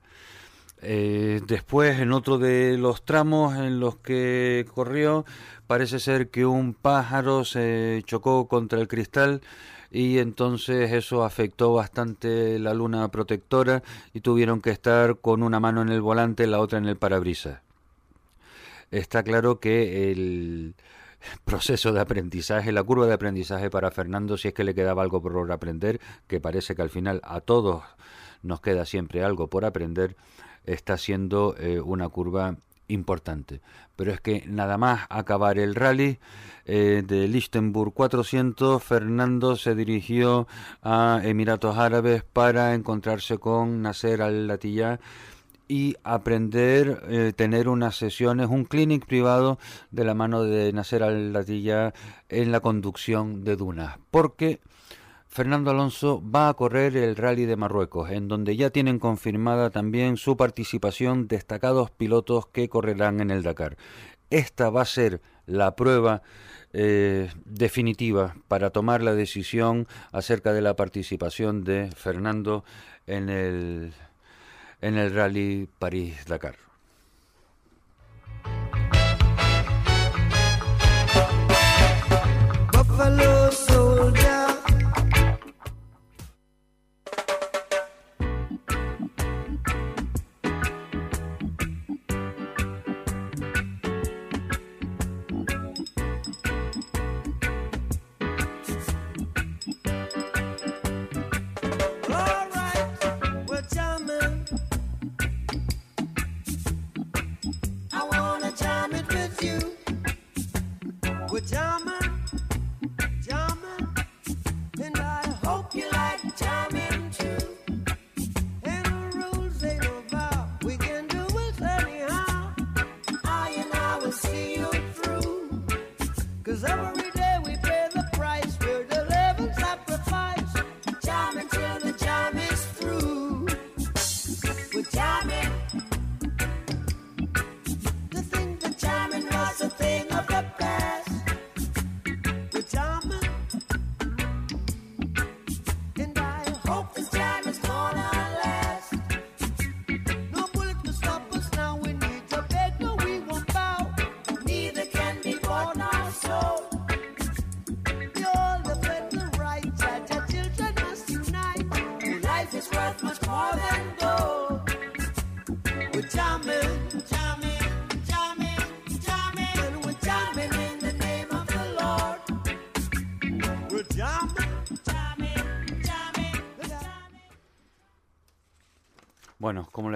Eh, 0.83 1.41
después, 1.45 1.99
en 1.99 2.11
otro 2.11 2.39
de 2.39 2.75
los 2.77 3.05
tramos 3.05 3.55
en 3.55 3.79
los 3.79 3.97
que 3.97 4.65
corrió, 4.73 5.25
parece 5.71 6.01
ser 6.01 6.29
que 6.29 6.45
un 6.45 6.73
pájaro 6.73 7.45
se 7.45 8.03
chocó 8.05 8.49
contra 8.49 8.81
el 8.81 8.89
cristal 8.89 9.39
y 9.89 10.17
entonces 10.17 10.91
eso 10.91 11.23
afectó 11.23 11.73
bastante 11.73 12.59
la 12.59 12.73
luna 12.73 13.09
protectora 13.09 13.81
y 14.13 14.19
tuvieron 14.19 14.59
que 14.59 14.71
estar 14.71 15.19
con 15.19 15.43
una 15.43 15.61
mano 15.61 15.81
en 15.81 15.87
el 15.87 16.01
volante 16.01 16.43
y 16.43 16.47
la 16.47 16.59
otra 16.59 16.77
en 16.77 16.87
el 16.87 16.97
parabrisas. 16.97 17.61
Está 18.91 19.23
claro 19.23 19.61
que 19.61 20.11
el 20.11 20.75
proceso 21.45 21.93
de 21.93 22.01
aprendizaje, 22.01 22.73
la 22.73 22.83
curva 22.83 23.07
de 23.07 23.13
aprendizaje 23.13 23.69
para 23.69 23.91
Fernando, 23.91 24.37
si 24.37 24.49
es 24.49 24.53
que 24.53 24.65
le 24.65 24.75
quedaba 24.75 25.03
algo 25.03 25.21
por 25.21 25.49
aprender, 25.53 26.01
que 26.27 26.41
parece 26.41 26.75
que 26.75 26.81
al 26.81 26.89
final 26.89 27.21
a 27.23 27.39
todos 27.39 27.81
nos 28.43 28.59
queda 28.59 28.85
siempre 28.85 29.23
algo 29.23 29.47
por 29.47 29.63
aprender, 29.63 30.17
está 30.65 30.97
siendo 30.97 31.55
eh, 31.57 31.79
una 31.79 32.09
curva 32.09 32.57
importante. 32.91 33.61
Pero 33.95 34.11
es 34.11 34.21
que 34.21 34.43
nada 34.47 34.77
más 34.77 35.05
acabar 35.09 35.57
el 35.57 35.75
rally 35.75 36.19
eh, 36.65 37.03
de 37.05 37.27
Lichtenburg 37.27 37.93
400, 37.93 38.83
Fernando 38.83 39.55
se 39.55 39.75
dirigió 39.75 40.47
a 40.81 41.21
Emiratos 41.23 41.77
Árabes 41.77 42.23
para 42.23 42.73
encontrarse 42.73 43.37
con 43.37 43.81
Nasser 43.81 44.21
al-Latiyah 44.21 44.99
y 45.67 45.95
aprender, 46.03 47.01
eh, 47.07 47.33
tener 47.33 47.69
unas 47.69 47.95
sesiones, 47.95 48.49
un 48.49 48.65
clinic 48.65 49.05
privado 49.05 49.57
de 49.89 50.03
la 50.03 50.13
mano 50.13 50.43
de 50.43 50.73
Nasser 50.73 51.01
al-Latiyah 51.01 51.93
en 52.29 52.51
la 52.51 52.59
conducción 52.59 53.45
de 53.45 53.55
dunas. 53.55 53.97
Porque 54.11 54.59
Fernando 55.31 55.71
Alonso 55.71 56.21
va 56.21 56.49
a 56.49 56.53
correr 56.55 56.97
el 56.97 57.15
Rally 57.15 57.45
de 57.45 57.55
Marruecos, 57.55 58.11
en 58.11 58.27
donde 58.27 58.57
ya 58.57 58.69
tienen 58.69 58.99
confirmada 58.99 59.69
también 59.69 60.17
su 60.17 60.35
participación 60.35 61.29
destacados 61.29 61.89
pilotos 61.89 62.47
que 62.47 62.67
correrán 62.67 63.21
en 63.21 63.31
el 63.31 63.41
Dakar. 63.41 63.77
Esta 64.29 64.69
va 64.69 64.81
a 64.81 64.85
ser 64.85 65.21
la 65.45 65.77
prueba 65.77 66.21
eh, 66.73 67.31
definitiva 67.45 68.35
para 68.49 68.71
tomar 68.71 69.01
la 69.01 69.15
decisión 69.15 69.87
acerca 70.11 70.51
de 70.51 70.61
la 70.61 70.75
participación 70.75 71.63
de 71.63 71.89
Fernando 71.95 72.65
en 73.07 73.29
el, 73.29 73.93
en 74.81 74.97
el 74.97 75.15
Rally 75.15 75.69
París-Dakar. 75.79 76.57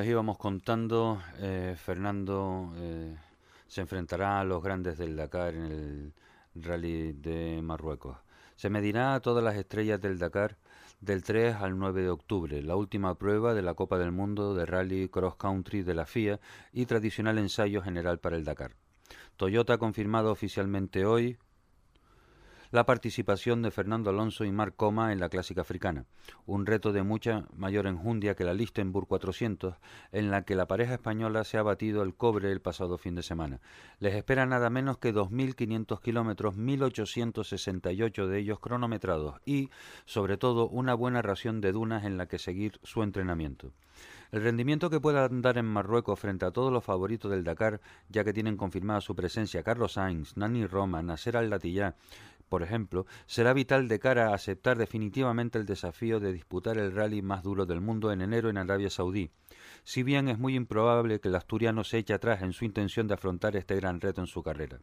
Íbamos 0.07 0.37
contando, 0.37 1.21
eh, 1.39 1.75
Fernando 1.77 2.73
eh, 2.77 3.15
se 3.67 3.81
enfrentará 3.81 4.39
a 4.39 4.43
los 4.43 4.63
grandes 4.63 4.97
del 4.97 5.15
Dakar 5.15 5.53
en 5.53 5.63
el 5.65 6.13
Rally 6.55 7.13
de 7.13 7.61
Marruecos. 7.61 8.17
Se 8.55 8.69
medirá 8.69 9.15
a 9.15 9.19
todas 9.19 9.43
las 9.43 9.55
estrellas 9.55 10.01
del 10.01 10.17
Dakar 10.17 10.57
del 11.01 11.23
3 11.23 11.55
al 11.55 11.77
9 11.77 12.03
de 12.03 12.09
octubre, 12.09 12.61
la 12.61 12.75
última 12.75 13.15
prueba 13.15 13.53
de 13.53 13.61
la 13.61 13.73
Copa 13.73 13.97
del 13.97 14.11
Mundo 14.11 14.53
de 14.55 14.65
Rally 14.65 15.09
Cross 15.09 15.35
Country 15.35 15.83
de 15.83 15.93
la 15.93 16.05
FIA 16.05 16.39
y 16.73 16.85
tradicional 16.85 17.37
ensayo 17.37 17.81
general 17.81 18.19
para 18.19 18.37
el 18.37 18.43
Dakar. 18.43 18.71
Toyota 19.37 19.73
ha 19.73 19.77
confirmado 19.77 20.31
oficialmente 20.31 21.05
hoy 21.05 21.37
la 22.75 22.85
participación 22.85 23.61
de 23.61 23.71
Fernando 23.71 24.09
Alonso 24.09 24.43
y 24.43 24.51
Marc 24.51 24.75
Coma 24.75 25.13
en 25.13 25.21
la 25.21 25.29
clásica 25.29 25.61
africana, 25.61 26.03
un 26.45 26.65
reto 26.65 26.91
de 26.91 27.03
mucha 27.03 27.45
mayor 27.55 27.87
enjundia 27.87 28.35
que 28.35 28.43
la 28.43 28.53
Lichtenburg 28.53 29.07
400, 29.07 29.75
en 30.11 30.29
la 30.29 30.43
que 30.43 30.55
la 30.55 30.67
pareja 30.67 30.95
española 30.95 31.45
se 31.45 31.57
ha 31.57 31.63
batido 31.63 32.03
el 32.03 32.15
cobre 32.15 32.51
el 32.51 32.59
pasado 32.59 32.97
fin 32.97 33.15
de 33.15 33.23
semana. 33.23 33.61
Les 33.99 34.13
espera 34.13 34.45
nada 34.45 34.69
menos 34.69 34.97
que 34.97 35.13
2.500 35.13 36.01
kilómetros, 36.01 36.57
1.868 36.57 38.27
de 38.27 38.39
ellos 38.39 38.59
cronometrados 38.59 39.39
y, 39.45 39.69
sobre 40.03 40.35
todo, 40.35 40.67
una 40.67 40.95
buena 40.95 41.21
ración 41.21 41.61
de 41.61 41.71
dunas 41.71 42.03
en 42.03 42.17
la 42.17 42.27
que 42.27 42.39
seguir 42.39 42.81
su 42.83 43.03
entrenamiento. 43.03 43.71
El 44.31 44.43
rendimiento 44.43 44.89
que 44.89 44.99
puedan 44.99 45.41
dar 45.41 45.57
en 45.57 45.65
Marruecos 45.65 46.19
frente 46.19 46.45
a 46.45 46.51
todos 46.51 46.73
los 46.73 46.83
favoritos 46.83 47.31
del 47.31 47.45
Dakar, 47.45 47.79
ya 48.09 48.25
que 48.25 48.33
tienen 48.33 48.57
confirmada 48.57 48.99
su 48.99 49.15
presencia 49.15 49.63
Carlos 49.63 49.93
Sainz, 49.93 50.35
Nani 50.35 50.67
Roma, 50.67 51.01
Nasser 51.01 51.37
Al-Latiyah, 51.37 51.95
por 52.55 52.63
ejemplo, 52.63 53.05
será 53.25 53.51
vital 53.51 53.89
de 53.89 53.99
cara 53.99 54.29
a 54.29 54.33
aceptar 54.33 54.77
definitivamente 54.77 55.59
el 55.59 55.65
desafío 55.65 56.21
de 56.21 56.31
disputar 56.31 56.77
el 56.77 56.93
rally 56.93 57.21
más 57.21 57.43
duro 57.43 57.65
del 57.65 57.81
mundo 57.81 58.13
en 58.13 58.21
enero 58.21 58.49
en 58.49 58.55
Arabia 58.55 58.89
Saudí. 58.89 59.29
Si 59.83 60.03
bien 60.03 60.29
es 60.29 60.39
muy 60.39 60.55
improbable 60.55 61.19
que 61.19 61.27
el 61.27 61.35
asturiano 61.35 61.83
se 61.83 61.97
eche 61.97 62.13
atrás 62.13 62.43
en 62.43 62.53
su 62.53 62.63
intención 62.63 63.09
de 63.09 63.15
afrontar 63.15 63.57
este 63.57 63.75
gran 63.75 63.99
reto 63.99 64.21
en 64.21 64.27
su 64.27 64.41
carrera. 64.41 64.79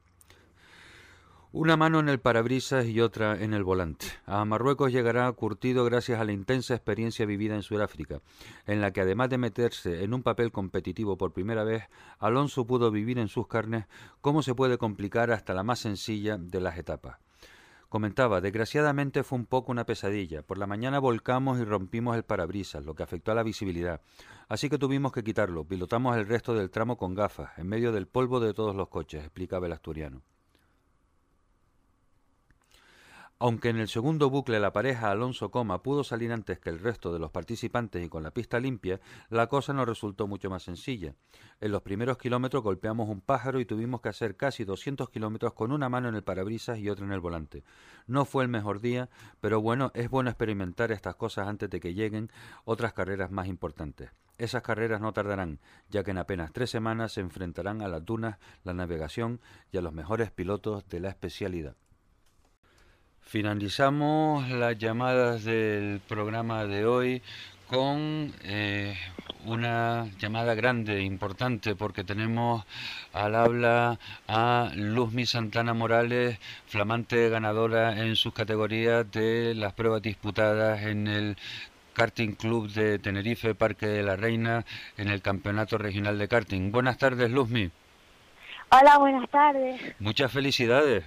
Una 1.50 1.78
mano 1.78 1.98
en 1.98 2.10
el 2.10 2.20
parabrisas 2.20 2.84
y 2.84 3.00
otra 3.00 3.42
en 3.42 3.54
el 3.54 3.64
volante. 3.64 4.04
A 4.26 4.44
Marruecos 4.44 4.92
llegará 4.92 5.32
curtido 5.32 5.86
gracias 5.86 6.20
a 6.20 6.24
la 6.24 6.32
intensa 6.32 6.74
experiencia 6.74 7.24
vivida 7.24 7.54
en 7.54 7.62
Sudáfrica, 7.62 8.20
en 8.66 8.82
la 8.82 8.92
que 8.92 9.00
además 9.00 9.30
de 9.30 9.38
meterse 9.38 10.04
en 10.04 10.12
un 10.12 10.22
papel 10.22 10.52
competitivo 10.52 11.16
por 11.16 11.32
primera 11.32 11.64
vez, 11.64 11.84
Alonso 12.18 12.66
pudo 12.66 12.90
vivir 12.90 13.18
en 13.18 13.28
sus 13.28 13.46
carnes 13.46 13.86
cómo 14.20 14.42
se 14.42 14.54
puede 14.54 14.76
complicar 14.76 15.30
hasta 15.30 15.54
la 15.54 15.62
más 15.62 15.78
sencilla 15.78 16.36
de 16.36 16.60
las 16.60 16.76
etapas. 16.76 17.16
Comentaba, 17.92 18.40
desgraciadamente 18.40 19.22
fue 19.22 19.38
un 19.38 19.44
poco 19.44 19.70
una 19.70 19.84
pesadilla. 19.84 20.40
Por 20.40 20.56
la 20.56 20.66
mañana 20.66 20.98
volcamos 20.98 21.60
y 21.60 21.64
rompimos 21.64 22.16
el 22.16 22.22
parabrisas, 22.22 22.86
lo 22.86 22.94
que 22.94 23.02
afectó 23.02 23.32
a 23.32 23.34
la 23.34 23.42
visibilidad. 23.42 24.00
Así 24.48 24.70
que 24.70 24.78
tuvimos 24.78 25.12
que 25.12 25.22
quitarlo. 25.22 25.66
Pilotamos 25.66 26.16
el 26.16 26.26
resto 26.26 26.54
del 26.54 26.70
tramo 26.70 26.96
con 26.96 27.14
gafas, 27.14 27.50
en 27.58 27.68
medio 27.68 27.92
del 27.92 28.06
polvo 28.06 28.40
de 28.40 28.54
todos 28.54 28.74
los 28.74 28.88
coches, 28.88 29.20
explicaba 29.20 29.66
el 29.66 29.74
asturiano. 29.74 30.22
Aunque 33.44 33.70
en 33.70 33.78
el 33.78 33.88
segundo 33.88 34.30
bucle 34.30 34.60
la 34.60 34.72
pareja 34.72 35.10
Alonso 35.10 35.50
Coma 35.50 35.82
pudo 35.82 36.04
salir 36.04 36.30
antes 36.30 36.60
que 36.60 36.70
el 36.70 36.78
resto 36.78 37.12
de 37.12 37.18
los 37.18 37.32
participantes 37.32 38.06
y 38.06 38.08
con 38.08 38.22
la 38.22 38.30
pista 38.30 38.60
limpia, 38.60 39.00
la 39.30 39.48
cosa 39.48 39.72
nos 39.72 39.88
resultó 39.88 40.28
mucho 40.28 40.48
más 40.48 40.62
sencilla. 40.62 41.16
En 41.60 41.72
los 41.72 41.82
primeros 41.82 42.18
kilómetros 42.18 42.62
golpeamos 42.62 43.08
un 43.08 43.20
pájaro 43.20 43.58
y 43.58 43.64
tuvimos 43.64 44.00
que 44.00 44.10
hacer 44.10 44.36
casi 44.36 44.62
200 44.62 45.10
kilómetros 45.10 45.54
con 45.54 45.72
una 45.72 45.88
mano 45.88 46.08
en 46.08 46.14
el 46.14 46.22
parabrisas 46.22 46.78
y 46.78 46.88
otra 46.88 47.04
en 47.04 47.10
el 47.10 47.18
volante. 47.18 47.64
No 48.06 48.26
fue 48.26 48.44
el 48.44 48.48
mejor 48.48 48.80
día, 48.80 49.10
pero 49.40 49.60
bueno, 49.60 49.90
es 49.94 50.08
bueno 50.08 50.30
experimentar 50.30 50.92
estas 50.92 51.16
cosas 51.16 51.48
antes 51.48 51.68
de 51.68 51.80
que 51.80 51.94
lleguen 51.94 52.30
otras 52.64 52.92
carreras 52.92 53.32
más 53.32 53.48
importantes. 53.48 54.10
Esas 54.38 54.62
carreras 54.62 55.00
no 55.00 55.12
tardarán, 55.12 55.58
ya 55.90 56.04
que 56.04 56.12
en 56.12 56.18
apenas 56.18 56.52
tres 56.52 56.70
semanas 56.70 57.14
se 57.14 57.22
enfrentarán 57.22 57.82
a 57.82 57.88
las 57.88 58.04
dunas, 58.04 58.38
la 58.62 58.72
navegación 58.72 59.40
y 59.72 59.78
a 59.78 59.82
los 59.82 59.92
mejores 59.92 60.30
pilotos 60.30 60.88
de 60.88 61.00
la 61.00 61.08
especialidad. 61.08 61.74
Finalizamos 63.24 64.48
las 64.50 64.78
llamadas 64.78 65.44
del 65.44 66.00
programa 66.06 66.66
de 66.66 66.84
hoy 66.84 67.22
con 67.66 68.32
eh, 68.44 68.94
una 69.46 70.06
llamada 70.18 70.54
grande, 70.54 71.02
importante, 71.02 71.74
porque 71.74 72.04
tenemos 72.04 72.64
al 73.14 73.34
habla 73.34 73.98
a 74.28 74.70
Luzmi 74.74 75.24
Santana 75.24 75.72
Morales, 75.72 76.38
flamante 76.66 77.30
ganadora 77.30 77.98
en 77.98 78.14
sus 78.16 78.34
categorías 78.34 79.10
de 79.10 79.54
las 79.54 79.72
pruebas 79.72 80.02
disputadas 80.02 80.82
en 80.82 81.06
el 81.06 81.36
Karting 81.94 82.32
Club 82.32 82.70
de 82.70 82.98
Tenerife, 82.98 83.54
Parque 83.54 83.86
de 83.86 84.02
la 84.02 84.16
Reina, 84.16 84.64
en 84.98 85.08
el 85.08 85.22
Campeonato 85.22 85.78
Regional 85.78 86.18
de 86.18 86.28
Karting. 86.28 86.72
Buenas 86.72 86.98
tardes, 86.98 87.30
Luzmi. 87.30 87.70
Hola, 88.70 88.98
buenas 88.98 89.28
tardes. 89.30 89.80
Muchas 89.98 90.30
felicidades. 90.30 91.04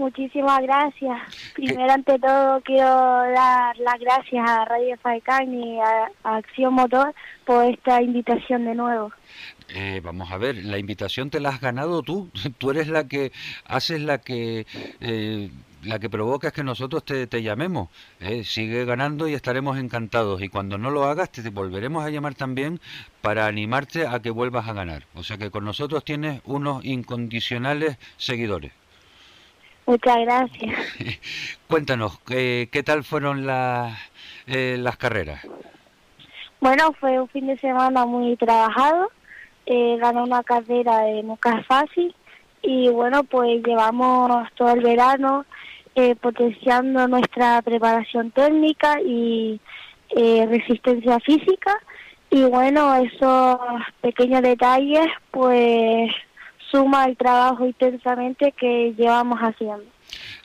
Muchísimas 0.00 0.62
gracias. 0.62 1.52
Primero, 1.52 1.92
ante 1.92 2.18
todo, 2.18 2.62
quiero 2.62 2.88
dar 2.88 3.76
las 3.76 3.98
gracias 4.00 4.48
a 4.48 4.64
Radio 4.64 4.96
Faicán 4.96 5.52
y 5.52 5.78
a, 5.78 6.10
a 6.24 6.36
Acción 6.36 6.72
Motor 6.72 7.14
por 7.44 7.66
esta 7.66 8.00
invitación 8.00 8.64
de 8.64 8.74
nuevo. 8.74 9.12
Eh, 9.68 10.00
vamos 10.02 10.32
a 10.32 10.38
ver, 10.38 10.64
la 10.64 10.78
invitación 10.78 11.28
te 11.28 11.38
la 11.38 11.50
has 11.50 11.60
ganado 11.60 12.00
tú. 12.00 12.30
Tú 12.56 12.70
eres 12.70 12.88
la 12.88 13.08
que 13.08 13.30
haces 13.66 14.00
la 14.00 14.16
que 14.16 14.66
eh, 15.02 15.50
la 15.82 15.98
que 15.98 16.08
provoca 16.08 16.50
que 16.50 16.64
nosotros 16.64 17.04
te, 17.04 17.26
te 17.26 17.42
llamemos. 17.42 17.90
Eh, 18.20 18.42
sigue 18.44 18.86
ganando 18.86 19.28
y 19.28 19.34
estaremos 19.34 19.76
encantados. 19.76 20.40
Y 20.40 20.48
cuando 20.48 20.78
no 20.78 20.90
lo 20.90 21.04
hagas, 21.04 21.30
te 21.30 21.46
volveremos 21.50 22.06
a 22.06 22.08
llamar 22.08 22.34
también 22.34 22.80
para 23.20 23.46
animarte 23.46 24.06
a 24.06 24.20
que 24.20 24.30
vuelvas 24.30 24.66
a 24.66 24.72
ganar. 24.72 25.04
O 25.14 25.22
sea 25.22 25.36
que 25.36 25.50
con 25.50 25.66
nosotros 25.66 26.06
tienes 26.06 26.40
unos 26.46 26.82
incondicionales 26.86 27.98
seguidores. 28.16 28.79
Muchas 29.90 30.18
gracias. 30.18 30.78
Cuéntanos, 31.66 32.20
¿qué, 32.20 32.68
qué 32.70 32.84
tal 32.84 33.02
fueron 33.02 33.44
las, 33.44 33.98
eh, 34.46 34.76
las 34.78 34.96
carreras? 34.96 35.44
Bueno, 36.60 36.92
fue 37.00 37.20
un 37.20 37.26
fin 37.26 37.48
de 37.48 37.58
semana 37.58 38.06
muy 38.06 38.36
trabajado. 38.36 39.10
Eh, 39.66 39.96
gané 40.00 40.22
una 40.22 40.44
carrera 40.44 41.00
de 41.00 41.24
nunca 41.24 41.64
fácil 41.64 42.14
y 42.62 42.88
bueno, 42.90 43.24
pues 43.24 43.64
llevamos 43.64 44.46
todo 44.54 44.74
el 44.74 44.80
verano 44.80 45.44
eh, 45.96 46.14
potenciando 46.14 47.08
nuestra 47.08 47.60
preparación 47.60 48.30
técnica 48.30 49.00
y 49.00 49.60
eh, 50.10 50.46
resistencia 50.48 51.18
física 51.18 51.76
y 52.30 52.44
bueno, 52.44 52.94
esos 52.94 53.58
pequeños 54.00 54.42
detalles 54.42 55.08
pues 55.32 56.12
suma 56.70 57.04
el 57.04 57.16
trabajo 57.16 57.66
intensamente 57.66 58.52
que 58.52 58.94
llevamos 58.96 59.38
haciendo. 59.40 59.84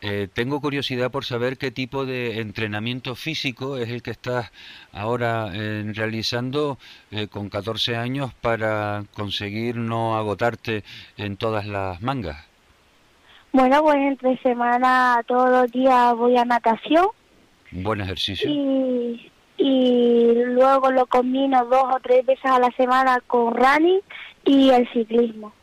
Eh, 0.02 0.28
tengo 0.32 0.62
curiosidad 0.62 1.12
por 1.12 1.26
saber 1.26 1.58
qué 1.58 1.72
tipo 1.72 2.06
de 2.06 2.40
entrenamiento 2.40 3.16
físico 3.16 3.78
es 3.78 3.90
el 3.90 4.04
que 4.04 4.12
estás 4.12 4.52
ahora 4.92 5.50
eh, 5.54 5.84
realizando 5.96 6.78
eh, 7.12 7.28
con 7.28 7.50
14 7.50 7.96
años 7.96 8.34
para 8.34 9.04
conseguir 9.14 9.78
no 9.78 10.18
agotarte 10.18 10.84
en 11.18 11.38
todas 11.38 11.66
las 11.66 12.02
mangas. 12.02 12.46
Bueno, 13.52 13.82
pues 13.82 13.96
entre 13.96 14.38
semana 14.40 15.24
todos 15.26 15.50
los 15.50 15.72
días 15.72 16.14
voy 16.16 16.38
a 16.38 16.46
natación 16.46 17.08
buen 17.72 18.02
ejercicio. 18.02 18.50
y, 18.50 19.32
y 19.58 20.34
luego 20.46 20.92
lo 20.92 21.06
combino 21.06 21.66
dos 21.66 21.86
o 21.96 22.00
tres 22.02 22.26
veces 22.26 22.46
a 22.46 22.60
la 22.60 22.72
semana 22.72 23.22
con 23.26 23.56
running 23.56 24.02
y 24.44 24.70
el 24.70 24.88
ciclismo. 24.92 25.54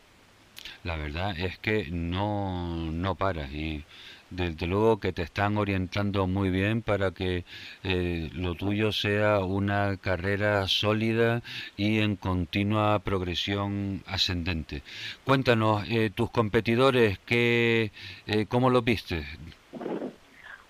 La 0.84 0.96
verdad 0.96 1.38
es 1.38 1.58
que 1.58 1.88
no, 1.90 2.90
no 2.90 3.14
paras 3.14 3.52
y 3.52 3.84
desde 4.30 4.66
luego 4.66 4.98
que 4.98 5.12
te 5.12 5.22
están 5.22 5.58
orientando 5.58 6.26
muy 6.26 6.50
bien 6.50 6.82
para 6.82 7.10
que 7.10 7.44
eh, 7.84 8.30
lo 8.32 8.54
tuyo 8.54 8.90
sea 8.90 9.40
una 9.40 9.96
carrera 9.98 10.66
sólida 10.68 11.42
y 11.76 12.00
en 12.00 12.16
continua 12.16 12.98
progresión 13.00 14.02
ascendente. 14.06 14.82
Cuéntanos, 15.24 15.84
eh, 15.88 16.10
tus 16.14 16.30
competidores, 16.30 17.18
¿qué, 17.26 17.92
eh, 18.26 18.46
¿cómo 18.46 18.70
los 18.70 18.84
viste? 18.84 19.24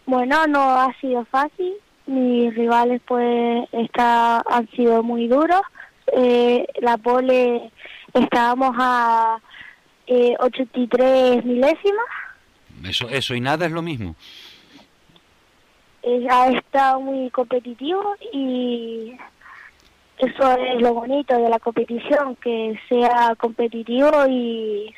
Bueno, 0.07 0.47
no 0.47 0.61
ha 0.61 0.93
sido 1.01 1.25
fácil. 1.27 1.73
Mis 2.07 2.55
rivales 2.55 3.01
pues 3.07 3.65
está, 3.73 4.43
han 4.51 4.69
sido 4.71 5.03
muy 5.03 5.29
duros. 5.29 5.63
Eh, 6.15 6.67
la 6.81 6.97
pole 6.97 7.71
estábamos 8.13 8.75
a 8.79 9.39
eh, 10.13 10.37
83 10.39 11.45
milésimas. 11.45 12.07
Eso, 12.85 13.09
eso 13.09 13.35
y 13.35 13.41
nada 13.41 13.67
es 13.67 13.73
lo 13.73 13.81
mismo. 13.83 14.15
Eh, 16.03 16.27
ha 16.29 16.51
estado 16.51 17.01
muy 17.01 17.31
competitivo 17.31 18.17
y 18.33 19.17
eso 20.19 20.57
es 20.59 20.83
lo 20.83 20.95
bonito 20.95 21.37
de 21.37 21.49
la 21.49 21.59
competición, 21.59 22.37
que 22.37 22.79
sea 22.89 23.35
competitivo 23.39 24.27
y, 24.29 24.95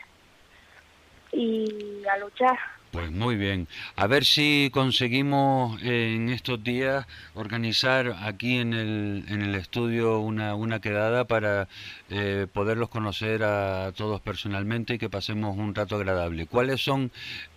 y 1.33 2.03
a 2.13 2.19
luchar. 2.19 2.59
Pues 2.95 3.11
muy 3.11 3.35
bien. 3.35 3.67
A 3.97 4.07
ver 4.07 4.25
si 4.25 4.71
conseguimos 4.73 5.83
en 5.83 6.29
estos 6.29 6.63
días 6.63 7.05
organizar 7.35 8.15
aquí 8.23 8.59
en 8.59 8.73
el, 8.73 9.25
en 9.29 9.43
el 9.43 9.57
estudio 9.57 10.21
una, 10.21 10.55
una 10.55 10.79
quedada 10.79 11.25
para 11.25 11.67
eh, 12.09 12.47
poderlos 12.53 12.91
conocer 12.91 13.43
a 13.43 13.91
todos 13.97 14.21
personalmente 14.21 14.95
y 14.95 14.99
que 14.99 15.11
pasemos 15.11 15.59
un 15.59 15.75
rato 15.75 15.97
agradable. 15.97 16.47
¿Cuáles 16.47 16.85
son 16.85 17.11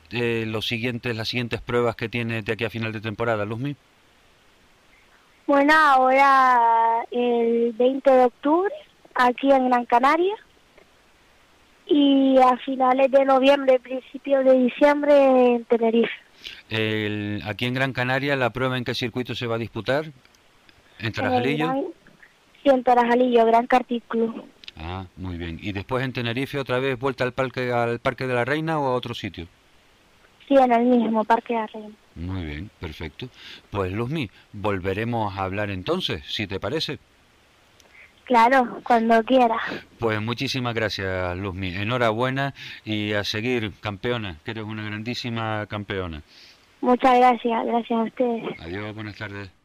eh, 0.10 0.46
los 0.48 0.68
siguientes, 0.68 1.16
las 1.16 1.28
siguientes 1.28 1.62
pruebas 1.62 1.96
que 1.96 2.10
tiene 2.10 2.42
de 2.42 2.54
aquí 2.54 2.66
a 2.66 2.72
final 2.72 2.92
de 2.92 3.02
temporada, 3.02 3.46
Luzmi? 3.46 3.76
Bueno, 5.46 5.72
ahora 5.76 7.06
el 7.12 7.74
20 7.74 8.10
de 8.10 8.26
octubre, 8.26 8.74
aquí 9.14 9.52
en 9.52 9.70
Gran 9.70 9.86
Canaria. 9.86 10.34
Y 11.90 12.38
a 12.38 12.58
finales 12.58 13.12
de 13.12 13.26
noviembre, 13.26 13.80
principios 13.80 14.46
de 14.46 14.54
diciembre 14.60 15.56
en 15.56 15.66
Tenerife. 15.66 16.12
El- 16.70 17.42
aquí 17.46 17.66
en 17.66 17.74
Gran 17.74 17.94
Canaria, 17.94 18.36
¿la 18.36 18.52
prueba 18.52 18.78
en 18.78 18.84
qué 18.84 18.94
circuito 18.94 19.36
se 19.36 19.48
va 19.48 19.56
a 19.56 19.60
disputar? 19.60 20.06
¿En 21.00 21.12
Tarajalillo? 21.12 21.74
Sí, 22.64 22.70
en 22.70 22.84
Tarajalillo, 22.84 23.46
Gran 23.46 23.68
Club. 24.08 24.46
Ah, 24.78 25.06
muy 25.16 25.38
bien. 25.38 25.58
¿Y 25.62 25.72
después 25.72 26.04
en 26.04 26.14
Tenerife 26.14 26.60
otra 26.60 26.80
vez 26.80 27.00
vuelta 27.00 27.24
al 27.24 27.34
parque, 27.34 27.72
al 27.72 28.00
parque 28.00 28.28
de 28.28 28.34
la 28.36 28.46
Reina 28.46 28.80
o 28.80 28.88
a 28.88 28.94
otro 28.96 29.14
sitio? 29.14 29.48
Sí, 30.48 30.56
en 30.56 30.72
el 30.72 30.86
mismo 30.86 31.24
Parque 31.26 31.56
de 31.56 31.68
Reina. 31.68 31.90
Muy 32.16 32.46
bien, 32.46 32.70
perfecto. 32.80 33.28
Pues 33.70 33.92
Luzmi, 33.92 34.30
volveremos 34.54 35.36
a 35.38 35.44
hablar 35.44 35.70
entonces, 35.72 36.24
si 36.28 36.48
te 36.48 36.60
parece. 36.60 37.00
Claro, 38.28 38.80
cuando 38.84 39.24
quiera. 39.24 39.58
Pues 40.00 40.22
muchísimas 40.22 40.76
gracias, 40.76 41.38
Luzmi. 41.38 41.74
Enhorabuena 41.74 42.54
y 42.84 43.14
a 43.14 43.24
seguir, 43.24 43.72
campeona, 43.80 44.36
que 44.44 44.52
eres 44.52 44.66
una 44.66 44.84
grandísima 44.84 45.66
campeona. 45.68 46.22
Muchas 46.82 47.18
gracias, 47.18 47.66
gracias 47.66 48.00
a 48.00 48.04
ustedes. 48.04 48.60
Adiós, 48.60 48.94
buenas 48.94 49.16
tardes. 49.16 49.57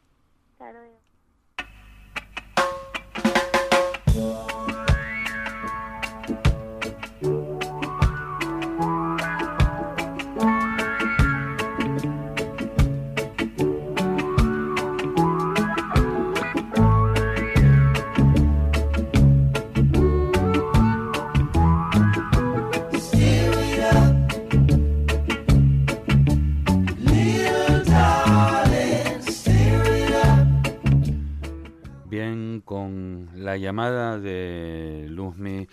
Con 32.64 33.30
la 33.34 33.56
llamada 33.56 34.18
de 34.18 35.06
Luzmi 35.08 35.68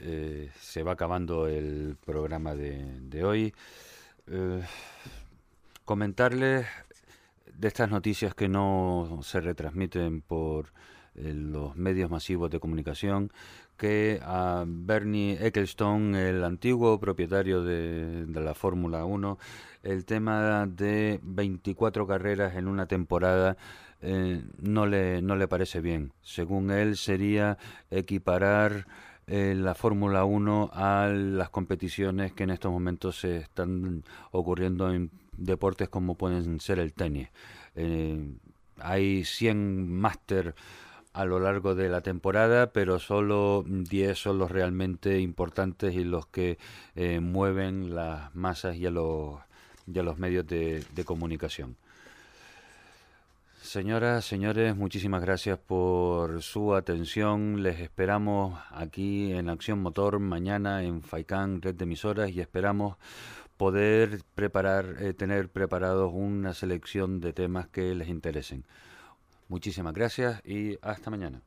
eh, 0.00 0.50
se 0.60 0.82
va 0.82 0.92
acabando 0.92 1.48
el 1.48 1.96
programa 2.04 2.54
de, 2.54 3.00
de 3.00 3.24
hoy. 3.24 3.54
Eh, 4.28 4.62
comentarles 5.84 6.66
de 7.52 7.68
estas 7.68 7.90
noticias 7.90 8.34
que 8.34 8.48
no 8.48 9.20
se 9.22 9.40
retransmiten 9.40 10.20
por 10.20 10.72
eh, 11.16 11.32
los 11.34 11.76
medios 11.76 12.10
masivos 12.10 12.50
de 12.50 12.60
comunicación, 12.60 13.32
que 13.76 14.20
a 14.22 14.64
Bernie 14.66 15.38
Ecclestone, 15.44 16.28
el 16.28 16.44
antiguo 16.44 17.00
propietario 17.00 17.62
de, 17.62 18.26
de 18.26 18.40
la 18.40 18.54
Fórmula 18.54 19.04
1, 19.04 19.38
el 19.82 20.04
tema 20.04 20.66
de 20.66 21.20
24 21.22 22.06
carreras 22.06 22.56
en 22.56 22.68
una 22.68 22.86
temporada 22.86 23.56
eh, 24.02 24.42
no, 24.60 24.86
le, 24.86 25.22
no 25.22 25.36
le 25.36 25.48
parece 25.48 25.80
bien. 25.80 26.12
Según 26.22 26.70
él, 26.70 26.96
sería 26.96 27.58
equiparar 27.90 28.86
eh, 29.30 29.54
la 29.54 29.74
Fórmula 29.74 30.24
1 30.24 30.70
a 30.72 31.08
las 31.08 31.50
competiciones 31.50 32.32
que 32.32 32.44
en 32.44 32.50
estos 32.50 32.72
momentos 32.72 33.20
se 33.20 33.36
están 33.36 34.02
ocurriendo 34.30 34.90
en 34.90 35.10
deportes 35.36 35.90
como 35.90 36.14
pueden 36.14 36.60
ser 36.60 36.78
el 36.78 36.94
tenis. 36.94 37.28
Eh, 37.76 38.32
hay 38.78 39.24
100 39.24 39.92
máster 39.92 40.54
a 41.12 41.26
lo 41.26 41.40
largo 41.40 41.74
de 41.74 41.90
la 41.90 42.00
temporada, 42.00 42.72
pero 42.72 42.98
solo 42.98 43.64
10 43.66 44.18
son 44.18 44.38
los 44.38 44.50
realmente 44.50 45.20
importantes 45.20 45.94
y 45.94 46.04
los 46.04 46.26
que 46.26 46.56
eh, 46.94 47.20
mueven 47.20 47.94
las 47.94 48.34
masas 48.34 48.76
y 48.76 48.86
a 48.86 48.90
los, 48.90 49.38
y 49.86 49.98
a 49.98 50.02
los 50.02 50.18
medios 50.18 50.46
de, 50.46 50.84
de 50.94 51.04
comunicación. 51.04 51.76
Señoras, 53.68 54.24
señores, 54.24 54.74
muchísimas 54.74 55.20
gracias 55.20 55.58
por 55.58 56.40
su 56.40 56.74
atención. 56.74 57.62
Les 57.62 57.80
esperamos 57.80 58.58
aquí 58.70 59.30
en 59.34 59.50
Acción 59.50 59.82
Motor 59.82 60.20
mañana 60.20 60.82
en 60.84 61.02
Faicán, 61.02 61.60
red 61.60 61.74
de 61.74 61.84
emisoras, 61.84 62.30
y 62.30 62.40
esperamos 62.40 62.96
poder 63.58 64.22
preparar, 64.34 64.96
eh, 65.00 65.12
tener 65.12 65.50
preparados 65.50 66.10
una 66.14 66.54
selección 66.54 67.20
de 67.20 67.34
temas 67.34 67.68
que 67.68 67.94
les 67.94 68.08
interesen. 68.08 68.64
Muchísimas 69.48 69.92
gracias 69.92 70.40
y 70.46 70.78
hasta 70.80 71.10
mañana. 71.10 71.42